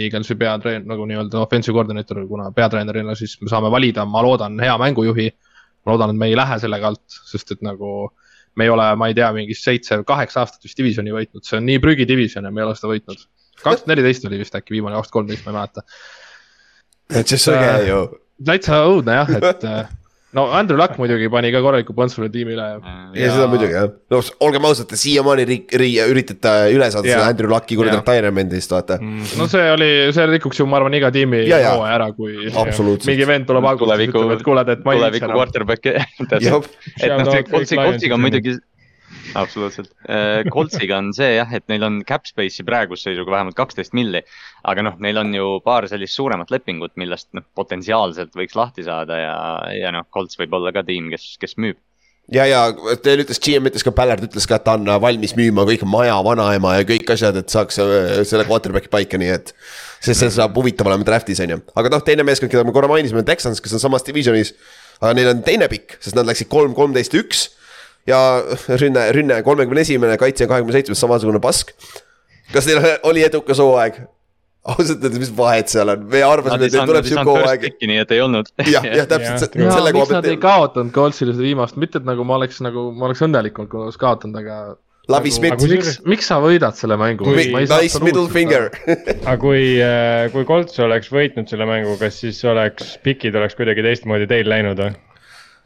Eaglesi 0.00 0.38
peatreen-, 0.40 0.86
nagu 0.88 1.04
nii-öelda 1.04 1.42
offensive 1.42 1.76
koordinaator, 1.76 2.22
kuna 2.24 2.46
peatreenerina 2.56 3.12
siis 3.18 3.34
me 3.42 3.50
saame 3.52 3.68
valida, 3.72 4.06
ma 4.08 4.22
loodan, 4.24 4.56
hea 4.64 4.76
mängujuhi. 4.80 5.28
ma 5.84 5.92
loodan, 5.92 6.14
et 6.14 6.20
me 6.22 6.30
ei 6.30 6.36
lähe 6.38 6.56
sellega 6.62 6.92
alt, 6.92 7.16
sest 7.28 7.52
et 7.52 7.64
nagu 7.66 7.90
me 8.56 8.64
ei 8.64 8.70
ole, 8.70 8.86
ma 8.96 9.08
ei 9.10 9.16
tea, 9.18 9.28
mingi 9.34 9.56
seitse-kaheksa 9.58 10.44
aastat 10.44 10.64
vist 10.64 10.78
divisioni 10.78 11.12
võitnud, 11.12 11.44
see 11.44 11.58
on 11.58 11.66
nii 11.66 11.80
prügidivision 11.82 12.46
ja 12.46 12.52
me 12.54 12.62
ei 12.62 12.66
ole 12.68 12.76
seda 12.78 12.92
võitnud. 12.92 13.24
kaks 13.58 13.82
tuhat 13.82 13.90
neliteist 13.90 14.24
oli 14.28 14.38
vist 14.40 14.56
äkki 14.56 14.76
viimane, 14.76 14.96
kaks 14.96 15.10
tuhat 15.10 15.18
kolmteist, 15.18 15.44
ma 15.44 15.52
ei 15.52 15.58
mäleta. 15.58 15.84
Et 17.18 17.32
siis 17.32 17.48
see 17.48 17.56
oli 17.56 17.90
ju. 17.90 18.04
täitsa 18.46 18.84
õudne 18.88 19.18
jah, 19.20 19.34
et 19.38 19.66
äh, 19.68 19.90
no 20.36 20.46
Andrew 20.56 20.78
Luck 20.80 20.96
muidugi 21.00 21.28
pani 21.32 21.50
ka 21.52 21.60
korraliku 21.64 21.94
põntsule 21.96 22.30
tiimile 22.32 22.64
ja, 22.64 22.78
ja. 22.80 22.94
ja 23.20 23.30
seda 23.34 23.48
muidugi 23.52 23.76
jah, 23.76 23.90
no 24.12 24.20
olgem 24.46 24.66
ausad, 24.68 24.94
siiamaani 25.02 25.46
riik, 25.48 25.76
riik, 25.82 25.98
üritate 26.12 26.54
üle 26.72 26.88
saada 26.94 27.10
seda 27.10 27.28
Andrew 27.28 27.52
Lucki 27.52 27.78
kuradi 27.78 27.98
retirement'ist 28.00 28.72
vaata. 28.72 28.98
Mm.. 29.02 29.28
no 29.40 29.48
see 29.52 29.68
oli, 29.74 29.90
see 30.16 30.26
rikuks 30.32 30.62
ju, 30.62 30.68
ma 30.70 30.80
arvan, 30.80 30.96
iga 30.98 31.12
tiimi 31.14 31.44
hooaja 31.52 31.94
ära, 31.98 32.10
kui 32.16 32.48
mingi 32.48 33.28
vend 33.28 33.48
tuleb 33.50 33.70
alguses 33.72 34.04
ütleb, 34.08 34.36
et 34.38 34.46
kuule, 34.46 34.66
et 34.76 34.84
ma 34.86 34.96
ei. 34.96 35.02
tuleviku 35.02 35.32
quarterback'i 35.36 35.96
et 36.00 36.36
noh, 36.48 36.68
see 37.32 37.80
Coltsiga 37.82 38.16
on 38.16 38.24
muidugi 38.24 38.56
absoluutselt, 39.38 39.92
Coltsiga 40.52 40.98
on 41.02 41.12
see 41.16 41.36
jah, 41.36 41.52
et 41.54 41.66
neil 41.72 41.86
on 41.86 42.00
cap 42.08 42.26
space'i 42.28 42.66
praeguse 42.66 43.08
seisuga 43.08 43.38
vähemalt 43.38 43.58
kaksteist 43.58 43.96
milli 43.96 44.24
aga 44.68 44.84
noh, 44.86 44.98
neil 45.02 45.18
on 45.22 45.32
ju 45.34 45.46
paar 45.64 45.86
sellist 45.90 46.16
suuremat 46.16 46.52
lepingut, 46.54 46.94
millest 47.00 47.30
noh, 47.36 47.44
potentsiaalselt 47.58 48.34
võiks 48.38 48.58
lahti 48.58 48.84
saada 48.86 49.18
ja, 49.18 49.38
ja 49.74 49.94
noh, 49.94 50.06
Colts 50.14 50.38
võib 50.40 50.54
olla 50.58 50.72
ka 50.74 50.84
tiim, 50.86 51.10
kes, 51.12 51.34
kes 51.42 51.56
müüb 51.60 51.80
ja, 52.30 52.44
ja 52.46 52.60
teil 53.02 53.24
ütles, 53.24 53.40
GM 53.42 53.66
ütles 53.70 53.84
ka, 53.86 53.94
Ballard 53.94 54.22
ütles 54.26 54.46
ka, 54.48 54.60
et 54.60 54.66
ta 54.66 54.76
on 54.78 54.86
valmis 55.02 55.34
müüma 55.38 55.64
kõik 55.68 55.82
maja, 55.88 56.20
vanaema 56.24 56.76
ja 56.78 56.86
kõik 56.88 57.10
asjad, 57.14 57.40
et 57.40 57.54
saaks 57.54 57.80
äh, 57.82 58.20
selle 58.28 58.46
quarterback'i 58.48 58.92
paika, 58.92 59.18
nii 59.20 59.32
et. 59.34 59.50
sest 60.02 60.22
see 60.22 60.30
saab 60.34 60.54
huvitav 60.58 60.90
olema 60.90 61.06
draft'is 61.06 61.42
on 61.44 61.56
ju, 61.56 61.58
aga 61.78 61.96
noh, 61.96 62.04
teine 62.06 62.26
meeskond, 62.26 62.52
keda 62.52 62.66
me 62.66 62.74
korra 62.74 62.90
mainisime, 62.90 63.22
on 63.22 63.28
Texans, 63.28 63.62
kes 63.62 63.74
on 63.78 63.82
samas 63.82 64.06
divisionis. 64.06 64.54
aga 65.00 65.16
neil 65.18 65.32
on 65.34 65.42
teine 65.46 65.66
pikk, 65.70 65.98
sest 66.02 66.18
nad 66.18 66.28
läksid 66.28 66.50
kolm, 66.52 66.76
kolmteist, 66.78 67.18
üks. 67.18 67.48
Ja 68.08 68.22
rünne, 68.82 69.06
rünne 69.16 69.42
kolmekümne 69.46 69.84
esimene, 69.86 70.16
kaitse 70.20 70.48
kahekümne 70.50 70.74
seitsmes, 70.78 71.00
samasugune 71.02 71.40
pask. 71.42 71.74
kas 72.52 72.68
neil 72.68 72.82
oli 73.10 73.24
edukas 73.26 73.62
hooaeg? 73.62 74.02
ausalt 74.62 75.02
öeldes, 75.02 75.18
mis 75.18 75.32
vahet 75.34 75.72
seal 75.72 75.90
on, 75.90 76.04
me 76.10 76.20
arvasime, 76.22 76.68
et 76.68 76.76
neil 76.76 76.86
tuleb 76.86 77.08
sihuke 77.08 77.34
hooaeg. 77.34 77.66
nii 77.82 77.98
et 78.04 78.14
ei 78.14 78.22
olnud. 78.22 78.52
jah, 78.74 78.86
jah, 78.86 79.08
täpselt 79.10 79.58
ja, 79.58 79.74
selle 79.74 79.94
koha 79.96 80.08
pealt. 80.14 80.30
ei 80.30 80.38
kaotanud 80.42 80.94
Coltsile 80.94 81.34
seda 81.34 81.46
viimast, 81.48 81.78
mitte 81.82 81.98
et 81.98 82.06
nagu 82.06 82.26
ma 82.26 82.38
oleks 82.38 82.62
nagu, 82.62 82.90
ma 82.94 83.10
oleks 83.10 83.24
õnnelik 83.26 83.58
olnud, 83.58 83.72
kui 83.72 83.80
nad 83.80 83.90
oleks 83.90 84.00
kaotanud, 84.02 84.38
aga. 84.42 84.62
Lavi 85.10 85.32
nagu, 85.34 85.58
Smith. 85.58 85.64
miks, 85.66 85.96
miks 86.06 86.28
sa 86.30 86.36
võidad 86.38 86.78
selle 86.78 86.94
mängu? 86.94 87.26
Nice 87.34 87.98
middle 88.06 88.28
finger 88.30 88.68
aga 88.86 89.34
kui, 89.42 89.64
äh, 89.82 90.28
kui 90.30 90.46
Colts 90.46 90.78
oleks 90.78 91.10
võitnud 91.10 91.50
selle 91.50 91.66
mängu, 91.66 91.96
kas 91.98 92.20
siis 92.22 92.38
oleks, 92.46 93.00
pikid 93.02 93.34
oleks 93.34 93.58
kuidagi 93.58 93.82
teistmoodi 93.82 94.30
teil 94.30 94.46
läinud 94.46 94.78
või? 94.78 94.94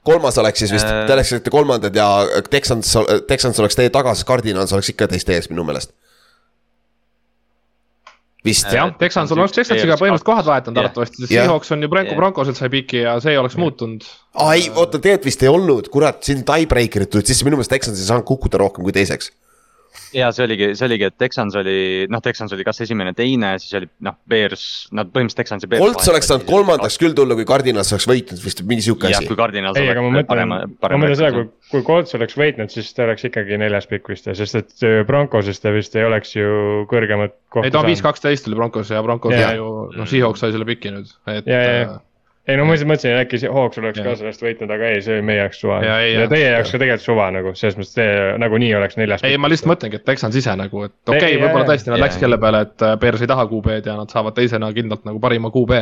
Kolmas 0.07 0.39
oleks 0.43 0.65
siis 0.65 0.73
vist, 0.75 0.89
te 0.89 1.15
oleksite 1.15 1.53
kolmandad 1.53 1.97
ja 1.97 2.09
Texans, 2.51 2.93
Texans 3.29 3.63
oleks 3.63 3.79
teie 3.79 3.93
taga, 3.95 4.15
sest 4.15 4.29
Cardinals 4.29 4.75
oleks 4.77 4.93
ikka 4.95 5.09
teist 5.13 5.31
ees 5.35 5.51
minu 5.53 5.67
meelest. 5.67 5.95
Vist. 8.47 8.69
jah, 8.71 8.93
Texans 8.95 9.33
oleks 9.35 9.57
Texansiga 9.57 9.97
põhimõtteliselt 9.99 10.29
kohad 10.29 10.47
vahetanud 10.47 10.79
arvatavasti, 10.79 11.25
sest 11.25 11.33
Seahawks 11.33 11.73
on 11.75 11.83
ju 11.83 11.89
Bronco 11.91 12.15
Broncoselt 12.15 12.59
sai 12.61 12.71
piki 12.71 13.01
ja 13.03 13.17
see 13.23 13.35
oleks 13.41 13.57
muutunud. 13.59 14.07
aa 14.39 14.53
ei, 14.55 14.69
oota, 14.71 15.01
tegelikult 15.03 15.27
vist 15.27 15.43
ei 15.43 15.51
olnud, 15.51 15.91
kurat, 15.91 16.21
siin 16.23 16.45
tiebreaker'id 16.47 17.11
tulid 17.11 17.27
sisse, 17.27 17.47
minu 17.49 17.59
meelest 17.59 17.75
Texans 17.75 17.99
ei 17.99 18.07
saanud 18.07 18.29
kukkuda 18.29 18.63
rohkem 18.63 18.87
kui 18.87 18.95
teiseks 18.95 19.33
ja 20.17 20.31
see 20.35 20.45
oligi, 20.47 20.69
see 20.79 20.87
oligi, 20.89 21.07
et 21.11 21.17
Texans 21.21 21.57
oli, 21.59 21.77
noh, 22.13 22.23
Texans 22.25 22.55
oli 22.57 22.65
kas 22.67 22.81
esimene, 22.85 23.13
teine, 23.17 23.55
siis 23.63 23.77
oli 23.79 23.89
noh, 24.07 24.17
Bears, 24.29 24.65
nad 24.97 25.11
põhimõtteliselt 25.13 25.43
Texans 25.43 25.67
ja 25.67 25.71
Bears. 25.73 25.85
Colts 25.85 26.11
oleks 26.13 26.31
saanud 26.31 26.47
kolmandaks 26.49 26.99
küll 27.03 27.17
tulla, 27.17 27.37
kui 27.39 27.47
Cardinals 27.49 27.93
oleks 27.95 28.09
võitnud 28.11 28.43
vist 28.45 28.63
mingi 28.69 28.87
sihuke 28.87 29.11
asi. 29.11 29.29
kui 29.29 29.39
Cardinals 29.39 29.79
ei, 29.81 29.91
aga 29.93 30.05
ma 30.05 30.13
mõtlen, 30.19 30.53
ma 30.53 30.61
mõtlen 30.71 31.17
seda, 31.19 31.33
kui, 31.37 31.49
kui 31.73 31.87
Colts 31.87 32.17
oleks 32.19 32.39
võitnud, 32.39 32.73
siis 32.73 32.91
ta 32.97 33.07
oleks 33.09 33.29
ikkagi 33.31 33.61
neljas 33.61 33.89
pikk 33.91 34.13
vist, 34.15 34.31
sest 34.41 34.61
et 34.63 34.89
Broncosest 35.09 35.65
ta 35.67 35.75
vist 35.75 35.97
ei 35.99 36.09
oleks 36.09 36.37
ju 36.37 36.87
kõrgemat 36.93 37.37
kohta 37.37 37.67
saanud. 37.67 37.71
ei, 37.71 37.77
ta 37.77 37.85
on 37.85 37.91
viis, 37.91 38.05
kaksteist 38.05 38.51
oli 38.51 38.59
Broncos 38.59 38.93
ja 38.93 39.05
Broncos 39.07 39.37
ja, 39.37 39.55
ju, 39.59 39.71
noh, 39.97 40.11
Seahawks 40.11 40.45
sai 40.45 40.55
selle 40.55 40.69
piki 40.69 40.95
nüüd, 40.95 41.17
et. 41.31 41.49
ja, 41.49 41.63
ja, 41.63 41.81
ja 41.85 41.97
ei 42.47 42.59
no 42.59 42.67
ma 42.67 42.75
lihtsalt 42.75 42.91
mõtlesin, 42.91 43.15
et 43.17 43.25
äkki 43.25 43.51
Hawks 43.53 43.81
oleks 43.81 44.03
ka 44.03 44.17
sellest 44.21 44.43
võitnud, 44.45 44.71
aga 44.71 44.91
ei, 44.93 45.01
see 45.03 45.17
oli 45.17 45.25
meie 45.27 45.41
jaoks 45.41 45.63
suva. 45.63 45.81
ja, 45.83 45.97
ja 46.07 46.27
teie 46.31 46.51
jaoks 46.53 46.75
ka 46.75 46.81
tegelikult 46.83 47.07
suva 47.07 47.29
nagu, 47.35 47.55
selles 47.59 47.79
mõttes 47.79 47.97
te 47.97 48.07
nagunii 48.43 48.75
oleks 48.79 48.99
neljas. 49.01 49.25
ei, 49.27 49.39
ma 49.41 49.51
lihtsalt 49.51 49.73
mõtlengi, 49.73 50.01
et 50.01 50.07
Texans 50.07 50.39
ise 50.39 50.55
nagu, 50.59 50.85
et 50.87 50.95
okei 51.11 51.19
okay,, 51.35 51.41
võib-olla 51.43 51.67
tõesti 51.73 51.93
nad 51.93 52.03
läksid 52.05 52.27
selle 52.27 52.39
peale, 52.43 52.67
et 52.69 52.87
äh, 52.87 52.99
Bears 53.03 53.25
ei 53.25 53.33
taha 53.33 53.49
QB-d 53.51 53.91
ja 53.91 53.97
nad 53.99 54.15
saavad 54.15 54.37
teisena 54.39 54.71
kindlalt 54.77 55.09
nagu 55.09 55.23
parima 55.23 55.51
QB 55.55 55.81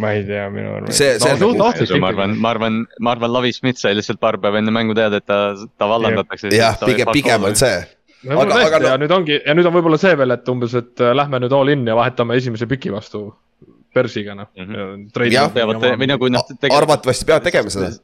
ma 0.00 0.14
ei 0.16 0.24
tea, 0.26 0.48
minu 0.50 0.72
arvates. 0.78 0.98
see, 0.98 1.18
see 1.22 1.34
on 1.36 1.42
no, 1.58 1.68
ohtlik. 1.68 1.92
ma 2.00 2.10
arvan, 2.10 2.38
ma 2.40 2.54
arvan, 2.54 2.80
ma 2.98 3.14
arvan, 3.14 3.32
Lavi 3.36 3.52
Schmidt 3.54 3.78
sai 3.78 3.94
lihtsalt 3.98 4.18
paar 4.22 4.40
päeva 4.42 4.58
enne 4.62 4.72
mängu 4.74 4.96
teada, 4.96 5.20
et 5.20 5.28
ta, 5.28 5.54
ta 5.78 5.90
vallandatakse. 5.90 6.50
jah, 6.54 6.80
pigem, 6.82 7.12
pigem 7.14 7.46
on 7.50 7.60
see. 7.60 7.76
aga, 8.24 8.58
aga 8.64 8.80
no... 8.80 8.88
ja 8.88 8.98
nüüd 9.04 9.14
ongi 9.14 9.38
ja 9.38 9.54
nüüd 9.54 9.68
on 9.68 9.76
võib-olla 9.76 10.00
see 10.00 10.16
veel, 10.18 10.34
et 10.34 10.50
umbes, 10.50 10.74
et 10.80 11.04
äh, 11.04 11.14
lähme 11.14 11.44
nüüd 11.44 11.54
all 11.54 11.76
in 11.76 11.86
ja 11.86 11.96
vahetame 11.98 12.40
esimese 12.40 12.66
piki 12.70 12.90
vastu 12.94 13.28
börsiga 13.94 14.34
noh 14.38 14.50
mm 14.56 14.74
-hmm.. 15.12 16.00
või 16.00 16.10
nagu 16.10 16.32
noh. 16.32 16.50
arvatavasti 16.70 17.30
peavad 17.30 17.46
tegema 17.50 17.72
seda 17.72 17.94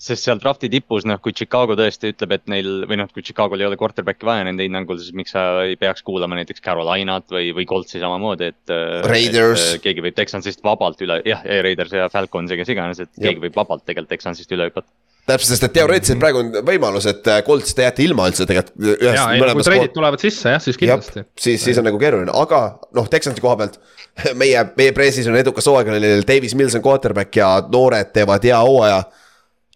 sest 0.00 0.24
seal 0.24 0.40
drafti 0.40 0.70
tipus, 0.72 1.04
noh, 1.08 1.18
kui 1.20 1.34
Chicago 1.36 1.74
tõesti 1.76 2.14
ütleb, 2.14 2.32
et 2.32 2.46
neil 2.48 2.68
või 2.88 2.96
noh, 3.02 3.08
kui 3.12 3.24
Chicago'l 3.24 3.60
ei 3.60 3.68
ole 3.68 3.76
quarterback'i 3.80 4.24
vaja 4.24 4.46
nende 4.48 4.64
hinnangul, 4.64 4.96
siis 5.00 5.12
miks 5.16 5.34
sa 5.36 5.42
ei 5.66 5.76
peaks 5.80 6.04
kuulama 6.06 6.38
näiteks 6.38 6.64
Carolinat 6.64 7.28
või, 7.34 7.50
või 7.56 7.66
Coltsi 7.68 8.00
samamoodi, 8.00 8.48
et. 8.54 8.72
Äh, 8.72 9.04
Raiders. 9.04 9.66
keegi 9.84 10.04
võib 10.06 10.16
Texansist 10.16 10.64
vabalt 10.64 11.04
üle, 11.04 11.20
jah, 11.28 11.44
Raiders 11.44 11.92
ja 11.92 12.08
Falcons 12.12 12.52
ja 12.52 12.56
kes 12.60 12.72
iganes, 12.72 13.02
et 13.04 13.12
Jab. 13.12 13.26
keegi 13.26 13.44
võib 13.44 13.60
vabalt 13.60 13.84
tegelikult 13.84 14.14
Texansist 14.16 14.56
üle 14.56 14.70
hüpata 14.70 14.88
täpselt, 15.30 15.54
sest 15.54 15.66
et 15.66 15.74
teoreetiliselt 15.78 16.18
-hmm. 16.18 16.24
praegu 16.24 16.42
on 16.42 16.66
võimalus, 16.66 17.06
et 17.10 17.28
äh, 17.30 17.40
Colts 17.46 17.74
te 17.74 17.86
jääte 17.86 18.04
ilma 18.04 18.26
üldse 18.30 18.46
tegelikult. 18.48 18.76
ja, 19.02 19.26
ei 19.34 19.42
kui 19.54 19.66
treidid 19.66 19.94
tulevad 19.94 20.22
sisse 20.22 20.54
jah, 20.54 20.62
siis 20.62 20.78
kindlasti. 20.80 21.24
siis, 21.38 21.64
siis 21.64 21.78
on 21.78 21.86
nagu 21.88 21.98
keeruline, 21.98 22.32
aga 22.34 22.60
noh, 22.96 23.08
Texansi 23.10 23.42
koha 23.42 23.56
pealt 23.60 23.80
meie, 24.42 24.66
meie 24.76 24.92
pressis 24.96 25.28
on 25.30 25.38
edukas 25.38 25.66
hooaeg, 25.70 25.90
neil 25.94 26.26
Davis 26.28 26.54
Mills 26.58 26.76
on 26.78 26.84
quarterback 26.84 27.36
ja 27.36 27.56
noored 27.72 28.12
teevad 28.14 28.44
hea 28.44 28.60
hooaja. 28.60 29.02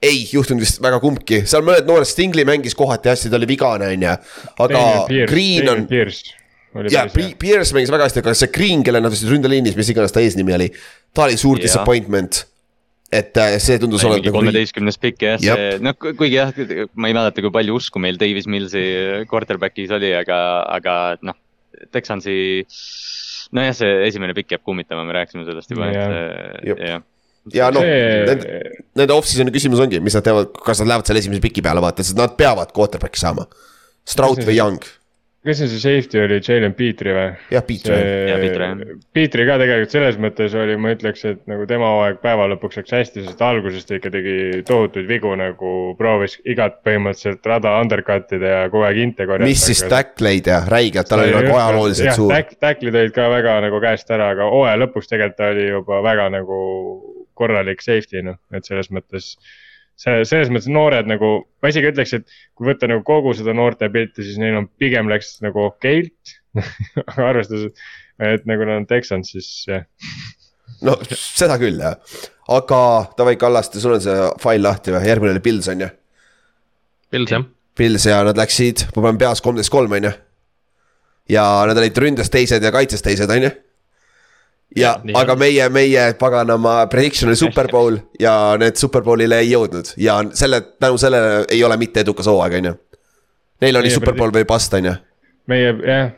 ei 0.04 0.24
juhtunud 0.32 0.60
vist 0.60 0.82
väga 0.84 1.00
kumbki, 1.00 1.44
seal 1.48 1.62
mõned 1.64 1.86
noored, 1.88 2.08
Stingli 2.08 2.44
mängis 2.44 2.74
kohati 2.76 3.08
hästi, 3.08 3.30
ta 3.32 3.38
oli 3.40 3.48
vigane, 3.48 3.92
on 3.94 4.08
ju. 4.08 4.16
aga 4.66 4.80
Pierce, 5.08 5.30
Green 5.32 5.68
on. 5.68 5.86
ja 6.92 7.06
Pierce 7.38 7.72
mängis 7.72 7.92
väga 7.92 8.10
hästi, 8.10 8.20
aga 8.20 8.34
see 8.36 8.52
Green, 8.52 8.82
kelle 8.84 9.00
nad 9.00 9.14
vist 9.14 9.24
ründeliinis, 9.30 9.78
mis 9.78 9.94
iganes 9.94 10.12
ta 10.12 10.20
eesnimi 10.20 10.56
oli, 10.56 10.68
ta 11.14 11.28
oli 11.28 11.38
suur 11.40 11.56
ja. 11.58 11.68
disappointment 11.68 12.44
et 13.12 13.40
äh, 13.40 13.56
see 13.62 13.78
tundus 13.82 14.04
olevat 14.06 14.24
nagu. 14.24 14.36
kolmeteistkümnes 14.38 15.00
pikk 15.02 15.24
jah, 15.26 15.40
see 15.42 15.78
noh, 15.84 15.96
kuigi 16.02 16.38
jah, 16.38 16.52
ma 16.96 17.10
ei 17.10 17.16
mäleta, 17.16 17.44
kui 17.44 17.52
palju 17.54 17.78
usku 17.80 18.02
meil 18.02 18.18
Davis 18.20 18.48
Millsi 18.50 18.84
quarterback'is 19.30 19.94
oli, 19.94 20.12
aga, 20.16 20.38
aga 20.78 20.98
noh, 21.22 21.38
Texansi. 21.94 22.36
nojah, 23.54 23.74
see 23.76 23.98
esimene 24.08 24.36
pikk 24.36 24.56
jääb 24.56 24.64
kummitama, 24.66 25.04
me 25.06 25.18
rääkisime 25.18 25.46
sellest 25.48 25.74
juba, 25.74 25.90
et 25.90 26.64
jah 26.70 27.02
ja 27.52 27.68
noh 27.74 27.84
see..., 27.84 28.24
nende, 28.30 28.58
nende 28.96 29.16
off-season'i 29.16 29.52
küsimus 29.52 29.82
ongi, 29.84 30.00
mis 30.00 30.16
nad 30.16 30.24
teevad, 30.24 30.52
kas 30.64 30.80
nad 30.80 30.94
lähevad 30.94 31.08
selle 31.10 31.20
esimese 31.20 31.44
piki 31.44 31.64
peale 31.64 31.82
vaata, 31.84 32.06
sest 32.06 32.16
nad 32.16 32.36
peavad 32.38 32.72
quarterback'i 32.76 33.20
saama. 33.20 33.44
Stroud 34.08 34.40
või 34.44 34.56
Young 34.56 34.86
kes 35.44 35.60
see 35.60 35.80
safety 35.80 36.20
oli, 36.22 36.38
Jalen 36.40 36.72
Petri 36.76 37.12
või? 37.12 37.26
jah, 37.52 37.64
Petri. 37.66 38.96
Petri 39.14 39.46
ka 39.48 39.56
tegelikult 39.60 39.92
selles 39.92 40.18
mõttes 40.20 40.54
oli, 40.56 40.76
ma 40.80 40.94
ütleks, 40.94 41.24
et 41.28 41.42
nagu 41.50 41.66
tema 41.68 41.90
hooaeg 41.92 42.20
päeva 42.22 42.46
lõpuks 42.54 42.80
läks 42.80 42.94
hästi, 42.96 43.24
sest 43.26 43.44
alguses 43.44 43.84
ta 43.88 43.98
ikka 43.98 44.12
tegi 44.14 44.36
tohutuid 44.68 45.08
vigu 45.10 45.34
nagu 45.38 45.72
proovis 45.98 46.38
igat 46.48 46.80
põhimõtteliselt 46.86 47.44
rada 47.50 47.74
undercut 47.82 48.32
ida 48.38 48.54
ja 48.54 48.62
kogu 48.72 48.86
aeg 48.88 49.02
inte 49.04 49.28
korjata. 49.28 49.50
mis 49.50 49.66
siis 49.68 49.84
tackleid 49.90 50.48
ja 50.48 50.62
räigelt, 50.68 51.10
tal 51.10 51.24
oli 51.26 51.36
nagu 51.36 51.52
ajalooliselt 51.52 52.16
suur. 52.16 52.32
Tackleid 52.64 53.02
olid 53.02 53.16
ka 53.16 53.28
väga 53.32 53.58
nagu 53.66 53.82
käest 53.84 54.14
ära, 54.16 54.32
aga 54.36 54.48
hooaja 54.52 54.80
lõpuks 54.80 55.12
tegelikult 55.12 55.38
ta 55.40 55.50
oli 55.52 55.68
juba 55.68 56.00
väga 56.04 56.30
nagu 56.32 56.58
korralik 57.34 57.82
safety 57.82 58.22
noh, 58.24 58.38
et 58.54 58.64
selles 58.64 58.90
mõttes 58.94 59.34
see, 60.00 60.22
selles 60.28 60.50
mõttes 60.52 60.70
noored 60.72 61.08
nagu, 61.10 61.32
ma 61.62 61.70
isegi 61.70 61.90
ütleks, 61.92 62.14
et 62.18 62.38
kui 62.56 62.68
võtta 62.68 62.88
nagu 62.90 63.04
kogu 63.06 63.34
seda 63.36 63.54
noorte 63.56 63.88
pilti, 63.92 64.24
siis 64.26 64.38
neil 64.42 64.58
on 64.60 64.68
pigem 64.80 65.10
läks 65.10 65.36
nagu 65.44 65.66
okeilt 65.68 66.36
aga 67.08 67.28
arvestades, 67.30 67.90
et 68.22 68.46
nagu 68.50 68.66
nad 68.68 68.82
on 68.82 68.88
Texans, 68.90 69.32
siis 69.34 69.50
jah. 69.70 69.86
no 70.86 70.96
seda 71.10 71.58
küll 71.62 71.80
jah, 71.82 71.98
aga 72.54 72.80
davai, 73.18 73.36
Kallaste, 73.40 73.82
sul 73.82 73.96
on 73.96 74.04
see 74.04 74.30
fail 74.42 74.64
lahti 74.64 74.94
või, 74.94 75.04
järgmine 75.10 75.34
oli 75.36 75.44
Pils 75.44 75.70
on 75.72 75.86
ju? 75.86 75.90
Pils 77.14 77.34
jah. 77.36 77.50
Pils 77.74 78.06
ja 78.06 78.20
nad 78.26 78.38
läksid, 78.38 78.88
ma 78.94 79.08
panen 79.08 79.18
peas 79.18 79.42
kolmteist 79.42 79.72
kolm 79.74 79.94
on 79.98 80.10
ju. 80.10 80.14
ja 81.34 81.44
nad 81.66 81.78
olid 81.80 81.98
ründes 81.98 82.30
teised 82.30 82.62
ja 82.62 82.74
kaitses 82.74 83.02
teised 83.02 83.30
on 83.30 83.48
ju 83.48 83.54
ja, 84.78 84.94
aga 85.20 85.36
meie, 85.38 85.68
meie 85.72 86.06
paganama 86.20 86.76
prediction 86.92 87.30
oli 87.30 87.38
superpool 87.38 87.98
ja 88.20 88.34
need 88.60 88.78
superbowlile 88.80 89.40
ei 89.42 89.52
jõudnud 89.52 89.94
ja 90.00 90.18
selle, 90.36 90.60
tänu 90.82 90.98
sellele 91.00 91.44
ei 91.52 91.62
ole 91.66 91.78
mitte 91.80 92.04
edukas 92.04 92.28
hooaeg, 92.30 92.58
on 92.60 92.70
ju. 92.70 92.74
Neil 93.64 93.80
oli 93.80 93.92
superbowl 93.94 94.34
või 94.34 94.46
bust, 94.48 94.74
on 94.76 94.90
ju. 94.90 94.96
meie 95.50 95.70
jah, 95.86 96.12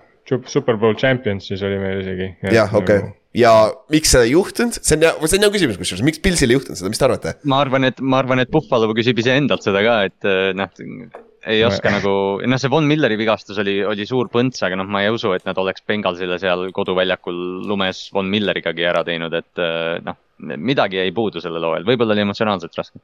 superbowl 0.50 0.96
champions 1.00 1.48
siis 1.50 1.62
oli 1.66 1.78
meil 1.82 2.02
isegi. 2.04 2.32
jah, 2.54 2.72
okei 2.72 3.02
okay. 3.04 3.14
ja 3.36 3.52
miks 3.92 4.14
seda 4.14 4.26
ei 4.26 4.34
juhtunud, 4.34 4.80
see 4.80 4.98
on, 4.98 5.28
see 5.28 5.38
on 5.38 5.46
hea 5.46 5.54
küsimus 5.58 5.80
kusjuures, 5.80 6.06
miks 6.06 6.22
Pilsil 6.24 6.52
ei 6.52 6.58
juhtunud 6.58 6.80
seda, 6.80 6.92
mis 6.92 7.02
te 7.02 7.08
arvate? 7.08 7.36
ma 7.44 7.60
arvan, 7.66 7.88
et, 7.90 8.00
ma 8.00 8.22
arvan, 8.24 8.42
et 8.42 8.52
Buffalo 8.52 8.90
küsib 8.96 9.20
iseendalt 9.22 9.66
seda 9.66 9.84
ka, 9.86 10.00
et 10.10 10.30
noh 10.56 11.24
ei 11.46 11.62
oska 11.66 11.90
nagu, 11.94 12.12
noh, 12.42 12.60
see 12.60 12.70
Von 12.72 12.86
Milleri 12.90 13.16
vigastus 13.18 13.58
oli, 13.62 13.78
oli 13.86 14.06
suur 14.08 14.30
põnts, 14.32 14.62
aga 14.66 14.78
noh, 14.80 14.88
ma 14.90 15.04
ei 15.04 15.12
usu, 15.14 15.30
et 15.36 15.46
nad 15.46 15.58
oleks 15.62 15.84
Bengalsile 15.86 16.38
seal 16.42 16.68
koduväljakul 16.74 17.38
lumes 17.68 18.06
Von 18.14 18.30
Millerigagi 18.32 18.86
ära 18.88 19.04
teinud, 19.06 19.34
et 19.38 19.62
eh, 19.62 19.96
noh, 20.04 20.18
midagi 20.56 21.00
jäi 21.00 21.14
puudu 21.16 21.42
sellel 21.42 21.64
hooajal, 21.64 21.86
võib-olla 21.86 22.16
oli 22.16 22.26
emotsionaalselt 22.26 22.78
raske. 22.78 23.00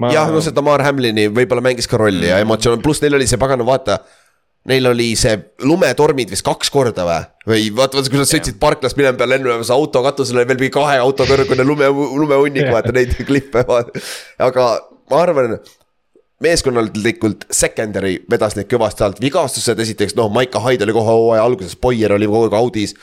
Ma... 0.00 0.10
jah, 0.10 0.32
no 0.32 0.40
see 0.42 0.54
Tamar 0.54 0.82
Hamlini 0.82 1.28
võib-olla 1.30 1.62
mängis 1.62 1.86
ka 1.90 2.00
rolli 2.00 2.26
ja 2.26 2.40
emotsioon, 2.42 2.82
pluss 2.82 3.04
neil 3.04 3.20
oli 3.20 3.28
see 3.30 3.40
pagana, 3.40 3.66
vaata. 3.66 4.00
Neil 4.64 4.88
oli 4.88 5.10
see 5.20 5.36
lumetormid 5.68 6.30
vist 6.32 6.42
kaks 6.46 6.70
korda 6.72 7.04
või, 7.04 7.18
või 7.44 7.64
vaata, 7.76 7.98
vaata, 7.98 8.08
kui 8.08 8.16
nad 8.22 8.30
sõitsid 8.30 8.56
parklast 8.62 8.96
minema 8.96 9.18
peale 9.20 9.36
lennujaamas 9.36 9.68
auto 9.74 10.00
katusel 10.06 10.40
oli 10.40 10.48
veel 10.48 10.62
mingi 10.62 10.72
kahe 10.72 10.96
auto 11.04 11.26
kõrgune 11.28 11.66
lume, 11.68 11.90
lumehunnik, 11.92 12.70
vaata 12.72 12.94
neid 12.96 13.12
klippe, 13.28 13.60
aga 14.48 14.68
ma 15.12 15.20
arvan, 15.20 15.58
meeskonnalikult 16.42 17.46
secondary 17.54 18.16
vedas 18.30 18.56
neid 18.58 18.68
kõvasti 18.70 19.04
alt, 19.06 19.20
vigastused 19.22 19.78
esiteks, 19.84 20.16
noh, 20.18 20.30
Maiko 20.32 20.62
Hyde 20.64 20.86
oli 20.86 20.96
kohe 20.96 21.12
hooaja 21.12 21.44
alguses, 21.46 21.76
Boyer 21.80 22.16
oli 22.16 22.26
kogu 22.30 22.48
aeg 22.48 22.56
audis. 22.58 22.96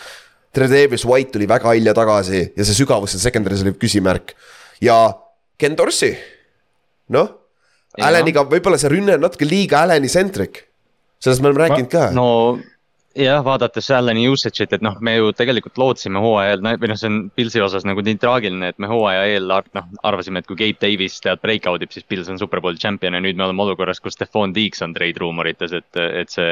Tredavious 0.52 1.06
White 1.08 1.32
tuli 1.38 1.48
väga 1.48 1.72
hilja 1.72 1.94
tagasi 1.96 2.42
ja 2.58 2.66
see 2.68 2.76
sügavus 2.76 3.14
seal 3.14 3.24
secondary's 3.24 3.64
oli 3.64 3.72
küsimärk. 3.80 4.36
ja 4.82 5.14
Ken 5.58 5.78
Dorsey, 5.78 6.16
noh, 7.14 7.30
Alleniga 8.02 8.44
võib-olla 8.48 8.80
see 8.80 8.92
rünne 8.92 9.18
on 9.18 9.26
natuke 9.26 9.48
liiga 9.48 9.82
Alleni 9.84 10.10
centric. 10.10 10.64
sellest 11.20 11.42
me 11.42 11.52
oleme 11.52 11.68
rääkinud 11.68 11.92
ka. 11.92 12.10
no 12.16 12.60
jah, 13.18 13.42
vaadates 13.44 13.90
Allan'i 13.92 14.24
usage'it, 14.32 14.74
et 14.76 14.84
noh, 14.84 14.96
me 15.04 15.14
ju 15.18 15.32
tegelikult 15.36 15.78
lootsime 15.82 16.22
hooaja 16.24 16.56
eel, 16.56 16.64
või 16.64 16.90
noh, 16.92 17.00
see 17.00 17.10
on 17.10 17.18
Pilsi 17.36 17.62
osas 17.64 17.86
nagu 17.88 18.04
nii 18.06 18.18
traagiline, 18.22 18.72
et 18.72 18.80
me 18.82 18.90
hooaja 18.92 19.26
eel 19.34 19.50
noh, 19.50 19.90
arvasime, 20.08 20.42
et 20.42 20.48
kui 20.50 20.60
Gabe 20.60 20.80
Davis 20.82 21.20
tead 21.24 21.42
breakout 21.44 21.84
ib, 21.84 21.92
siis 21.94 22.08
Pils 22.08 22.30
on 22.32 22.40
superbowli 22.40 22.80
champion 22.82 23.18
ja 23.18 23.24
nüüd 23.24 23.40
me 23.40 23.48
oleme 23.48 23.66
olukorras, 23.66 24.00
kus 24.04 24.16
Stefan 24.18 24.56
Deeks 24.56 24.84
on 24.86 24.96
trade 24.96 25.20
ruumorites, 25.22 25.76
et, 25.76 26.02
et 26.22 26.32
see, 26.32 26.48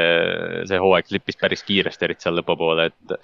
see 0.68 0.82
hooaeg 0.82 1.08
flippis 1.08 1.40
päris 1.40 1.64
kiiresti, 1.66 2.08
eriti 2.08 2.28
seal 2.28 2.38
lõpupoole, 2.40 2.90
et. 2.90 3.16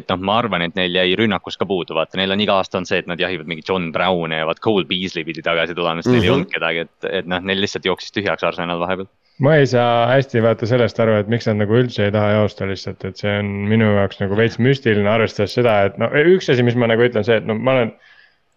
et 0.00 0.10
noh, 0.10 0.20
ma 0.26 0.40
arvan, 0.42 0.66
et 0.66 0.76
neil 0.78 0.94
jäi 0.94 1.14
rünnakus 1.18 1.58
ka 1.60 1.68
puudu, 1.68 1.94
vaata, 1.98 2.18
neil 2.20 2.34
on 2.34 2.42
iga 2.42 2.58
aasta 2.58 2.80
on 2.80 2.88
see, 2.88 3.00
et 3.02 3.10
nad 3.10 3.20
jahivad 3.20 3.48
mingi 3.50 3.66
John 3.66 3.90
Brown'i 3.94 4.42
ja 4.42 4.48
vaat 4.48 4.62
Cole 4.64 4.86
Beasley 4.88 5.26
pidi 5.26 5.42
tagasi 5.46 5.74
tulema, 5.78 6.02
sest 6.02 6.14
mm 6.14 6.18
-hmm. 6.18 6.20
neil 6.20 6.24
ei 6.24 6.30
mhm. 6.30 6.38
olnud 6.40 6.54
kedagi, 6.54 6.86
et, 6.86 7.10
et 7.20 7.30
noh, 7.30 7.42
neil 7.42 7.60
lihtsalt 7.62 7.86
jooksis 7.86 8.14
tühjaks 8.14 8.46
Arsenal 8.46 8.82
vahepeal 8.82 9.08
ma 9.40 9.56
ei 9.56 9.66
saa 9.66 10.04
hästi 10.10 10.42
vaata 10.44 10.68
sellest 10.68 10.98
aru, 11.00 11.16
et 11.20 11.30
miks 11.32 11.48
nad 11.48 11.60
nagu 11.62 11.76
üldse 11.80 12.06
ei 12.06 12.12
taha 12.14 12.34
joosta 12.36 12.68
lihtsalt, 12.68 13.04
et 13.08 13.20
see 13.20 13.32
on 13.40 13.48
minu 13.70 13.88
jaoks 13.96 14.20
nagu 14.20 14.36
veits 14.36 14.60
müstiline, 14.60 15.08
arvestades 15.08 15.56
seda, 15.56 15.76
et 15.88 15.98
no 16.00 16.10
üks 16.34 16.50
asi, 16.52 16.64
mis 16.66 16.76
ma 16.76 16.90
nagu 16.90 17.06
ütlen, 17.06 17.24
see, 17.26 17.40
et 17.40 17.48
no 17.48 17.56
ma 17.56 17.78
olen. 17.78 17.92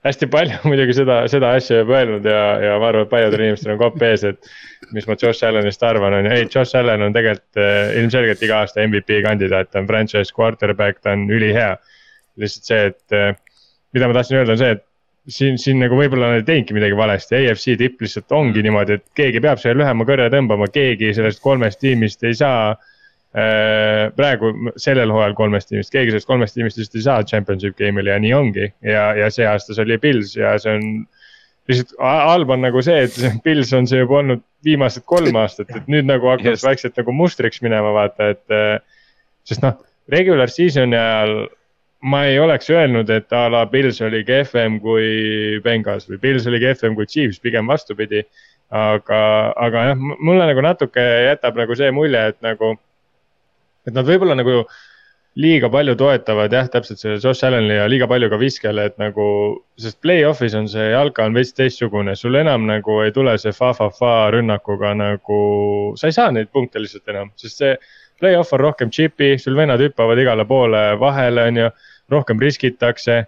hästi 0.03 0.27
palju 0.27 0.57
muidugi 0.67 0.97
seda, 0.97 1.21
seda 1.31 1.53
asja 1.55 1.79
juba 1.79 2.01
öelnud 2.01 2.25
ja, 2.27 2.39
ja 2.59 2.75
ma 2.81 2.89
arvan, 2.89 3.05
et 3.05 3.11
paljudel 3.13 3.45
inimestel 3.45 3.75
on 3.77 3.79
kopp 3.79 4.01
ees, 4.03 4.25
et. 4.27 4.53
mis 4.93 5.07
ma 5.07 5.15
Josh 5.17 5.47
Allanist 5.47 5.83
arvan, 5.87 6.13
on 6.13 6.27
ju, 6.27 6.33
ei, 6.35 6.47
Josh 6.51 6.75
Allan 6.77 7.01
on 7.01 7.15
tegelikult 7.15 7.61
äh, 7.63 7.95
ilmselgelt 8.01 8.43
iga 8.43 8.59
aasta 8.61 8.83
MVP 8.83 9.23
kandidaat, 9.25 9.71
ta 9.71 9.79
on 9.79 9.87
franchise 9.87 10.35
quarterback, 10.35 10.99
ta 11.01 11.15
on 11.15 11.23
ülihea. 11.31 11.77
lihtsalt 12.37 12.67
see, 12.67 12.81
et 12.91 13.15
äh, 13.15 13.31
mida 13.95 14.09
ma 14.09 14.17
tahtsin 14.19 14.41
öelda, 14.41 14.57
on 14.57 14.59
see, 14.59 14.75
et 14.75 14.83
siin, 15.27 15.59
siin 15.61 15.79
nagu 15.81 15.97
võib-olla 15.97 16.31
nad 16.31 16.41
ei 16.41 16.47
teinudki 16.47 16.75
midagi 16.77 16.97
valesti, 16.97 17.37
AFC 17.39 17.77
tipp 17.79 18.01
lihtsalt 18.03 18.35
ongi 18.35 18.63
niimoodi, 18.65 18.99
et 18.99 19.05
keegi 19.17 19.41
peab 19.43 19.61
selle 19.61 19.81
lühema 19.81 20.07
kõrre 20.07 20.29
tõmbama, 20.33 20.69
keegi 20.73 21.13
sellest 21.15 21.43
kolmest 21.43 21.81
tiimist 21.83 22.23
ei 22.27 22.35
saa 22.37 22.73
äh,. 22.73 24.11
praegu 24.17 24.53
sellel 24.77 25.13
hooajal 25.13 25.35
kolmest 25.37 25.71
tiimist, 25.71 25.93
keegi 25.93 26.13
sellest 26.13 26.29
kolmest 26.29 26.57
tiimist 26.57 26.79
lihtsalt 26.79 26.99
ei 26.99 27.07
saa 27.07 27.27
championship 27.31 27.77
game'ile 27.79 28.13
ja 28.13 28.21
nii 28.21 28.33
ongi 28.37 28.69
ja, 28.85 29.09
ja 29.17 29.29
see 29.33 29.47
aasta 29.49 29.75
see 29.75 29.85
oli 29.87 29.99
Pils 30.03 30.35
ja 30.37 30.57
see 30.61 30.75
on. 30.77 30.89
lihtsalt 31.71 31.95
halb 32.03 32.51
on 32.51 32.65
nagu 32.67 32.83
see, 32.83 33.07
et 33.07 33.19
Pils 33.45 33.71
on 33.77 33.87
see 33.89 34.03
juba 34.03 34.19
olnud 34.21 34.43
viimased 34.63 35.07
kolm 35.07 35.39
aastat, 35.39 35.71
et 35.75 35.87
nüüd 35.91 36.07
nagu 36.07 36.29
hakkab 36.31 36.59
vaikselt 36.63 36.99
nagu 36.99 37.15
mustriks 37.15 37.63
minema, 37.63 37.91
vaata, 37.95 38.33
et. 38.35 38.45
Äh, 38.51 38.79
sest 39.43 39.59
noh, 39.59 39.75
regular 40.07 40.47
season'i 40.51 40.95
ajal 40.95 41.33
ma 42.03 42.25
ei 42.27 42.39
oleks 42.39 42.69
öelnud, 42.71 43.09
et 43.13 43.31
a 43.31 43.45
la 43.51 43.63
Pils 43.71 44.01
oli 44.03 44.23
kehvem 44.27 44.79
kui 44.83 45.59
Bengals 45.63 46.09
või 46.09 46.19
Pils 46.19 46.47
oli 46.49 46.59
kehvem 46.63 46.97
kui 46.97 47.07
Chiefs, 47.07 47.39
pigem 47.43 47.69
vastupidi. 47.69 48.25
aga, 48.73 49.17
aga 49.61 49.81
jah, 49.91 49.99
mulle 49.99 50.47
nagu 50.49 50.61
natuke 50.65 51.01
jätab 51.27 51.59
nagu 51.59 51.75
see 51.77 51.91
mulje, 51.93 52.21
et 52.31 52.39
nagu, 52.41 52.71
et 53.85 53.93
nad 53.93 54.07
võib-olla 54.07 54.33
nagu 54.39 54.63
liiga 55.37 55.69
palju 55.69 55.93
toetavad 55.97 56.53
jah, 56.53 56.69
täpselt 56.73 57.01
selle 57.01 57.19
Josh 57.21 57.45
Allan'i 57.45 57.77
ja 57.77 57.85
liiga 57.89 58.07
palju 58.09 58.31
ka 58.31 58.39
viskele, 58.41 58.87
et 58.89 58.97
nagu. 59.01 59.27
sest 59.77 59.99
play-off'is 60.01 60.55
on 60.57 60.67
see 60.69 60.89
jalka 60.91 61.25
on 61.25 61.37
veits 61.37 61.53
teistsugune, 61.53 62.15
sul 62.15 62.35
enam 62.35 62.65
nagu 62.69 62.99
ei 63.05 63.11
tule 63.11 63.37
see 63.41 63.53
fa-fa-fa 63.53 64.31
rünnakuga 64.33 64.93
nagu, 64.97 65.39
sa 65.97 66.09
ei 66.09 66.17
saa 66.17 66.31
neid 66.31 66.49
punkte 66.53 66.81
lihtsalt 66.81 67.13
enam, 67.13 67.31
sest 67.37 67.63
see. 67.63 67.77
Play-off 68.21 68.53
on 68.53 68.61
rohkem 68.61 68.91
chip'i, 68.93 69.33
sul 69.41 69.55
vennad 69.57 69.81
hüppavad 69.81 70.19
igale 70.21 70.45
poole 70.47 70.83
vahele, 71.01 71.47
on 71.49 71.57
ju 71.57 71.69
rohkem 72.11 72.41
riskitakse. 72.41 73.23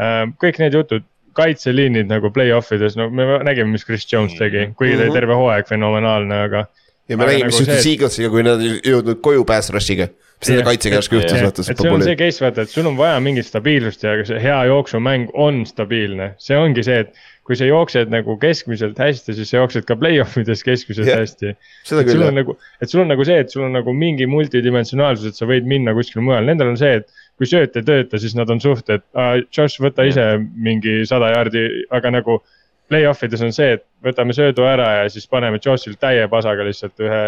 Ähm, 0.00 0.34
kõik 0.42 0.60
need 0.62 0.76
jutud, 0.76 1.04
kaitseliinid 1.34 2.08
nagu 2.10 2.30
play-off 2.34 2.72
ides, 2.74 2.96
no 2.98 3.08
me 3.10 3.26
nägime, 3.46 3.72
mis 3.74 3.86
Chris 3.86 4.06
Jones 4.10 4.36
tegi, 4.38 4.68
kuigi 4.78 4.94
ta 4.94 5.02
oli 5.02 5.10
mhm. 5.10 5.18
terve 5.18 5.38
hooaeg 5.38 5.70
fenomenaalne, 5.70 6.42
aga. 6.48 6.66
ja 7.10 7.18
me 7.18 7.26
nägime, 7.30 7.50
mis 7.50 7.58
nagu 7.58 7.72
juhtus 7.72 7.88
Eaglesiga, 7.90 8.30
kui 8.30 8.46
nad 8.46 8.62
ei 8.62 8.76
jõudnud 8.92 9.22
koju 9.24 9.46
pass 9.48 9.74
rush'iga 9.74 10.12
mis 10.44 10.50
nende 10.52 10.64
kaitsega 10.66 10.98
järsku 10.98 11.18
juhtus, 11.18 11.38
vaata. 11.40 11.64
et 11.72 11.80
sul 11.80 11.94
on 11.94 12.02
see 12.04 12.16
case 12.20 12.42
vaata, 12.42 12.64
et 12.64 12.72
sul 12.72 12.88
on 12.88 12.98
vaja 12.98 13.20
mingit 13.24 13.48
stabiilsust 13.48 14.04
ja 14.04 14.14
see 14.28 14.40
hea 14.42 14.58
jooksumäng 14.70 15.30
on 15.40 15.62
stabiilne, 15.68 16.32
see 16.42 16.58
ongi 16.58 16.84
see, 16.86 17.04
et 17.04 17.24
kui 17.44 17.58
sa 17.60 17.68
jooksed 17.68 18.12
nagu 18.12 18.36
keskmiselt 18.40 19.00
hästi, 19.00 19.36
siis 19.36 19.52
sa 19.52 19.60
jooksed 19.60 19.86
ka 19.88 19.96
play-off 20.00 20.38
ides 20.40 20.64
keskmiselt 20.64 21.10
yeah, 21.10 21.20
hästi. 21.20 21.52
et 21.54 22.12
sul 22.12 22.24
on 22.24 22.38
nagu, 22.40 22.56
et 22.80 22.92
sul 22.92 23.04
on 23.04 23.12
nagu 23.12 23.26
see, 23.28 23.36
et 23.44 23.52
sul 23.52 23.66
on 23.66 23.76
nagu 23.76 23.94
mingi 23.96 24.28
multidimensionaalsus, 24.30 25.32
et 25.32 25.40
sa 25.40 25.48
võid 25.48 25.68
minna 25.68 25.94
kuskile 25.96 26.24
mujale, 26.24 26.48
nendel 26.50 26.72
on 26.72 26.80
see, 26.80 27.02
et 27.02 27.23
kui 27.38 27.48
sööt 27.50 27.76
ei 27.78 27.86
tööta, 27.86 28.18
siis 28.20 28.36
nad 28.38 28.50
on 28.52 28.60
suht, 28.62 28.90
et 28.94 29.04
uh, 29.16 29.38
Josh, 29.54 29.80
võta 29.82 30.06
ise 30.06 30.24
mingi 30.38 31.02
sada 31.08 31.32
jaardi, 31.34 31.64
aga 31.94 32.18
nagu. 32.20 32.42
Play-off 32.84 33.24
ides 33.24 33.40
on 33.40 33.48
see, 33.56 33.78
et 33.78 33.80
võtame 34.04 34.34
söödu 34.36 34.66
ära 34.68 34.90
ja 34.98 35.04
siis 35.08 35.24
paneme 35.32 35.56
Joshil 35.56 35.94
täie 35.96 36.26
pasaga 36.28 36.66
lihtsalt 36.66 37.00
ühe 37.00 37.20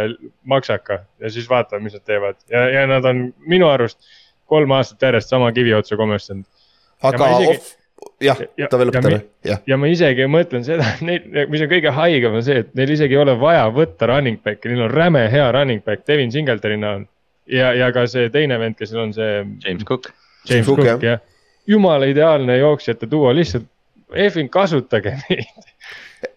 maksaka 0.53 0.99
ja 1.23 1.31
siis 1.33 1.47
vaatame, 1.49 1.87
mis 1.87 1.97
nad 1.97 2.05
teevad 2.05 2.37
ja, 2.53 2.67
ja 2.75 2.83
nad 2.91 3.09
on 3.09 3.23
minu 3.49 3.71
arust 3.73 3.97
kolm 4.53 4.75
aastat 4.77 5.09
järjest 5.09 5.33
sama 5.33 5.49
kivi 5.57 5.73
otsa 5.73 5.97
komestanud. 5.97 6.45
aga 7.09 7.31
isegi... 7.39 7.57
off, 7.57 7.73
jah 8.21 8.45
ja,, 8.45 8.69
ta 8.69 8.83
veel 8.83 8.93
lõpetab 8.93 9.17
jah. 9.17 9.25
ja, 9.49 9.59
ja 9.73 9.81
ma 9.81 9.89
isegi 9.89 10.29
mõtlen 10.29 10.69
seda, 10.69 10.93
neid, 11.09 11.25
mis 11.49 11.65
on 11.65 11.73
kõige 11.73 11.97
haigem, 12.03 12.37
on 12.37 12.45
see, 12.45 12.61
et 12.67 12.77
neil 12.77 12.93
isegi 12.93 13.17
ei 13.17 13.25
ole 13.25 13.39
vaja 13.41 13.65
võtta 13.73 14.13
running 14.13 14.45
back'i, 14.45 14.75
neil 14.75 14.91
on 14.91 14.93
räme 14.93 15.25
hea 15.33 15.49
running 15.57 15.85
back 15.89 16.05
Devin 16.05 16.37
Singletoni 16.37 16.77
näol 16.85 17.09
ja, 17.53 17.73
ja 17.77 17.93
ka 17.95 18.07
see 18.11 18.31
teine 18.35 18.59
vend, 18.63 18.79
kes 18.79 18.95
on 18.95 19.15
see. 19.17 19.41
James 19.65 19.87
Cook. 19.87 20.13
James 20.49 20.67
Cook, 20.67 20.83
Cook 20.83 21.07
jah 21.07 21.17
ja. 21.17 21.19
jumala 21.67 22.07
ideaalne 22.11 22.59
jooksjate 22.59 23.11
duo, 23.11 23.33
lihtsalt 23.35 23.67
Efing 24.15 24.47
kasutage 24.55 25.17
meid 25.27 25.49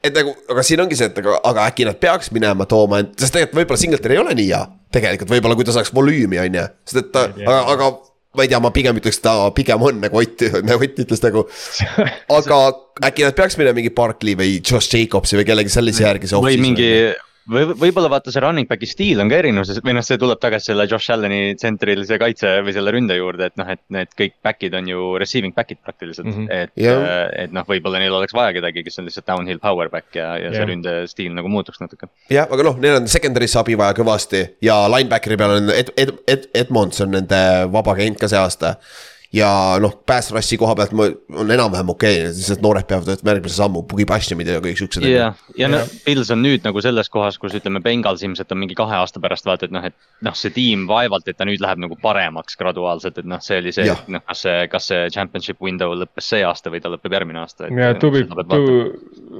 et 0.03 0.15
nagu, 0.15 0.33
aga 0.51 0.63
siin 0.65 0.81
ongi 0.83 0.97
see, 0.97 1.09
et 1.09 1.17
aga, 1.21 1.37
aga 1.45 1.65
äkki 1.69 1.87
nad 1.87 1.99
peaks 2.01 2.31
minema 2.35 2.67
tooma, 2.69 3.01
sest 3.19 3.35
tegelikult 3.35 3.61
võib-olla 3.61 3.81
Singletary 3.81 4.15
ei 4.15 4.21
ole 4.21 4.35
nii 4.37 4.51
hea. 4.51 4.61
tegelikult 4.95 5.33
võib-olla, 5.33 5.57
kui 5.59 5.67
ta 5.67 5.75
saaks 5.75 5.91
volüümi, 5.95 6.39
on 6.41 6.59
ju, 6.59 6.65
sest 6.89 7.01
et 7.03 7.11
ta, 7.15 7.25
aga, 7.29 7.59
aga 7.75 7.89
ma 8.37 8.45
ei 8.45 8.51
tea, 8.51 8.59
ma 8.63 8.71
pigem 8.75 8.99
ütleks, 8.99 9.21
ta 9.23 9.33
pigem 9.55 9.85
on 9.85 10.03
nagu 10.03 10.19
Ott, 10.21 10.45
nagu 10.69 10.85
Ott 10.85 11.01
ütles 11.05 11.23
nagu. 11.25 11.45
aga 12.39 12.59
äkki 13.09 13.25
nad 13.27 13.37
peaks 13.37 13.57
minema 13.59 13.79
mingi 13.79 13.93
Barkley 13.95 14.37
või 14.39 14.59
Josh 14.59 14.91
Jacobsi 14.93 15.39
või 15.39 15.47
kellegi 15.49 15.73
sellise 15.73 16.05
järgi. 16.05 16.31
või 16.37 16.59
mingi 16.61 16.91
või 17.49 17.65
võib-olla 17.73 18.09
vaata 18.11 18.33
see 18.33 18.43
running 18.43 18.69
back'i 18.69 18.87
stiil 18.89 19.21
on 19.23 19.31
ka 19.31 19.39
erinevus 19.41 19.81
või 19.83 19.95
noh, 19.97 20.05
see 20.05 20.19
tuleb 20.21 20.41
tagasi 20.41 20.71
selle 20.71 20.85
Josh 20.89 21.13
Allan'i 21.13 21.55
tsentrilise 21.57 22.19
kaitse 22.21 22.51
või 22.65 22.75
selle 22.75 22.93
ründe 22.95 23.17
juurde, 23.17 23.49
et 23.49 23.57
noh, 23.59 23.69
et 23.73 23.81
need 23.95 24.13
kõik 24.19 24.35
back'id 24.45 24.77
on 24.79 24.89
ju 24.91 25.09
receiving 25.21 25.55
back'id 25.57 25.81
praktiliselt 25.83 26.29
mm. 26.29 26.37
-hmm. 26.37 26.63
et 26.63 26.83
yeah., 26.83 27.27
et 27.45 27.55
noh, 27.55 27.65
võib-olla 27.67 28.01
neil 28.01 28.15
oleks 28.15 28.35
vaja 28.37 28.53
kedagi, 28.59 28.85
kes 28.85 29.01
on 29.01 29.09
lihtsalt 29.09 29.27
downhill 29.29 29.61
power 29.63 29.89
back 29.89 30.15
ja, 30.15 30.31
ja 30.37 30.53
see 30.53 30.61
yeah. 30.61 30.71
ründe 30.71 30.95
stiil 31.11 31.33
nagu 31.35 31.51
muutuks 31.51 31.81
natuke. 31.81 32.11
jah, 32.29 32.49
aga 32.49 32.69
noh, 32.69 32.79
neil 32.81 33.01
on 33.01 33.09
secondary'sse 33.09 33.61
abi 33.61 33.77
vaja 33.79 33.97
kõvasti 33.97 34.45
ja 34.65 34.81
linebackeri 34.91 35.39
peal 35.39 35.57
on 35.57 35.73
Ed, 35.73 35.93
Ed, 35.97 36.15
Ed, 36.27 36.49
Edmonds 36.65 37.01
on 37.05 37.15
nende 37.17 37.41
vaba 37.73 37.97
agent 37.97 38.21
ka 38.21 38.29
see 38.31 38.39
aasta 38.39 38.77
ja 39.33 39.49
noh, 39.81 39.93
pass 40.09 40.31
rush'i 40.33 40.57
koha 40.57 40.73
pealt 40.77 40.93
on 40.95 41.51
enam-vähem 41.53 41.91
okei 41.93 42.15
okay,, 42.17 42.31
lihtsalt 42.33 42.63
noored 42.65 42.87
peavad 42.89 43.11
võtma 43.11 43.35
järgmise 43.35 43.59
sammu, 43.59 43.83
bugi 43.89 44.07
passimid 44.09 44.49
ja 44.49 44.57
kõik 44.63 44.79
siuksed. 44.79 45.05
jah, 45.05 45.37
ja 45.57 45.69
noh, 45.69 45.85
Pils 46.05 46.31
on 46.33 46.41
nüüd 46.41 46.65
nagu 46.65 46.81
selles 46.81 47.11
kohas, 47.13 47.37
kus 47.41 47.53
ütleme, 47.59 47.81
Bengals 47.85 48.23
ilmselt 48.25 48.49
on 48.55 48.61
mingi 48.63 48.77
kahe 48.77 48.97
aasta 48.97 49.21
pärast 49.21 49.45
vaata, 49.45 49.69
et 49.69 49.75
noh, 49.75 49.85
et 49.85 50.25
noh, 50.25 50.37
see 50.37 50.53
tiim 50.55 50.87
vaevalt, 50.89 51.29
et 51.29 51.37
ta 51.37 51.45
nüüd 51.45 51.61
läheb 51.61 51.83
nagu 51.83 51.97
paremaks 52.01 52.57
graduaalselt, 52.57 53.21
et 53.21 53.29
noh, 53.29 53.41
see 53.45 53.59
oli 53.61 53.73
see, 53.75 53.85
et 53.93 54.09
noh, 54.09 54.23
kas 54.25 54.41
see, 54.47 54.55
kas 54.71 54.89
see 54.89 55.05
championship 55.13 55.61
window 55.61 55.93
lõppes 55.93 56.31
see 56.33 56.41
aasta 56.47 56.73
või 56.73 56.81
ta 56.81 56.89
lõpeb 56.89 57.13
järgmine 57.19 57.43
aasta. 57.43 57.69
ja 57.69 57.93
to 58.01 58.09
be, 58.15 58.25
to, 58.25 58.65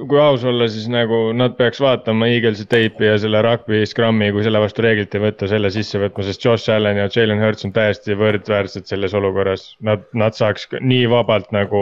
kui 0.06 0.22
aus 0.22 0.46
olla, 0.46 0.70
siis 0.70 0.86
nagu 0.92 1.32
nad 1.34 1.58
peaks 1.58 1.82
vaatama 1.82 2.30
Eaglesi 2.30 2.68
teipi 2.70 3.10
ja 3.10 3.18
selle 3.18 3.42
rugby 3.42 3.82
scrum'i, 3.90 4.30
kui 4.30 4.46
selle 4.46 4.62
vastu 4.62 4.86
reeglit 4.86 5.18
ei 5.18 5.26
võtta, 5.26 5.50
selle 5.50 5.74
sisse 5.74 5.98
võtma, 5.98 6.30
sest 6.30 6.46
Josh 6.46 6.70
Allan 6.70 7.02
ja 7.02 7.10
Jalen 7.10 7.42
Hurts 7.42 7.66
on 7.66 7.74
täiesti 7.74 8.14
võrdväärsed 8.14 8.86
selles 8.86 9.18
olukorras 9.18 9.72
nad, 9.86 10.04
nad 10.16 10.36
saaks 10.36 10.68
nii 10.80 11.08
vabalt 11.10 11.50
nagu. 11.54 11.80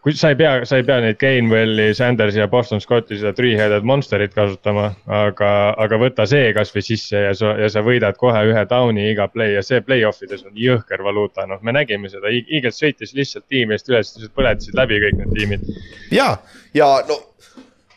kui 0.00 0.14
sa 0.16 0.30
ei 0.32 0.36
pea, 0.40 0.62
sa 0.64 0.78
ei 0.80 0.84
pea 0.88 0.96
neid 1.04 1.18
Gainwelli, 1.20 1.90
Sandersi 1.94 2.40
ja 2.40 2.46
Boston 2.48 2.80
Scotti 2.80 3.18
seda 3.20 3.34
three-headed 3.36 3.84
monster'it 3.84 4.32
kasutama. 4.32 4.86
aga, 5.06 5.50
aga 5.76 5.98
võta 6.00 6.24
see 6.28 6.54
kasvõi 6.56 6.84
sisse 6.86 7.20
ja 7.26 7.34
sa, 7.36 7.52
ja 7.60 7.68
sa 7.68 7.84
võidad 7.84 8.16
kohe 8.20 8.46
ühe 8.48 8.64
down'i 8.70 9.10
iga 9.10 9.28
play 9.28 9.58
ja 9.58 9.64
see 9.66 9.82
play-off 9.84 10.24
ides 10.24 10.46
on 10.48 10.56
jõhker 10.56 11.04
valuuta, 11.04 11.44
noh, 11.50 11.60
me 11.60 11.76
nägime 11.76 12.08
seda, 12.08 12.32
Eagles 12.32 12.80
sõitis 12.80 13.12
lihtsalt 13.16 13.44
tiimi 13.52 13.76
eest 13.76 13.92
üles, 13.92 14.14
põletasid 14.36 14.78
läbi 14.80 15.02
kõik 15.04 15.20
need 15.20 15.36
tiimid. 15.36 15.68
ja, 16.16 16.36
ja 16.74 16.94
no 17.08 17.20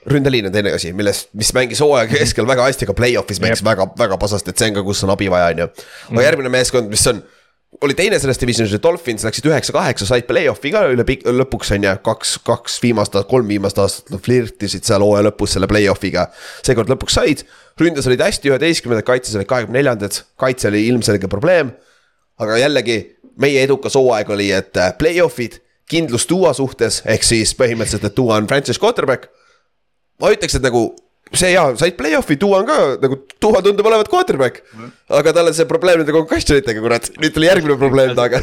ründeliin 0.06 0.46
on 0.46 0.52
teine 0.52 0.74
asi, 0.76 0.92
millest, 0.94 1.30
mis 1.38 1.54
mängis 1.56 1.82
hooaja 1.82 2.08
keskel 2.12 2.48
väga 2.48 2.68
hästi, 2.68 2.88
aga 2.88 2.96
play-off'is 2.98 3.40
mängis 3.44 3.62
yep. 3.62 3.70
väga, 3.72 3.88
väga 4.00 4.18
pasasti, 4.20 4.52
et 4.52 4.60
see 4.60 4.72
on 4.72 4.78
ka, 4.78 4.84
kus 4.88 5.04
on 5.08 5.14
abi 5.14 5.30
vaja, 5.32 5.54
on 5.54 5.64
ju. 5.64 5.70
aga 5.70 6.18
mm. 6.18 6.24
järgmine 6.28 6.52
meeskond, 6.54 6.92
mis 6.92 7.06
on 7.12 7.24
oli 7.82 7.96
teine 7.98 8.20
selles 8.20 8.40
divisionis, 8.40 8.76
Dolphins 8.84 9.26
läksid 9.26 9.48
üheksa-kaheksa, 9.50 10.08
said 10.08 10.28
play-off'i 10.28 10.72
ka 10.74 10.84
üle 10.92 11.06
pikk, 11.08 11.26
lõpuks 11.42 11.74
on 11.76 11.88
ju, 11.88 11.94
kaks, 12.06 12.36
kaks 12.46 12.78
viimast 12.84 13.16
aastat, 13.16 13.30
kolm 13.32 13.50
viimast 13.50 13.80
aastat 13.82 14.14
nad 14.14 14.24
flirtisid 14.24 14.86
seal 14.88 15.04
hooaja 15.04 15.28
lõpus 15.30 15.56
selle 15.56 15.70
play-off'iga. 15.72 16.28
seekord 16.66 16.92
lõpuks 16.92 17.18
said, 17.20 17.44
ründes 17.82 18.08
olid 18.10 18.24
hästi 18.24 18.52
üheteistkümnendad, 18.52 19.08
kaitses 19.08 19.38
olid 19.40 19.50
kahekümne 19.50 19.80
neljandad, 19.80 20.22
kaitse 20.40 20.70
oli 20.72 20.86
ilmselge 20.88 21.30
probleem. 21.32 21.74
aga 22.40 22.58
jällegi, 22.58 22.98
meie 23.38 23.64
edukas 23.64 23.96
hooaeg 23.96 24.30
oli, 24.34 24.50
et 24.52 24.78
äh, 24.78 24.94
play-off'id, 24.98 25.60
kindlus 25.90 26.26
Duo 26.30 26.54
suhtes, 26.54 27.02
ehk 27.06 27.24
siis 27.24 27.54
põhimõtteliselt, 27.56 28.10
et 28.10 28.18
Duo 28.18 28.34
on 28.34 28.48
franchise 28.48 28.80
quarterback. 28.82 29.30
ma 30.20 30.32
ütleks, 30.34 30.56
et 30.56 30.66
nagu 30.66 30.94
see 31.38 31.54
jaa, 31.54 31.74
said 31.80 31.98
play-off'i, 31.98 32.38
Duo 32.40 32.58
on 32.60 32.68
ka 32.68 32.78
nagu, 33.02 33.20
Duo 33.42 33.62
tundub 33.66 33.90
olevat 33.90 34.10
quarterback. 34.12 34.62
Mm.. 34.76 34.92
aga 35.20 35.34
tal 35.36 35.52
on 35.52 35.58
see 35.58 35.70
probleem 35.70 36.02
nende 36.02 36.16
concussion 36.16 36.60
itega, 36.60 36.84
kurat, 36.84 37.10
nüüd 37.22 37.36
tuli 37.36 37.50
järgmine 37.50 37.78
probleem 37.82 38.16
taga. 38.18 38.42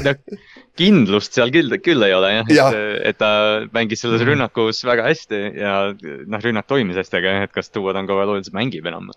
kindlust 0.80 1.36
seal 1.36 1.50
küll, 1.52 1.74
küll 1.84 2.06
ei 2.06 2.14
ole 2.16 2.30
jah. 2.32 2.52
Ja., 2.54 2.68
et, 2.72 3.00
et 3.10 3.18
ta 3.20 3.32
mängis 3.74 4.02
selles 4.04 4.22
rünnakus 4.26 4.84
väga 4.86 5.08
hästi 5.08 5.40
ja 5.60 5.74
noh, 5.92 6.44
rünnak 6.44 6.68
toimis 6.70 6.98
hästi, 7.00 7.18
aga 7.20 7.34
jah, 7.34 7.48
et 7.48 7.56
kas 7.56 7.72
Duo 7.74 7.94
Tango 7.96 8.16
veel 8.20 8.38
üldse 8.38 8.54
mängib 8.56 8.88
enam. 8.88 9.10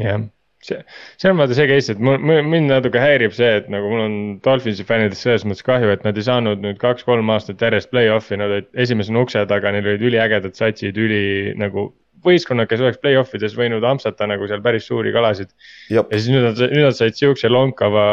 jah, 0.00 0.22
see, 0.66 0.78
see 1.20 1.30
on 1.32 1.40
vaata 1.40 1.56
see 1.58 1.68
case, 1.70 1.94
et 1.94 2.02
mul, 2.02 2.20
mind 2.22 2.70
natuke 2.70 3.00
häirib 3.02 3.34
see, 3.36 3.50
et 3.60 3.70
nagu 3.72 3.90
mul 3.92 4.04
on 4.04 4.18
Dolphinsi 4.44 4.86
fännidest 4.88 5.26
selles 5.26 5.46
mõttes 5.48 5.66
kahju, 5.66 5.90
et 5.94 6.06
nad 6.06 6.18
ei 6.18 6.26
saanud 6.28 6.62
nüüd 6.64 6.78
kaks-kolm 6.82 7.32
aastat 7.34 7.62
järjest 7.62 7.90
play-off'i, 7.92 8.38
nad 8.40 8.54
olid 8.58 8.70
esimesena 8.86 9.24
ukse 9.24 9.44
taga, 9.50 9.74
neil 9.74 9.90
olid 9.94 10.06
üliägedad 10.10 10.56
satsid, 10.58 10.98
üli 11.00 11.56
nagu 11.60 11.90
võistkonnad, 12.26 12.68
kes 12.70 12.82
oleks 12.82 13.00
play-off 13.02 13.34
ides 13.36 13.54
võinud 13.58 13.84
ampsata 13.86 14.28
nagu 14.30 14.46
seal 14.50 14.62
päris 14.64 14.86
suuri 14.88 15.12
kalasid. 15.14 15.50
ja 15.90 16.04
siis 16.12 16.28
nüüd 16.30 16.46
nad, 16.46 16.60
nüüd 16.70 16.86
nad 16.86 16.98
said 16.98 17.18
siukse 17.18 17.50
lonkava 17.50 18.04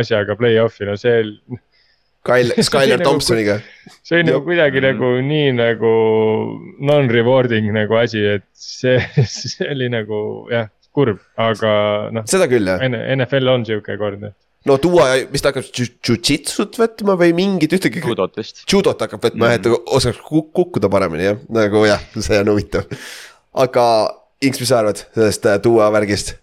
asjaga 0.00 0.36
play-off'i, 0.40 0.88
no 0.88 0.98
see. 1.00 1.22
Kyle, 2.24 2.54
Skyler 2.66 2.96
nagu 2.96 3.04
Thompsoniga. 3.04 3.58
see 4.00 4.20
oli 4.20 4.28
nagu 4.30 4.40
kuidagi 4.46 4.80
mm. 4.80 4.86
nagu 4.86 5.10
nii 5.28 5.50
nagu 5.58 5.90
non-rewarding 6.88 7.68
nagu 7.76 7.98
asi, 8.00 8.24
et 8.38 8.46
see, 8.56 8.96
see 9.36 9.68
oli 9.72 9.90
nagu 9.92 10.20
jah, 10.52 10.70
kurb, 10.94 11.20
aga 11.40 11.74
noh. 12.14 12.26
seda 12.30 12.48
küll 12.50 12.70
jah. 12.70 12.82
NFL 12.86 13.52
on 13.52 13.66
sihuke 13.68 13.98
kord 14.00 14.24
no 14.68 14.78
tuua, 14.80 15.10
mis 15.32 15.44
ta 15.44 15.52
hakkab 15.52 15.66
jujitsut 16.08 16.78
võtma 16.80 17.18
või 17.20 17.34
mingit 17.36 17.76
ühtegi. 17.76 18.02
judot 18.04 18.36
vist. 18.40 18.64
judot 18.70 19.00
hakkab 19.06 19.22
võtma 19.28 19.52
jah 19.52 19.58
mm 19.58 19.66
-hmm., 19.68 19.84
et 19.84 19.96
oskaks 19.98 20.20
kukkuda 20.24 20.90
paremini 20.92 21.28
jah, 21.28 21.40
nagu 21.52 21.84
jah, 21.88 22.04
see 22.16 22.40
on 22.40 22.52
huvitav. 22.54 22.88
aga 23.66 23.86
Inks, 24.44 24.60
mis 24.60 24.68
sa 24.68 24.82
arvad 24.82 24.98
sellest 25.14 25.46
äh, 25.48 25.60
tuua 25.62 25.88
värgist? 25.94 26.34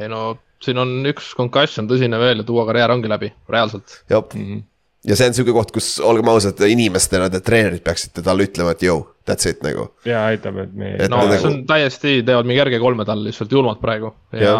ei 0.00 0.08
no 0.08 0.38
siin 0.64 0.78
on 0.80 0.98
üks 1.08 1.32
concussion 1.36 1.88
tõsine 1.90 2.18
veel 2.20 2.42
ja 2.42 2.46
tuua 2.46 2.66
karjäär 2.68 2.92
ongi 2.94 3.10
läbi, 3.10 3.32
reaalselt. 3.48 4.02
jah 4.10 4.22
mm 4.22 4.44
-hmm., 4.44 4.62
ja 5.08 5.16
see 5.16 5.30
on 5.30 5.34
sihuke 5.34 5.56
koht, 5.56 5.72
kus 5.72 5.94
olgem 6.04 6.28
ausad, 6.28 6.60
inimestena, 6.60 7.30
te 7.32 7.40
treenerid 7.40 7.82
peaksite 7.84 8.22
talle 8.22 8.44
ütlema, 8.48 8.76
et 8.76 8.84
jõu, 8.84 9.06
that's 9.30 9.48
it 9.50 9.62
nagu. 9.66 9.90
ja 10.08 10.26
aitab, 10.30 10.58
et 10.64 10.74
me. 10.74 10.96
no 11.06 11.22
nagu... 11.22 11.36
see 11.36 11.52
on 11.52 11.60
täiesti, 11.70 12.16
teevad 12.26 12.48
mingi 12.48 12.62
järge 12.64 12.82
kolme 12.82 13.06
talle 13.08 13.30
lihtsalt 13.30 13.52
julmalt 13.54 13.80
praegu 13.82 14.12
ja, 14.34 14.42
ja 14.44 14.56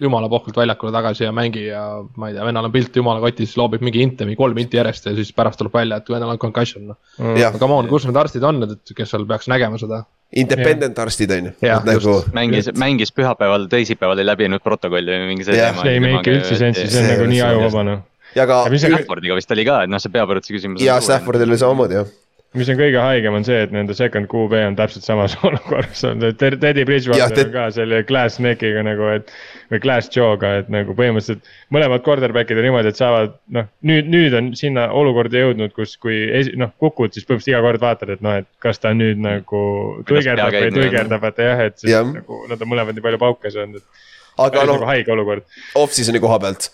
jumala 0.00 0.28
pohvalt 0.28 0.56
väljakule 0.56 0.92
tagasi 0.92 1.24
ja 1.24 1.32
mängi 1.32 1.66
ja 1.66 1.82
ma 2.16 2.28
ei 2.28 2.34
tea, 2.34 2.44
vennal 2.48 2.66
on 2.66 2.72
pilt 2.74 2.96
jumala 2.98 3.22
kotis, 3.22 3.54
loobib 3.58 3.82
mingi 3.86 4.02
inte, 4.02 4.26
mingi 4.26 4.38
kolm 4.38 4.58
inti 4.58 4.78
järjest 4.80 5.06
ja 5.06 5.14
siis 5.14 5.30
pärast 5.36 5.60
tuleb 5.60 5.74
välja, 5.74 6.00
et 6.00 6.10
vennal 6.10 6.32
on 6.34 6.40
concussion 6.42 6.88
noh 6.90 6.98
mm.. 7.18 7.38
aga 7.38 7.60
come 7.62 7.76
on, 7.78 7.90
kus 7.90 8.06
need 8.08 8.18
arstid 8.18 8.46
on, 8.46 8.62
et 8.66 8.94
kes 8.96 9.14
seal 9.14 9.26
peaks 9.30 9.50
nägema 9.52 9.78
seda? 9.80 10.02
Independent 10.34 10.96
yeah. 10.96 11.04
arstid 11.04 11.30
on 11.30 11.46
ju. 11.46 11.52
Nagu... 11.86 12.16
mängis, 12.34 12.72
mängis 12.80 13.14
pühapäeval, 13.14 13.68
teisipäeval 13.70 14.18
ei 14.18 14.26
läbinud 14.26 14.64
protokolli 14.64 15.14
või 15.14 15.30
mingi 15.30 15.46
see 15.46 15.60
yeah.. 15.60 15.78
see 15.78 15.94
ei 15.94 16.02
make 16.02 16.34
üldse 16.34 16.58
sensi, 16.58 16.88
see 16.90 17.04
on 17.04 17.10
nagu 17.12 17.30
nii 17.30 17.40
ajuvaba 17.52 17.86
noh. 17.86 18.02
ja 18.34 18.48
ka. 18.50 18.64
Staffordiga 18.74 19.38
vist 19.38 19.54
oli 19.54 19.68
ka, 19.68 19.84
et 19.86 19.94
noh, 19.94 20.02
see 20.02 20.14
peapõrutuse 20.16 20.58
küsimus. 20.58 20.82
ja 20.82 20.98
Staffordil 21.04 21.54
oli 21.54 21.62
samamoodi 21.62 22.00
jah 22.02 22.12
mis 22.54 22.68
on 22.70 22.78
kõige 22.78 23.00
haigem, 23.02 23.34
on 23.34 23.44
see, 23.46 23.56
et 23.66 23.72
nende 23.74 23.94
second 23.98 24.28
QB 24.30 24.60
on 24.68 24.76
täpselt 24.78 25.06
samas 25.06 25.34
olukorras, 25.46 26.04
on 26.06 26.22
see 26.22 26.36
Teddy 26.38 26.84
Bridgewater 26.86 27.48
on 27.48 27.52
ka 27.54 27.64
selle 27.74 28.02
glass 28.06 28.40
neck'iga 28.42 28.84
nagu, 28.86 29.08
et. 29.16 29.32
või 29.72 29.80
glass 29.82 30.12
jaw'ga, 30.14 30.52
et 30.60 30.70
nagu 30.72 30.94
põhimõtteliselt 30.94 31.48
mõlemad 31.74 32.04
quarterback'id 32.06 32.60
on 32.60 32.68
niimoodi, 32.68 32.92
et 32.92 33.00
saavad 33.00 33.34
noh, 33.56 33.66
nüüd, 33.90 34.10
nüüd 34.12 34.38
on 34.38 34.52
sinna 34.58 34.86
olukorda 34.94 35.42
jõudnud, 35.42 35.74
kus, 35.74 35.96
kui 36.00 36.20
esi, 36.28 36.54
noh 36.60 36.70
kukud, 36.78 37.16
siis 37.16 37.26
põhimõtteliselt 37.26 37.54
iga 37.54 37.64
kord 37.66 37.82
vaatad, 37.82 38.14
et 38.14 38.24
noh, 38.24 38.38
et 38.44 38.50
kas 38.62 38.82
ta 38.82 38.94
nüüd 38.94 39.22
nagu 39.24 39.64
tuigerdab 40.08 40.54
või 40.54 40.68
ei 40.68 40.76
tuigerdab, 40.78 41.28
et 41.32 41.44
jah, 41.48 41.66
et 41.70 41.78
siis 41.82 41.96
ja. 41.96 42.04
nagu 42.06 42.44
nad 42.50 42.62
on 42.62 42.70
mõlemad 42.70 42.94
nii 42.94 43.08
palju 43.08 43.22
pauke 43.24 43.54
saanud, 43.54 43.82
et. 43.82 44.08
aga 44.46 44.66
noh, 44.70 44.86
nagu. 44.86 45.42
Off-season'i 45.80 46.22
koha 46.22 46.38
pealt 46.46 46.70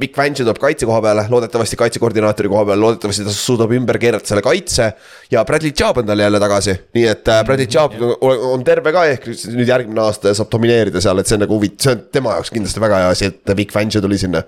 Big 0.00 0.14
Fangio 0.16 0.46
tuleb 0.46 0.58
kaitse 0.60 0.86
koha 0.88 1.00
peale, 1.04 1.26
loodetavasti 1.30 1.76
kaitsekoordinaatori 1.80 2.50
koha 2.50 2.64
peale, 2.68 2.80
loodetavasti 2.80 3.26
ta 3.26 3.34
suudab 3.34 3.74
ümber 3.76 3.98
keerata 4.00 4.32
selle 4.32 4.42
kaitse. 4.44 4.90
ja 5.30 5.44
Bradley 5.44 5.74
Chubb 5.76 6.00
on 6.00 6.08
tal 6.08 6.22
jälle 6.24 6.40
tagasi, 6.40 6.76
nii 6.96 7.06
et 7.10 7.28
äh, 7.28 7.44
Bradley 7.44 7.66
mhm, 7.66 7.74
Chubb 7.74 7.96
mm, 7.98 8.16
on, 8.20 8.44
on 8.54 8.64
terve 8.64 8.92
ka, 8.96 9.04
ehk 9.12 9.28
nüüd 9.52 9.68
järgmine 9.68 10.02
aasta 10.04 10.34
saab 10.36 10.50
domineerida 10.52 11.02
seal, 11.04 11.20
et 11.20 11.30
see 11.30 11.36
on 11.36 11.44
nagu 11.44 11.58
huvitav, 11.58 11.84
see 11.84 11.96
on 11.96 12.04
tema 12.18 12.36
jaoks 12.38 12.52
kindlasti 12.54 12.84
väga 12.84 13.00
hea 13.04 13.14
asi, 13.16 13.30
et 13.30 13.56
Big 13.58 13.74
Fangio 13.74 14.02
tuli 14.04 14.18
sinna. 14.20 14.42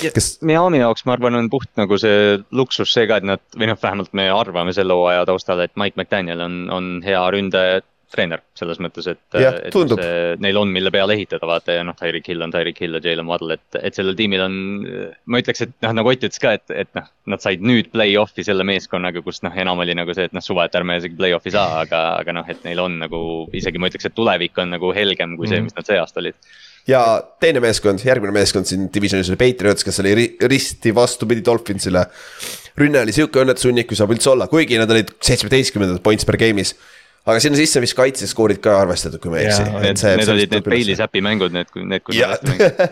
kes. 0.00 0.30
Miami 0.46 0.82
jaoks, 0.82 1.06
ma 1.06 1.16
arvan, 1.16 1.38
on 1.38 1.50
puht 1.52 1.70
nagu 1.80 1.98
see 2.02 2.38
luksus 2.50 2.92
see 2.92 3.06
ka, 3.06 3.20
et 3.20 3.28
nad, 3.30 3.44
või 3.56 3.70
noh, 3.70 3.78
vähemalt 3.82 4.14
me 4.16 4.30
arvame 4.32 4.74
selle 4.76 4.96
hooaja 4.96 5.26
taustal, 5.28 5.62
et 5.64 5.76
Mike 5.78 6.00
McDaniel 6.00 6.42
on, 6.48 6.64
on 6.72 6.96
hea 7.06 7.22
ründe 7.36 7.66
treener 8.12 8.42
selles 8.58 8.78
mõttes, 8.82 9.08
et, 9.10 9.20
et 9.34 9.74
see, 9.74 10.36
neil 10.42 10.58
on, 10.60 10.70
mille 10.72 10.92
peale 10.94 11.16
ehitada, 11.16 11.46
vaata 11.48 11.74
ja 11.74 11.84
noh, 11.86 11.96
Tyreek 11.98 12.28
Hill 12.30 12.44
on 12.44 12.52
Tyreek 12.54 12.78
Hill 12.82 12.98
ja 12.98 13.02
Jalen 13.02 13.26
Waddle, 13.28 13.56
et, 13.58 13.78
et 13.80 13.98
sellel 13.98 14.16
tiimil 14.18 14.44
on. 14.44 14.58
ma 15.26 15.40
ütleks, 15.42 15.64
et 15.66 15.74
noh, 15.84 15.96
nagu 16.00 16.12
Ott 16.12 16.22
ütles 16.22 16.40
ka, 16.40 16.54
et, 16.56 16.70
et 16.70 16.90
noh, 16.96 17.08
nad 17.32 17.42
said 17.42 17.64
nüüd 17.66 17.90
play-off'i 17.92 18.46
selle 18.46 18.64
meeskonnaga, 18.68 19.20
kus 19.26 19.42
noh, 19.44 19.56
enam 19.58 19.82
oli 19.82 19.96
nagu 19.98 20.14
see, 20.16 20.28
et 20.30 20.36
noh, 20.36 20.44
suva, 20.44 20.68
et 20.68 20.78
ärme 20.78 21.00
isegi 21.00 21.18
play-off'i 21.18 21.52
saa, 21.54 21.82
aga, 21.82 22.04
aga 22.22 22.36
noh, 22.38 22.46
et 22.52 22.62
neil 22.64 22.80
on 22.84 23.00
nagu 23.02 23.20
isegi 23.56 23.82
ma 23.82 23.90
ütleks, 23.90 24.08
et 24.08 24.16
tulevik 24.16 24.62
on 24.62 24.72
nagu 24.76 24.94
helgem 24.96 25.34
kui 25.36 25.50
see, 25.50 25.60
mhm. 25.60 25.68
mis 25.68 25.76
nad 25.76 25.90
see 25.90 26.00
aasta 26.00 26.22
olid 26.22 26.38
ja 26.86 27.00
teine 27.42 27.60
meeskond, 27.62 28.02
järgmine 28.06 28.34
meeskond 28.34 28.68
siin 28.68 28.86
divisionis 28.94 29.30
oli 29.32 29.40
Patriots, 29.40 29.84
kes 29.84 29.98
oli 30.04 30.14
risti 30.46 30.94
vastupidi 30.94 31.42
Dolphinsile. 31.44 32.04
rünne 32.78 33.00
oli 33.02 33.12
sihuke 33.16 33.40
õnnetushunnik, 33.42 33.88
kui 33.90 33.98
saab 33.98 34.12
üldse 34.14 34.30
olla, 34.30 34.46
kuigi 34.52 34.78
nad 34.78 34.90
olid 34.92 35.10
seitsmeteistkümnendad 35.24 36.02
points 36.04 36.28
per 36.28 36.38
game'is 36.40 36.76
aga 37.26 37.42
sinna 37.42 37.58
sisse 37.58 37.82
vist 37.82 37.96
kaitseskoorid 37.98 38.60
ka 38.64 38.78
arvestatud, 38.84 39.20
kui 39.22 39.32
ma 39.32 39.40
ei 39.40 39.48
eksi. 39.50 39.66
Need, 39.82 40.02
need 40.22 40.32
olid 40.34 40.52
need 40.56 40.66
Bailey 40.66 40.98
Zappi 40.98 41.22
mängud, 41.24 41.54
need, 41.54 41.72
need. 41.74 42.12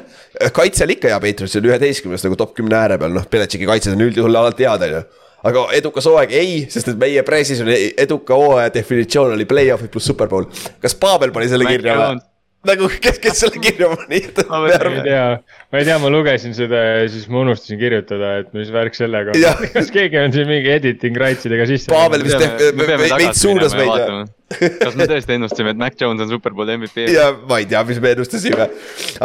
kaitse 0.58 0.86
oli 0.86 0.98
ikka 0.98 1.12
hea, 1.12 1.20
Patriots 1.22 1.58
oli 1.60 1.70
üheteistkümnes 1.70 2.26
nagu 2.26 2.38
top 2.40 2.56
kümne 2.58 2.78
ääre 2.78 2.98
peal, 3.00 3.14
noh, 3.14 3.28
Beletšiki 3.30 3.68
kaitsed 3.70 3.94
on 3.94 4.08
üldjuhul 4.08 4.42
alati 4.42 4.66
head, 4.68 4.88
on 4.88 4.98
ju 4.98 5.04
aga 5.44 5.64
edukas 5.76 6.06
hooaeg 6.08 6.30
ei, 6.34 6.52
sest 6.72 6.88
et 6.94 7.00
meie 7.00 7.22
pre-season'i 7.26 7.90
eduka 8.00 8.36
hooaja 8.38 8.70
definitsioon 8.74 9.34
oli 9.36 9.44
play-off'id 9.48 9.92
pluss 9.92 10.08
superbowl. 10.08 10.48
kas 10.80 10.96
Paabel 10.96 11.34
pani 11.36 11.50
selle 11.52 11.68
kirja 11.68 11.98
või? 12.00 12.22
Nagu, 12.68 12.88
kes, 13.02 13.18
kes 13.22 13.40
selle 13.44 13.60
kirja 13.62 13.90
pani? 13.92 14.20
ma 14.50 14.60
ei 14.68 15.02
tea, 15.04 15.24
ma 15.72 15.80
ei 15.80 15.88
tea, 15.88 15.98
ma 16.02 16.10
lugesin 16.12 16.54
seda 16.56 16.80
ja 16.80 17.08
siis 17.12 17.26
ma 17.32 17.42
unustasin 17.44 17.80
kirjutada, 17.80 18.30
et 18.42 18.54
mis 18.56 18.70
värk 18.74 18.96
sellega 18.98 19.34
on. 19.34 19.66
kas 19.74 19.90
keegi 19.94 20.20
on 20.20 20.34
siin 20.34 20.48
mingi 20.50 20.72
editing 20.74 21.20
rights 21.20 21.48
idega 21.48 21.66
sisse? 21.70 21.92
Paabel 21.92 22.24
vist 22.26 22.40
veits 22.40 23.44
suunas 23.44 23.76
meid. 23.78 24.32
kas 24.80 24.96
me 24.98 25.08
tõesti 25.10 25.36
ennustasime, 25.36 25.74
et 25.74 25.80
Mac 25.80 26.00
Jones 26.00 26.24
on 26.24 26.32
superbowli 26.32 26.78
MVP? 26.80 27.08
ja 27.12 27.30
ma 27.36 27.60
ei 27.62 27.68
tea, 27.70 27.84
mis 27.88 28.00
me 28.02 28.14
ennustasime, 28.16 28.68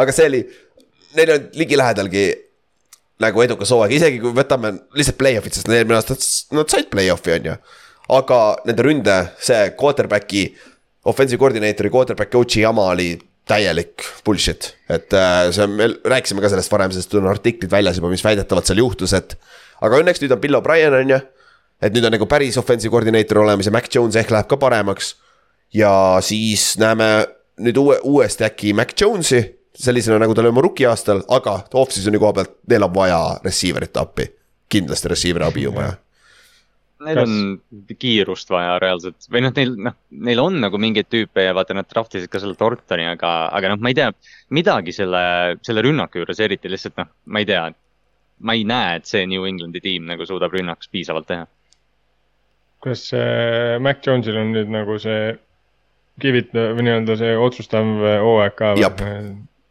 aga 0.04 0.16
see 0.16 0.30
oli, 0.30 0.44
neil 1.18 1.34
on 1.36 1.50
ligilähedalgi 1.60 2.24
nagu 3.20 3.44
edukas 3.44 3.72
hooaeg, 3.74 3.94
isegi 3.98 4.20
kui 4.22 4.32
võtame 4.36 4.72
lihtsalt 4.96 5.18
play-off'id, 5.20 5.56
sest 5.56 5.68
eelmine 5.68 5.98
aasta 5.98 6.16
nad 6.56 6.72
said 6.72 6.88
play-off'i, 6.92 7.34
on 7.36 7.50
ju. 7.50 7.56
aga 8.16 8.38
nende 8.68 8.84
ründe, 8.86 9.16
see 9.44 9.72
quarterback'i, 9.80 10.46
offensive 11.10 11.40
coordinator'i, 11.40 11.92
quarterback 11.92 12.32
coach'i 12.32 12.64
jama 12.64 12.88
oli 12.94 13.12
täielik 13.50 14.06
bullshit. 14.26 14.70
et 14.88 15.12
äh, 15.16 15.50
see 15.54 15.66
on, 15.66 15.74
me 15.78 15.90
rääkisime 16.14 16.42
ka 16.44 16.52
sellest 16.52 16.72
varem, 16.72 16.94
sest 16.94 17.14
on 17.18 17.28
artiklid 17.30 17.70
väljas 17.72 17.98
juba, 18.00 18.12
mis 18.12 18.24
väidetavalt 18.24 18.70
seal 18.70 18.82
juhtus, 18.82 19.14
et. 19.16 19.36
aga 19.80 20.00
õnneks 20.02 20.22
nüüd 20.22 20.36
on 20.36 20.42
Bill 20.42 20.58
O'Brien, 20.60 20.96
on 21.00 21.14
ju. 21.16 21.20
et 21.82 21.96
nüüd 21.96 22.06
on 22.06 22.14
nagu 22.16 22.28
päris 22.30 22.58
offensive 22.60 22.92
coordinator 22.94 23.42
olemas 23.44 23.68
ja 23.68 23.74
Mac 23.74 23.90
Jones 23.94 24.18
ehk 24.20 24.32
läheb 24.34 24.50
ka 24.50 24.60
paremaks. 24.60 25.14
ja 25.74 25.92
siis 26.24 26.72
näeme 26.80 27.10
nüüd 27.60 27.80
uue, 27.80 27.98
uuesti 28.02 28.46
äkki 28.46 28.74
Mac 28.76 28.94
Jones'i 28.98 29.42
sellisena, 29.80 30.18
nagu 30.20 30.34
ta 30.34 30.42
oli 30.42 30.52
oma 30.52 30.64
rookie 30.64 30.86
aastal, 30.88 31.22
aga 31.28 31.60
off-season'i 31.74 32.20
koha 32.20 32.36
pealt, 32.36 32.54
neil 32.70 32.86
on 32.86 32.94
vaja 32.94 33.20
receiver'ite 33.44 34.00
appi. 34.02 34.28
kindlasti 34.70 35.10
receiver'i 35.10 35.46
abi 35.46 35.66
on 35.66 35.74
vaja. 35.74 35.94
Neil 37.00 37.16
Kas... 37.16 37.30
on 37.30 37.94
kiirust 38.00 38.50
vaja 38.52 38.74
reaalselt 38.82 39.28
või 39.32 39.42
noh, 39.46 39.52
neil 39.56 39.72
noh, 39.88 39.94
neil 40.26 40.42
on 40.42 40.58
nagu 40.60 40.80
mingeid 40.80 41.08
tüüpe 41.08 41.46
ja 41.46 41.54
vaata, 41.56 41.76
nad 41.76 41.88
draft 41.88 42.16
isid 42.18 42.28
ka 42.32 42.42
selle 42.42 42.58
Tortoni, 42.60 43.06
aga, 43.08 43.30
aga 43.56 43.72
noh, 43.72 43.80
ma 43.80 43.92
ei 43.92 43.96
tea. 43.96 44.10
midagi 44.56 44.92
selle, 44.92 45.22
selle 45.66 45.84
rünnaku 45.86 46.20
juures 46.20 46.42
eriti 46.44 46.72
lihtsalt 46.72 47.00
noh, 47.00 47.08
ma 47.32 47.42
ei 47.42 47.48
tea. 47.48 47.64
ma 48.44 48.56
ei 48.56 48.64
näe, 48.68 49.00
et 49.00 49.08
see 49.08 49.26
New 49.28 49.44
Englandi 49.48 49.82
tiim 49.84 50.06
nagu 50.08 50.28
suudab 50.28 50.52
rünnakus 50.56 50.92
piisavalt 50.92 51.28
teha. 51.30 51.48
kas 52.84 53.08
äh, 53.16 53.78
Mac 53.80 54.04
Jones'il 54.06 54.36
on 54.40 54.52
nüüd 54.56 54.72
nagu 54.72 55.00
see 55.00 55.34
kivit- 56.20 56.52
või 56.52 56.84
nii-öelda 56.84 57.16
see 57.20 57.36
otsustav 57.48 57.96
hooaeg 58.26 58.56
ka? 58.60 58.74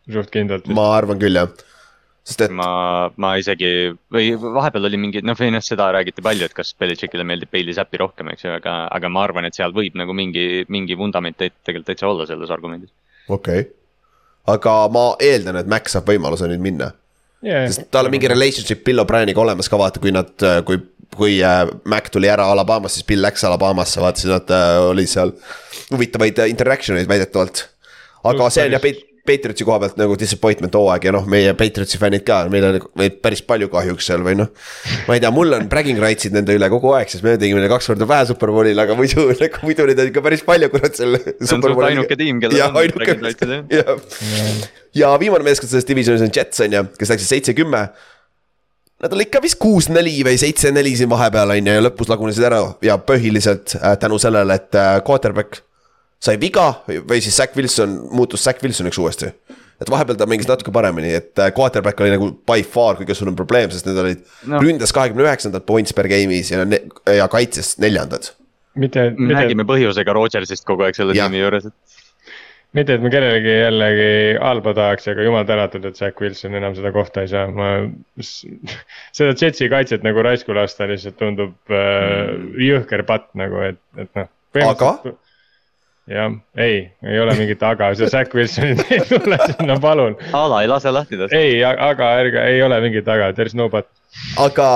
suht 0.09 0.33
kindlalt. 0.33 0.69
ma 0.73 0.91
arvan 0.97 1.21
küll 1.21 1.37
jah 1.37 1.53
sest 2.27 2.43
et. 2.45 2.53
ma, 2.53 2.69
ma 3.21 3.33
isegi 3.41 3.71
või 4.13 4.31
vahepeal 4.39 4.89
oli 4.89 4.99
mingi, 5.01 5.23
noh, 5.25 5.37
või 5.39 5.51
noh, 5.55 5.63
seda 5.65 5.89
räägiti 5.95 6.23
palju, 6.25 6.49
et 6.49 6.55
kas 6.57 6.73
Belichickile 6.79 7.25
meeldib 7.27 7.51
Bailey 7.53 7.75
Zappi 7.77 8.01
rohkem, 8.01 8.31
eks 8.33 8.45
ju, 8.45 8.53
aga, 8.57 8.75
aga 8.93 9.11
ma 9.11 9.25
arvan, 9.27 9.47
et 9.49 9.57
seal 9.57 9.73
võib 9.75 9.97
nagu 9.99 10.15
mingi, 10.15 10.63
mingi 10.69 10.97
vundament 10.99 11.39
tegelikult 11.39 11.89
täitsa 11.89 12.09
olla 12.11 12.27
selles 12.29 12.53
argumendis. 12.53 12.93
okei 13.27 13.65
okay., 13.65 13.73
aga 14.49 14.79
ma 14.93 15.11
eeldan, 15.21 15.59
et 15.61 15.69
Max 15.69 15.95
saab 15.95 16.09
võimaluse 16.09 16.47
nüüd 16.49 16.63
minna 16.63 16.93
yeah,. 17.45 17.67
sest 17.69 17.89
tal 17.93 18.09
on 18.09 18.13
mingi 18.13 18.29
relationship 18.31 18.83
Bill 18.85 19.03
O'Brieniga 19.03 19.41
olemas 19.43 19.69
ka 19.71 19.79
vaata, 19.79 20.01
kui 20.03 20.13
nad, 20.15 20.31
kui, 20.67 20.79
kui 21.15 21.39
äh, 21.45 21.63
Mac 21.89 22.09
tuli 22.13 22.29
ära 22.31 22.47
Alabamasse, 22.53 22.99
siis 22.99 23.07
Bill 23.09 23.23
läks 23.25 23.45
Alabamasse, 23.47 24.01
vaata 24.03 24.21
siis 24.21 24.33
nad 24.33 24.53
äh, 24.53 24.77
oli 24.89 25.07
seal 25.09 25.33
huvitavaid 25.91 26.43
äh, 26.43 26.51
interaction 26.51 26.99
eid 26.99 27.09
väidetavalt. 27.09 27.67
aga 28.29 28.49
see 28.53 28.67
on 28.67 28.77
jah, 28.77 28.83
Patriotsi 29.29 29.67
koha 29.67 29.79
pealt 29.83 29.99
nagu 30.01 30.17
disappointment 30.19 30.75
hooaeg 30.79 31.07
ja 31.09 31.13
noh, 31.15 31.27
meie 31.29 31.53
Patriotsi 31.57 32.01
fännid 32.01 32.25
ka, 32.27 32.41
meil 32.51 32.65
on 32.69 32.79
neid 32.99 33.19
päris 33.23 33.43
palju 33.45 33.69
kahjuks 33.71 34.09
seal 34.09 34.25
või 34.25 34.35
noh. 34.41 34.49
ma 35.07 35.17
ei 35.17 35.23
tea, 35.23 35.31
mul 35.35 35.57
on 35.59 35.69
bragging 35.71 36.01
rights'id 36.01 36.35
nende 36.35 36.57
üle 36.57 36.71
kogu 36.73 36.93
aeg, 36.97 37.11
sest 37.13 37.25
me 37.25 37.37
tegime 37.37 37.61
neile 37.61 37.71
kaks 37.71 37.91
korda 37.91 38.09
vähe 38.09 38.27
superbowlil, 38.31 38.83
aga 38.85 38.97
muidu 38.97 39.29
nagu 39.31 39.63
muidu 39.65 39.87
neid 39.89 40.03
on 40.03 40.11
ikka 40.11 40.25
päris 40.25 40.45
palju, 40.47 40.71
kurat 40.73 40.99
suht 40.99 41.69
ainuke 41.89 42.19
tiim, 42.19 42.41
kellel 42.43 42.67
on 42.69 42.77
bragging 42.97 43.25
rights'id 43.29 43.55
jah. 43.77 43.95
ja 45.01 45.13
viimane 45.21 45.45
meeskond 45.45 45.71
selles 45.71 45.87
divisionis 45.87 46.23
on 46.25 46.33
Jets 46.35 46.65
on 46.65 46.73
ju, 46.73 46.85
kes 46.99 47.13
läksid 47.13 47.33
seitse-kümme. 47.35 47.83
Nad 48.99 49.13
olid 49.15 49.29
ikka 49.29 49.39
vist 49.43 49.55
kuus-neli 49.61 50.17
või 50.27 50.35
seitse-neli 50.41 50.91
siin 50.99 51.11
vahepeal 51.11 51.53
on 51.55 51.69
ju 51.69 51.75
ja 51.77 51.83
lõpus 51.85 52.09
lagunesid 52.11 52.43
ära 52.49 52.59
ja 52.83 52.97
põhiliselt 52.99 53.77
äh, 53.79 53.95
tänu 54.01 54.19
sellele, 54.19 54.57
et 54.59 54.75
äh, 54.75 54.97
quarterback 55.07 55.61
sai 56.23 56.39
viga 56.39 56.67
või 56.87 57.21
siis 57.23 57.37
Zack 57.39 57.55
Wilson 57.57 57.95
muutus 58.11 58.43
Zack 58.43 58.63
Wilsoniks 58.63 58.99
uuesti. 58.99 59.31
et 59.79 59.87
vahepeal 59.89 60.17
ta 60.19 60.27
mängis 60.27 60.47
natuke 60.49 60.73
paremini, 60.75 61.13
et 61.15 61.39
äh, 61.39 61.53
quarterback 61.55 62.01
oli 62.03 62.11
nagu 62.11 62.33
by 62.47 62.65
far 62.67 62.97
kõige 62.99 63.15
suurem 63.15 63.37
probleem, 63.39 63.71
sest 63.71 63.87
need 63.87 64.01
olid 64.01 64.25
no. 64.51 64.59
ründes 64.59 64.91
kahekümne 64.95 65.23
üheksandad 65.23 65.63
points 65.67 65.95
per 65.95 66.09
game'is 66.11 66.51
ja, 66.51 66.65
ja 67.15 67.29
kaitses 67.31 67.77
neljandad. 67.79 68.33
mitte, 68.75 69.11
mitte. 69.15 69.37
räägime 69.37 69.63
põhjusega 69.69 70.15
Rodgersist 70.15 70.67
kogu 70.67 70.83
aeg 70.83 70.99
selle 70.99 71.15
tiimi 71.15 71.39
juures, 71.39 71.69
et 71.71 71.95
mitte, 72.75 72.97
et 72.97 73.05
ma 73.05 73.13
kellelegi 73.13 73.55
jällegi 73.55 74.11
halba 74.43 74.75
tahaks, 74.75 75.07
aga 75.13 75.23
jumal 75.25 75.47
tänatud, 75.47 75.87
et 75.87 76.03
Zack 76.03 76.19
Wilson 76.21 76.59
enam 76.59 76.75
seda 76.75 76.91
kohta 76.93 77.23
ei 77.23 77.31
saa, 77.31 77.47
ma. 77.47 77.71
seda 79.17 79.31
Jetsi 79.31 79.71
kaitset 79.71 80.03
nagu 80.03 80.27
raisku 80.27 80.53
lasta 80.59 80.91
lihtsalt 80.91 81.15
tundub 81.23 81.71
äh, 81.71 82.35
jõhker 82.67 83.07
patt 83.07 83.31
nagu, 83.39 83.63
et, 83.71 83.79
et 83.95 84.11
noh. 84.19 84.27
aga 84.67 84.93
jah, 86.09 86.33
ei, 86.57 86.81
ei 87.05 87.21
ole 87.21 87.35
mingit 87.37 87.63
aga, 87.65 87.91
see 87.97 88.09
Zack 88.09 88.33
Wilsonit 88.35 88.81
ei 88.95 89.01
tule 89.07 89.37
sinna, 89.45 89.77
palun. 89.81 90.17
ala 90.33 90.63
ei 90.63 90.69
lase 90.71 90.91
lahti 90.93 91.19
tast. 91.19 91.35
ei, 91.37 91.61
aga 91.63 92.11
ärge, 92.23 92.43
ei 92.49 92.61
ole 92.65 92.81
mingit 92.85 93.07
aga, 93.07 93.31
there 93.37 93.49
is 93.49 93.55
no 93.57 93.69
but. 93.71 93.89
aga, 94.41 94.69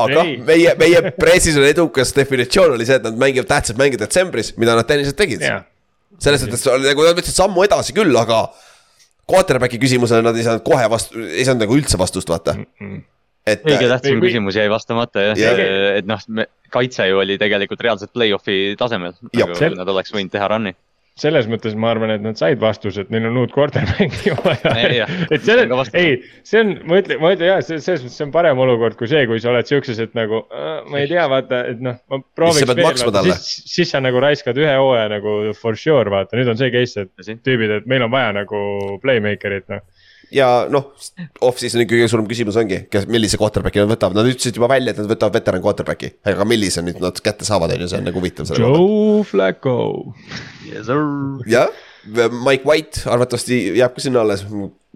aga 0.00 0.24
ei. 0.24 0.36
meie, 0.48 0.74
meie 0.80 1.14
pre-season 1.18 1.66
edukas 1.68 2.14
definitsioon 2.16 2.78
oli 2.78 2.88
see, 2.88 2.98
et 3.00 3.08
nad 3.08 3.20
mängivad 3.20 3.50
tähtsat 3.52 3.80
mänge 3.80 4.00
detsembris, 4.00 4.54
mida 4.60 4.76
nad 4.78 4.88
tenniselt 4.88 5.18
tegid. 5.20 5.44
selles 6.22 6.46
mõttes 6.46 6.68
nagu 6.88 7.08
nad 7.08 7.18
võtsid 7.18 7.36
sammu 7.36 7.66
edasi 7.66 7.96
küll, 7.96 8.16
aga 8.16 8.46
quarterback'i 9.30 9.80
küsimusele 9.80 10.24
nad 10.24 10.36
ei 10.36 10.46
saanud 10.46 10.64
kohe 10.64 10.86
vastu, 10.92 11.20
ei 11.28 11.44
saanud 11.44 11.66
nagu 11.66 11.76
üldse 11.76 12.00
vastust, 12.00 12.30
vaata 12.30 12.56
mm. 12.56 12.70
-mm 12.80 13.02
et. 13.46 13.62
kõige 13.64 13.90
tähtsam 13.90 14.24
küsimus 14.24 14.58
jäi 14.58 14.70
vastamata 14.72 15.28
jah 15.30 15.40
yeah., 15.40 15.98
et 16.00 16.08
noh, 16.08 16.20
kaitse 16.74 17.08
ju 17.10 17.20
oli 17.22 17.38
tegelikult 17.40 17.84
reaalselt 17.84 18.14
play-off'i 18.14 18.74
tasemel, 18.80 19.16
nagu 19.32 19.58
sel... 19.58 19.78
nad 19.78 19.94
oleks 19.94 20.14
võinud 20.14 20.32
teha 20.34 20.50
run'i 20.54 20.74
selles 21.18 21.46
mõttes 21.46 21.76
ma 21.78 21.92
arvan, 21.92 22.10
et 22.10 22.22
nad 22.24 22.38
said 22.38 22.58
vastuse, 22.58 23.04
et 23.04 23.10
neil 23.14 23.28
on 23.28 23.36
uut 23.44 23.52
quarterback'i 23.54 24.32
vaja. 24.42 25.06
et 25.30 25.44
selle, 25.46 25.68
ei, 25.94 26.16
see 26.46 26.62
on, 26.64 26.72
ma 26.90 26.98
ütlen, 26.98 27.20
ma 27.22 27.30
ütlen 27.36 27.52
jah, 27.52 27.60
selles 27.62 28.02
mõttes 28.02 28.18
see 28.18 28.26
on 28.26 28.32
parem 28.34 28.62
olukord 28.64 28.98
kui 28.98 29.06
see, 29.10 29.22
kui 29.30 29.38
sa 29.42 29.52
oled 29.52 29.70
siukses, 29.70 30.00
et 30.02 30.16
nagu 30.18 30.42
äh,. 30.48 30.80
ma 30.90 31.04
ei 31.04 31.10
tea, 31.10 31.28
vaata, 31.30 31.60
et 31.70 31.84
noh, 31.86 32.00
ma 32.10 32.18
prooviks 32.34 32.66
veel, 33.06 33.30
siis, 33.30 33.70
siis 33.76 33.94
sa 33.94 34.02
nagu 34.02 34.22
raiskad 34.24 34.58
ühe 34.58 34.74
hooaja 34.74 35.06
nagu 35.14 35.36
for 35.60 35.78
sure, 35.78 36.10
vaata, 36.10 36.34
nüüd 36.40 36.50
on 36.50 36.58
see 36.58 36.74
case, 36.74 37.06
et 37.06 37.46
tüübid, 37.46 37.78
et 37.78 37.86
meil 37.90 38.08
on 38.08 38.10
vaja 38.14 38.34
nagu 38.34 38.64
playmaker'it, 39.04 39.70
noh 39.70 39.86
ja 40.34 40.48
noh, 40.72 40.90
off-season'i 41.44 41.86
kõige 41.88 42.08
suurem 42.10 42.28
küsimus 42.28 42.58
ongi, 42.60 42.84
kes, 42.92 43.06
millise 43.10 43.38
quarterback'i 43.40 43.82
nad 43.82 43.92
võtavad, 43.92 44.18
nad 44.18 44.28
ütlesid 44.30 44.58
juba 44.58 44.70
välja, 44.74 44.94
et 44.94 45.02
nad 45.02 45.10
võtavad 45.10 45.38
veteran 45.38 45.64
quarterback'i. 45.64 46.14
aga 46.34 46.46
millise 46.48 46.84
nüüd 46.84 47.00
nad 47.02 47.18
kätte 47.24 47.46
saavad, 47.46 47.74
on 47.74 47.84
ju, 47.84 47.90
see 47.90 48.00
on 48.02 48.08
nagu 48.10 48.22
huvitav. 48.22 48.50
Joe 48.58 49.24
Flacco. 49.28 49.76
jah, 51.50 51.70
Mike 52.04 52.66
White 52.66 53.06
arvatavasti 53.08 53.60
jääb 53.78 53.94
ka 53.94 54.04
sinna 54.04 54.24
alles 54.24 54.44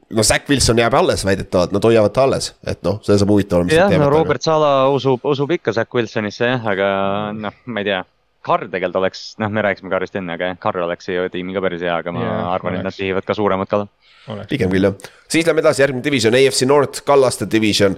no 0.09 0.24
Zack 0.24 0.48
Wilson 0.48 0.78
jääb 0.81 0.94
alles 0.94 1.24
väidetavalt, 1.24 1.73
nad 1.73 1.85
hoiavad 1.85 2.12
ta 2.16 2.27
alles, 2.28 2.52
et 2.66 2.81
noh, 2.86 3.01
see 3.05 3.19
saab 3.20 3.32
huvitav 3.32 3.62
olema. 3.62 3.74
jah, 3.77 3.97
no 4.01 4.10
Robert 4.12 4.44
Sala 4.44 4.89
usub, 4.93 5.24
usub 5.28 5.52
ikka 5.59 5.74
Zack 5.77 5.94
Wilsonisse 5.94 6.48
jah, 6.55 6.70
aga 6.74 6.89
noh, 7.36 7.66
ma 7.66 7.85
ei 7.85 7.93
tea. 7.93 8.05
Carr 8.48 8.69
tegelikult 8.70 9.01
oleks, 9.02 9.23
noh, 9.43 9.51
me 9.52 9.60
rääkisime 9.66 9.90
Carrist 9.93 10.15
enne, 10.16 10.36
aga 10.39 10.52
jah, 10.52 10.59
Carr 10.62 10.78
oleks 10.85 11.10
ju 11.10 11.27
tiimi 11.32 11.52
ka 11.56 11.60
päris 11.60 11.82
hea, 11.85 11.97
aga 12.01 12.15
ma 12.15 12.23
yeah, 12.23 12.52
arvan, 12.55 12.78
et 12.78 12.86
nad 12.86 12.94
sihivad 12.94 13.27
ka 13.27 13.35
suuremat 13.36 13.69
kala 13.69 13.89
pigem 14.50 14.72
küll 14.72 14.88
jah, 14.88 15.10
siis 15.30 15.46
lähme 15.46 15.62
edasi, 15.64 15.82
järgmine 15.84 16.05
division, 16.05 16.36
AFC 16.38 16.66
North, 16.68 17.05
Kallaste 17.06 17.48
division 17.50 17.96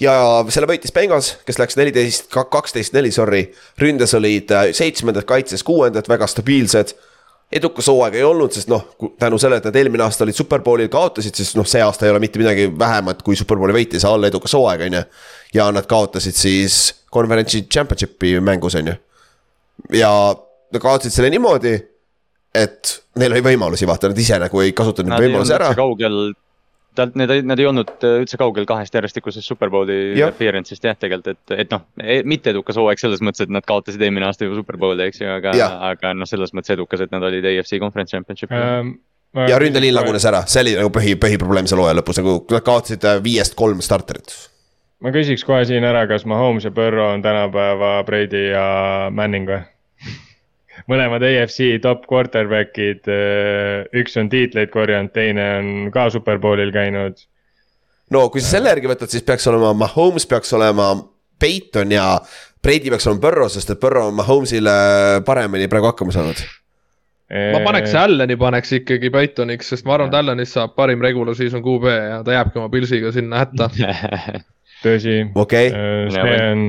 ja 0.00 0.14
selle 0.52 0.68
võitis 0.70 0.94
Bengals, 0.94 1.32
kes 1.46 1.58
läks 1.60 1.78
neliteist, 1.78 2.30
kaksteist, 2.30 2.94
neli, 2.96 3.12
sorry. 3.14 3.46
ründes 3.80 4.14
olid 4.16 4.52
äh, 4.52 4.70
seitsmendad, 4.76 5.26
kaitses 5.28 5.64
kuuendad, 5.66 6.08
väga 6.08 6.28
stabiilsed. 6.30 6.94
edukas 7.52 7.86
hooaeg 7.86 8.16
ei 8.18 8.24
olnud, 8.26 8.50
sest 8.52 8.68
noh, 8.68 8.82
tänu 9.22 9.38
sellele, 9.38 9.60
et 9.62 9.68
nad 9.68 9.76
eelmine 9.78 10.02
aasta 10.02 10.24
olid 10.26 10.34
superbowlil, 10.34 10.88
kaotasid, 10.90 11.34
siis 11.38 11.54
noh, 11.54 11.66
see 11.68 11.82
aasta 11.82 12.06
ei 12.06 12.10
ole 12.10 12.18
mitte 12.18 12.40
midagi 12.42 12.66
vähemat 12.78 13.22
kui 13.22 13.38
superbowli 13.38 13.76
võit 13.76 13.94
ei 13.94 14.02
saa 14.02 14.16
olla 14.16 14.26
edukas 14.26 14.56
hooaeg, 14.58 14.82
on 14.88 14.96
ju. 14.98 15.02
ja 15.54 15.68
nad 15.72 15.86
kaotasid 15.86 16.34
siis 16.34 16.80
konverentsi 17.10 17.62
championship'i 17.70 18.40
mängus, 18.42 18.74
on 18.74 18.90
ju. 18.90 18.96
ja 19.94 20.10
nad 20.34 20.82
kaotasid 20.82 21.14
selle 21.14 21.30
niimoodi 21.30 21.76
et 22.56 22.96
neil 23.20 23.36
oli 23.36 23.44
võimalusi, 23.52 23.88
vaata, 23.88 24.10
nad 24.12 24.18
ise 24.20 24.40
nagu 24.42 24.64
ei 24.64 24.74
kasutanud 24.76 25.12
neid 25.12 25.28
võimalusi 25.28 25.56
ära. 25.56 25.72
kaugel 25.76 26.34
ta, 26.96 27.06
need, 27.14 27.32
nad 27.46 27.60
ei 27.60 27.68
olnud 27.68 27.90
üldse 28.08 28.38
kaugel 28.40 28.66
kahest 28.68 28.94
järjestikusest 28.96 29.50
Superbowli 29.50 30.16
appearance'ist 30.26 30.86
jah, 30.86 30.96
tegelikult, 30.98 31.34
et, 31.34 31.54
et 31.64 31.74
noh, 31.74 31.84
e, 32.00 32.20
mitte 32.28 32.52
edukas 32.54 32.78
hooaeg 32.80 33.02
selles 33.02 33.22
mõttes, 33.24 33.44
et 33.46 33.52
nad 33.52 33.66
kaotasid 33.66 34.02
eelmine 34.02 34.28
aasta 34.28 34.48
juba 34.48 34.60
Superbowli, 34.60 35.06
eks 35.10 35.22
ju, 35.22 35.28
aga, 35.36 35.54
aga 35.90 36.14
noh, 36.16 36.28
selles 36.28 36.54
mõttes 36.56 36.74
edukas, 36.76 37.04
et 37.04 37.14
nad 37.14 37.24
olid 37.26 37.46
AFC 37.52 37.78
Conference 37.82 38.16
Championship'i 38.16 38.56
ähm, 38.58 38.96
ja 39.50 39.60
ründeliin 39.60 39.94
lagunes 39.96 40.24
ära, 40.28 40.42
see 40.48 40.64
oli 40.64 40.76
nagu 40.78 40.92
põhi, 40.94 41.16
põhiprobleem 41.20 41.68
seal 41.68 41.82
hooaja 41.82 42.00
lõpus, 42.00 42.20
nagu 42.22 42.38
nad 42.52 42.66
kaotasid 42.66 43.08
äh, 43.08 43.22
viiest 43.24 43.56
kolm 43.58 43.82
starterit. 43.84 44.34
ma 45.04 45.12
küsiks 45.14 45.44
kohe 45.46 45.64
siin 45.68 45.84
ära, 45.84 46.06
kas 46.10 46.24
Mahomes 46.28 46.64
ja 46.64 46.72
Burrow 46.74 47.12
on 47.12 47.24
tänapäeva 47.24 47.98
Brady 48.08 48.48
ja 48.54 48.66
Manning 49.12 49.48
või? 49.50 49.64
Mõlemad 50.90 51.24
AFC 51.26 51.76
top 51.84 52.04
quarterback'id, 52.10 53.08
äh, 53.08 53.86
üks 54.02 54.18
on 54.20 54.30
tiitleid 54.32 54.72
korjanud, 54.74 55.12
teine 55.14 55.46
on 55.60 55.72
ka 55.94 56.08
superbowlil 56.14 56.72
käinud. 56.74 57.24
no 58.10 58.28
kui 58.30 58.44
sa 58.44 58.56
selle 58.56 58.74
järgi 58.74 58.92
võtad, 58.92 59.12
siis 59.12 59.24
peaks 59.26 59.46
olema 59.50 59.72
Mahomes 59.86 60.26
peaks 60.30 60.52
olema 60.56 60.92
Peiton 61.38 61.92
ja 61.92 62.20
Brady 62.62 62.90
peaks 62.90 63.06
olema 63.06 63.22
Burrow, 63.22 63.50
sest 63.52 63.70
et 63.70 63.80
Burrow 63.80 64.08
on 64.10 64.16
Mahomes'ile 64.18 64.76
paremini 65.26 65.68
praegu 65.70 65.90
hakkama 65.92 66.14
saanud. 66.14 66.40
Ma 67.26 67.58
paneks 67.64 67.94
Allani 67.98 68.36
paneks 68.38 68.70
ikkagi 68.78 69.10
Pythoniks, 69.10 69.72
sest 69.72 69.86
ma 69.86 69.96
arvan, 69.96 70.12
et 70.12 70.18
Allanist 70.18 70.54
saab 70.54 70.76
parim 70.78 71.02
regular 71.02 71.34
season 71.34 71.62
QB 71.64 71.88
ja 71.90 72.20
ta 72.26 72.36
jääbki 72.36 72.60
oma 72.62 72.70
Pilsiga 72.70 73.10
sinna 73.14 73.42
hätta. 73.42 73.66
Tõsi. 74.84 75.16
Okay., 75.34 75.72
äh, 75.74 76.06
see 76.14 76.36
on, 76.50 76.66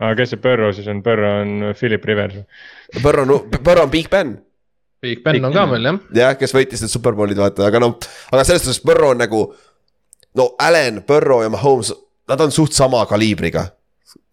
aga 0.00 0.18
kes 0.20 0.34
see 0.34 0.42
Burrow 0.42 0.74
siis 0.76 0.88
on, 0.90 1.02
Burrow 1.02 1.40
on 1.42 1.72
Philip 1.78 2.04
Rivers. 2.10 2.42
Burrow 3.02 3.24
on, 3.26 3.50
Burrow 3.56 3.84
on 3.86 3.90
Big 3.90 4.10
Ben. 4.10 4.36
Big 5.02 5.22
Ben 5.24 5.38
Big 5.38 5.44
on 5.46 5.54
ka 5.54 5.66
meil 5.70 5.86
jah. 5.86 6.00
jah, 6.20 6.34
kes 6.38 6.54
võitis 6.54 6.82
need 6.82 6.94
superbowlid 6.94 7.38
vaata, 7.38 7.66
aga 7.68 7.82
noh, 7.82 7.98
aga 8.32 8.46
selles 8.46 8.66
suhtes 8.66 8.82
Burrow 8.84 9.14
on 9.14 9.22
nagu. 9.24 9.44
no 10.38 10.50
Allan, 10.58 11.02
Burrow 11.06 11.42
ja 11.42 11.50
Mahomes, 11.50 11.92
nad 12.28 12.40
on 12.40 12.52
suht 12.54 12.76
sama 12.76 13.04
kaliibriga, 13.10 13.68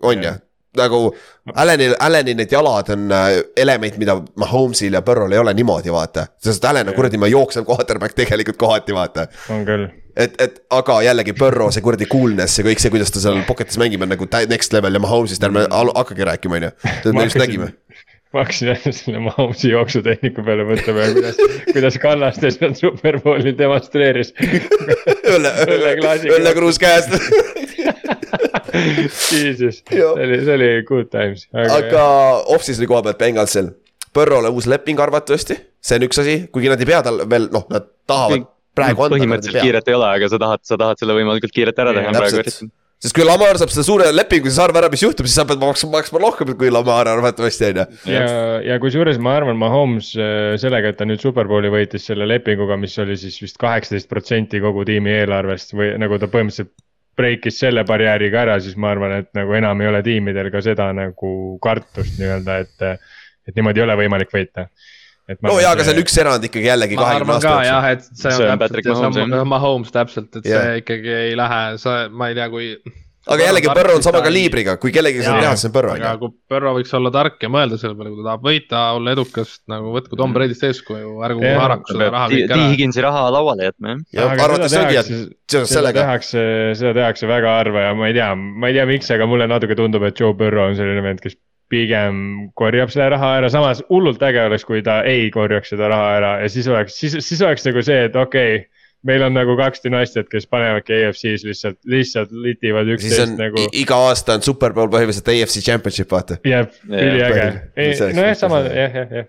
on 0.04 0.24
ju 0.24 0.34
nagu 0.76 1.16
Allanil, 1.56 1.96
Allanil 2.00 2.36
need 2.36 2.52
jalad 2.52 2.90
on 2.94 3.12
äh, 3.12 3.42
element, 3.58 3.98
mida 4.02 4.16
Mahomes'il 4.36 4.94
ja 4.94 5.02
Burrow'l 5.06 5.32
ei 5.32 5.40
ole 5.40 5.54
niimoodi, 5.54 5.92
vaata. 5.94 6.28
sest 6.42 6.66
Allan 6.66 6.90
on 6.90 6.98
kuradi, 6.98 7.20
ma 7.22 7.30
jooksev 7.32 7.66
quarterback 7.68 8.18
tegelikult 8.18 8.58
kohati, 8.58 8.96
vaata. 8.96 9.28
on 9.54 9.66
küll. 9.68 9.88
Et, 10.16 10.36
et 10.42 10.60
aga 10.74 11.00
jällegi 11.06 11.36
Burrow, 11.38 11.72
see 11.74 11.84
kuradi 11.86 12.08
coolness 12.10 12.60
ja 12.60 12.66
kõik 12.66 12.82
see, 12.82 12.92
kuidas 12.94 13.12
ta 13.14 13.22
seal 13.24 13.42
pocket'is 13.48 13.80
mängib, 13.82 14.04
on 14.06 14.14
nagu 14.14 14.28
next 14.52 14.76
level 14.76 14.98
ja 14.98 15.02
Mahomes'ist 15.04 15.44
ärme 15.48 15.66
hakkagi 15.70 16.28
rääkima, 16.32 16.60
on 16.60 16.68
ju. 16.70 16.72
seda 16.86 17.16
me 17.18 17.26
just 17.28 17.40
nägime. 17.42 17.72
ma 18.34 18.44
hakkasin 18.44 18.72
jälle 18.72 18.94
selle 18.96 19.20
Mahomes'i 19.28 19.72
jooksutehniku 19.72 20.44
peale 20.48 20.68
mõtlema 20.68 21.08
ja 21.08 21.14
kuidas, 21.18 21.40
kuidas 21.76 22.00
Kallaste 22.04 22.52
seal 22.56 22.76
superbowli 22.80 23.56
demonstreeris. 23.58 24.34
Õlle, 24.40 25.54
õlle, 25.76 26.18
õllekruus 26.40 26.80
käest. 26.82 27.16
Jesus, 28.76 29.80
see 29.88 30.04
oli, 30.04 30.42
see 30.44 30.56
oli 30.56 30.70
good 30.88 31.08
times. 31.12 31.48
aga, 31.56 31.78
aga 31.80 32.08
off-season'i 32.56 32.88
koha 32.92 33.06
pealt 33.06 33.22
Bengalsil, 33.22 33.72
Burrow'le 34.16 34.52
uus 34.52 34.68
leping 34.68 35.00
arvatavasti, 35.00 35.56
see 35.84 36.00
on 36.00 36.08
üks 36.08 36.20
asi, 36.24 36.36
kuigi 36.52 36.72
nad 36.72 36.84
ei 36.84 36.90
pea 36.90 37.00
tal 37.06 37.24
veel, 37.32 37.48
noh, 37.54 37.64
nad 37.72 37.88
tahavad 38.08 38.44
praegu 38.78 39.06
anda. 39.06 39.18
põhimõtteliselt 39.18 39.64
kiiret 39.66 39.92
ei 39.92 39.98
ole, 39.98 40.10
aga 40.20 40.32
sa 40.32 40.42
tahad, 40.42 40.66
sa 40.68 40.80
tahad 40.82 41.02
selle 41.02 41.18
võimalikult 41.18 41.56
kiirelt 41.56 41.86
ära 41.86 41.96
teha 41.96 42.16
praegu 42.16 42.72
sest 43.06 43.16
kui 43.16 43.26
Lamar 43.28 43.60
saab 43.60 43.72
seda 43.74 43.84
suure 43.86 44.08
lepingu, 44.14 44.50
siis 44.50 44.62
arva 44.64 44.80
ära, 44.82 44.90
mis 44.92 45.04
juhtub, 45.04 45.28
siis 45.28 45.36
sa 45.38 45.46
pead 45.48 45.60
maksma, 45.62 45.92
maksma 45.98 46.22
rohkem 46.24 46.54
kui 46.58 46.72
Lamar 46.74 47.10
arvatavasti 47.12 47.68
on 47.68 47.82
ju. 47.82 47.86
ja, 48.14 48.24
ja 48.66 48.78
kusjuures 48.82 49.20
ma 49.22 49.36
arvan, 49.40 49.60
Mahomes 49.62 50.14
äh, 50.18 50.56
sellega, 50.62 50.94
et 50.94 51.00
ta 51.02 51.08
nüüd 51.08 51.22
superbowli 51.22 51.72
võitis 51.74 52.08
selle 52.08 52.28
lepinguga, 52.30 52.80
mis 52.82 52.96
oli 53.04 53.18
siis 53.20 53.38
vist 53.44 53.60
kaheksateist 53.62 54.10
protsenti 54.10 54.64
kogu 54.64 54.88
tiimi 54.88 55.14
eelarvest 55.20 55.76
või 55.76 55.92
nagu 56.02 56.20
ta 56.22 56.32
põhimõtteliselt 56.32 56.74
breikis 57.16 57.60
selle 57.62 57.86
barjääriga 57.88 58.42
ära, 58.42 58.58
siis 58.64 58.76
ma 58.80 58.92
arvan, 58.92 59.20
et 59.22 59.30
nagu 59.38 59.54
enam 59.56 59.82
ei 59.84 59.92
ole 59.92 60.02
tiimidel 60.04 60.50
ka 60.52 60.62
seda 60.64 60.90
nagu 60.96 61.32
kartust 61.64 62.20
nii-öelda, 62.20 62.58
et, 62.66 63.06
et 63.48 63.56
niimoodi 63.56 63.82
ei 63.82 63.86
ole 63.86 63.96
võimalik 64.04 64.34
võita. 64.36 64.68
No 65.42 65.56
jaa, 65.62 65.72
aga 65.74 65.86
see 65.86 65.96
on 65.96 66.04
üks 66.04 66.20
erand 66.22 66.50
ikkagi 66.50 66.70
jällegi 66.70 67.00
kahekümne 67.00 67.38
aasta 67.38 67.54
jooksul. 67.54 67.70
jah, 67.72 67.88
et 67.94 68.06
see 68.06 68.30
on, 68.30 68.38
see 68.38 68.52
on 68.52 68.62
täpselt, 68.62 68.92
see 69.16 69.26
on 69.26 69.40
Mahomes 69.50 69.96
täpselt, 69.96 70.30
et 70.38 70.46
yeah. 70.46 70.68
see 70.68 70.84
ikkagi 70.84 71.18
ei 71.30 71.34
lähe, 71.40 71.64
sa, 71.82 71.98
ma 72.12 72.30
ei 72.32 72.38
tea, 72.38 72.52
kui 72.54 72.76
aga 73.26 73.48
jällegi 73.48 73.70
Põrro 73.74 73.96
on 73.98 74.04
sama 74.06 74.22
kaliibriga, 74.26 74.76
kui 74.82 74.94
kellegi 74.94 75.24
saab 75.26 75.40
teha, 75.42 75.54
siis 75.58 75.70
on 75.70 75.74
Põrro 75.76 75.94
on 75.96 76.02
ju. 76.02 76.12
kui 76.22 76.34
Põrro 76.54 76.74
võiks 76.78 76.94
olla 76.98 77.12
tark 77.16 77.42
ja 77.42 77.50
mõelda 77.52 77.80
selle 77.82 77.98
peale, 77.98 78.12
kui 78.14 78.22
ta 78.22 78.28
tahab 78.30 78.46
võita, 78.46 78.84
olla 79.00 79.16
edukas, 79.16 79.56
nagu 79.72 79.94
võtku 79.96 80.20
Tom 80.20 80.36
Brady'st 80.36 80.68
eeskuju, 80.70 81.16
ärgu 81.26 81.46
haaraku 81.46 81.96
seda 81.96 82.12
raha 82.14 82.30
kõik 82.34 82.46
ära. 82.46 82.60
T-Higginsi 82.60 83.06
raha 83.06 83.24
lauale 83.34 83.70
jätma 83.72 83.98
jah. 84.14 84.36
arvates 84.46 84.78
ongi, 84.82 85.00
et 85.02 85.12
seoses 85.56 85.74
sellega. 85.74 86.06
tehakse, 86.06 86.46
seda 86.78 86.94
tehakse 87.02 87.30
väga 87.30 87.58
harva 87.60 87.88
ja 87.88 87.98
ma 87.98 88.12
ei 88.12 88.18
tea, 88.20 88.30
ma 88.36 88.70
ei 88.70 88.78
tea, 88.78 88.86
miks, 88.94 89.10
aga 89.18 89.30
mulle 89.30 89.50
natuke 89.50 89.78
tundub, 89.80 90.06
et 90.06 90.22
Joe 90.22 90.38
Burrow 90.38 90.70
on 90.70 90.78
selline 90.78 91.02
vend, 91.06 91.24
kes 91.26 91.38
pigem 91.72 92.52
korjab 92.58 92.92
selle 92.94 93.10
raha 93.16 93.32
ära, 93.40 93.50
samas 93.54 93.82
hullult 93.90 94.22
äge 94.26 94.44
oleks, 94.46 94.66
kui 94.68 94.84
ta 94.86 95.00
ei 95.08 95.30
korjaks 95.34 95.74
seda 95.74 95.90
raha 95.92 96.10
ära 96.20 96.32
ja 96.44 96.50
siis 96.52 96.68
oleks, 96.70 96.98
siis, 97.00 97.18
siis 97.26 97.42
oleks 97.46 97.66
nagu 97.66 97.84
see, 97.86 98.06
et 98.10 98.16
okei 98.16 98.58
okay, 98.60 98.66
meil 99.06 99.24
on 99.26 99.36
nagu 99.38 99.56
kaks 99.60 99.84
dünastiat, 99.86 100.28
kes 100.32 100.48
panevadki 100.50 100.96
EFC-s 100.98 101.46
lihtsalt, 101.46 101.78
lihtsalt 101.90 102.34
litivad 102.46 102.90
üksteist 102.96 103.36
nagu. 103.38 103.68
iga 103.78 104.00
aasta 104.08 104.38
on 104.40 104.46
superbowl 104.46 104.90
põhimõtteliselt 104.94 105.32
EFC 105.36 105.62
championship, 105.66 106.10
vaata. 106.12 106.40
jah, 106.48 106.70
üliäge, 106.90 107.48
nojah, 108.18 108.38
sama 108.40 108.64
jah, 108.66 109.00
jah, 109.02 109.18
jah. 109.20 109.28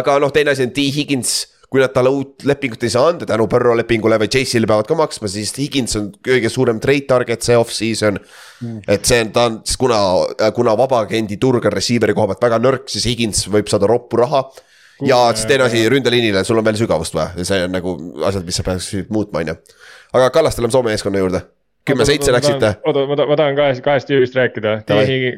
aga 0.00 0.18
noh, 0.24 0.32
teine 0.34 0.54
asi 0.54 0.68
on 0.68 0.74
T 0.76 0.88
Higgins, 0.96 1.34
kui 1.70 1.82
nad 1.82 1.92
talle 1.94 2.10
uut 2.10 2.44
lepingut 2.48 2.82
ei 2.82 2.90
saa 2.90 3.12
anda 3.12 3.26
tänu 3.28 3.46
Burrow 3.50 3.76
lepingule 3.78 4.18
või 4.18 4.30
Chase'ile 4.32 4.66
peavad 4.66 4.88
ka 4.88 4.96
maksma, 4.98 5.30
siis 5.30 5.52
Higgins 5.54 5.94
on 6.00 6.08
kõige 6.26 6.50
suurem 6.50 6.80
trade 6.82 7.06
target 7.10 7.46
see 7.46 7.58
off-season 7.58 8.18
mm.. 8.18 8.80
et 8.90 9.06
see 9.06 9.20
on, 9.22 9.30
ta 9.36 9.44
on, 9.50 9.60
kuna, 9.78 10.00
kuna 10.56 10.74
vabaagendi 10.80 11.38
turg 11.42 11.68
on 11.70 11.76
receiver'i 11.76 12.16
koha 12.16 12.32
pealt 12.32 12.42
väga 12.48 12.58
nõrk, 12.64 12.90
siis 12.90 13.06
Higgins 13.06 13.44
võib 13.54 13.70
saada 13.70 13.90
roppu 13.90 14.18
raha 14.18 14.42
ja 15.06 15.20
siis 15.34 15.46
teine 15.48 15.68
asi 15.68 15.84
ründeliinile, 15.92 16.42
sul 16.44 16.58
on 16.58 16.66
veel 16.66 16.80
sügavust 16.80 17.14
vaja 17.14 17.38
ja 17.38 17.46
see 17.52 17.62
on 17.68 17.74
nagu 17.78 17.94
asjad, 18.26 18.44
mis 18.48 18.58
sa 18.58 18.66
peaksid 18.66 19.14
muutma, 19.14 19.44
on 19.44 19.54
ju. 19.54 19.56
aga 20.18 20.30
Kallastel 20.34 20.66
on 20.66 20.74
Soome 20.74 20.90
meeskonna 20.90 21.22
juurde. 21.22 21.44
Kümme-seitse 21.88 22.32
läksite. 22.34 22.74
oota, 22.84 23.06
ma 23.08 23.16
tahan, 23.16 23.30
ma 23.30 23.38
tahan 23.40 23.58
kahest, 23.58 23.82
kahest 23.84 24.10
tüübist 24.10 24.36
rääkida, 24.36 24.76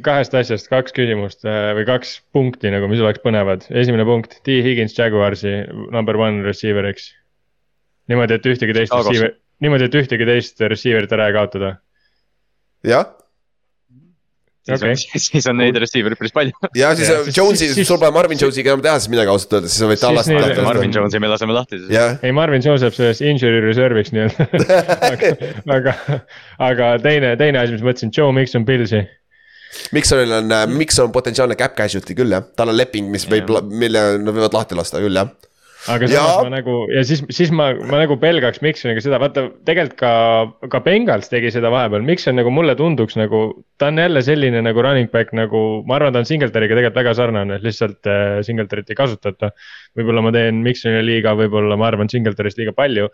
kahest 0.05 0.35
asjast, 0.39 0.69
kaks 0.73 0.95
küsimust 0.97 1.47
äh, 1.47 1.71
või 1.79 1.87
kaks 1.89 2.17
punkti 2.35 2.73
nagu, 2.75 2.91
mis 2.91 3.03
oleks 3.05 3.23
põnevad. 3.25 3.69
esimene 3.71 4.07
punkt, 4.09 4.41
T 4.47 4.61
Higgins 4.67 4.97
Jaguarsi 4.99 5.63
number 5.95 6.19
one 6.21 6.45
receiver'iks. 6.47 7.13
niimoodi, 8.11 8.39
et 8.41 8.53
ühtegi 8.53 8.77
teist 8.77 8.95
receiver, 8.99 9.35
niimoodi, 9.63 9.89
et 9.89 9.99
ühtegi 10.03 10.29
teist 10.29 10.63
receiver'it 10.75 11.19
ära 11.19 11.31
ei 11.31 11.39
kaotada. 11.39 11.75
jah 12.87 13.11
okay. 14.69 14.93
on, 14.95 15.01
siis 15.27 15.49
on 15.51 15.59
neid 15.59 15.79
receiver'id 15.83 16.21
päris 16.21 16.35
palju. 16.37 16.71
ja 16.79 16.93
siis 16.99 17.11
yeah. 17.11 17.31
Jones'i, 17.37 17.71
sul 17.87 17.99
pole 18.01 18.13
Marvin 18.15 18.41
Jones'iga 18.41 18.75
enam 18.75 18.85
teha 18.85 18.99
siis 19.01 19.13
midagi 19.13 19.33
ausalt 19.33 19.57
öeldes, 19.59 19.75
siis 19.75 19.85
sa 19.85 19.91
võid 19.91 20.03
tallast 20.03 20.33
lahti. 20.33 20.67
Marvin 20.67 20.95
Jones'i 20.95 21.23
me 21.23 21.31
laseme 21.33 21.57
lahti 21.57 21.81
siis 21.81 21.95
yeah.. 21.95 22.19
ei, 22.23 22.35
Marvin 22.37 22.65
Jones 22.65 22.85
jääb 22.87 22.97
selles 22.97 23.23
injury 23.27 23.63
reserve'iks 23.65 24.15
nii-öelda 24.15 24.47
aga, 25.17 25.33
aga, 25.79 25.97
aga 26.71 26.93
teine, 27.03 27.35
teine 27.41 27.63
asi, 27.63 27.77
mis 27.77 27.85
ma 27.85 27.93
mõtlesin, 27.93 28.15
Joe 28.17 28.35
Mikson 28.37 28.67
Pillsi. 28.69 29.05
Miksonil 29.97 30.35
on, 30.37 30.53
Mikson 30.77 31.09
on 31.09 31.15
potentsiaalne 31.15 31.57
cap 31.59 31.75
casualty 31.79 32.15
küll 32.19 32.35
jah, 32.35 32.45
tal 32.57 32.71
on 32.71 32.77
leping, 32.77 33.09
mis 33.13 33.25
võib, 33.31 33.51
mille 33.73 34.03
nad 34.21 34.37
võivad 34.37 34.59
lahti 34.61 34.79
lasta 34.79 35.01
küll 35.03 35.17
jah 35.17 35.33
aga 35.91 36.07
samas 36.07 36.37
ja. 36.37 36.43
ma 36.47 36.53
nagu 36.53 36.75
ja 36.93 37.03
siis, 37.07 37.23
siis 37.35 37.51
ma, 37.55 37.73
ma 37.91 37.99
nagu 38.03 38.15
pelgaks 38.23 38.63
Miksoniga 38.63 39.03
seda, 39.03 39.19
vaata 39.23 39.49
tegelikult 39.67 39.97
ka, 39.99 40.13
ka 40.71 40.81
Bengals 40.85 41.31
tegi 41.33 41.51
seda 41.55 41.73
vahepeal, 41.75 42.05
Mikson 42.07 42.39
nagu 42.39 42.53
mulle 42.55 42.77
tunduks 42.79 43.19
nagu. 43.19 43.43
ta 43.83 43.91
on 43.91 43.99
jälle 43.99 44.23
selline 44.23 44.63
nagu 44.63 44.85
running 44.85 45.11
back 45.11 45.35
nagu, 45.35 45.83
ma 45.89 45.99
arvan, 45.99 46.15
ta 46.15 46.23
on 46.23 46.29
Singletariga 46.29 46.79
tegelikult 46.79 47.01
väga 47.03 47.15
sarnane, 47.19 47.59
lihtsalt 47.65 48.11
äh, 48.11 48.39
Singletarit 48.47 48.91
ei 48.93 48.99
kasutata. 48.99 49.51
võib-olla 49.99 50.23
ma 50.23 50.35
teen 50.35 50.63
Miksonile 50.63 51.03
liiga, 51.07 51.35
võib-olla 51.39 51.79
ma 51.81 51.91
arvan 51.91 52.13
Singletarist 52.13 52.61
liiga 52.63 52.77
palju 52.77 53.11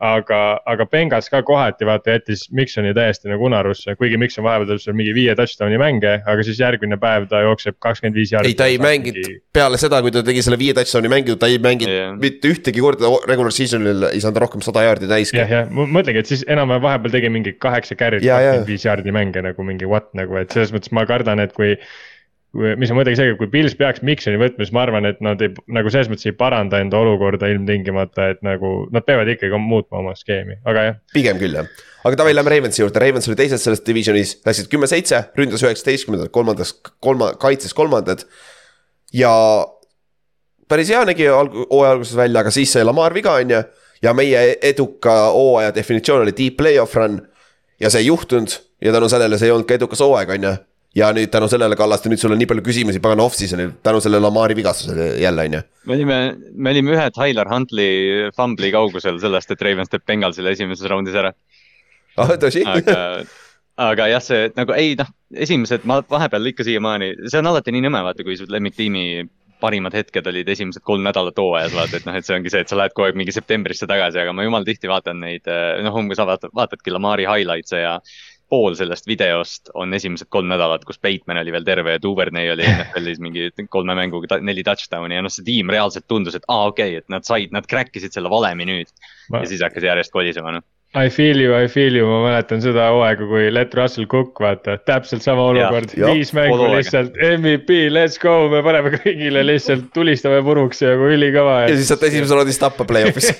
aga, 0.00 0.40
aga 0.66 0.86
Bengals 0.88 1.28
ka 1.28 1.42
kohati 1.44 1.84
vaata 1.84 2.14
jättis 2.14 2.46
Miksoni 2.56 2.92
täiesti 2.96 3.28
nagu 3.28 3.44
unarusse, 3.44 3.94
kuigi 4.00 4.16
Mikson 4.20 4.44
vahepeal 4.46 4.70
teeb 4.72 4.82
seal 4.82 4.96
mingi 4.96 5.12
viie 5.16 5.34
touchdown'i 5.36 5.80
mänge, 5.80 6.14
aga 6.24 6.46
siis 6.46 6.60
järgmine 6.62 6.96
päev 7.00 7.28
ta 7.30 7.42
jookseb 7.44 7.76
kakskümmend 7.84 8.16
viis 8.16 8.32
jaardi. 8.32 8.52
ei, 8.52 8.56
ta 8.58 8.68
ei 8.70 8.78
mänginud 8.80 9.20
mingi... 9.20 9.42
peale 9.52 9.80
seda, 9.80 10.00
kui 10.04 10.14
ta 10.14 10.24
tegi 10.26 10.44
selle 10.46 10.58
viie 10.60 10.74
touchdown'i 10.76 11.12
mängu, 11.12 11.36
ta 11.40 11.50
ei 11.52 11.60
mänginud 11.62 11.94
yeah. 11.94 12.14
mitte 12.20 12.52
ühtegi 12.54 12.84
korda 12.84 13.12
regular 13.28 13.54
season'il 13.54 14.08
ei 14.10 14.22
saanud 14.24 14.40
rohkem 14.46 14.64
sada 14.64 14.86
jaardi 14.88 15.10
täis. 15.10 15.34
jah, 15.36 15.52
jah, 15.52 15.68
ma 15.68 15.84
mõtlengi, 15.98 16.24
et 16.24 16.32
siis 16.32 16.46
enam-vähem 16.48 16.86
vahepeal 16.86 17.18
tegi 17.18 17.32
mingi 17.36 17.56
kaheksa 17.60 17.98
carry't, 18.00 18.24
kakskümmend 18.24 18.72
viis 18.72 18.88
jaardi 18.88 19.14
mänge 19.14 19.44
nagu 19.44 19.68
mingi 19.68 19.88
what 19.90 20.08
nagu, 20.16 20.40
et 20.40 20.56
selles 20.56 20.72
mõttes 20.72 20.96
ma 20.96 21.04
kardan, 21.08 21.44
et 21.44 21.52
kui 21.56 21.76
mis 22.52 22.90
on 22.90 22.98
muidugi 22.98 23.18
see, 23.18 23.34
kui 23.38 23.50
Pils 23.52 23.76
peaks 23.78 24.02
Miksoni 24.06 24.40
võtma, 24.40 24.64
siis 24.64 24.74
ma 24.74 24.82
arvan, 24.82 25.06
et 25.06 25.20
nad 25.22 25.42
ei, 25.44 25.52
nagu 25.70 25.92
selles 25.92 26.10
mõttes 26.10 26.26
ei 26.26 26.34
paranda 26.36 26.80
enda 26.82 26.98
olukorda 26.98 27.50
ilmtingimata, 27.52 28.30
et 28.34 28.40
nagu 28.46 28.72
nad 28.94 29.06
peavad 29.06 29.30
ikkagi 29.30 29.60
muutma 29.62 30.00
oma 30.02 30.14
skeemi, 30.18 30.58
aga 30.68 30.86
jah. 30.88 31.00
pigem 31.14 31.38
küll 31.42 31.58
jah, 31.60 31.68
aga 32.02 32.18
davai, 32.18 32.34
lähme 32.34 32.54
Ravensi 32.54 32.82
juurde, 32.82 33.02
Ravens 33.02 33.30
oli 33.30 33.38
teised 33.38 33.62
selles 33.62 33.84
divisionis, 33.86 34.38
läksid 34.46 34.70
kümme-seitse, 34.72 35.22
ründas 35.38 35.62
üheksateistkümnendat, 35.66 36.32
kolmandas, 36.34 36.74
kolma, 36.98 37.32
kaitses 37.40 37.76
kolmandad. 37.76 38.26
ja 39.14 39.30
päris 40.70 40.90
hea 40.90 41.04
nägi 41.06 41.30
hooaja 41.30 41.92
alguses 41.94 42.16
välja, 42.18 42.42
aga 42.42 42.50
siis 42.54 42.72
sai 42.74 42.82
Lamar 42.86 43.14
viga, 43.14 43.38
on 43.38 43.54
ju 43.54 43.62
ja 44.02 44.14
meie 44.14 44.56
eduka 44.62 45.14
hooaja 45.34 45.74
definitsioon 45.74 46.22
oli 46.22 46.34
deep 46.36 46.56
play-off 46.56 46.96
run. 46.96 47.20
ja 47.80 47.90
see 47.90 48.00
ei 48.00 48.06
juhtunud 48.06 48.52
ja 48.84 48.92
tänu 48.92 49.08
sellele 49.08 49.38
see 49.38 49.48
ei 49.48 49.52
olnud 49.54 49.68
ka 49.68 49.74
edukas 49.74 50.00
hooaeg, 50.00 50.34
on 50.36 50.44
ju. 50.44 50.52
Ja 50.96 51.10
nüüd 51.14 51.30
tänu 51.30 51.48
sellele, 51.50 51.76
Kallaste, 51.78 52.10
nüüd 52.10 52.20
sul 52.20 52.34
on 52.34 52.40
nii 52.40 52.48
palju 52.50 52.64
küsimusi 52.66 53.02
pagana 53.02 53.26
off-season'il, 53.28 53.74
tänu 53.86 54.02
sellele 54.02 54.24
Lamari 54.26 54.56
vigastusele 54.58 55.12
jälle, 55.22 55.46
on 55.46 55.58
ju. 55.58 55.62
me 55.86 55.96
olime, 55.96 56.18
me 56.54 56.74
olime 56.74 56.96
ühe 56.96 57.10
Tyler 57.14 57.50
Huntley 57.50 58.30
fumbli 58.36 58.72
kaugusel 58.74 59.20
sellest, 59.22 59.54
et 59.54 59.62
Ravens 59.62 59.92
teeb 59.92 60.06
Bengalsile 60.06 60.54
esimeses 60.56 60.90
raundis 60.90 61.18
ära. 61.18 61.32
ah, 62.18 62.34
tõsi? 62.42 62.64
aga, 62.66 62.96
aga 63.90 64.08
jah, 64.16 64.24
see 64.24 64.48
nagu 64.56 64.74
ei 64.76 64.96
noh, 64.98 65.12
esimesed, 65.46 65.86
ma 65.88 66.00
vahepeal 66.10 66.50
ikka 66.52 66.66
siiamaani, 66.66 67.14
see 67.28 67.42
on 67.42 67.52
alati 67.52 67.74
nii 67.74 67.86
nõme, 67.86 68.02
vaata, 68.10 68.26
kui 68.26 68.38
su 68.38 68.50
lemmiktiimi 68.50 69.28
parimad 69.60 69.94
hetked 69.94 70.26
olid 70.26 70.48
esimesed 70.48 70.82
kolm 70.86 71.04
nädalat 71.04 71.38
hooajas, 71.38 71.74
vaata, 71.76 71.98
et 72.00 72.06
noh, 72.08 72.16
et 72.16 72.26
see 72.26 72.34
ongi 72.34 72.50
see, 72.52 72.64
et 72.64 72.70
sa 72.70 72.78
lähed 72.80 72.94
kogu 72.96 73.10
aeg 73.10 73.18
mingi 73.20 73.34
septembrisse 73.36 73.86
tagasi, 73.90 74.18
aga 74.22 74.32
ma 74.34 74.46
jumal 74.46 74.64
tihti 74.66 74.90
vaatan 74.90 75.20
neid, 75.22 75.46
noh, 75.84 75.98
umbes 76.00 76.18
vaatad, 76.18 76.50
vaatadki 76.56 76.94
Lamari 76.94 77.28
highlights'e 77.28 77.82
ja 77.82 77.98
pool 78.50 78.74
sellest 78.78 79.06
videost 79.06 79.70
on 79.78 79.94
esimesed 79.94 80.28
kolm 80.28 80.50
nädalat, 80.50 80.84
kus 80.88 80.98
Bateman 80.98 81.40
oli 81.42 81.54
veel 81.54 81.66
terve 81.66 81.94
ja 81.94 82.02
Duvernay 82.02 82.50
oli 82.54 82.66
NFL-is 82.72 83.22
mingi 83.22 83.48
kolme 83.70 83.94
mänguga 83.98 84.40
neli 84.42 84.64
touchdown'i 84.66 85.18
ja 85.18 85.24
noh, 85.24 85.32
see 85.32 85.46
tiim 85.46 85.70
reaalselt 85.72 86.08
tundus, 86.10 86.36
et 86.38 86.46
aa 86.48 86.64
ah, 86.64 86.74
okei 86.74 86.96
okay,, 86.96 87.04
et 87.04 87.14
nad 87.14 87.26
said, 87.26 87.54
nad 87.54 87.68
crack 87.70 87.96
isid 87.96 88.16
selle 88.16 88.32
valemi 88.32 88.66
nüüd. 88.68 88.92
Ja 89.30 89.46
siis 89.46 89.62
hakkas 89.64 89.86
järjest 89.86 90.14
kolisema 90.14 90.58
noh 90.58 90.66
I 90.90 91.08
feel 91.08 91.38
you, 91.38 91.54
I 91.54 91.68
feel 91.68 91.94
you, 91.94 92.06
ma 92.10 92.16
mäletan 92.24 92.58
seda 92.64 92.88
hooaega, 92.90 93.22
kui 93.30 93.44
Let 93.54 93.74
Russell 93.78 94.08
Cook, 94.10 94.40
vaata, 94.42 94.74
täpselt 94.82 95.22
sama 95.22 95.44
olukord, 95.52 95.92
viis 95.94 96.32
mängu 96.34 96.66
lihtsalt. 96.72 97.14
MVP, 97.36 97.76
let's 97.94 98.18
go, 98.18 98.48
me 98.50 98.58
paneme 98.66 98.90
kõigile 98.96 99.44
lihtsalt 99.46 99.92
tulistame 99.94 100.40
puruks 100.42 100.82
ja 100.82 100.96
kui 100.98 101.14
ülikõva. 101.14 101.60
ja 101.70 101.76
siis 101.78 101.92
saate 101.92 102.10
esimeses 102.10 102.34
raundis 102.34 102.58
tappa 102.58 102.88
play-off'is. 102.90 103.30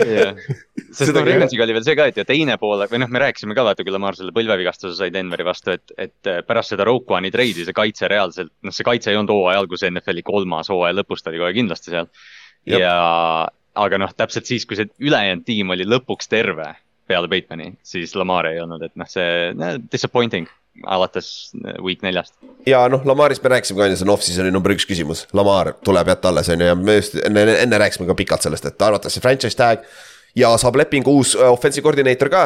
Sest 0.96 1.12
noh, 1.12 1.20
Ravensiga 1.28 1.68
oli 1.68 1.76
veel 1.76 1.84
see 1.84 1.98
ka, 2.00 2.08
et 2.08 2.22
ja 2.22 2.24
teine 2.24 2.56
pool 2.58 2.80
või 2.88 3.04
noh, 3.04 3.12
me 3.12 3.24
rääkisime 3.26 3.54
ka 3.54 3.68
vaata, 3.68 3.84
kui 3.84 3.92
Lamar 3.92 4.16
selle 4.16 4.32
põlvevigastuse 4.32 4.96
sai 4.96 5.12
Denveri 5.12 5.44
vastu, 5.46 5.76
et, 5.76 5.92
et 6.00 6.32
äh, 6.32 6.40
pärast 6.48 6.72
seda 6.72 6.88
Rokuani 6.88 7.28
treidi 7.30 7.68
see 7.68 7.76
kaitse 7.76 8.08
reaalselt, 8.08 8.56
noh, 8.64 8.72
see 8.72 8.88
kaitse 8.88 9.12
ei 9.12 9.20
olnud 9.20 9.36
hooaja 9.36 9.60
alguses 9.60 9.92
NFL-i 9.92 10.24
kolmas, 10.24 10.72
hooaja 10.72 10.96
lõpus 10.96 11.20
ta 11.20 11.28
oli 11.28 11.44
kohe 11.44 11.52
kindlasti 11.60 11.92
seal. 11.92 12.08
ja 12.72 12.96
aga 13.74 13.98
noh, 14.02 14.14
täpselt 14.16 14.48
siis, 14.48 14.66
kui 14.66 14.78
see 14.78 14.90
ülejäänud 15.02 15.44
tiim 15.46 15.70
oli 15.74 15.86
lõpuks 15.88 16.30
terve 16.30 16.72
peale 17.10 17.28
Batemani, 17.30 17.74
siis 17.82 18.14
Lamar 18.18 18.46
ei 18.50 18.60
olnud, 18.62 18.82
et 18.86 18.94
noh, 18.98 19.08
see 19.10 19.50
no, 19.58 19.74
disappointing 19.92 20.48
alates 20.86 21.50
äh, 21.58 21.74
week 21.82 22.04
neljast. 22.06 22.36
ja 22.66 22.84
noh, 22.88 23.02
Lamarist 23.06 23.42
me 23.42 23.50
rääkisime 23.54 23.80
ka 23.80 23.88
on 23.88 23.94
ju, 23.94 23.98
see 23.98 24.06
on 24.06 24.14
off-season'i 24.14 24.54
number 24.54 24.74
üks 24.74 24.86
küsimus, 24.88 25.24
Lamar 25.36 25.74
tuleb 25.86 26.12
jätta 26.12 26.30
alles 26.30 26.50
on 26.52 26.62
ju 26.62 26.70
ja 26.70 26.76
me 26.78 27.00
just 27.00 27.18
enne, 27.24 27.44
enne 27.64 27.80
rääkisime 27.82 28.06
ka 28.08 28.16
pikalt 28.18 28.46
sellest, 28.46 28.68
et 28.70 28.86
arvatakse 28.86 29.22
franchise 29.22 29.58
tag. 29.58 29.86
ja 30.38 30.52
saab 30.62 30.78
lepingu 30.78 31.10
uus 31.18 31.34
äh, 31.34 31.50
offensive 31.50 31.82
koordineeter 31.82 32.30
ka 32.30 32.44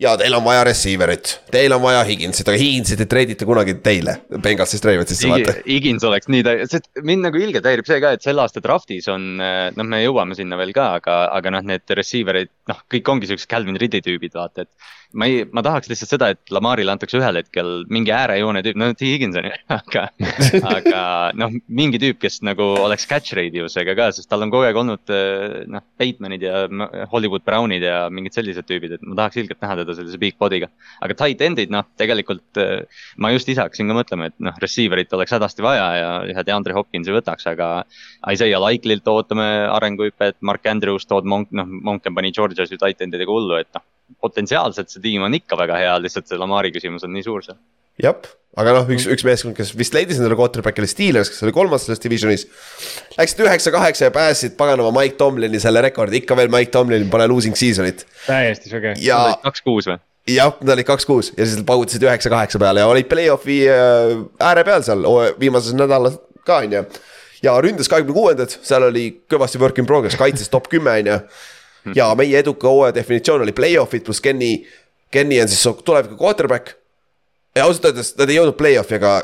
ja 0.00 0.14
teil 0.20 0.34
on 0.36 0.44
vaja 0.44 0.62
receiver'it, 0.68 1.34
teil 1.52 1.74
on 1.76 1.82
vaja 1.82 2.00
Higinsit, 2.08 2.48
aga 2.48 2.60
Higinsit 2.60 3.02
ei 3.04 3.10
treidita 3.10 3.48
kunagi 3.48 3.76
teile, 3.84 4.16
Bengalsist 4.42 4.86
Ravensisse 4.88 5.28
vaata. 5.28 5.56
Higins 5.66 6.06
oleks 6.08 6.30
nii, 6.32 6.44
sest 6.70 6.88
mind 7.06 7.26
nagu 7.28 7.40
ilgelt 7.40 7.68
häirib 7.68 7.88
see 7.88 8.00
ka, 8.02 8.14
et 8.16 8.24
selle 8.24 8.44
aasta 8.44 8.62
draft'is 8.64 9.10
on, 9.12 9.28
noh, 9.40 9.90
me 9.92 10.00
jõuame 10.04 10.38
sinna 10.38 10.58
veel 10.60 10.72
ka, 10.76 10.94
aga, 11.00 11.20
aga 11.36 11.54
noh, 11.56 11.66
need 11.72 11.96
receiver'id, 12.00 12.52
noh, 12.72 12.80
kõik 12.92 13.12
ongi 13.12 13.30
siuksed 13.30 13.50
Calvin 13.50 13.78
Ridley 13.80 14.04
tüübid, 14.06 14.36
vaata, 14.38 14.64
et 14.64 14.90
ma 15.12 15.26
ei, 15.26 15.42
ma 15.50 15.62
tahaks 15.64 15.90
lihtsalt 15.90 16.12
seda, 16.12 16.28
et 16.34 16.52
Lamarile 16.54 16.92
antakse 16.92 17.18
ühel 17.18 17.40
hetkel 17.40 17.84
mingi 17.92 18.12
äärejoone 18.14 18.62
tüüp, 18.64 18.78
no 18.78 18.90
T 18.94 19.08
Higgins 19.08 19.38
on 19.40 19.48
ju, 19.48 19.54
aga, 19.78 20.04
aga 20.70 21.02
noh, 21.38 21.54
mingi 21.66 22.00
tüüp, 22.02 22.20
kes 22.22 22.40
nagu 22.46 22.66
oleks 22.84 23.08
catch 23.10 23.34
radius 23.38 23.76
ega 23.80 23.96
ka, 23.98 24.10
sest 24.14 24.30
tal 24.30 24.46
on 24.46 24.52
kogu 24.52 24.68
aeg 24.68 24.78
olnud 24.80 25.14
noh, 25.72 25.86
Batemanid 26.00 26.46
ja 26.46 26.64
Hollywood 27.12 27.44
Brownid 27.46 27.86
ja 27.86 28.04
mingid 28.12 28.36
sellised 28.36 28.68
tüübid, 28.70 28.96
et 28.96 29.06
ma 29.06 29.18
tahaks 29.22 29.40
ilgelt 29.42 29.60
näha 29.64 29.80
teda 29.82 29.98
sellise 29.98 30.20
big 30.22 30.38
body'ga. 30.40 30.70
aga 31.02 31.18
tight 31.24 31.44
end'id, 31.46 31.74
noh, 31.74 31.86
tegelikult 32.00 32.62
ma 33.18 33.34
just 33.34 33.50
ise 33.50 33.64
hakkasin 33.64 33.90
ka 33.90 33.98
mõtlema, 33.98 34.30
et 34.30 34.38
noh, 34.42 34.56
receiver'it 34.62 35.18
oleks 35.18 35.34
hädasti 35.36 35.66
vaja 35.66 35.86
ja 35.98 36.10
ühe 36.30 36.46
DeAndre 36.46 36.76
Hopkinsi 36.76 37.14
võtaks, 37.14 37.48
aga. 37.50 37.70
Isaiah 38.30 38.60
Likely'lt 38.60 39.08
ootame 39.10 39.46
arenguhüpet, 39.72 40.38
Mark 40.46 40.66
Andrews, 40.70 41.06
Todd 41.08 41.26
Monk, 41.28 41.50
noh, 41.56 41.66
Monken 41.66 42.14
pani 42.14 42.32
Georgia's 42.36 42.70
ju 42.70 42.78
tight 42.78 43.00
end'idega 43.02 43.32
hullu, 43.32 43.56
et 43.58 43.70
noh 43.74 43.84
potentsiaalselt 44.20 44.92
see 44.92 45.02
tiim 45.04 45.24
on 45.26 45.36
ikka 45.36 45.58
väga 45.60 45.78
hea, 45.80 45.94
lihtsalt 46.02 46.28
see 46.30 46.40
Lamari 46.40 46.72
küsimus 46.74 47.06
on 47.06 47.14
nii 47.14 47.24
suur 47.26 47.44
seal. 47.46 47.58
jah, 48.02 48.18
aga 48.60 48.74
noh, 48.78 48.92
üks, 48.96 49.06
üks 49.12 49.24
meeskond, 49.26 49.56
kes 49.56 49.72
vist 49.78 49.94
leidis 49.96 50.20
endale 50.20 50.38
quarterback'i 50.38 50.82
oli 50.82 50.90
Steelers, 50.90 51.32
kes 51.32 51.44
oli 51.46 51.54
kolmas 51.54 51.86
selles 51.86 52.02
divisionis. 52.02 52.46
Läksid 53.18 53.42
üheksa-kaheksa 53.46 54.08
ja 54.08 54.14
päästsid 54.14 54.56
paganama 54.60 54.92
Mike 54.96 55.18
Tomlini 55.20 55.60
selle 55.62 55.82
rekordi, 55.84 56.22
ikka 56.22 56.38
veel 56.38 56.52
Mike 56.52 56.72
Tomlin 56.74 57.10
pole 57.12 57.28
losing 57.30 57.58
season'it. 57.58 58.06
täiesti 58.26 58.72
süge. 58.72 58.96
ja. 59.04 59.22
kaks-kuus 59.44 59.90
või? 59.92 60.00
jah, 60.30 60.56
nad 60.60 60.74
olid 60.76 60.88
kaks-kuus 60.88 61.32
ja 61.36 61.46
siis 61.46 61.62
paugutasid 61.66 62.04
üheksa-kaheksa 62.06 62.60
peale 62.60 62.82
ja 62.82 62.90
olid 62.90 63.08
play-off'i 63.10 63.62
äh, 63.72 64.18
ääre 64.50 64.64
peal 64.68 64.84
seal 64.86 65.06
viimases 65.40 65.74
nädalas 65.76 66.18
ka 66.44 66.60
on 66.64 66.72
ju. 66.72 66.84
ja 67.42 67.54
ründas 67.60 67.88
kahekümne 67.88 68.16
kuuendad, 68.16 68.52
seal 68.52 68.84
oli 68.90 69.06
kõvasti 69.30 69.60
work 69.60 69.80
in 69.80 69.88
progress, 69.88 70.18
kaitses 70.20 70.52
top 70.52 70.68
kümme 70.72 70.98
on 71.00 71.10
ju. 71.12 71.18
Ja 71.94 72.10
meie 72.18 72.38
eduka 72.38 72.68
hooaja 72.68 72.94
definitsioon 72.94 73.42
oli 73.46 73.52
play-off'id 73.56 74.04
pluss 74.04 74.20
Kenny, 74.20 74.64
Kenny 75.10 75.40
on 75.42 75.48
siis 75.48 75.82
tuleviku 75.84 76.16
quarterback. 76.20 76.76
ja 77.56 77.64
ausalt 77.64 77.90
öeldes 77.90 78.14
nad 78.18 78.30
ei 78.30 78.38
jõudnud 78.38 78.58
play-off'i, 78.58 78.98
aga 79.00 79.20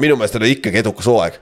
minu 0.00 0.16
meelest 0.16 0.40
oli 0.40 0.56
ikkagi 0.56 0.80
edukas 0.82 1.08
hooaeg. 1.10 1.38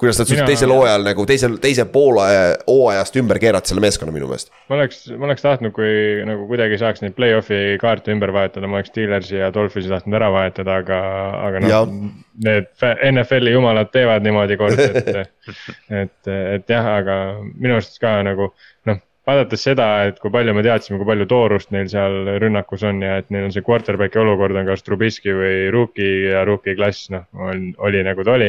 kuidas 0.00 0.16
nad 0.16 0.28
suutsid 0.30 0.46
teisel 0.48 0.70
hooajal 0.72 1.02
nagu 1.04 1.24
teisel, 1.28 1.58
teise 1.60 1.84
poole 1.92 2.24
hooajast 2.66 3.18
ümber 3.20 3.36
keerata 3.40 3.68
selle 3.68 3.82
meeskonna 3.84 4.12
minu 4.12 4.28
meelest. 4.30 4.52
ma 4.68 4.78
oleks, 4.78 5.02
ma 5.12 5.28
oleks 5.28 5.44
tahtnud, 5.44 5.74
kui 5.76 5.90
nagu 6.28 6.46
kuidagi 6.48 6.78
saaks 6.80 7.04
neid 7.04 7.16
play-off'i 7.18 7.76
kaarte 7.80 8.12
ümber 8.14 8.32
vahetada, 8.36 8.68
ma 8.68 8.80
oleks 8.80 8.92
Steelersi 8.94 9.36
ja 9.36 9.52
Dolphinsi 9.54 9.92
tahtnud 9.92 10.16
ära 10.16 10.30
vahetada, 10.32 10.80
aga, 10.84 11.02
aga 11.48 11.62
noh. 11.66 11.94
Need 12.40 12.70
NFL-i 13.10 13.52
jumalad 13.52 13.90
teevad 13.92 14.24
niimoodi 14.24 14.56
kord, 14.56 14.80
et 14.80 15.08
et, 16.02 16.32
et 16.32 16.72
jah, 16.72 16.92
aga 17.02 17.20
minu 17.52 17.76
arust 17.76 18.00
ka 18.00 18.16
nagu 18.24 18.52
noh 18.88 19.04
vaadates 19.28 19.64
seda, 19.68 19.86
et 20.08 20.20
kui 20.20 20.32
palju 20.32 20.54
me 20.56 20.64
teadsime, 20.64 20.98
kui 21.00 21.08
palju 21.08 21.26
toorust 21.30 21.72
neil 21.74 21.88
seal 21.92 22.36
rünnakus 22.42 22.84
on 22.88 23.02
ja 23.04 23.18
et 23.20 23.28
neil 23.32 23.48
on 23.48 23.54
see 23.54 23.64
quarterback'i 23.66 24.20
olukord 24.22 24.56
on 24.56 24.68
kas 24.68 24.84
Trubisky 24.86 25.34
või 25.36 25.66
Rookie 25.74 26.30
ja 26.30 26.44
Rookie 26.48 26.76
klass, 26.78 27.10
noh, 27.12 27.26
oli 27.36 28.04
nagu 28.06 28.24
ta 28.26 28.38
oli. 28.38 28.48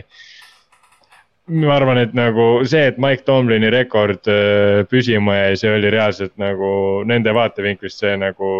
ma 1.52 1.76
arvan, 1.76 1.98
et 2.00 2.14
nagu 2.16 2.48
see, 2.70 2.86
et 2.88 3.00
Mike 3.02 3.26
Tomlini 3.28 3.70
rekord 3.74 4.30
äh, 4.32 4.86
püsima 4.88 5.36
jäi, 5.36 5.60
see 5.60 5.76
oli 5.76 5.92
reaalselt 5.92 6.38
nagu 6.40 6.72
nende 7.08 7.34
vaatevinklist 7.36 8.06
see 8.06 8.16
nagu 8.22 8.52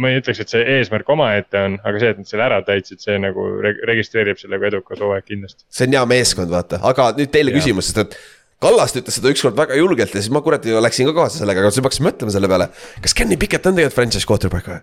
ma 0.00 0.10
ei 0.10 0.20
ütleks, 0.20 0.40
et 0.42 0.52
see 0.52 0.60
eesmärk 0.76 1.08
omaette 1.10 1.58
on, 1.58 1.78
aga 1.86 2.00
see, 2.02 2.10
et 2.12 2.20
nad 2.20 2.28
selle 2.28 2.44
ära 2.46 2.60
täitsid, 2.66 3.00
see 3.02 3.16
nagu 3.20 3.46
registreerib 3.88 4.38
selle 4.38 4.60
kui 4.60 4.68
edukas 4.70 5.00
hooaeg 5.02 5.26
kindlasti. 5.26 5.64
see 5.72 5.88
on 5.88 5.96
hea 5.96 6.04
meeskond, 6.12 6.52
vaata, 6.52 6.78
aga 6.92 7.10
nüüd 7.18 7.32
teile 7.34 7.54
ja. 7.54 7.58
küsimus, 7.58 7.90
sest 7.90 8.04
et 8.04 8.20
Kallast 8.60 8.98
ütles 9.00 9.16
seda 9.16 9.30
ükskord 9.32 9.56
väga 9.56 9.78
julgelt 9.78 10.12
ja 10.12 10.20
siis 10.20 10.32
ma 10.32 10.42
kuradi 10.44 10.74
läksin 10.84 11.08
ka 11.08 11.14
kaasa 11.16 11.40
sellega, 11.40 11.62
aga 11.62 11.72
siis 11.72 11.80
ma 11.80 11.88
hakkasin 11.88 12.06
mõtlema 12.10 12.34
selle 12.34 12.50
peale. 12.52 12.66
kas 13.00 13.16
Kenny 13.16 13.38
Pickett 13.40 13.68
on 13.70 13.78
tegelikult 13.78 13.96
franchise 13.96 14.28
quarterback 14.28 14.68
või? 14.68 14.82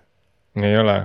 ei 0.66 0.78
ole. 0.80 0.96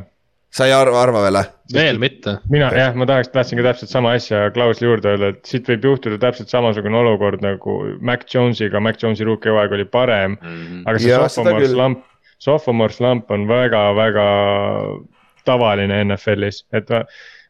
sa 0.53 0.65
ei 0.69 0.73
arva, 0.73 1.03
arva 1.03 1.21
veel 1.27 1.37
või? 1.37 1.51
veel 1.77 2.01
mitte. 2.01 2.37
mina 2.49 2.71
okay. 2.71 2.81
jah, 2.81 2.97
ma 2.97 3.05
tahaks, 3.09 3.29
tahtsin 3.35 3.61
ka 3.61 3.67
täpselt 3.67 3.93
sama 3.93 4.15
asja 4.17 4.47
Klausli 4.55 4.89
juurde 4.89 5.13
öelda, 5.13 5.29
et 5.35 5.51
siit 5.53 5.69
võib 5.69 5.85
juhtuda 5.91 6.17
täpselt 6.25 6.49
samasugune 6.49 6.97
olukord 7.03 7.45
nagu 7.45 7.77
Mac 8.01 8.25
Jones'iga, 8.33 8.81
Mac 8.81 8.97
Jones'i 9.03 9.29
rookie 9.29 9.53
hooaeg 9.53 9.77
oli 9.77 9.85
parem 9.85 10.39
mm. 10.39 10.49
-hmm. 10.49 10.83
aga 10.89 11.03
see 11.03 11.13
sophomore 11.13 11.69
slump, 11.75 12.03
sophomore 12.41 12.97
slump 12.97 13.29
on 13.31 13.45
väga-väga 13.51 14.27
tavaline 15.45 16.01
NFL-is, 16.07 16.63
et 16.73 16.89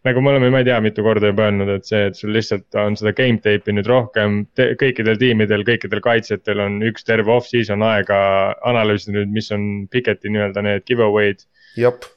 nagu 0.08 0.22
me 0.22 0.34
oleme, 0.34 0.50
ma 0.52 0.62
ei 0.62 0.68
tea, 0.68 0.80
mitu 0.84 1.04
korda 1.06 1.32
juba 1.32 1.48
öelnud, 1.48 1.70
et 1.78 1.88
see, 1.88 2.02
et 2.10 2.20
sul 2.20 2.34
lihtsalt 2.36 2.78
on 2.80 2.98
seda 3.00 3.14
game 3.16 3.40
tape'i 3.44 3.76
nüüd 3.78 3.88
rohkem 3.90 4.42
te, 4.58 4.74
kõikidel 4.80 5.20
tiimidel, 5.22 5.66
kõikidel 5.68 6.04
kaitsjatel 6.04 6.64
on 6.64 6.80
üks 6.90 7.08
terve 7.08 7.32
off-season 7.36 7.86
aega 7.88 8.18
analüüsida 8.70 9.18
nüüd, 9.20 9.34
mis 9.36 9.52
on 9.56 9.68
Piketi 9.94 10.34
nii-öelda 10.34 10.66
need 10.66 10.88
giveaway'd. 10.90 11.46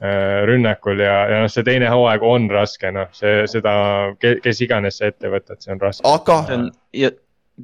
Äh, 0.05 0.43
rünnakul 0.45 0.99
ja, 1.01 1.15
ja 1.31 1.39
noh, 1.41 1.49
see 1.49 1.65
teine 1.65 1.89
hooaeg 1.89 2.25
on 2.29 2.51
raske, 2.53 2.91
noh, 2.93 3.07
see, 3.17 3.47
seda, 3.49 3.73
kes 4.21 4.59
iganes 4.67 5.01
sa 5.01 5.09
ette 5.09 5.31
võtad, 5.33 5.63
see 5.65 5.73
on 5.73 5.81
raske. 5.81 6.05
aga. 6.11 6.43
ja 6.93 7.15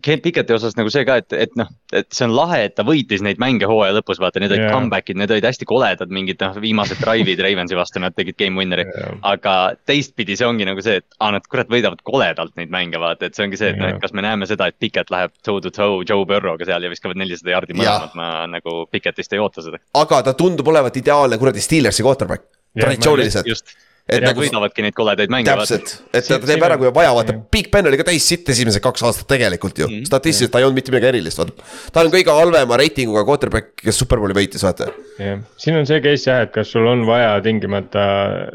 Ken 0.01 0.20
Picketi 0.24 0.55
osas 0.55 0.73
nagu 0.78 0.89
see 0.93 1.05
ka, 1.05 1.19
et, 1.20 1.35
et 1.36 1.52
noh, 1.59 1.69
et 1.93 2.06
see 2.14 2.24
on 2.24 2.32
lahe, 2.32 2.62
et 2.64 2.74
ta 2.78 2.85
võitis 2.86 3.20
neid 3.24 3.40
mänge 3.43 3.69
hooaja 3.69 3.93
lõpus, 3.98 4.20
vaata, 4.23 4.40
need 4.40 4.55
olid 4.55 4.62
yeah. 4.64 4.73
comeback'id, 4.73 5.19
need 5.20 5.35
olid 5.35 5.44
hästi 5.44 5.69
koledad, 5.69 6.14
mingid 6.16 6.40
noh, 6.40 6.56
viimased 6.64 7.02
drive'id 7.02 7.43
Ravensi 7.44 7.77
vastu, 7.77 8.01
nad 8.01 8.16
tegid 8.16 8.39
game 8.40 8.56
winner'i 8.56 8.86
yeah.. 8.89 9.19
aga 9.28 9.56
teistpidi 9.89 10.39
see 10.40 10.48
ongi 10.48 10.64
nagu 10.69 10.81
see, 10.85 11.02
et 11.02 11.19
aa, 11.19 11.35
nad 11.36 11.44
kurat 11.44 11.69
võidavad 11.73 12.01
koledalt 12.09 12.56
neid 12.56 12.73
mänge, 12.73 12.97
vaata, 13.02 13.28
et 13.28 13.36
see 13.36 13.44
ongi 13.44 13.60
see, 13.60 13.74
et 13.74 13.77
yeah. 13.77 13.85
noh, 13.93 13.98
et 13.98 14.06
kas 14.06 14.16
me 14.16 14.24
näeme 14.24 14.48
seda, 14.48 14.70
et 14.73 14.81
Picket 14.81 15.12
läheb 15.12 15.36
toe 15.44 15.60
to 15.60 15.74
toe 15.77 16.01
Joe 16.09 16.24
Burrow'ga 16.28 16.69
seal 16.69 16.89
ja 16.89 16.93
viskavad 16.93 17.20
nelisada 17.20 17.52
jaardi 17.52 17.77
mõlemad, 17.77 18.16
ma 18.16 18.32
nagu 18.48 18.86
Picketist 18.89 19.36
ei 19.36 19.44
oota 19.44 19.64
seda. 19.69 19.82
aga 20.01 20.24
ta 20.24 20.39
tundub 20.39 20.73
olevat 20.73 20.97
ideaalne 21.05 21.36
kuradi 21.43 21.60
Steelersi 21.60 22.06
quarterback, 22.06 22.48
traditsiooniliselt 22.81 23.77
et 24.17 24.27
nagu 24.27 24.43
võidavadki 24.43 24.85
neid 24.87 24.97
koledaid 24.97 25.33
mänge. 25.33 25.49
täpselt, 25.49 25.95
et 26.13 26.29
ta 26.29 26.39
teeb 26.43 26.65
ära, 26.67 26.79
kui 26.81 26.89
on 26.91 26.95
vaja, 26.97 27.13
vaata, 27.17 27.37
Big 27.55 27.71
Ben 27.73 27.89
oli 27.91 27.99
ka 28.01 28.07
täis 28.09 28.27
sitt 28.29 28.49
esimesed 28.53 28.83
kaks 28.85 29.05
aastat 29.09 29.29
tegelikult 29.33 29.79
ju 29.79 29.89
mm 29.89 29.95
-hmm., 29.95 30.11
statistiliselt 30.11 30.53
ta 30.53 30.63
ei 30.63 30.67
olnud 30.69 30.81
mitte 30.81 30.95
midagi 30.95 31.11
erilist, 31.13 31.39
vaata. 31.39 31.71
ta 31.93 32.05
on 32.05 32.13
kõige 32.13 32.37
halvema 32.39 32.81
reitinguga 32.81 33.25
quarterback, 33.29 33.75
kes 33.83 33.99
superbowli 34.05 34.37
võitis, 34.37 34.65
vaata. 34.67 34.91
jah, 35.19 35.41
siin 35.57 35.77
on 35.77 35.87
see 35.87 36.01
case 36.05 36.31
jah, 36.31 36.43
et 36.47 36.53
kas 36.53 36.73
sul 36.73 36.87
on 36.87 37.07
vaja 37.07 37.41
tingimata 37.45 38.05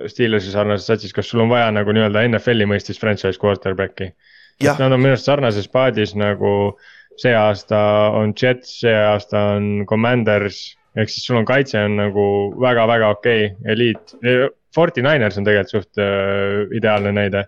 Steelersi 0.07 0.51
sarnases 0.51 0.87
satsis, 0.87 1.13
kas 1.13 1.29
sul 1.29 1.41
on 1.45 1.49
vaja 1.49 1.71
nagu 1.71 1.91
nii-öelda 1.91 2.27
NFL-i 2.27 2.69
mõistes 2.69 2.99
franchise 2.99 3.39
quarterback'i. 3.41 4.13
Nad 4.63 4.91
on 4.91 4.99
minu 4.99 5.13
arust 5.13 5.25
sarnases 5.29 5.67
paadis 5.69 6.15
nagu 6.17 6.77
see 7.17 7.33
aasta 7.33 7.77
on 8.17 8.33
Jets, 8.41 8.79
see 8.81 8.93
aasta 8.93 9.39
on 9.57 9.85
Commanders 9.89 10.77
ehk 10.97 11.11
siis 11.11 11.27
sul 11.27 11.39
on 11.39 11.47
kaitse 11.47 11.79
on 11.85 11.97
nagu 11.99 12.25
väga-väga 12.61 13.13
okei 13.17 13.47
okay,, 13.51 13.73
eliit. 13.73 14.17
Forty 14.75 15.01
Niners 15.01 15.39
on 15.39 15.47
tegelikult 15.47 15.73
suht 15.73 16.01
äh, 16.01 16.67
ideaalne 16.77 17.13
näide. 17.15 17.47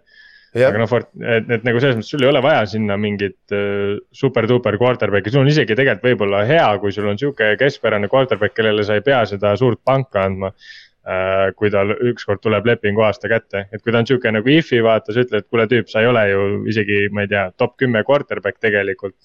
aga 0.65 0.79
noh, 0.81 0.91
et, 1.29 1.49
et 1.53 1.65
nagu 1.67 1.77
selles 1.77 1.99
mõttes 1.99 2.09
sul 2.09 2.23
ei 2.23 2.29
ole 2.31 2.41
vaja 2.41 2.63
sinna 2.71 2.95
mingit 2.97 3.53
äh, 3.53 3.99
super-duper 4.15 4.79
quarterback'i, 4.81 5.29
sul 5.33 5.43
on 5.43 5.51
isegi 5.51 5.77
tegelikult 5.77 6.07
võib-olla 6.07 6.43
hea, 6.49 6.67
kui 6.81 6.93
sul 6.95 7.09
on 7.11 7.19
sihuke 7.21 7.51
keskpärane 7.59 8.09
quarterback, 8.09 8.55
kellele 8.57 8.85
sa 8.85 8.97
ei 8.97 9.05
pea 9.05 9.21
seda 9.29 9.53
suurt 9.59 9.83
panka 9.85 10.25
andma 10.25 10.49
äh,. 10.49 11.51
kui 11.57 11.69
tal 11.73 11.93
ükskord 11.93 12.41
tuleb 12.41 12.65
lepingu 12.65 13.05
aasta 13.05 13.29
kätte, 13.29 13.67
et 13.69 13.83
kui 13.83 13.93
ta 13.93 14.01
on 14.01 14.09
sihuke 14.09 14.33
nagu 14.33 14.55
if'i 14.55 14.81
vaata, 14.85 15.13
sa 15.13 15.21
ütled, 15.21 15.45
kuule 15.49 15.69
tüüp, 15.69 15.89
sa 15.91 16.01
ei 16.01 16.09
ole 16.09 16.25
ju 16.31 16.49
isegi, 16.73 17.03
ma 17.13 17.27
ei 17.27 17.31
tea, 17.35 17.45
top 17.57 17.77
kümme 17.77 18.01
quarterback 18.07 18.57
tegelikult. 18.57 19.15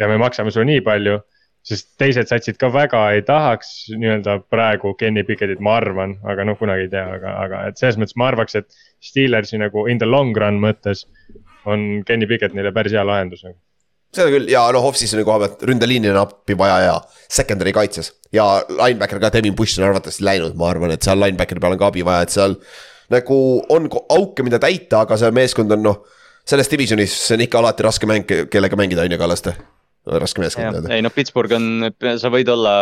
ja 0.00 0.08
me 0.08 0.20
maksame 0.20 0.52
sulle 0.52 0.68
nii 0.68 0.84
palju 0.84 1.20
sest 1.66 1.92
teised 2.00 2.30
satsid 2.30 2.58
ka 2.58 2.72
väga 2.74 3.02
ei 3.16 3.22
tahaks 3.26 3.72
nii-öelda 3.94 4.38
praegu 4.50 4.94
Kenny 4.98 5.22
Picketit, 5.26 5.60
ma 5.62 5.76
arvan, 5.78 6.16
aga 6.26 6.46
noh, 6.48 6.58
kunagi 6.58 6.88
ei 6.88 6.92
tea, 6.92 7.04
aga, 7.18 7.34
aga 7.44 7.66
et 7.70 7.78
selles 7.78 7.98
mõttes 8.00 8.18
ma 8.18 8.30
arvaks, 8.32 8.56
et 8.58 8.80
Steelersi 9.02 9.60
nagu 9.62 9.86
in 9.90 10.02
the 10.02 10.08
long 10.08 10.34
run 10.36 10.58
mõttes 10.62 11.06
on 11.70 12.02
Kenny 12.06 12.26
Pickett 12.26 12.56
neile 12.58 12.74
päris 12.74 12.96
hea 12.96 13.04
lahendus 13.06 13.44
nagu 13.46 13.58
seda 14.12 14.28
küll 14.34 14.50
ja 14.52 14.64
noh, 14.74 14.84
off-season'i 14.90 15.24
koha 15.24 15.38
pealt 15.40 15.62
ründeliini 15.68 16.10
on 16.12 16.18
appi 16.20 16.56
vaja 16.58 16.80
ja 16.84 16.96
secondary 17.32 17.72
kaitses 17.72 18.12
ja 18.34 18.46
linebacker 18.68 19.20
ka, 19.22 19.30
Devin 19.32 19.56
Bush 19.56 19.78
on 19.80 19.86
arvatavasti 19.88 20.26
läinud, 20.26 20.56
ma 20.58 20.68
arvan, 20.72 20.92
et 20.92 21.06
seal 21.06 21.20
linebackeri 21.22 21.62
peal 21.62 21.76
on 21.76 21.80
ka 21.80 21.92
abi 21.92 22.04
vaja, 22.04 22.26
et 22.26 22.34
seal. 22.34 22.58
nagu 23.12 23.38
on 23.72 23.88
auke, 23.92 24.44
mida 24.44 24.60
täita, 24.60 25.04
aga 25.06 25.16
see 25.20 25.30
meeskond 25.36 25.72
on 25.76 25.82
noh, 25.84 26.02
selles 26.48 26.70
divisionis 26.72 27.14
on 27.32 27.44
ikka 27.44 27.60
alati 27.62 27.86
raske 27.86 28.08
mäng, 28.08 28.28
kellega 28.52 28.76
mängida, 28.76 29.06
on 29.06 29.14
ju, 29.14 29.20
Kallaste 29.20 29.56
raske 30.06 30.42
meeskond 30.42 30.80
öelda. 30.80 30.90
ei 30.94 31.04
noh, 31.04 31.12
Pittsburgh 31.14 31.54
on, 31.56 31.68
sa 32.18 32.32
võid 32.32 32.50
olla 32.52 32.74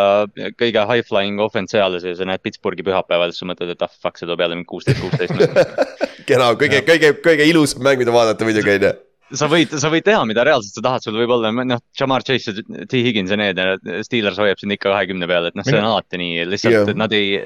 kõige 0.60 0.86
high 0.88 1.05
flying 1.06 1.42
offense 1.44 1.76
eales 1.78 2.06
ja 2.06 2.14
sa 2.16 2.28
näed 2.28 2.42
Pittsburghi 2.44 2.86
pühapäeval, 2.86 3.34
siis 3.34 3.44
sa 3.44 3.51
mõtled, 3.51 3.74
et 3.74 3.84
ah 3.84 3.92
fuck, 3.92 4.16
see 4.20 4.28
toob 4.30 4.40
jälle 4.40 4.56
mingi 4.56 4.70
kuusteist, 4.70 5.02
kuusteist. 5.05 5.84
kena, 6.30 6.52
kõige, 6.60 6.82
kõige, 6.86 7.14
kõige 7.20 7.47
ilusam 7.51 7.84
mäng, 7.84 8.01
mida 8.01 8.14
vaadata 8.14 8.48
muidugi 8.48 8.76
on 8.78 8.88
ju 8.88 8.97
sa 9.36 9.47
võid, 9.51 9.74
sa 9.78 9.90
võid 9.92 10.05
teha, 10.06 10.20
mida 10.26 10.42
reaalselt 10.47 10.74
sa 10.74 10.82
tahad, 10.84 11.05
sul 11.05 11.18
võib 11.18 11.32
olla 11.34 11.52
noh, 11.55 11.80
Jamar 11.97 12.24
Chase 12.26 12.51
ja 12.51 12.86
T 12.90 13.02
Higgins 13.05 13.30
ja 13.30 13.38
need 13.38 13.60
ja 13.60 13.76
Steelers 14.06 14.40
hoiab 14.42 14.59
sind 14.59 14.74
ikka 14.74 14.90
kahekümne 14.90 15.28
peal, 15.30 15.47
et 15.51 15.59
noh, 15.59 15.66
see 15.66 15.78
on 15.78 15.86
alati 15.86 16.20
nii, 16.20 16.44
lihtsalt 16.51 16.74
yeah. 16.74 16.92
nad 16.98 17.14
ei. 17.14 17.38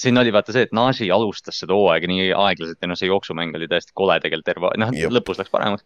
siin 0.00 0.16
oli 0.20 0.32
vaata 0.34 0.54
see, 0.56 0.66
et 0.68 0.74
Nasi 0.76 1.10
alustas 1.12 1.60
seda 1.62 1.76
hooaega 1.76 2.08
nii 2.10 2.30
aeglaselt 2.32 2.80
ja 2.80 2.90
noh, 2.90 2.98
see 2.98 3.10
jooksumäng 3.10 3.56
oli 3.58 3.68
täiesti 3.70 3.92
kole 3.96 4.18
tegelikult 4.22 4.48
terve, 4.48 4.72
noh 4.80 4.94
yeah. 4.96 5.12
lõpus 5.12 5.40
läks 5.42 5.52
paremaks 5.52 5.84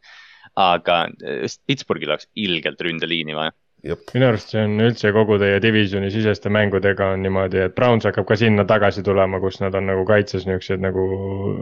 aga 0.60 1.02
eh, 1.24 1.48
Pittsburghil 1.66 2.12
oleks 2.12 2.30
ilgelt 2.34 2.80
ründeliini 2.84 3.36
vaja 3.36 3.54
minu 3.80 4.26
arust 4.28 4.52
see 4.52 4.60
on 4.60 4.76
üldse 4.84 5.12
kogu 5.16 5.38
teie 5.40 5.60
divisioni 5.62 6.10
siseste 6.12 6.50
mängudega 6.52 7.14
on 7.14 7.22
niimoodi, 7.24 7.62
et 7.64 7.74
Browns 7.74 8.04
hakkab 8.04 8.26
ka 8.28 8.36
sinna 8.36 8.66
tagasi 8.68 9.02
tulema, 9.06 9.40
kus 9.40 9.60
nad 9.62 9.74
on 9.78 9.88
nagu 9.88 10.04
kaitses 10.08 10.44
niuksed 10.48 10.82
nagu 10.84 11.06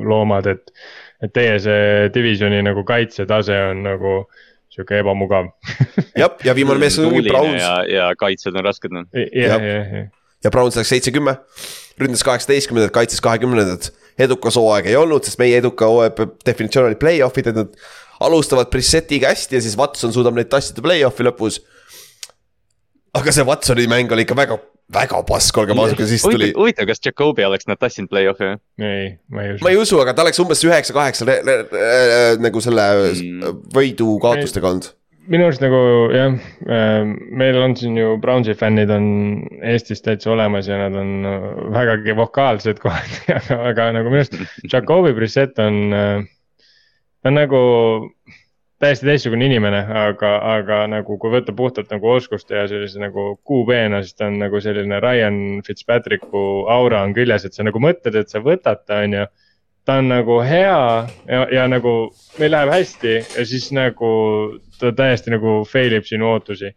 loomad, 0.06 0.50
et. 0.50 0.72
et 1.22 1.32
teie 1.34 1.56
see 1.62 2.09
divisioni 2.14 2.60
nagu 2.62 2.84
kaitsetase 2.86 3.56
on 3.70 3.82
nagu 3.86 4.12
sihuke 4.70 5.00
ebamugav 5.00 5.48
jah, 6.18 6.34
ja 6.44 6.55
viimane 6.55 6.82
mees 6.82 6.98
ongi 7.02 7.24
Browns. 7.26 7.62
ja, 7.62 7.74
ja 7.90 8.09
kaitsed 8.18 8.55
on 8.55 8.66
rasked 8.66 8.94
noh. 8.94 9.06
jah, 9.14 9.59
jah, 9.59 9.94
jah. 9.94 10.10
ja 10.44 10.52
Browns 10.55 10.78
läks 10.78 10.92
seitse, 10.94 11.14
kümme, 11.14 11.38
ründas 11.98 12.22
kaheksateistkümnendat, 12.26 12.94
kaitses 12.94 13.22
kahekümnendat. 13.24 13.92
edukas 14.18 14.59
hooaeg 14.59 14.90
ei 14.90 14.98
olnud, 14.98 15.26
sest 15.26 15.38
meie 15.42 15.59
eduka 15.62 15.90
hooaja 15.90 16.28
definitsioon 16.46 16.90
oli 16.90 16.98
play-off'id, 16.98 17.50
et 17.50 17.62
nad 17.62 17.74
alustavad 18.20 18.70
Brissetiga 18.72 19.32
hästi 19.32 19.58
ja 19.58 19.62
siis 19.64 19.76
Watson 19.78 20.12
suudab 20.14 20.36
neid 20.38 20.50
tassida 20.52 20.82
play-off'i 20.84 21.26
lõpus. 21.26 21.60
aga 23.18 23.34
see 23.34 23.46
Watsoni 23.46 23.88
mäng 23.90 24.12
oli 24.14 24.26
ikka 24.26 24.36
väga, 24.38 24.58
väga 24.94 25.22
pask, 25.28 25.58
olgem 25.58 25.80
ausad, 25.80 26.04
siis 26.10 26.22
tuli. 26.26 26.52
huvitav, 26.56 26.88
kas 26.90 27.02
Jakobi 27.04 27.46
oleks 27.46 27.68
nad 27.70 27.80
tassinud 27.80 28.10
play-off'i 28.12 28.52
või? 28.52 28.60
ei, 28.84 29.10
ma 29.30 29.46
ei 29.46 29.56
usu. 29.56 29.64
ma 29.64 29.74
ei 29.74 29.82
usu, 29.82 30.00
aga 30.04 30.14
ta 30.14 30.26
oleks 30.26 30.44
umbes 30.44 30.64
üheksa-kaheksa 30.66 31.28
nagu 32.42 32.64
selle 32.64 32.88
mm. 33.08 33.66
võidu 33.74 34.16
kaotustega 34.22 34.72
olnud 34.72 34.94
minu 35.28 35.44
arust 35.44 35.60
nagu 35.60 35.78
jah, 36.14 36.36
äh, 36.72 37.02
meil 37.36 37.58
on 37.60 37.74
siin 37.76 37.98
ju 38.00 38.16
Brownsi 38.22 38.54
fännid 38.56 38.90
on 38.92 39.08
Eestis 39.60 40.00
täitsa 40.04 40.32
olemas 40.32 40.70
ja 40.70 40.78
nad 40.80 40.96
on 40.96 41.28
vägagi 41.74 42.16
vokaalsed 42.16 42.80
kohati, 42.82 43.20
aga, 43.36 43.60
aga 43.72 43.90
nagu 43.98 44.12
minu 44.12 44.24
arust 44.24 44.72
Jakobi 44.72 45.12
Brissett 45.16 45.60
on 45.62 45.80
äh, 45.92 46.24
ta 47.22 47.30
on 47.30 47.38
nagu 47.38 47.60
täiesti 48.78 49.08
teistsugune 49.08 49.48
inimene, 49.48 49.80
aga, 50.06 50.30
aga 50.54 50.78
nagu 50.90 51.18
kui 51.18 51.32
võtta 51.32 51.54
puhtalt 51.56 51.90
nagu 51.90 52.12
oskuste 52.14 52.54
ja 52.54 52.66
sellise 52.70 53.00
nagu 53.02 53.32
QB-na, 53.48 54.04
siis 54.04 54.14
ta 54.14 54.28
on 54.30 54.38
nagu 54.38 54.60
selline 54.62 55.00
Ryan 55.02 55.40
Fitzpatricku 55.66 56.44
aura 56.70 57.02
on 57.06 57.14
küljes, 57.16 57.46
et 57.48 57.58
sa 57.58 57.66
nagu 57.66 57.82
mõtled, 57.82 58.14
et 58.20 58.30
sa 58.30 58.42
võtad 58.44 58.84
ta, 58.86 59.02
on 59.02 59.18
ju. 59.18 59.26
ta 59.88 59.98
on 59.98 60.12
nagu 60.12 60.38
hea 60.44 60.78
ja, 61.26 61.42
ja 61.54 61.66
nagu 61.70 61.94
meil 62.38 62.54
läheb 62.54 62.72
hästi 62.76 63.14
ja 63.18 63.46
siis 63.50 63.70
nagu 63.74 64.10
ta 64.78 64.92
täiesti 64.94 65.34
nagu 65.34 65.62
fail 65.66 65.98
ib 65.98 66.06
sinu 66.06 66.30
ootusi 66.30 66.70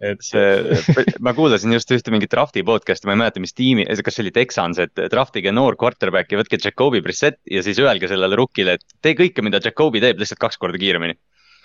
et 0.00 0.22
see, 0.24 0.76
ma 1.24 1.34
kuulasin 1.36 1.74
just 1.76 1.90
ühte 1.92 2.12
mingit 2.12 2.32
draft'i 2.32 2.62
podcast'i, 2.66 3.08
ma 3.08 3.16
ei 3.16 3.20
mäleta, 3.22 3.42
mis 3.42 3.52
tiimi, 3.56 3.84
kas 4.04 4.16
see 4.16 4.24
oli 4.24 4.32
Texans, 4.34 4.80
et 4.80 5.02
draft'ige 5.12 5.52
noor 5.52 5.76
quarterback 5.80 6.32
ja 6.32 6.40
võtke 6.40 6.60
Jakobi 6.60 7.02
Brissett 7.04 7.40
ja 7.50 7.62
siis 7.66 7.80
öelge 7.82 8.08
sellele 8.08 8.38
rook'ile, 8.40 8.78
et 8.78 8.96
tee 9.04 9.16
kõike, 9.18 9.44
mida 9.44 9.60
Jakobi 9.64 10.00
teeb, 10.02 10.22
lihtsalt 10.22 10.40
kaks 10.40 10.60
korda 10.60 10.80
kiiremini. 10.80 11.18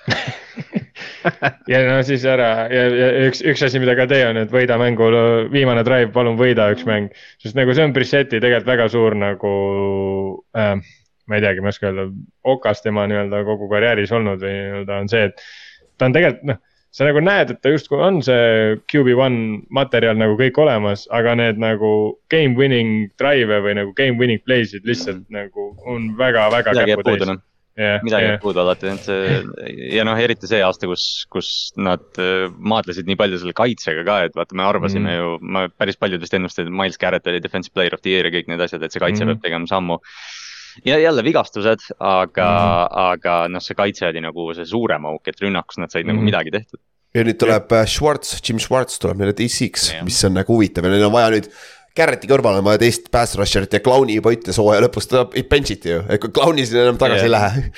Ja 1.68 1.80
no 1.88 1.96
siis 2.06 2.24
ära. 2.30 2.68
Ja, 2.72 2.84
ja 2.94 3.08
üks, 3.26 3.42
üks 3.44 3.64
asi, 3.66 3.80
mida 3.82 3.96
ka 3.98 4.06
tee 4.08 4.22
on, 4.28 4.38
et 4.40 4.52
võida 4.54 4.78
mängu, 4.80 5.08
viimane 5.52 5.82
drive, 5.84 6.12
palun 6.14 6.38
võida 6.40 6.70
üks 6.72 6.86
mäng. 6.88 7.16
sest 7.42 7.58
nagu 7.58 7.74
see 7.76 7.88
on 7.88 7.96
Brissetti 7.96 8.38
tegelikult 8.38 8.70
väga 8.70 8.86
suur 8.94 9.18
nagu 9.18 9.52
äh,, 10.56 10.78
ma 11.26 11.40
ei 11.40 11.44
teagi, 11.44 11.64
ma 11.66 11.72
ei 11.72 11.76
oska 11.76 11.90
öelda, 11.90 12.06
okas 12.54 12.86
tema 12.86 13.08
nii-öelda 13.10 13.42
kogu 13.48 13.68
karjääris 13.72 14.14
olnud 14.16 14.46
või 14.46 14.54
nii-öelda 14.54 15.02
on 15.02 15.12
see, 15.12 15.26
et 15.32 15.44
ta 15.98 16.08
on 16.08 16.16
tegelikult 16.16 16.54
noh 16.54 16.62
sa 16.96 17.08
nagu 17.08 17.20
näed, 17.24 17.52
et 17.52 17.60
ta 17.64 17.74
justkui 17.74 18.00
on 18.00 18.22
see 18.24 18.78
QB1 18.92 19.66
materjal 19.76 20.16
nagu 20.20 20.38
kõik 20.40 20.60
olemas, 20.64 21.04
aga 21.16 21.34
need 21.40 21.60
nagu 21.60 21.90
game 22.32 22.56
winning 22.60 23.10
drive'e 23.20 23.60
või 23.66 23.76
nagu 23.82 23.92
game 23.98 24.16
winning 24.22 24.44
play'sid 24.48 24.88
lihtsalt 24.88 25.26
mm. 25.26 25.36
nagu 25.36 25.74
on 25.92 26.14
väga-väga 26.20 26.78
käputäis. 26.86 27.28
Noh. 27.28 27.44
Yeah, 27.76 28.00
midagi 28.08 28.24
jääb 28.24 28.38
yeah. 28.38 28.40
puudu 28.40 28.62
alati, 28.62 28.88
et 28.88 29.04
see 29.04 29.88
ja 29.98 30.06
noh, 30.08 30.16
eriti 30.16 30.48
see 30.48 30.62
aasta, 30.64 30.88
kus, 30.88 31.26
kus 31.28 31.50
nad 31.76 32.06
äh, 32.24 32.46
maadlesid 32.56 33.10
nii 33.10 33.18
palju 33.20 33.42
selle 33.42 33.52
kaitsega 33.58 34.06
ka, 34.08 34.16
et 34.30 34.38
vaata, 34.40 34.56
me 34.56 34.64
arvasime 34.64 35.10
mm. 35.10 35.18
ju, 35.18 35.34
ma 35.44 35.66
päris 35.76 36.00
paljud 36.00 36.24
vist 36.24 36.38
ennustasid, 36.40 36.72
et 36.72 36.78
Miles 36.80 36.96
Garrett 37.02 37.28
oli 37.28 37.44
defensive 37.44 37.76
player 37.76 37.98
of 37.98 38.00
the 38.06 38.14
year 38.16 38.30
ja 38.30 38.32
kõik 38.38 38.48
need 38.48 38.64
asjad, 38.64 38.86
et 38.88 38.96
see 38.96 39.04
kaitse 39.04 39.26
mm. 39.28 39.36
peab 39.36 39.44
tegema 39.44 39.68
sammu 39.68 40.00
ja 40.86 40.98
jälle 41.00 41.24
vigastused, 41.24 41.88
aga 42.00 42.50
mm, 42.50 42.66
-hmm. 42.66 43.00
aga 43.12 43.38
noh, 43.52 43.64
see 43.64 43.78
kaitse 43.78 44.10
oli 44.10 44.22
nagu 44.24 44.50
see 44.58 44.66
suurem 44.66 45.06
auk, 45.06 45.28
et 45.28 45.42
rünnakus 45.42 45.80
nad 45.80 45.92
said 45.92 46.04
mm 46.04 46.10
-hmm. 46.10 46.14
nagu 46.14 46.20
mhm. 46.20 46.26
midagi 46.26 46.52
tehtud. 46.52 46.80
ja 47.16 47.24
nüüd 47.24 47.40
tuleb 47.40 47.72
ja. 47.72 47.82
Äh, 47.82 47.88
Schwartz, 47.88 48.42
Jim 48.44 48.60
Schwartz 48.60 49.00
tuleb 49.00 49.18
meile 49.18 49.34
DC-ks, 49.34 49.94
mis 50.04 50.24
on 50.24 50.34
nagu 50.34 50.54
huvitav 50.54 50.84
ja 50.84 50.92
neil 50.92 51.06
on 51.06 51.14
vaja 51.14 51.32
nüüd. 51.38 51.50
Garretti 51.96 52.28
kõrvale 52.28 52.60
on 52.60 52.66
vaja 52.66 52.78
teist 52.78 53.06
pass 53.12 53.38
rusher'it 53.40 53.74
ja 53.74 53.80
Clowni 53.80 54.18
juba 54.18 54.34
ütles 54.36 54.58
hooaja 54.60 54.82
lõpus, 54.84 55.08
ta 55.08 55.24
bench'iti 55.26 55.94
ju, 55.94 56.02
et 56.10 56.20
kui 56.20 56.30
Clowni 56.30 56.66
sinna 56.66 56.82
enam 56.84 56.98
tagasi 56.98 57.24
ja. 57.24 57.26
ei 57.26 57.32
lähe 57.32 57.70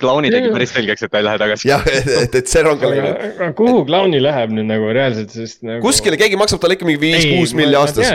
Clowni 0.00 0.30
tegi 0.32 0.52
päris 0.54 0.72
selgeks, 0.74 1.06
et 1.06 1.12
ta 1.12 1.20
ei 1.20 1.26
lähe 1.26 1.40
tagasi. 1.40 1.68
jah, 1.70 1.84
et, 1.90 2.38
et 2.40 2.50
see 2.50 2.62
rong 2.66 2.82
on 2.86 2.94
läinud. 2.94 3.54
kuhu 3.58 3.84
Clowni 3.88 4.22
läheb 4.22 4.54
nüüd 4.56 4.68
nagu 4.70 4.88
reaalselt, 4.96 5.34
sest 5.34 5.62
nagu.... 5.66 5.82
kuskile 5.84 6.18
keegi 6.20 6.38
maksab 6.40 6.62
talle 6.62 6.78
ikka 6.78 6.88
mingi 6.88 7.02
viis-kuus 7.02 7.54
milli 7.58 7.78
aastas. 7.78 8.10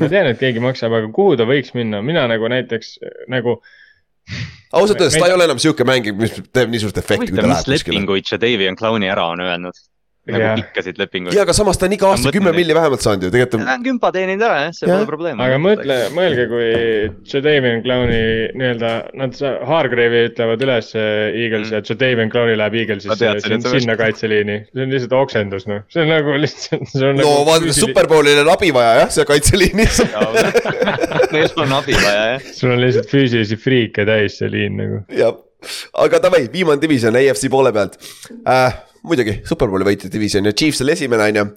ma 0.00 0.10
tean, 0.12 0.30
et 0.32 0.40
keegi 0.42 0.62
maksab, 0.64 0.94
aga 1.00 1.10
kuhu 1.16 1.38
ta 1.40 1.48
võiks 1.48 1.74
minna, 1.76 2.02
mina 2.04 2.26
nagu 2.30 2.52
näiteks 2.52 2.96
nagu 3.32 3.58
ausalt 4.74 5.00
öeldes 5.00 5.18
ta 5.20 5.28
ei 5.28 5.36
ole 5.36 5.46
enam 5.48 5.60
sihuke 5.62 5.86
mängija, 5.86 6.16
mis 6.18 6.40
teeb 6.54 6.72
nii 6.72 6.82
suurt 6.82 6.98
efekti, 7.02 7.30
kui 7.30 7.38
ta 7.38 7.46
läheb 7.46 7.62
kuskile. 7.62 7.76
mis 7.76 7.86
lepinguid 7.86 8.32
Davian 8.42 8.78
Clowni 8.78 9.10
ära 9.12 9.28
on 9.34 9.44
öelnud? 9.44 9.78
Nagu 10.26 10.42
yeah. 10.42 10.56
pikkasid 10.58 10.98
lepinguid. 10.98 11.36
ja, 11.36 11.44
aga 11.46 11.54
samas 11.54 11.78
ta 11.78 11.86
on 11.86 11.94
iga 11.94 12.08
aasta 12.10 12.32
kümme 12.34 12.50
milli 12.56 12.74
vähemalt 12.74 13.04
saanud 13.04 13.26
ju, 13.28 13.30
tegelikult 13.30 13.60
on. 13.60 13.66
ta 13.68 13.76
on 13.78 13.84
kümpa 13.84 14.10
teeninud 14.14 14.42
ära 14.42 14.56
jah, 14.64 14.72
see 14.74 14.88
ja. 14.88 14.96
pole 14.96 15.08
probleem. 15.10 15.42
aga 15.44 15.58
mõtle, 15.62 15.98
mõelge, 16.16 16.46
kui 16.50 16.66
Jadavion 17.30 17.84
Clowni 17.84 18.18
nii-öelda, 18.58 18.92
nad 19.22 19.38
Hargrave'i 19.70 20.30
ütlevad 20.32 20.64
üles 20.66 20.90
Eaglesi 20.98 21.70
mm. 21.70 21.76
ja 21.76 21.82
Jadavion 21.86 22.32
Clowni 22.34 22.56
läheb 22.58 22.78
Eaglesisse 22.82 23.60
sinna 23.76 23.96
kaitseliini. 24.00 24.58
see 24.72 24.86
on 24.86 24.96
lihtsalt 24.96 25.16
oksendus 25.20 25.68
noh, 25.70 25.86
see 25.94 26.02
on 26.02 26.10
nagu 26.10 26.34
lihtsalt. 26.42 26.90
no 26.98 27.12
nagu 27.20 27.36
vaata. 27.46 27.76
Superbowlil 27.76 28.42
on 28.42 28.50
abi 28.56 28.72
vaja 28.74 28.98
jah, 29.02 29.14
seal 29.14 29.28
kaitseliinis 29.30 30.02
Neil 31.34 31.62
on 31.62 31.78
abi 31.78 31.94
vaja 32.00 32.26
jah. 32.32 32.50
sul 32.50 32.74
on 32.74 32.82
lihtsalt 32.82 33.10
füüsilisi 33.14 33.60
friike 33.60 34.06
täis 34.08 34.40
see 34.40 34.50
liin 34.50 34.78
nagu. 34.82 35.04
jah, 35.14 35.38
aga 36.02 36.20
davai, 36.26 36.46
viimane 36.52 36.82
division 36.82 37.14
AFC 37.22 37.46
poole 37.52 37.70
pealt 37.76 37.98
äh, 38.42 38.82
muidugi, 39.06 39.40
superbowli 39.46 39.86
võitjate 39.86 40.12
division 40.12 40.48
ja 40.48 40.54
Chiefs 40.56 40.82
oli 40.84 40.94
esimene, 40.96 41.30
on 41.30 41.40
ju. 41.40 41.48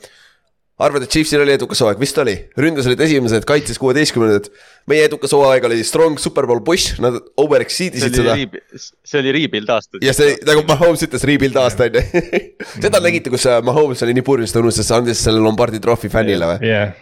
Arvad, 0.79 1.03
et 1.03 1.11
Chiefsil 1.11 1.41
oli 1.43 1.51
edukas 1.57 1.81
hooaeg, 1.83 1.99
vist 1.99 2.17
oli, 2.21 2.37
ründes 2.61 2.87
olid 2.87 3.01
esimesed, 3.03 3.43
kaitses 3.47 3.79
kuueteistkümnendat. 3.81 4.47
Meie 4.89 5.05
edukas 5.07 5.33
hooaeg 5.35 5.65
oli 5.69 5.79
strong 5.87 6.19
superbowl 6.21 6.61
push, 6.65 6.97
nad 7.03 7.17
over 7.39 7.63
exceed 7.63 7.97
isid 7.99 8.17
seda. 8.19 8.35
see 9.05 9.21
oli 9.21 9.33
rebuild 9.35 9.69
aasta. 9.73 10.01
ja 10.03 10.13
see 10.15 10.35
nagu 10.47 10.63
Mahomes 10.69 11.03
ütles, 11.05 11.25
rebuild 11.29 11.57
aasta 11.61 11.87
on 11.89 11.99
ju. 11.99 12.23
seda 12.85 13.01
nägite, 13.03 13.31
kus 13.33 13.45
äh, 13.49 13.59
Mahomes 13.65 14.03
oli 14.05 14.15
nii 14.17 14.25
purjus, 14.25 14.53
ta 14.53 14.63
unustas, 14.63 14.91
andis 14.95 15.21
selle 15.25 15.41
Lombardi 15.43 15.81
trofi 15.83 16.11
fännile 16.11 16.49
või? 16.53 16.69
jah, 16.69 16.93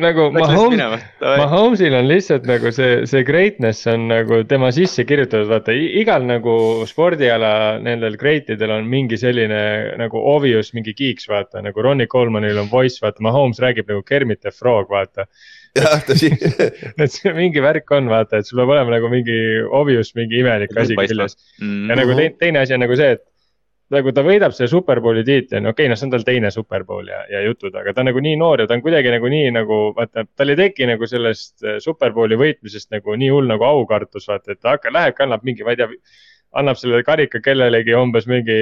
nagu 0.06 0.28
Mahomes, 0.36 1.06
Mahomes'il 1.20 1.96
on 1.98 2.08
lihtsalt 2.10 2.48
nagu 2.48 2.72
see, 2.74 3.02
see 3.10 3.24
greatness 3.26 3.88
on 3.90 4.08
nagu 4.10 4.42
tema 4.50 4.70
sisse 4.74 5.04
kirjutatud, 5.08 5.48
vaata 5.50 5.74
igal 5.74 6.26
nagu 6.28 6.56
spordiala 6.88 7.52
nendel 7.82 8.18
great 8.20 8.50
idel 8.52 8.76
on 8.76 8.88
mingi 8.90 9.18
selline 9.20 9.60
nagu 10.00 10.22
obvious 10.34 10.72
mingi 10.76 10.94
kiiks, 10.96 11.28
vaata 11.30 11.62
nagu 11.64 11.82
Ronnie 11.82 12.08
Colemanil 12.10 12.60
on 12.62 12.70
voice, 12.70 13.00
vaata, 13.02 13.22
Mahomes 13.24 13.60
räägib 13.62 13.90
nagu 13.90 14.04
Kermit 14.06 14.40
the 14.40 14.50
Frog, 14.54 14.90
vaata. 14.90 15.26
Jah, 15.78 15.98
tõsi 16.06 16.30
et 17.02 17.10
see 17.12 17.32
mingi 17.36 17.62
värk 17.64 17.90
on, 17.96 18.10
vaata, 18.12 18.40
et 18.40 18.48
sul 18.48 18.60
peab 18.60 18.74
olema 18.76 18.96
nagu 18.96 19.10
mingi 19.12 19.36
obvious, 19.66 20.14
mingi 20.18 20.40
imelik 20.42 20.74
asi 20.76 20.96
küljes 20.98 21.36
mm. 21.60 21.66
-hmm. 21.66 21.90
ja 21.90 21.98
nagu 22.00 22.16
teine, 22.16 22.38
teine 22.40 22.64
asi 22.64 22.76
on 22.76 22.82
nagu 22.84 22.96
see, 22.98 23.18
et 23.18 23.26
nagu 23.90 24.12
ta 24.14 24.22
võidab 24.22 24.54
selle 24.54 24.70
superbowli 24.70 25.24
tiitli, 25.26 25.58
on 25.58 25.70
okei 25.72 25.86
okay,, 25.86 25.90
noh, 25.90 25.98
see 25.98 26.06
on 26.06 26.14
tal 26.14 26.26
teine 26.26 26.50
superbowl 26.54 27.10
ja, 27.10 27.24
ja 27.30 27.42
jutud, 27.42 27.74
aga 27.74 27.94
ta 27.94 28.04
on 28.04 28.10
nagu 28.12 28.22
nii 28.22 28.38
noor 28.38 28.62
ja 28.62 28.68
ta 28.70 28.78
on 28.78 28.84
kuidagi 28.84 29.10
nagu 29.10 29.30
nii 29.32 29.50
nagu 29.56 29.80
vaata, 29.96 30.26
tal 30.38 30.54
ei 30.54 30.58
teki 30.60 30.90
nagu 30.92 31.08
sellest 31.10 31.66
superbowli 31.82 32.38
võitmisest 32.38 32.90
nagu 32.94 33.16
nii 33.18 33.30
hull 33.34 33.50
nagu 33.50 33.66
aukartus, 33.66 34.28
vaata, 34.30 34.54
et 34.54 34.60
ta 34.62 34.76
hakkab, 34.76 34.94
läheb, 34.94 35.16
kannab 35.18 35.46
mingi, 35.46 35.66
ma 35.66 35.74
ei 35.74 35.82
tea 35.82 35.90
annab 36.58 36.78
selle 36.80 37.02
karika 37.06 37.38
kellelegi 37.44 37.94
umbes 37.94 38.26
mingi, 38.30 38.56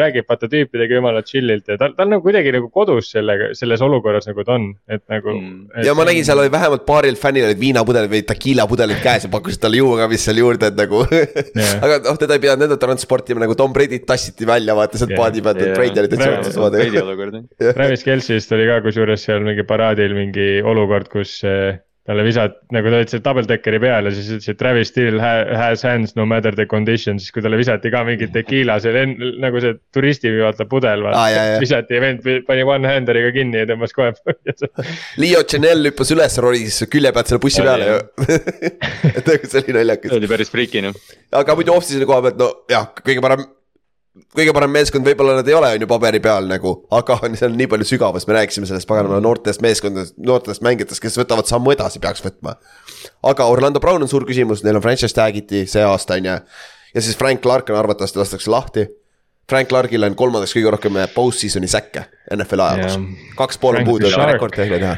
räägib 0.00 0.28
vaata 0.30 0.48
tüüpidega 0.48 0.96
jumala 0.96 1.20
chill'ilt 1.26 1.68
ja 1.68 1.76
ta, 1.80 1.90
ta 1.92 2.06
on 2.06 2.14
nagu 2.14 2.24
kuidagi 2.24 2.54
nagu 2.54 2.70
kodus 2.72 3.10
sellega, 3.12 3.50
selles 3.58 3.84
olukorras 3.84 4.28
nagu 4.30 4.46
ta 4.48 4.56
on, 4.56 4.70
et 4.88 5.02
nagu 5.12 5.34
mm.. 5.34 5.84
ja 5.84 5.92
ma 5.96 6.06
nägin, 6.08 6.24
seal 6.24 6.40
oli 6.40 6.52
vähemalt 6.54 6.86
paaril 6.88 7.18
fännil 7.20 7.50
olid 7.50 7.60
viinapudelid 7.60 8.12
või 8.14 8.22
tequila 8.30 8.68
pudelid 8.70 9.02
käes 9.04 9.28
ja 9.28 9.32
pakkusid 9.34 9.60
talle 9.60 9.82
juuakamist 9.82 10.30
seal 10.30 10.40
juurde, 10.40 10.72
et 10.72 10.80
nagu 10.80 11.04
yeah. 11.12 11.76
aga 11.84 12.00
noh, 12.08 12.20
teda 12.24 12.38
ei 12.38 12.44
pidanud 12.46 12.68
enda 12.68 12.80
transportima 12.80 13.44
nagu 13.44 13.58
Tom 13.60 13.76
Brady't 13.76 14.08
tassiti 14.08 14.48
välja, 14.48 14.76
vaata 14.78 15.00
sealt 15.00 15.12
yeah. 15.12 15.20
paadi 15.20 15.44
pealt, 15.44 15.60
et 15.60 15.76
Brady 15.76 16.00
oli 16.00 16.14
täitsa 16.14 16.32
otsus 16.40 16.60
vaata. 16.60 17.74
Travis 17.74 18.04
Kelce'ist 18.06 18.56
oli 18.56 18.70
ka 18.70 18.80
kusjuures 18.86 19.28
seal 19.28 19.44
mingi 19.44 19.68
paraadil 19.68 20.16
mingi 20.16 20.48
olukord, 20.64 21.12
kus 21.12 21.42
talle 22.04 22.24
visati, 22.26 22.58
nagu 22.76 22.90
ta 22.92 22.98
ütles, 23.00 23.16
et 23.16 23.24
double 23.24 23.48
deckeri 23.48 23.78
peal 23.80 24.08
ja 24.08 24.12
siis 24.12 24.26
ütles, 24.34 24.50
et 24.52 24.58
Travis 24.60 24.90
still 24.92 25.22
has 25.22 25.84
hands 25.86 26.12
no 26.18 26.26
matter 26.28 26.52
the 26.56 26.66
condition, 26.68 27.16
siis 27.20 27.32
kui 27.32 27.44
talle 27.44 27.56
visati 27.56 27.92
ka 27.92 28.02
mingi 28.04 28.28
tequila, 28.34 28.76
see 28.84 29.04
nagu 29.40 29.62
see 29.64 29.78
turisti 29.94 30.34
vaata 30.36 30.68
pudel 30.68 31.06
vaata 31.06 31.24
ah,. 31.24 31.56
visati 31.62 31.96
ja 31.96 32.04
vend 32.04 32.28
pani 32.48 32.66
one-handeriga 32.68 33.32
kinni 33.36 33.62
ja 33.62 33.70
tõmbas 33.72 33.96
kohe 33.96 34.12
põhja. 34.20 34.70
Leo 35.22 35.40
Chanel 35.48 35.88
hüppas 35.88 36.12
üles, 36.12 36.38
ronis 36.44 36.82
külje 36.92 37.14
pealt 37.16 37.32
selle 37.32 37.44
bussi 37.46 37.64
peale 37.64 37.88
ju 37.88 37.98
et 39.16 39.24
nagu 39.24 39.52
see 39.54 39.64
oli 39.64 39.78
naljakas. 39.80 40.12
see 40.12 40.20
oli 40.20 40.32
päris 40.36 40.52
freaky 40.52 40.84
noh. 40.84 41.04
aga 41.40 41.56
muidu 41.56 41.72
off-season'i 41.78 42.10
koha 42.10 42.26
pealt, 42.28 42.40
no 42.40 42.52
jah, 42.68 42.90
kõige 43.00 43.24
parem 43.24 43.48
kõige 44.36 44.54
parem 44.54 44.72
meeskond 44.74 45.06
võib-olla 45.06 45.38
nad 45.38 45.48
ei 45.48 45.56
ole, 45.58 45.70
on 45.74 45.84
ju 45.84 45.88
paberi 45.90 46.20
peal 46.22 46.46
nagu, 46.50 46.74
aga 46.94 47.16
seal 47.34 47.50
on 47.50 47.58
nii 47.58 47.68
palju 47.70 47.88
sügavust, 47.88 48.28
me 48.30 48.36
rääkisime 48.38 48.68
sellest 48.70 48.88
paganama 48.90 49.20
noortest 49.22 49.62
meeskondadest, 49.64 50.16
noortest 50.22 50.64
mängijatest, 50.66 51.02
kes 51.02 51.18
võtavad 51.18 51.50
sammu 51.50 51.74
edasi, 51.74 52.02
peaks 52.02 52.22
võtma. 52.24 52.56
aga 53.30 53.48
Orlando 53.50 53.82
Brown 53.82 54.06
on 54.06 54.10
suur 54.10 54.26
küsimus, 54.28 54.62
neil 54.64 54.78
on 54.78 54.84
franchise 54.84 55.16
tag'iti 55.16 55.64
see 55.70 55.82
aasta, 55.86 56.18
on 56.20 56.30
ju. 56.30 56.36
ja 56.94 57.06
siis 57.06 57.18
Frank 57.18 57.42
Clark 57.42 57.72
on 57.74 57.80
arvatavasti 57.80 58.22
lastakse 58.22 58.50
lahti. 58.50 58.86
Frank 59.50 59.68
Clarkil 59.68 60.06
on 60.06 60.14
kolmandaks 60.16 60.54
kõige 60.56 60.70
rohkem 60.72 61.02
post-season'i 61.14 61.68
säkke 61.68 62.06
NFL-i 62.32 62.64
ajaloos 62.64 62.94
yeah., 62.96 63.34
kaks 63.36 63.58
pool 63.60 63.76
on 63.76 63.84
puudu, 63.84 64.08
rekord 64.30 64.56
teile 64.56 64.78
teha 64.80 64.94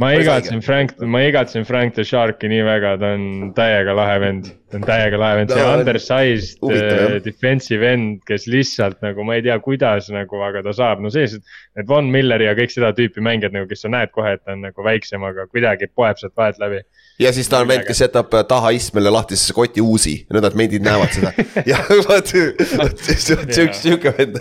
ma 0.00 0.10
igatsen 0.18 0.62
Frank, 0.64 0.96
ma 1.00 1.20
igatsen 1.24 1.66
Frank 1.66 1.94
the 1.94 2.04
Shark'i 2.06 2.48
nii 2.50 2.64
väga, 2.66 2.94
ta 3.00 3.12
on 3.14 3.52
täiega 3.56 3.94
lahe 3.96 4.18
vend. 4.22 4.50
ta 4.70 4.80
on 4.80 4.86
täiega 4.88 5.20
lahe 5.20 5.38
vend, 5.40 5.54
see 5.54 5.66
undersized 5.70 6.64
uh, 6.66 7.18
defensive 7.24 7.86
end, 7.86 8.20
kes 8.26 8.48
lihtsalt 8.50 8.98
nagu 9.06 9.26
ma 9.26 9.38
ei 9.38 9.44
tea, 9.46 9.58
kuidas 9.62 10.10
nagu, 10.14 10.42
aga 10.48 10.64
ta 10.66 10.74
saab, 10.74 11.04
no 11.04 11.12
sellised. 11.14 11.46
Need 11.78 11.90
Von 11.90 12.10
Milleri 12.14 12.48
ja 12.48 12.56
kõik 12.58 12.74
seda 12.74 12.90
tüüpi 12.96 13.22
mängijad 13.24 13.54
nagu, 13.54 13.70
kes 13.70 13.86
sa 13.86 13.92
näed 13.92 14.14
kohe, 14.14 14.34
et 14.36 14.44
ta 14.44 14.56
on 14.56 14.66
nagu 14.66 14.86
väiksem, 14.86 15.22
aga 15.26 15.46
kuidagi 15.52 15.90
poeb 15.94 16.18
sealt 16.20 16.34
vahelt 16.38 16.62
läbi 16.62 16.82
ja 17.20 17.30
siis 17.34 17.48
ta 17.50 17.60
on 17.62 17.68
vend, 17.70 17.84
kes 17.86 18.00
jätab 18.02 18.32
äh, 18.34 18.42
taha 18.48 18.72
istmele 18.74 19.12
lahtisesse 19.14 19.54
koti 19.54 19.82
uusi, 19.84 20.16
nüüd 20.32 20.42
nad 20.44 20.56
meidid 20.58 20.82
näevad 20.84 21.14
seda. 21.14 21.30
jah, 21.70 21.86
vot, 22.08 22.32
vot 22.80 23.04
sihuke, 23.06 23.68
sihuke 23.78 24.14
vend. 24.18 24.40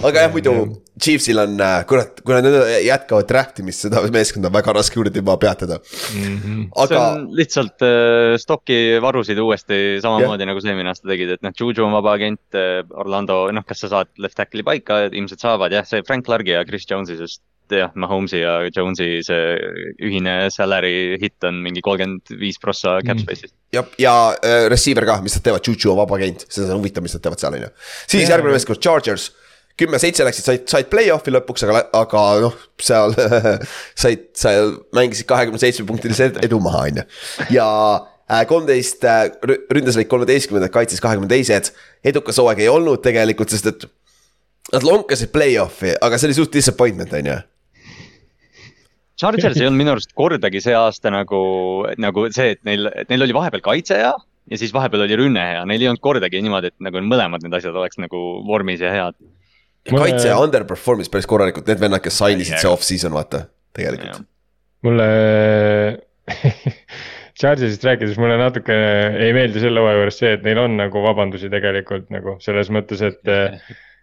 aga 0.00 0.24
jah, 0.24 0.32
muidu 0.32 0.54
Chiefsil 0.94 1.40
on, 1.42 1.56
äh, 1.60 1.80
kurat, 1.90 2.20
kui 2.24 2.36
nad 2.38 2.56
jätkavad 2.84 3.28
draft 3.28 3.60
imist, 3.60 3.84
seda 3.84 4.04
meeskonda 4.14 4.48
on 4.48 4.56
väga 4.56 4.76
raske 4.76 4.96
kuradi 4.96 5.20
juba 5.20 5.36
peatada 5.42 5.80
mm. 5.80 6.36
-hmm. 6.38 6.66
aga. 6.72 6.88
see 6.88 7.00
on 7.02 7.26
lihtsalt 7.40 7.86
äh, 7.88 8.36
stok'i 8.40 8.80
varusid 9.04 9.40
uuesti 9.42 9.80
samamoodi 10.02 10.44
yeah. 10.44 10.52
nagu 10.52 10.62
see 10.62 10.72
eelmine 10.72 10.94
aasta 10.94 11.10
tegid, 11.10 11.34
et 11.36 11.42
noh, 11.44 11.52
Juju 11.60 11.84
on 11.84 11.92
vaba 11.98 12.14
agent 12.16 12.56
äh,, 12.56 12.80
Orlando, 12.94 13.50
noh, 13.52 13.66
kas 13.68 13.84
sa 13.84 13.92
saad 13.98 14.12
left 14.16 14.38
tackle'i 14.40 14.64
paika, 14.64 15.04
ilmselt 15.10 15.44
saavad 15.44 15.74
jah, 15.74 15.84
see 15.84 16.02
Frank 16.06 16.24
Clark'i 16.24 16.56
ja 16.56 16.64
Chris 16.64 16.88
Jones'i, 16.88 17.18
sest 17.20 17.42
jah, 17.72 17.92
Mahomes'i 17.96 18.42
ja 18.42 18.56
Jones'i 18.68 19.22
see 19.24 19.54
ühine 20.04 20.34
salary 20.52 21.16
hit 21.22 21.46
on 21.48 21.62
mingi 21.64 21.82
kolmkümmend 21.84 22.34
viis 22.40 22.60
prossa 22.62 22.98
cap 23.00 23.16
mhm. 23.16 23.24
space'is 23.24 23.52
mm.. 23.52 23.58
ja, 23.76 23.84
ja 24.00 24.16
äh, 24.36 24.66
receiver 24.72 25.06
ka, 25.08 25.20
mis 25.24 25.38
nad 25.38 25.46
teevad, 25.46 25.64
Juju 25.64 25.94
on 25.94 26.02
vaba 26.02 26.18
agent, 26.18 26.46
seda 26.50 26.72
on 26.74 26.82
huvitav, 26.82 27.04
mis 27.06 27.16
nad 27.16 27.24
teevad 27.24 27.42
seal, 27.42 27.56
on 27.58 27.66
ju. 27.66 27.72
siis 28.04 28.20
yeah, 28.22 28.34
järgmine 28.36 28.56
meeskond, 28.58 28.82
Chargers 28.84 29.30
kümme-seitse 29.80 30.26
läksid, 30.26 30.46
said, 30.46 30.66
said 30.70 30.90
play-off'i 30.90 31.32
lõpuks, 31.34 31.64
aga, 31.66 31.84
aga 31.98 32.24
noh, 32.44 32.58
seal 32.82 33.14
said, 34.02 34.28
seal 34.38 34.76
mängisid 34.94 35.26
kahekümne 35.30 35.60
seitsme 35.62 35.86
punktilise 35.88 36.30
edu 36.44 36.60
maha, 36.62 36.84
on 36.90 37.02
ju. 37.02 37.06
ja 37.56 37.68
äh, 38.30 38.44
kolmteist 38.50 39.04
äh, 39.08 39.26
ründes 39.74 39.98
olid 39.98 40.10
kolmeteistkümnendad, 40.12 40.72
kaitses 40.74 41.02
kahekümne 41.02 41.30
teised. 41.32 41.72
edukas 42.06 42.38
hooaeg 42.38 42.62
ei 42.62 42.70
olnud 42.70 43.02
tegelikult, 43.04 43.50
sest 43.50 43.72
et 43.72 43.88
nad 44.72 44.86
lonkasid 44.86 45.32
play-off'i, 45.34 45.96
aga 46.02 46.18
see 46.18 46.30
oli 46.30 46.38
suht 46.38 46.54
disappointment, 46.54 47.12
on 47.18 47.32
ju. 47.32 47.40
Chargers 49.20 49.58
ei 49.60 49.68
olnud 49.68 49.78
minu 49.78 49.92
arust 49.94 50.10
kordagi 50.18 50.60
see 50.62 50.74
aasta 50.74 51.12
nagu, 51.14 51.40
nagu 52.02 52.26
see, 52.34 52.56
et 52.56 52.62
neil, 52.66 52.88
neil 53.10 53.26
oli 53.26 53.36
vahepeal 53.36 53.62
kaitse 53.64 53.98
hea 54.00 54.12
ja 54.50 54.58
siis 54.60 54.74
vahepeal 54.74 55.06
oli 55.06 55.18
rünne 55.20 55.44
hea, 55.52 55.62
neil 55.68 55.84
ei 55.84 55.90
olnud 55.92 56.02
kordagi 56.04 56.42
niimoodi, 56.44 56.72
et 56.72 56.84
nagu 56.84 57.02
mõlemad 57.06 57.44
need 57.44 57.54
asjad 57.56 57.76
oleks 57.78 58.00
nagu 58.02 58.20
vormis 58.48 58.82
ja 58.82 58.92
head. 58.92 59.18
Kaitse 59.88 60.30
mulle... 60.30 60.36
underperform'is 60.48 61.12
päris 61.12 61.28
korralikult, 61.28 61.68
need 61.68 61.80
vennad, 61.80 62.02
kes 62.04 62.18
sainisid 62.20 62.58
see 62.60 62.70
off-season, 62.70 63.14
vaata, 63.16 63.46
tegelikult. 63.76 64.26
mulle 64.84 65.08
Chargesist 67.40 67.82
rääkides 67.84 68.18
mulle 68.20 68.36
natuke 68.38 68.74
ei 69.20 69.32
meeldi 69.34 69.62
selle 69.62 69.82
hooaja 69.82 69.98
juures 69.98 70.20
see, 70.20 70.34
et 70.36 70.44
neil 70.46 70.60
on 70.62 70.76
nagu 70.78 71.02
vabandusi 71.04 71.50
tegelikult 71.52 72.06
nagu 72.14 72.36
selles 72.44 72.70
mõttes, 72.72 73.02
et 73.04 73.32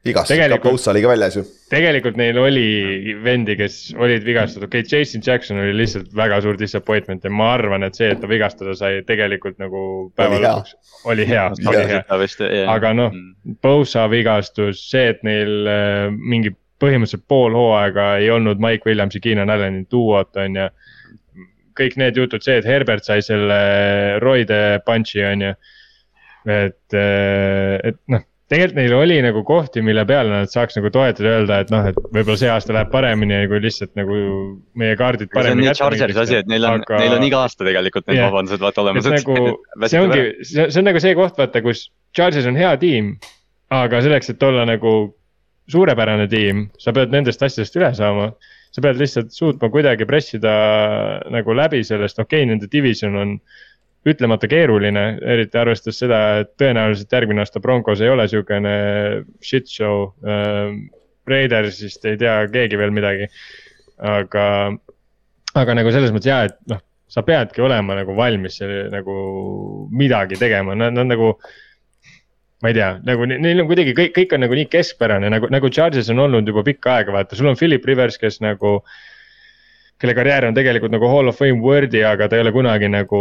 vigastus 0.05 0.37
ka 0.37 0.57
Bosa 0.63 0.91
oli 0.91 1.01
ka 1.03 1.11
väljas 1.11 1.35
ju. 1.37 1.43
tegelikult 1.69 2.17
neil 2.17 2.37
oli 2.41 3.15
vendi, 3.23 3.55
kes 3.59 3.93
olid 3.97 4.25
vigastatud, 4.25 4.67
okei 4.67 4.83
okay,, 4.83 4.99
Jason 4.99 5.21
Jackson 5.25 5.59
oli 5.61 5.75
lihtsalt 5.77 6.09
väga 6.17 6.41
suur 6.41 6.57
disappointment 6.59 7.25
ja 7.27 7.33
ma 7.33 7.51
arvan, 7.55 7.85
et 7.85 7.97
see, 7.97 8.09
et 8.13 8.21
ta 8.21 8.29
vigastada 8.29 8.73
sai, 8.77 9.01
tegelikult 9.07 9.59
nagu 9.61 9.83
päeva 10.17 10.39
lõpuks 10.41 10.73
oli 11.11 11.27
hea, 11.29 11.45
oli 11.69 11.85
hea. 11.91 12.01
aga 12.71 12.93
noh, 12.97 13.13
mm. 13.13 13.59
Bosa 13.61 14.07
vigastus, 14.11 14.81
see, 14.89 15.11
et 15.13 15.21
neil 15.27 15.69
äh, 15.69 16.07
mingi 16.11 16.53
põhimõtteliselt 16.81 17.27
pool 17.29 17.53
hooaega 17.53 18.15
ei 18.21 18.31
olnud 18.33 18.61
Mike 18.61 18.89
Williamsi, 18.89 19.21
Keenan 19.21 19.53
Allan'i 19.53 19.85
duot 19.91 20.41
on 20.41 20.57
ju. 20.57 20.71
kõik 21.77 21.93
need 22.01 22.17
jutud, 22.17 22.41
see, 22.43 22.57
et 22.57 22.65
Herbert 22.65 23.05
sai 23.05 23.21
selle 23.25 23.61
roide 24.19 24.81
punch'i 24.85 25.21
on 25.29 25.45
ju. 25.45 25.53
et, 26.49 26.97
äh, 26.97 27.77
et 27.85 28.01
noh 28.09 28.25
tegelikult 28.51 28.77
neil 28.77 28.93
oli 28.97 29.17
nagu 29.23 29.43
kohti, 29.47 29.81
mille 29.85 30.03
peale 30.07 30.31
nad 30.33 30.51
saaks 30.51 30.75
nagu 30.75 30.91
toetada, 30.91 31.35
öelda, 31.37 31.59
et 31.63 31.69
noh, 31.71 31.85
et 31.87 31.97
võib-olla 32.11 32.39
see 32.41 32.49
aasta 32.51 32.75
läheb 32.75 32.91
paremini, 32.91 33.39
kui 33.47 33.61
lihtsalt 33.63 33.93
nagu 33.99 34.17
meie 34.79 34.97
kaardid 34.99 35.31
paremini. 35.31 35.69
see 35.69 35.85
on 35.85 35.93
nii 35.95 35.99
Charger'i 35.99 36.17
asi, 36.25 36.39
et 36.41 36.51
neil 36.51 36.67
on 36.67 36.83
aga..., 36.83 36.99
neil 36.99 37.15
on 37.15 37.25
iga 37.27 37.45
aasta 37.45 37.67
tegelikult 37.67 38.09
need 38.09 38.19
yeah. 38.19 38.27
vabandused 38.27 38.63
vaata 38.65 38.83
olemas. 38.83 39.07
Nagu, 39.07 39.37
see 39.93 40.03
ongi, 40.03 40.25
see 40.51 40.81
on 40.81 40.87
nagu 40.89 41.03
see 41.03 41.15
koht, 41.19 41.39
vaata, 41.39 41.63
kus 41.63 41.85
Chargers 42.17 42.49
on 42.51 42.59
hea 42.59 42.73
tiim, 42.81 43.13
aga 43.71 44.03
selleks, 44.03 44.33
et 44.33 44.43
olla 44.43 44.67
nagu 44.67 44.95
suurepärane 45.71 46.27
tiim, 46.31 46.65
sa 46.81 46.91
pead 46.95 47.13
nendest 47.15 47.43
asjadest 47.47 47.79
üle 47.79 47.93
saama. 47.95 48.33
sa 48.71 48.79
pead 48.79 48.99
lihtsalt 49.01 49.33
suutma 49.35 49.67
kuidagi 49.67 50.05
pressida 50.07 50.51
nagu 51.31 51.55
läbi 51.55 51.81
sellest, 51.83 52.19
okei 52.19 52.45
okay,, 52.45 52.47
nende 52.47 52.69
division 52.71 53.17
on 53.19 53.33
ütlemata 54.07 54.49
keeruline, 54.49 55.03
eriti 55.33 55.59
arvestades 55.61 55.99
seda, 56.01 56.21
et 56.41 56.55
tõenäoliselt 56.59 57.11
järgmine 57.13 57.43
aasta 57.43 57.61
Broncos 57.61 58.01
ei 58.01 58.09
ole 58.09 58.27
sihukene 58.31 58.73
shit 59.45 59.69
show 59.69 60.09
äh,. 60.25 60.73
Raidersist 61.29 62.05
ei 62.09 62.15
tea 62.17 62.31
keegi 62.49 62.79
veel 62.81 62.89
midagi, 62.91 63.27
aga, 64.09 64.45
aga 65.53 65.75
nagu 65.77 65.91
selles 65.93 66.09
mõttes 66.11 66.31
ja, 66.31 66.39
et 66.49 66.55
noh, 66.71 66.81
sa 67.13 67.21
peadki 67.27 67.61
olema 67.61 67.93
nagu 67.99 68.15
valmis 68.17 68.57
nagu 68.89 69.15
midagi 69.93 70.39
tegema, 70.41 70.73
nad, 70.75 70.95
nad 70.97 71.11
nagu 71.11 71.35
ma 72.61 72.71
ei 72.71 72.77
tea, 72.77 72.89
nagu 73.05 73.29
neil 73.29 73.63
on 73.63 73.69
kuidagi 73.69 73.93
kõik, 73.97 74.13
kõik 74.17 74.35
on 74.37 74.43
nagu 74.45 74.57
nii 74.57 74.69
keskpärane 74.73 75.29
nagu, 75.33 75.49
nagu 75.53 75.71
Charges 75.73 76.09
on 76.13 76.25
olnud 76.25 76.47
juba 76.47 76.65
pikka 76.65 76.97
aega, 76.97 77.13
vaata, 77.15 77.37
sul 77.37 77.49
on 77.51 77.59
Philip 77.59 77.85
Rivers, 77.85 78.17
kes 78.21 78.41
nagu. 78.43 78.79
kelle 80.01 80.15
karjäär 80.17 80.47
on 80.47 80.55
tegelikult 80.57 80.89
nagu 80.89 81.05
hall 81.05 81.29
of 81.29 81.37
fame 81.37 81.61
worthy, 81.61 81.99
aga 82.01 82.25
ta 82.25 82.35
ei 82.35 82.41
ole 82.41 82.51
kunagi 82.51 82.87
nagu 82.89 83.19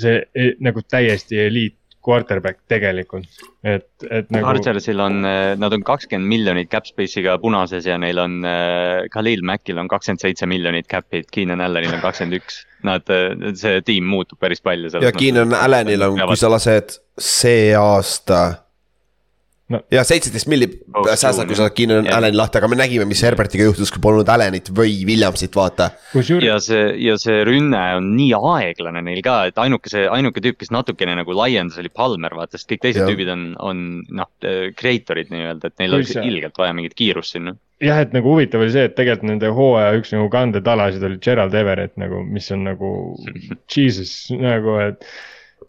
see 0.00 0.52
nagu 0.64 0.82
täiesti 0.84 1.40
eliit 1.46 1.76
quarterback 2.06 2.60
tegelikult, 2.70 3.26
et, 3.66 3.88
et 4.06 4.28
nagu. 4.30 4.44
Chargersil 4.44 5.00
on, 5.02 5.24
nad 5.58 5.74
on 5.74 5.82
kakskümmend 5.86 6.30
miljonit 6.30 6.70
cap 6.70 6.86
space'iga 6.86 7.34
punases 7.42 7.88
ja 7.88 7.96
neil 7.98 8.20
on 8.22 8.36
äh,, 8.46 9.08
Khalil 9.10 9.42
Mackil 9.42 9.80
on 9.82 9.90
kakskümmend 9.90 10.22
seitse 10.22 10.46
miljonit 10.46 10.86
cap'it, 10.90 11.26
Keenan 11.34 11.64
Allanil 11.66 11.96
on 11.96 12.04
kakskümmend 12.04 12.38
üks. 12.38 12.62
Nad, 12.86 13.08
see 13.58 13.80
tiim 13.82 14.06
muutub 14.06 14.38
päris 14.38 14.62
palju. 14.62 14.92
ja 15.02 15.10
Keenan 15.16 15.56
Allanil 15.58 16.06
on, 16.06 16.20
kui 16.28 16.38
sa 16.38 16.52
lased 16.52 17.00
see 17.18 17.72
aasta 17.74 18.65
no.. 19.72 19.80
ja 19.92 20.04
seitseteist 20.06 20.48
milli 20.50 20.68
oh, 20.94 21.08
säästad, 21.08 21.46
kui 21.48 21.58
sa 21.58 21.68
Keenan 21.74 22.08
Allan'i 22.12 22.38
lahti, 22.38 22.60
aga 22.60 22.70
me 22.70 22.78
nägime, 22.78 23.06
mis 23.08 23.22
Herbertiga 23.26 23.66
juhtus, 23.68 23.92
kui 23.94 24.02
polnud 24.02 24.28
Allan'it 24.32 24.70
või 24.76 24.98
Williamsit, 25.08 25.54
vaata. 25.56 25.90
ja 26.44 26.58
see, 26.62 26.88
ja 27.02 27.18
see 27.20 27.42
rünne 27.46 27.82
on 27.98 28.12
nii 28.16 28.32
aeglane 28.36 29.04
neil 29.06 29.22
ka, 29.26 29.38
et 29.50 29.60
ainuke 29.62 29.92
see, 29.92 30.06
ainuke 30.18 30.42
tüüp, 30.44 30.60
kes 30.62 30.72
natukene 30.74 31.18
nagu 31.18 31.36
laiendas, 31.36 31.78
oli 31.82 31.92
Palmer, 31.92 32.34
vaata, 32.38 32.58
sest 32.58 32.70
kõik 32.72 32.86
teised 32.86 33.04
ja. 33.04 33.10
tüübid 33.10 33.30
on, 33.32 33.46
on 33.62 33.84
noh, 34.22 34.32
creator'id 34.78 35.32
nii-öelda, 35.34 35.70
et 35.72 35.84
neil 35.84 36.00
oleks 36.00 36.16
ilgelt 36.22 36.58
vaja 36.60 36.76
mingit 36.76 36.96
kiirust 36.98 37.36
sinna 37.36 37.56
jah, 37.82 38.00
et 38.00 38.12
nagu 38.16 38.32
huvitav 38.32 38.62
oli 38.64 38.72
see, 38.72 38.86
et 38.88 38.96
tegelikult 38.96 39.28
nende 39.28 39.50
hooaja 39.52 39.96
üks 39.98 40.12
nagu 40.14 40.28
kandetalasid 40.32 41.04
oli 41.06 41.18
Gerald 41.22 41.54
Everett 41.58 41.96
nagu, 42.00 42.22
mis 42.24 42.48
on 42.54 42.64
nagu 42.64 42.90
jesus 43.74 44.14
nagu, 44.32 44.78
et. 44.80 45.04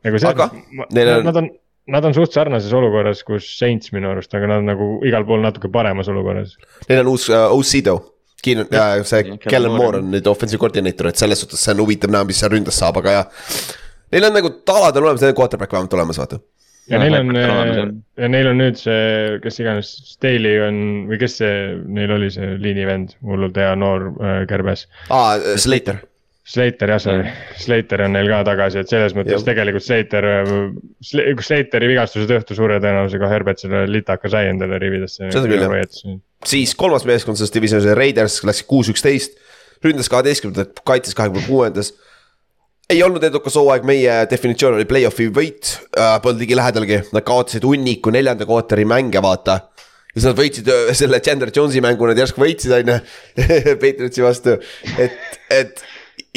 nagu 0.08 0.22
see, 0.22 0.32
on... 0.32 1.26
nad 1.28 1.42
on 1.44 1.50
nad 1.92 2.06
on 2.06 2.16
suht 2.16 2.36
sarnases 2.36 2.74
olukorras, 2.76 3.24
kus 3.28 3.48
Saints 3.58 3.94
minu 3.96 4.12
arust, 4.12 4.34
aga 4.36 4.50
nad 4.52 4.64
on 4.64 4.70
nagu 4.72 4.90
igal 5.08 5.26
pool 5.28 5.42
natuke 5.44 5.72
paremas 5.74 6.10
olukorras. 6.12 6.58
Neil 6.90 7.04
on 7.04 7.14
uus 7.14 7.30
uh, 7.32 7.48
Ocido. 7.56 7.98
Keenan 8.44 8.68
ja 8.72 9.02
see 9.08 9.38
Kellen 9.42 9.74
Moore 9.74 9.98
on 10.04 10.12
nüüd 10.14 10.28
offensive 10.30 10.62
coordinator, 10.62 11.10
et 11.10 11.18
selles 11.18 11.42
suhtes 11.42 11.64
see 11.64 11.74
on 11.74 11.82
huvitav 11.82 12.12
näha, 12.14 12.28
mis 12.28 12.38
seal 12.42 12.52
ründas 12.54 12.78
saab, 12.78 13.00
aga 13.02 13.16
jah. 13.16 13.48
Neil 14.14 14.28
on 14.30 14.38
nagu 14.38 14.52
talad 14.68 15.00
on 15.00 15.08
olemas, 15.08 15.24
neil 15.24 15.34
on 15.34 15.40
quarterback 15.40 15.74
vähemalt 15.74 15.96
olemas, 15.98 16.20
vaata. 16.22 16.38
ja 16.88 17.00
neil 17.02 17.18
on, 17.18 17.32
ja 18.16 18.30
neil 18.32 18.52
on 18.52 18.62
nüüd 18.62 18.78
see, 18.80 19.40
kes 19.44 19.58
iganes, 19.64 19.90
Staley 20.14 20.62
on 20.68 20.78
või 21.10 21.20
kes 21.24 21.40
see, 21.42 21.56
neil 21.98 22.14
oli 22.16 22.30
see 22.32 22.54
liinivend, 22.62 23.18
hullult 23.26 23.58
hea 23.58 23.74
noor 23.80 24.12
äh, 24.14 24.38
kärbes. 24.52 24.86
aa, 25.10 25.58
Slater 25.60 26.04
Slater 26.48 26.94
jah, 26.94 27.00
sorry, 27.04 27.32
Slater 27.60 28.06
on 28.06 28.14
neil 28.16 28.30
ka 28.32 28.40
tagasi, 28.48 28.80
et 28.80 28.92
selles 28.92 29.12
mõttes 29.18 29.42
ja. 29.42 29.46
tegelikult 29.50 29.84
Slater, 29.84 30.28
Slateri 31.04 31.90
vigastuse 31.92 32.28
tõttu 32.30 32.56
suure 32.56 32.78
tõenäosusega 32.80 33.32
Herbert 33.34 33.60
selle 33.60 33.82
litaka 33.92 34.32
sai 34.32 34.48
endale 34.54 34.80
rividesse. 34.80 35.28
seda 35.34 35.44
küll 35.44 35.66
jah, 35.66 36.14
siis 36.48 36.72
kolmas 36.80 37.04
meeskond 37.10 37.40
selles 37.40 37.52
divisionis 37.52 37.92
Raiders, 38.00 38.40
läks 38.48 38.64
kuus, 38.70 38.92
üksteist. 38.94 39.36
ründas 39.84 40.08
kaheteistkümnendat, 40.10 40.80
kaitses 40.88 41.18
kahekümne 41.20 41.44
kuuendas. 41.50 41.92
ei 42.90 43.04
olnud 43.04 43.28
edukas 43.28 43.60
hooaeg, 43.60 43.84
meie 43.84 44.16
definitsioon 44.32 44.80
oli 44.80 44.88
play-off'i 44.88 45.28
võit 45.28 45.74
äh,, 46.00 46.16
polnud 46.24 46.40
ligi 46.46 46.56
lähedalgi, 46.56 47.02
nad 47.12 47.28
kaotasid 47.28 47.68
hunniku 47.68 48.16
neljanda 48.16 48.48
kvartali 48.48 48.88
mänge, 48.88 49.20
vaata 49.20 49.60
ja 49.68 50.22
siis 50.22 50.32
nad 50.32 50.40
võitsid 50.40 50.72
äh, 50.72 50.96
selle 50.96 51.20
Chandler 51.20 51.52
Jones'i 51.52 51.84
mängu, 51.84 52.08
nad 52.08 52.24
järsku 52.24 52.40
võitsid, 52.42 52.72
on 52.80 52.96
ju, 52.96 53.00
Patriotsi 53.84 54.24
vastu, 54.24 54.56
et, 54.96 55.20
et 55.52 55.84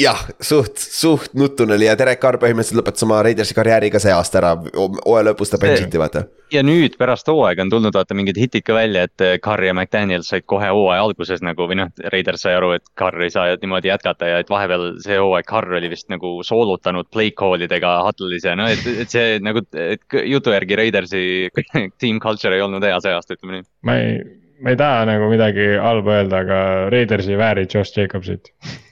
jah, 0.01 0.19
suht, 0.41 0.77
suht 0.77 1.33
nutune 1.37 1.75
oli 1.75 1.87
ja 1.87 1.95
Derek 1.97 2.19
Carr 2.21 2.37
põhimõtteliselt 2.41 2.79
lõpetas 2.79 3.05
oma 3.05 3.21
Raidersi 3.25 3.55
karjääri 3.57 3.89
ka 3.93 4.01
see 4.01 4.13
aasta 4.13 4.39
ära, 4.41 4.51
hooaja 4.75 5.25
lõpus 5.29 5.51
ta 5.51 5.59
benchiti, 5.61 5.99
vaata. 6.01 6.23
ja 6.53 6.63
nüüd 6.65 6.97
pärast 6.99 7.29
hooaega 7.29 7.65
on 7.65 7.71
tulnud 7.73 7.95
vaata 7.97 8.17
mingid 8.17 8.37
hitid 8.39 8.65
ka 8.67 8.75
välja, 8.77 9.05
et 9.09 9.25
eh, 9.25 9.37
Carr 9.43 9.63
ja 9.65 9.73
McDaniel 9.73 10.25
said 10.27 10.45
kohe 10.49 10.69
hooaja 10.69 11.05
alguses 11.05 11.41
nagu 11.45 11.67
või 11.69 11.79
noh, 11.81 11.93
Raiders 12.13 12.45
sai 12.45 12.55
aru, 12.57 12.73
et 12.77 12.85
Carr 12.97 13.25
ei 13.25 13.33
saa 13.33 13.55
niimoodi 13.61 13.91
jätkata 13.91 14.29
ja 14.29 14.41
et 14.43 14.51
vahepeal 14.53 14.87
see 15.03 15.17
hooaeg 15.21 15.49
Carr 15.49 15.77
oli 15.79 15.89
vist 15.93 16.09
nagu 16.13 16.37
soolutanud 16.45 17.09
play 17.13 17.33
call 17.37 17.65
idega 17.65 17.97
Huddle'is 18.05 18.45
ja 18.47 18.55
no 18.59 18.69
et, 18.71 18.85
et 19.05 19.13
see 19.13 19.39
nagu, 19.43 19.65
et 19.73 20.21
jutu 20.29 20.53
järgi 20.53 20.77
Raidersi 20.81 21.23
team 22.01 22.21
culture 22.21 22.55
ei 22.57 22.63
olnud 22.65 22.85
hea 22.85 23.01
see 23.01 23.17
aasta, 23.17 23.37
ütleme 23.37 23.59
nii. 23.59 23.67
ma 23.89 23.97
ei, 24.01 24.21
ma 24.61 24.75
ei 24.75 24.79
taha 24.79 25.09
nagu 25.09 25.33
midagi 25.33 25.73
halba 25.81 26.21
öelda, 26.21 26.45
aga 26.45 26.61
Raiders 26.93 27.29
ei 27.31 27.41
vääri 27.41 27.67
Josh 27.69 27.97
Jacobsit 27.97 28.53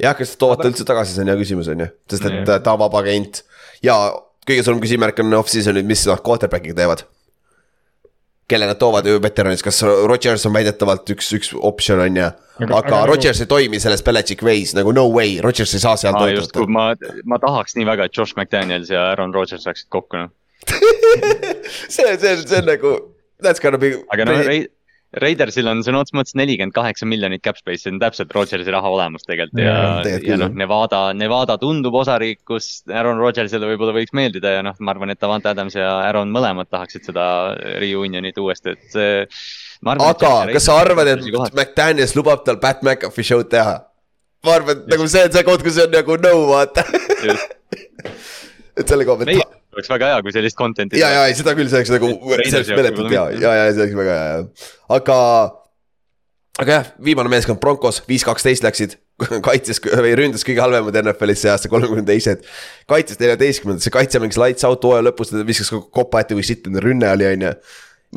jah, 0.00 0.14
kas 0.16 0.36
toovad 0.40 0.62
ta 0.62 0.68
üldse 0.70 0.86
tagasi, 0.88 1.14
see 1.16 1.24
on 1.24 1.32
hea 1.32 1.38
küsimus, 1.40 1.68
on 1.72 1.82
ju, 1.84 1.88
sest 2.10 2.28
et 2.28 2.44
ta, 2.48 2.58
ta 2.64 2.76
on 2.76 2.80
vaba 2.84 3.02
agent 3.02 3.42
ja 3.84 3.96
kõige 4.46 4.64
suurem 4.66 4.80
küsimärk 4.82 5.20
on 5.22 5.34
off-season'id, 5.38 5.86
mis 5.86 6.06
nad 6.08 6.22
quarterback'iga 6.24 6.78
teevad. 6.82 7.04
kelle 8.52 8.66
nad 8.68 8.76
toovad 8.76 9.06
ju 9.06 9.20
veteranis, 9.22 9.62
kas 9.64 9.78
Rodgers 9.82 10.42
on 10.44 10.52
väidetavalt 10.52 11.08
üks, 11.14 11.30
üks 11.32 11.52
optsioon 11.56 12.02
on 12.04 12.16
ju. 12.16 12.26
aga, 12.26 12.74
aga 12.76 12.90
nagu- 12.90 13.06
Rodgers 13.12 13.40
ei 13.40 13.46
toimi 13.48 13.80
selles 13.80 14.02
Belichik 14.04 14.42
ways 14.42 14.74
nagu 14.76 14.92
no 14.92 15.06
way, 15.08 15.38
Rodgers 15.40 15.72
ei 15.74 15.80
saa 15.80 15.96
seal 15.96 16.12
toimetada. 16.12 16.66
ma, 16.68 16.90
ma 17.24 17.38
tahaks 17.40 17.76
nii 17.78 17.86
väga, 17.88 18.04
et 18.10 18.16
Josh 18.16 18.36
McDaniels 18.36 18.90
ja 18.92 19.06
Aaron 19.12 19.32
Rodgers 19.34 19.64
saaksid 19.64 19.88
kokku 19.88 20.16
noh 20.20 20.30
see, 21.88 22.16
see, 22.18 22.36
see 22.46 22.58
on 22.58 22.66
nagu, 22.68 22.92
that's 23.42 23.58
gonna 23.58 23.78
be. 23.78 23.96
aga 24.12 24.26
noh, 24.28 24.42
Raidersil 25.20 25.68
on 25.68 25.82
sõna 25.84 26.00
otseses 26.00 26.16
mõttes 26.16 26.36
nelikümmend 26.40 26.72
kaheksa 26.72 27.04
miljonit 27.08 27.42
cap 27.44 27.58
space'i, 27.60 27.82
see 27.82 27.92
on 27.92 27.98
täpselt 28.00 28.32
Rodgersi 28.32 28.72
raha 28.72 28.88
olemas 28.88 29.26
tegelikult. 29.26 29.60
Ja, 29.60 29.74
ja, 30.08 30.20
ja 30.24 30.38
noh, 30.40 30.52
Nevada, 30.56 31.02
Nevada 31.16 31.58
tundub 31.60 31.98
osariik, 32.00 32.40
kus 32.48 32.70
Aaron 32.88 33.20
Rodgersile 33.20 33.68
võib-olla 33.74 33.92
võiks 33.98 34.14
meeldida 34.16 34.54
ja 34.56 34.64
noh, 34.64 34.78
ma 34.80 34.94
arvan, 34.94 35.12
et 35.12 35.20
Davant 35.20 35.48
Adams 35.52 35.76
ja 35.76 35.90
Aaron 36.06 36.32
mõlemad 36.32 36.70
tahaksid 36.72 37.04
seda 37.10 37.26
reunion'it 37.82 38.40
uuesti, 38.40 38.72
et 38.72 38.96
see. 38.96 39.14
aga 39.92 40.34
kas 40.54 40.68
sa 40.70 40.80
arvad, 40.80 41.12
et 41.12 41.24
McDaniels 41.52 42.16
lubab 42.16 42.46
tal 42.48 42.60
Pat 42.62 42.80
McAfee 42.80 43.32
show'd 43.32 43.52
teha? 43.52 43.82
ma 44.42 44.56
arvan, 44.58 44.80
et 44.80 44.94
nagu 44.96 45.06
see 45.10 45.26
on 45.28 45.34
see 45.36 45.44
koht, 45.46 45.62
kus 45.66 45.82
on 45.84 45.92
nagu 45.92 46.16
no 46.24 46.36
vaata. 46.48 46.86
Et 48.72 48.88
selle 48.88 49.04
koha 49.04 49.20
pealt 49.20 49.61
oleks 49.76 49.90
väga 49.92 50.12
hea, 50.12 50.20
kui 50.24 50.34
sellist 50.34 50.58
content'i. 50.58 51.00
ja, 51.00 51.10
ja, 51.14 51.24
ei 51.28 51.36
seda 51.38 51.54
küll, 51.56 51.70
see 51.70 51.80
oleks 51.80 51.92
nagu, 51.94 52.12
see 52.42 52.58
oleks 52.58 52.72
meeletult 52.76 53.10
hea, 53.12 53.24
ja, 53.40 53.54
ja 53.58 53.66
see 53.70 53.86
oleks 53.86 53.98
väga 53.98 54.18
hea, 54.18 54.68
aga. 54.98 55.16
aga 56.62 56.76
jah, 56.76 56.92
viimane 57.08 57.32
meeskond 57.32 57.60
Broncos, 57.62 58.02
viis, 58.08 58.26
kaksteist 58.28 58.66
läksid 58.66 58.98
kaitses 59.48 59.80
või 59.80 60.14
ründas 60.18 60.44
kõige 60.46 60.64
halvemad 60.64 60.98
NFL-is 61.02 61.44
see 61.44 61.52
aasta, 61.52 61.72
kolmekümne 61.72 62.04
teised. 62.08 62.44
kaitses 62.90 63.20
neljateistkümnendad, 63.22 63.84
see 63.84 63.94
kaitse 63.94 64.20
mängis 64.22 64.40
lights 64.40 64.68
out 64.68 64.84
hooaja 64.84 65.08
lõpus, 65.08 65.32
ta 65.32 65.44
viskas 65.48 65.72
kopa 65.72 66.24
ette, 66.24 66.36
kui 66.36 66.46
sitt 66.46 66.66
nende 66.68 66.84
rünne 66.84 67.12
oli, 67.12 67.28
on 67.30 67.48
ju. 67.48 67.52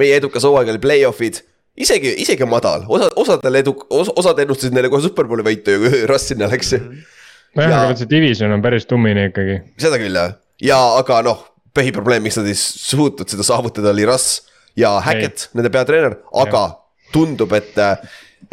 meie 0.02 0.20
edukas 0.20 0.48
hooaeg 0.48 0.74
oli 0.76 0.84
play-off'id 0.84 1.44
isegi, 1.76 2.16
isegi 2.24 2.48
madal, 2.48 2.88
osad, 2.92 3.14
osadel 3.20 3.62
edu 3.62 3.76
os,, 3.90 4.12
osad 4.16 4.40
ennustasid 4.44 4.76
neile 4.76 4.92
kohe 4.92 5.04
superbowli 5.04 5.46
võitu 5.46 5.76
ju, 5.76 5.82
kui 5.86 6.08
Russ 6.10 6.32
sinna 6.32 6.50
läks 6.52 6.76
nojah, 6.76 7.86
aga 7.86 8.00
see 8.00 8.10
division 8.12 8.56
on 8.56 8.64
päris 8.64 8.88
tummine 8.90 9.30
ikkagi. 9.30 9.62
seda 9.80 10.00
küll 10.02 10.20
jah 10.20 10.36
ja 10.64 10.80
aga 11.00 11.22
noh, 11.26 11.42
põhiprobleem, 11.76 12.24
miks 12.26 12.40
nad 12.40 12.50
ei 12.50 12.58
suutnud 12.60 13.30
seda 13.32 13.46
saavutada, 13.46 13.92
oli 13.92 14.06
Russ 14.08 14.44
ja 14.80 14.96
Hackett, 15.04 15.50
nende 15.56 15.72
peatreener, 15.74 16.20
aga 16.44 16.62
ja. 16.70 17.10
tundub, 17.16 17.54
et 17.58 17.76
äh, 17.82 17.98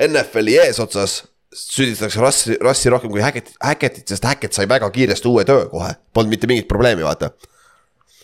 NFL-i 0.09 0.59
eesotsas 0.65 1.21
süüdistatakse 1.53 2.21
Russi, 2.23 2.57
Russi 2.65 2.91
rohkem 2.93 3.13
kui 3.13 3.23
Hackettit, 3.23 3.57
Hackettit, 3.61 4.07
sest 4.09 4.25
Hackett 4.25 4.57
sai 4.57 4.67
väga 4.71 4.89
kiiresti 4.93 5.29
uue 5.29 5.45
töö 5.49 5.67
kohe, 5.73 5.93
polnud 6.15 6.33
mitte 6.33 6.49
mingit 6.51 6.69
probleemi, 6.71 7.05
vaata. 7.05 7.33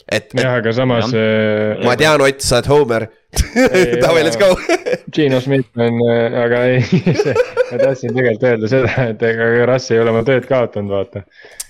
et, 0.09 0.31
et. 0.33 0.37
jah, 0.41 0.59
aga 0.63 0.73
samas. 0.73 1.13
Äh, 1.13 1.85
ma 1.85 1.97
tean, 2.01 2.25
Ott, 2.25 2.45
sa 2.45 2.59
oled 2.59 2.71
Homer 2.73 3.09
Davai, 3.29 4.23
let's 4.25 4.39
go 4.41 4.57
Gino 5.13 5.41
Schmidt 5.41 5.69
on, 5.77 6.01
äh, 6.09 6.39
aga 6.45 6.63
ei 6.71 6.81
ma 7.71 7.81
tahtsin 7.83 8.17
tegelikult 8.17 8.49
öelda 8.49 8.73
seda, 8.73 8.95
et 9.13 9.23
ega 9.29 9.51
Russ 9.69 9.93
ei 9.93 10.01
ole 10.01 10.15
oma 10.15 10.25
tööd 10.25 10.49
kaotanud, 10.49 10.95
vaata. 10.95 11.27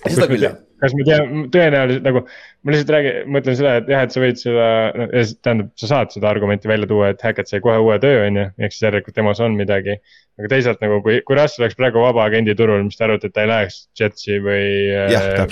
seda 0.07 0.29
küll 0.31 0.47
jah 0.47 0.57
kas 0.79 0.95
me 0.95 1.05
teame, 1.07 1.43
tõenäoliselt 1.53 2.05
nagu, 2.07 2.21
ma 2.63 2.73
lihtsalt 2.73 2.93
räägin, 2.95 3.17
mõtlen 3.35 3.57
seda, 3.59 3.75
et 3.81 3.91
jah, 3.91 4.05
et 4.05 4.15
sa 4.15 4.23
võid 4.23 4.39
seda, 4.39 4.67
no 4.95 5.07
tähendab, 5.11 5.71
sa 5.79 5.89
saad 5.91 6.13
seda 6.15 6.29
argumenti 6.31 6.71
välja 6.71 6.87
tuua, 6.89 7.11
et 7.13 7.23
Hackett 7.25 7.51
sai 7.51 7.61
kohe 7.63 7.77
uue 7.83 7.97
töö, 8.03 8.21
on 8.27 8.39
ju, 8.39 8.45
ehk 8.63 8.75
siis 8.75 8.85
järelikult 8.87 9.17
temas 9.17 9.41
on 9.43 9.57
midagi. 9.59 9.97
aga 10.39 10.51
teisalt 10.53 10.79
nagu, 10.79 11.01
kui, 11.03 11.17
kui 11.27 11.35
Russ 11.35 11.59
oleks 11.59 11.75
praegu 11.75 11.99
vaba 11.99 12.23
agendi 12.23 12.55
turul, 12.55 12.85
mis 12.87 12.95
te 12.95 13.03
arvate, 13.03 13.27
et 13.27 13.35
ta 13.35 13.43
ei 13.43 13.51
läheks 13.51 13.81
Jetsi 13.99 14.39
või, 14.39 14.69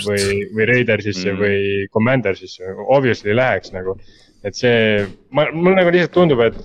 või, 0.06 0.22
või 0.56 0.68
Raidersisse 0.70 1.34
mm. 1.34 1.42
või 1.42 1.90
Commandersisse, 1.92 2.72
obviously 2.96 3.36
läheks 3.36 3.74
nagu. 3.76 3.98
Et 4.46 4.58
see, 4.58 5.06
ma, 5.34 5.48
mul 5.54 5.78
nagu 5.78 5.94
lihtsalt 5.94 6.14
tundub, 6.14 6.42
et 6.44 6.58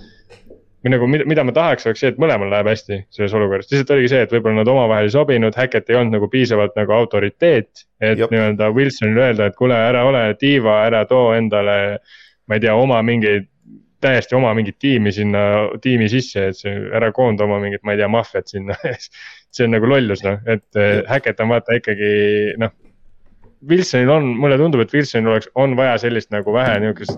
või 0.84 0.92
nagu 0.92 1.06
mida, 1.08 1.24
mida 1.24 1.44
ma 1.48 1.54
tahaks, 1.56 1.86
oleks 1.88 2.02
see, 2.04 2.10
et 2.12 2.18
mõlemal 2.20 2.50
läheb 2.52 2.68
hästi 2.68 2.98
selles 3.14 3.32
olukorras, 3.36 3.70
lihtsalt 3.70 3.94
oligi 3.94 4.10
see, 4.12 4.26
et 4.26 4.34
võib-olla 4.34 4.60
nad 4.60 4.68
omavahel 4.68 5.08
ei 5.08 5.14
sobinud, 5.14 5.56
Hackett 5.56 5.88
ei 5.88 5.96
olnud 5.96 6.18
nagu 6.18 6.28
piisavalt 6.28 6.76
nagu 6.76 6.92
autoriteet. 6.92 7.86
et 8.04 8.20
nii-öelda 8.20 8.68
Wilsonile 8.76 9.30
öelda, 9.30 9.48
et 9.48 9.56
kuule, 9.56 9.78
ära 9.80 10.04
ole 10.04 10.26
diiva, 10.40 10.82
ära 10.84 11.06
too 11.08 11.32
endale, 11.32 11.98
ma 12.46 12.58
ei 12.58 12.60
tea, 12.66 12.76
oma 12.76 13.00
mingeid 13.02 13.48
täiesti 14.04 14.36
oma 14.36 14.52
mingit 14.52 14.76
tiimi 14.78 15.12
sinna 15.16 15.40
tiimi 15.80 16.10
sisse, 16.12 16.50
et 16.50 16.58
see 16.58 16.72
ära 16.92 17.08
koonda 17.16 17.46
oma 17.46 17.56
mingit, 17.62 17.80
ma 17.88 17.94
ei 17.94 18.02
tea, 18.02 18.08
maffiat 18.12 18.52
sinna 18.52 18.76
see 19.54 19.64
on 19.64 19.72
nagu 19.72 19.88
lollus 19.88 20.20
noh, 20.26 20.36
et 20.44 20.80
Hackett 21.08 21.40
on 21.40 21.54
vaata 21.54 21.80
ikkagi 21.80 22.14
noh. 22.60 22.74
Wilsonil 23.64 24.10
on, 24.12 24.26
mulle 24.36 24.58
tundub, 24.60 24.82
et 24.84 24.92
Wilsonil 24.92 25.30
oleks, 25.32 25.48
on 25.56 25.72
vaja 25.78 25.96
sellist 26.02 26.28
nagu 26.34 26.52
vähe 26.52 26.76
nihukest 26.82 27.16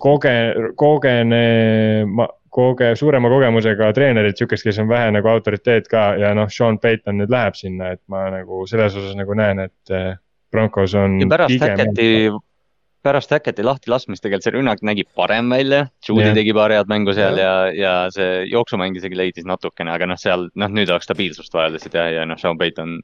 koge-, 0.00 0.72
kogene-, 0.80 2.26
koge-, 2.50 2.92
suurema 2.98 3.30
kogemusega 3.32 3.92
treenerit, 3.96 4.38
sihukest, 4.38 4.66
kes 4.66 4.82
on 4.82 4.90
vähe 4.90 5.10
nagu 5.14 5.30
autoriteet 5.32 5.88
ka 5.90 6.10
ja 6.20 6.34
noh, 6.36 6.50
Sean 6.52 6.80
Payton 6.82 7.20
nüüd 7.20 7.32
läheb 7.32 7.58
sinna, 7.58 7.94
et 7.96 8.02
ma 8.10 8.26
nagu 8.34 8.64
selles 8.70 8.96
osas 8.98 9.16
nagu 9.18 9.36
näen, 9.38 9.64
et 9.68 9.94
eh, 9.96 10.12
Broncos 10.50 10.94
on. 10.98 11.20
ja 11.22 11.28
pärast 11.30 11.62
Hacketti, 11.62 12.30
pärast 13.06 13.34
Hacketti 13.34 13.64
lahti 13.66 13.92
laskmist 13.92 14.24
tegelikult 14.24 14.48
see 14.48 14.56
rünnak 14.58 14.82
nägi 14.86 15.06
parem 15.16 15.50
välja. 15.52 15.84
Judy 16.06 16.26
yeah. 16.26 16.36
tegi 16.36 16.54
paar 16.56 16.74
head 16.74 16.90
mängu 16.90 17.14
seal 17.16 17.38
ja, 17.38 17.52
ja, 17.70 17.74
ja 17.78 17.94
see 18.14 18.44
jooksumäng 18.50 18.98
isegi 18.98 19.18
leidis 19.18 19.48
natukene, 19.48 19.94
aga 19.94 20.10
noh, 20.10 20.20
seal 20.20 20.48
noh, 20.54 20.72
nüüd 20.74 20.90
oleks 20.90 21.08
stabiilsust 21.08 21.54
vaja 21.54 21.74
lihtsalt 21.74 22.00
jah, 22.00 22.10
ja 22.18 22.26
noh, 22.28 22.40
Sean 22.40 22.58
Payton. 22.60 22.98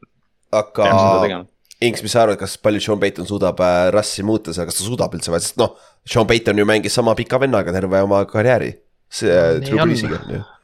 aga 0.55 1.45
Inks, 1.85 2.01
mis 2.01 2.15
sa 2.15 2.23
arvad, 2.25 2.39
kas 2.41 2.55
palju 2.57 2.81
Sean 2.81 3.01
Payton 3.01 3.27
suudab 3.29 3.59
äh, 3.61 3.91
rassi 3.93 4.25
muuta 4.25 4.55
seal, 4.57 4.65
kas 4.69 4.79
ta 4.79 4.85
suudab 4.87 5.13
üldse 5.17 5.33
või, 5.33 5.43
sest 5.45 5.59
noh, 5.61 5.75
Sean 6.09 6.29
Payton 6.29 6.57
ju 6.57 6.65
mängis 6.69 6.97
sama 6.97 7.13
pika 7.19 7.41
vennaga 7.43 7.75
terve 7.75 8.01
oma 8.07 8.23
karjääri. 8.31 8.73
see 9.13 9.35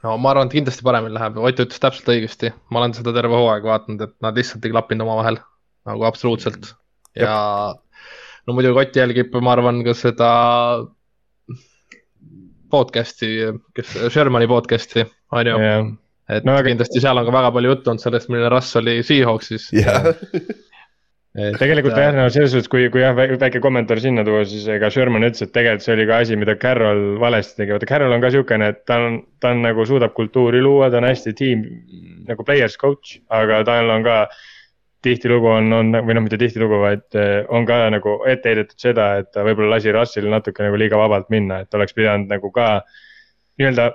no, 0.03 0.17
ma 0.19 0.33
arvan, 0.33 0.49
et 0.49 0.57
kindlasti 0.57 0.83
paremini 0.83 1.15
läheb, 1.15 1.37
Ott 1.39 1.61
ütles 1.63 1.83
täpselt 1.83 2.09
õigesti, 2.11 2.51
ma 2.73 2.81
olen 2.81 2.97
seda 2.97 3.13
terve 3.15 3.37
hooaeg 3.39 3.69
vaadanud, 3.69 4.07
et 4.09 4.15
nad 4.25 4.41
lihtsalt 4.41 4.65
ei 4.65 4.73
klappinud 4.73 5.05
omavahel 5.07 5.39
nagu 5.87 6.09
absoluutselt. 6.09 6.73
Ja 7.19 7.37
no 8.49 8.57
muidugi 8.57 8.83
Ott 8.83 8.99
jälgib, 8.99 9.37
ma 9.45 9.55
arvan, 9.55 9.85
ka 9.85 9.95
seda 9.95 10.33
podcast'i, 12.73 13.53
kes, 13.77 13.95
Shermani 14.09 14.49
podcast'i, 14.49 15.05
on 15.31 15.47
ju. 15.47 15.61
Yeah.. 15.61 15.93
et 16.33 16.49
no, 16.49 16.57
aga... 16.57 16.71
kindlasti 16.73 17.05
seal 17.05 17.21
on 17.21 17.29
ka 17.29 17.37
väga 17.37 17.53
palju 17.53 17.77
juttu 17.77 17.93
olnud 17.93 18.09
sellest, 18.09 18.33
milline 18.33 18.51
Russ 18.51 18.81
oli 18.81 19.03
Seahawksis. 19.05 19.71
Yeah. 19.77 20.15
Tegelikult 21.33 21.97
jah, 21.97 22.11
no 22.13 22.27
selles 22.29 22.53
suhtes, 22.53 22.69
kui, 22.69 22.91
kui 22.93 23.01
jah, 23.01 23.15
väike 23.17 23.61
kommentaar 23.65 24.03
sinna 24.05 24.21
tuua, 24.27 24.43
siis 24.45 24.67
ega 24.69 24.91
Sherman 24.93 25.25
ütles, 25.25 25.41
et 25.47 25.53
tegelikult 25.55 25.87
see 25.87 25.95
oli 25.95 26.05
ka 26.11 26.19
asi, 26.21 26.37
mida 26.37 26.59
Carroll 26.61 27.15
valesti 27.23 27.63
tegi, 27.63 27.73
vaata 27.73 27.89
Carroll 27.89 28.13
on 28.13 28.21
ka 28.21 28.31
siukene, 28.35 28.69
et 28.75 28.83
ta 28.85 28.99
on, 29.01 29.17
ta 29.41 29.55
on 29.55 29.63
nagu 29.65 29.87
suudab 29.89 30.13
kultuuri 30.13 30.61
luua, 30.61 30.91
ta 30.93 31.01
on 31.01 31.09
hästi 31.09 31.33
tiim 31.39 31.63
nagu 32.29 32.45
players 32.45 32.77
coach, 32.77 33.17
aga 33.33 33.63
tal 33.69 33.95
on 33.97 34.05
ka. 34.09 34.25
tihtilugu 35.03 35.49
on, 35.51 35.73
on 35.75 35.89
või 36.07 36.15
noh, 36.15 36.23
mitte 36.23 36.39
tihtilugu, 36.39 36.77
vaid 36.79 37.17
eh, 37.19 37.41
on 37.51 37.65
ka 37.67 37.81
nagu 37.91 38.13
ette 38.31 38.53
heidetud 38.53 38.79
seda, 38.79 39.07
et 39.19 39.33
ta 39.35 39.43
võib-olla 39.43 39.73
lasi 39.73 39.91
Russell 39.91 40.29
natuke 40.31 40.63
nagu 40.63 40.79
liiga 40.79 41.01
vabalt 41.01 41.27
minna, 41.33 41.65
et 41.65 41.75
oleks 41.75 41.97
pidanud 41.97 42.31
nagu 42.31 42.53
ka 42.55 42.69
nii-öelda 43.59 43.89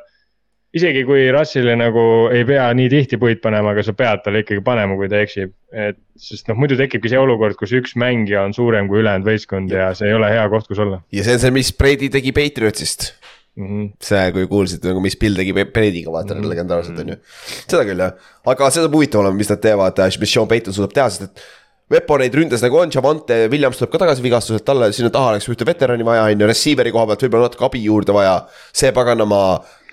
isegi 0.76 1.04
kui 1.08 1.28
Russell'i 1.32 1.76
nagu 1.80 2.02
ei 2.34 2.44
pea 2.48 2.68
nii 2.76 2.90
tihti 2.92 3.20
puid 3.22 3.40
panema, 3.44 3.72
aga 3.72 3.86
sa 3.86 3.96
pead 3.98 4.24
talle 4.26 4.44
ikkagi 4.44 4.64
panema, 4.66 4.98
kui 5.00 5.10
ta 5.12 5.22
eksib. 5.24 5.54
et 5.72 6.00
sest 6.20 6.48
noh, 6.48 6.58
muidu 6.60 6.78
tekibki 6.80 7.12
see 7.12 7.20
olukord, 7.20 7.58
kus 7.60 7.74
üks 7.76 7.96
mängija 8.00 8.46
on 8.48 8.56
suurem 8.56 8.88
kui 8.88 9.02
ülejäänud 9.02 9.28
võistkond 9.28 9.72
ja 9.74 9.92
see 9.98 10.08
ei 10.12 10.16
ole 10.18 10.30
hea 10.32 10.46
koht, 10.52 10.68
kus 10.70 10.80
olla. 10.84 11.02
ja 11.12 11.26
see 11.28 11.38
on 11.38 11.44
see, 11.44 11.56
mis 11.56 11.72
Brady 11.76 12.12
tegi 12.14 12.34
Patriotsist 12.36 13.12
mm. 13.58 13.68
-hmm. 13.68 13.90
see, 14.04 14.32
kui 14.32 14.48
kuulsite 14.48 14.92
nagu, 14.92 15.04
mis 15.04 15.18
Bill 15.20 15.40
tegi 15.40 15.54
Brady'ga, 15.54 16.12
vaata 16.12 16.34
mm 16.34 16.42
-hmm. 16.42 16.50
legendaarselt 16.54 17.00
on 17.00 17.14
ju. 17.14 17.20
seda 17.68 17.84
küll 17.88 18.04
jah, 18.04 18.28
aga 18.46 18.72
seda 18.72 18.88
saab 18.88 19.00
huvitav 19.00 19.24
olema, 19.24 19.38
mis 19.38 19.50
nad 19.52 19.62
teevad, 19.64 20.04
mis 20.20 20.34
Sean 20.34 20.48
Payton 20.48 20.74
suudab 20.74 20.94
teha, 20.94 21.10
sest 21.10 21.30
et 21.30 21.46
Weaponeid 21.88 22.34
ründes 22.36 22.60
nagu 22.60 22.82
on, 22.82 22.92
Javante 22.92 23.46
Williams 23.48 23.80
tuleb 23.80 23.94
ka 23.94 24.02
tagasi 24.02 24.24
vigastuselt, 24.26 24.66
talle 24.68 24.90
sinna 24.96 25.08
taha 25.14 25.32
oleks 25.32 25.48
ühte 25.48 25.64
veterani 25.68 26.04
vaja, 26.04 26.26
on 26.28 26.44
ju, 26.44 26.50
receiver'i 26.50 26.92
koha 26.92 27.08
pealt 27.08 27.24
võib-olla 27.24 27.48
natuke 27.48 27.64
abi 27.70 27.84
juurde 27.86 28.16
vaja. 28.16 28.34
see 28.76 28.92
paganama 28.92 29.40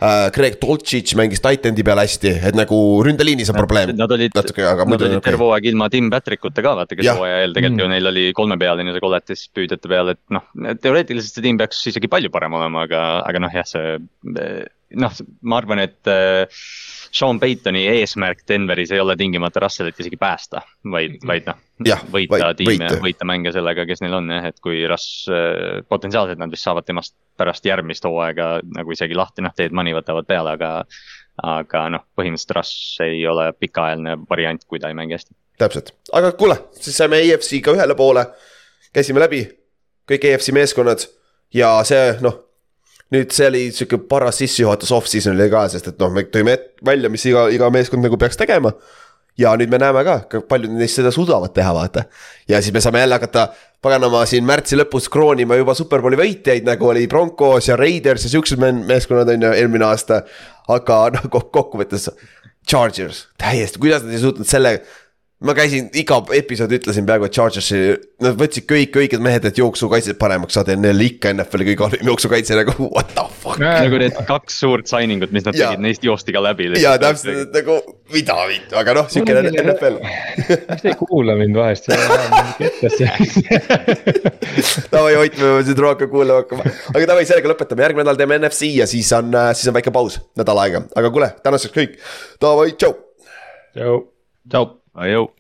äh,, 0.01 0.27
Greg 0.35 0.59
Doltšitš 0.59 1.15
mängis 1.21 1.45
titan'i 1.45 1.87
peal 1.87 2.03
hästi, 2.03 2.35
et 2.51 2.59
nagu 2.59 2.81
ründeliinis 3.07 3.55
on 3.55 3.61
probleem. 3.61 3.95
Nad 3.95 4.11
olid, 4.11 4.35
nad 4.35 5.07
olid 5.07 5.23
terve 5.23 5.47
hooaeg 5.47 5.71
ilma 5.71 5.87
Tim 5.95 6.11
Patrick'uta 6.11 6.67
ka 6.67 6.75
vaata, 6.81 6.99
kes 6.99 7.13
hooaja 7.13 7.45
eel 7.45 7.55
tegelikult 7.55 7.79
mm. 7.79 7.87
ju 7.87 7.91
neil 7.95 8.11
oli 8.11 8.29
kolmepealine 8.43 8.97
see 8.97 9.07
kolletis 9.07 9.47
püüdjate 9.55 9.95
peal, 9.95 10.17
et 10.17 10.23
noh, 10.35 10.51
teoreetiliselt 10.83 11.39
see 11.39 11.47
tiim 11.47 11.63
peaks 11.63 11.87
isegi 11.93 12.11
palju 12.11 12.35
parem 12.35 12.59
olema, 12.59 12.89
aga, 12.89 13.05
aga 13.23 13.47
noh, 13.47 13.55
jah, 13.55 13.71
see 13.71 14.01
noh, 14.99 15.15
ma 15.47 15.59
arvan, 15.63 15.83
et 15.85 16.11
äh, 16.11 16.67
Sean 17.15 17.39
Paytoni 17.41 17.85
eesmärk 17.87 18.43
Denveris 18.49 18.91
ei 18.91 19.01
ole 19.01 19.15
tingimata 19.17 19.61
Russellit 19.63 20.01
isegi 20.03 20.17
päästa, 20.19 20.65
vaid, 20.91 21.21
vaid 21.27 21.47
noh, 21.47 21.61
võita 22.11 22.51
tiime, 22.59 22.89
võita 23.03 23.27
mänge 23.29 23.53
sellega, 23.55 23.85
kes 23.87 24.03
neil 24.03 24.17
on 24.19 24.33
jah, 24.35 24.49
et 24.51 24.59
kui 24.65 24.81
Russ, 24.91 25.29
äh, 25.31 25.85
potentsiaalselt 25.89 26.43
nad 26.43 26.51
vist 26.51 26.67
saavad 26.67 26.87
temast 26.89 27.15
pärast 27.39 27.67
järgmist 27.67 28.07
hooaega 28.09 28.49
nagu 28.75 28.95
isegi 28.95 29.15
lahti, 29.15 29.45
noh, 29.47 29.55
teed 29.55 29.75
money 29.77 29.95
võtavad 29.97 30.27
peale, 30.31 30.57
aga. 30.59 30.73
aga 31.43 31.81
noh, 31.91 32.03
põhimõtteliselt 32.15 32.53
Russ 32.55 33.01
ei 33.03 33.25
ole 33.27 33.49
pikaajaline 33.59 34.21
variant, 34.31 34.63
kui 34.71 34.79
ta 34.79 34.91
ei 34.91 34.95
mängi 34.95 35.17
hästi. 35.17 35.35
täpselt, 35.59 35.95
aga 36.15 36.33
kuule, 36.39 36.59
siis 36.79 36.99
saime 36.99 37.19
EFC-ga 37.27 37.75
ühele 37.75 37.95
poole, 37.99 38.27
käisime 38.95 39.23
läbi 39.23 39.45
kõik 40.11 40.27
EFC 40.31 40.55
meeskonnad 40.55 41.07
ja 41.55 41.77
see 41.87 42.13
noh 42.23 42.39
nüüd 43.13 43.33
see 43.35 43.49
oli 43.51 43.65
sihuke 43.75 43.99
paras 44.09 44.41
sissejuhatus 44.41 44.93
off-season 44.97 45.37
oli 45.37 45.51
ka, 45.53 45.67
sest 45.73 45.93
et 45.93 45.99
noh, 46.01 46.13
me 46.15 46.25
tõime 46.33 46.57
välja, 46.87 47.11
mis 47.13 47.25
iga, 47.29 47.49
iga 47.53 47.71
meeskond 47.75 48.05
nagu 48.05 48.19
peaks 48.21 48.41
tegema. 48.41 48.73
ja 49.39 49.51
nüüd 49.59 49.71
me 49.71 49.81
näeme 49.83 50.05
ka, 50.07 50.41
paljud 50.49 50.71
neist 50.79 51.01
seda 51.01 51.11
suudavad 51.15 51.51
teha, 51.55 51.73
vaata. 51.75 52.05
ja 52.49 52.61
siis 52.63 52.73
me 52.75 52.81
saame 52.81 53.03
jälle 53.03 53.19
hakata 53.19 53.49
paganama 53.83 54.23
siin 54.27 54.47
märtsi 54.47 54.79
lõpus 54.79 55.11
kroonima 55.13 55.59
juba 55.59 55.75
superbowli 55.75 56.17
võitjaid, 56.17 56.65
nagu 56.65 56.89
oli 56.89 57.07
Broncos 57.11 57.69
ja 57.69 57.77
Raiders 57.77 58.25
ja 58.25 58.33
siuksed 58.33 58.63
meeskonnad 58.63 59.35
on 59.35 59.49
ju 59.49 59.53
eelmine 59.53 59.85
aasta. 59.91 60.23
aga 60.69 61.01
noh, 61.17 61.29
kokkuvõttes 61.29 62.09
Chargers, 62.65 63.27
täiesti, 63.37 63.79
kuidas 63.79 64.07
nad 64.07 64.15
ei 64.15 64.23
suutnud 64.23 64.49
selle 64.49 64.79
ma 65.43 65.55
käisin 65.57 65.89
iga 65.99 66.21
episood 66.37 66.73
ütlesin 66.77 67.07
peaaegu, 67.09 67.27
et 67.27 67.35
Chargersi, 67.35 67.79
nad 68.23 68.37
võtsid 68.39 68.67
kõik 68.71 68.95
õiged 69.03 69.23
mehed, 69.25 69.45
et 69.49 69.59
jooksukaitset 69.59 70.19
paremaks 70.21 70.55
saada 70.57 70.77
ja 70.77 70.79
neil 70.81 71.01
ikka 71.09 71.33
NFL-i 71.35 71.67
kõige 71.73 71.83
halvem 71.85 72.11
jooksukaitse 72.13 72.59
nagu 72.61 72.73
what 72.87 73.11
the 73.17 73.25
fuck. 73.43 73.59
nagu 73.61 73.99
need 74.01 74.15
kaks 74.29 74.61
suurt 74.63 74.87
signing 74.91 75.25
ut, 75.27 75.33
mis 75.35 75.45
nad 75.47 75.59
ja. 75.59 75.73
tegid, 75.73 75.83
neist 75.85 76.07
joosti 76.07 76.35
ka 76.35 76.43
läbi. 76.45 76.71
ja 76.81 76.95
täpselt 77.03 77.51
nagu 77.57 77.81
mida, 78.15 78.37
aga 78.79 78.95
noh, 79.01 79.11
siukene 79.11 79.43
NFL. 79.51 79.99
miks 80.71 80.85
te 80.85 80.93
ei 80.93 80.99
kuula 81.03 81.37
mind 81.41 81.59
vahest, 81.59 81.91
davai 84.95 85.17
Ott, 85.19 85.35
me 85.35 85.49
peame 85.49 85.65
sind 85.67 85.83
rohkem 85.83 86.09
kuulama 86.13 86.45
hakkama, 86.45 86.71
aga 86.95 87.11
davai, 87.11 87.27
sellega 87.29 87.51
lõpetame, 87.51 87.85
järgmine 87.89 88.07
nädal 88.07 88.21
teeme 88.21 88.39
NFC 88.39 88.71
ja 88.79 88.87
siis 88.91 89.11
on, 89.17 89.35
siis 89.57 89.69
on 89.73 89.77
väike 89.77 89.93
paus, 89.95 90.21
nädal 90.39 90.63
aega, 90.63 90.85
aga 90.95 91.13
kuule, 91.13 91.35
tänaseks 91.45 91.75
kõik, 91.75 91.99
davai, 92.43 92.71
tšau. 92.79 92.95
tšau. 93.75 94.01
tšau. 94.49 94.84
Valeu! 94.95 95.35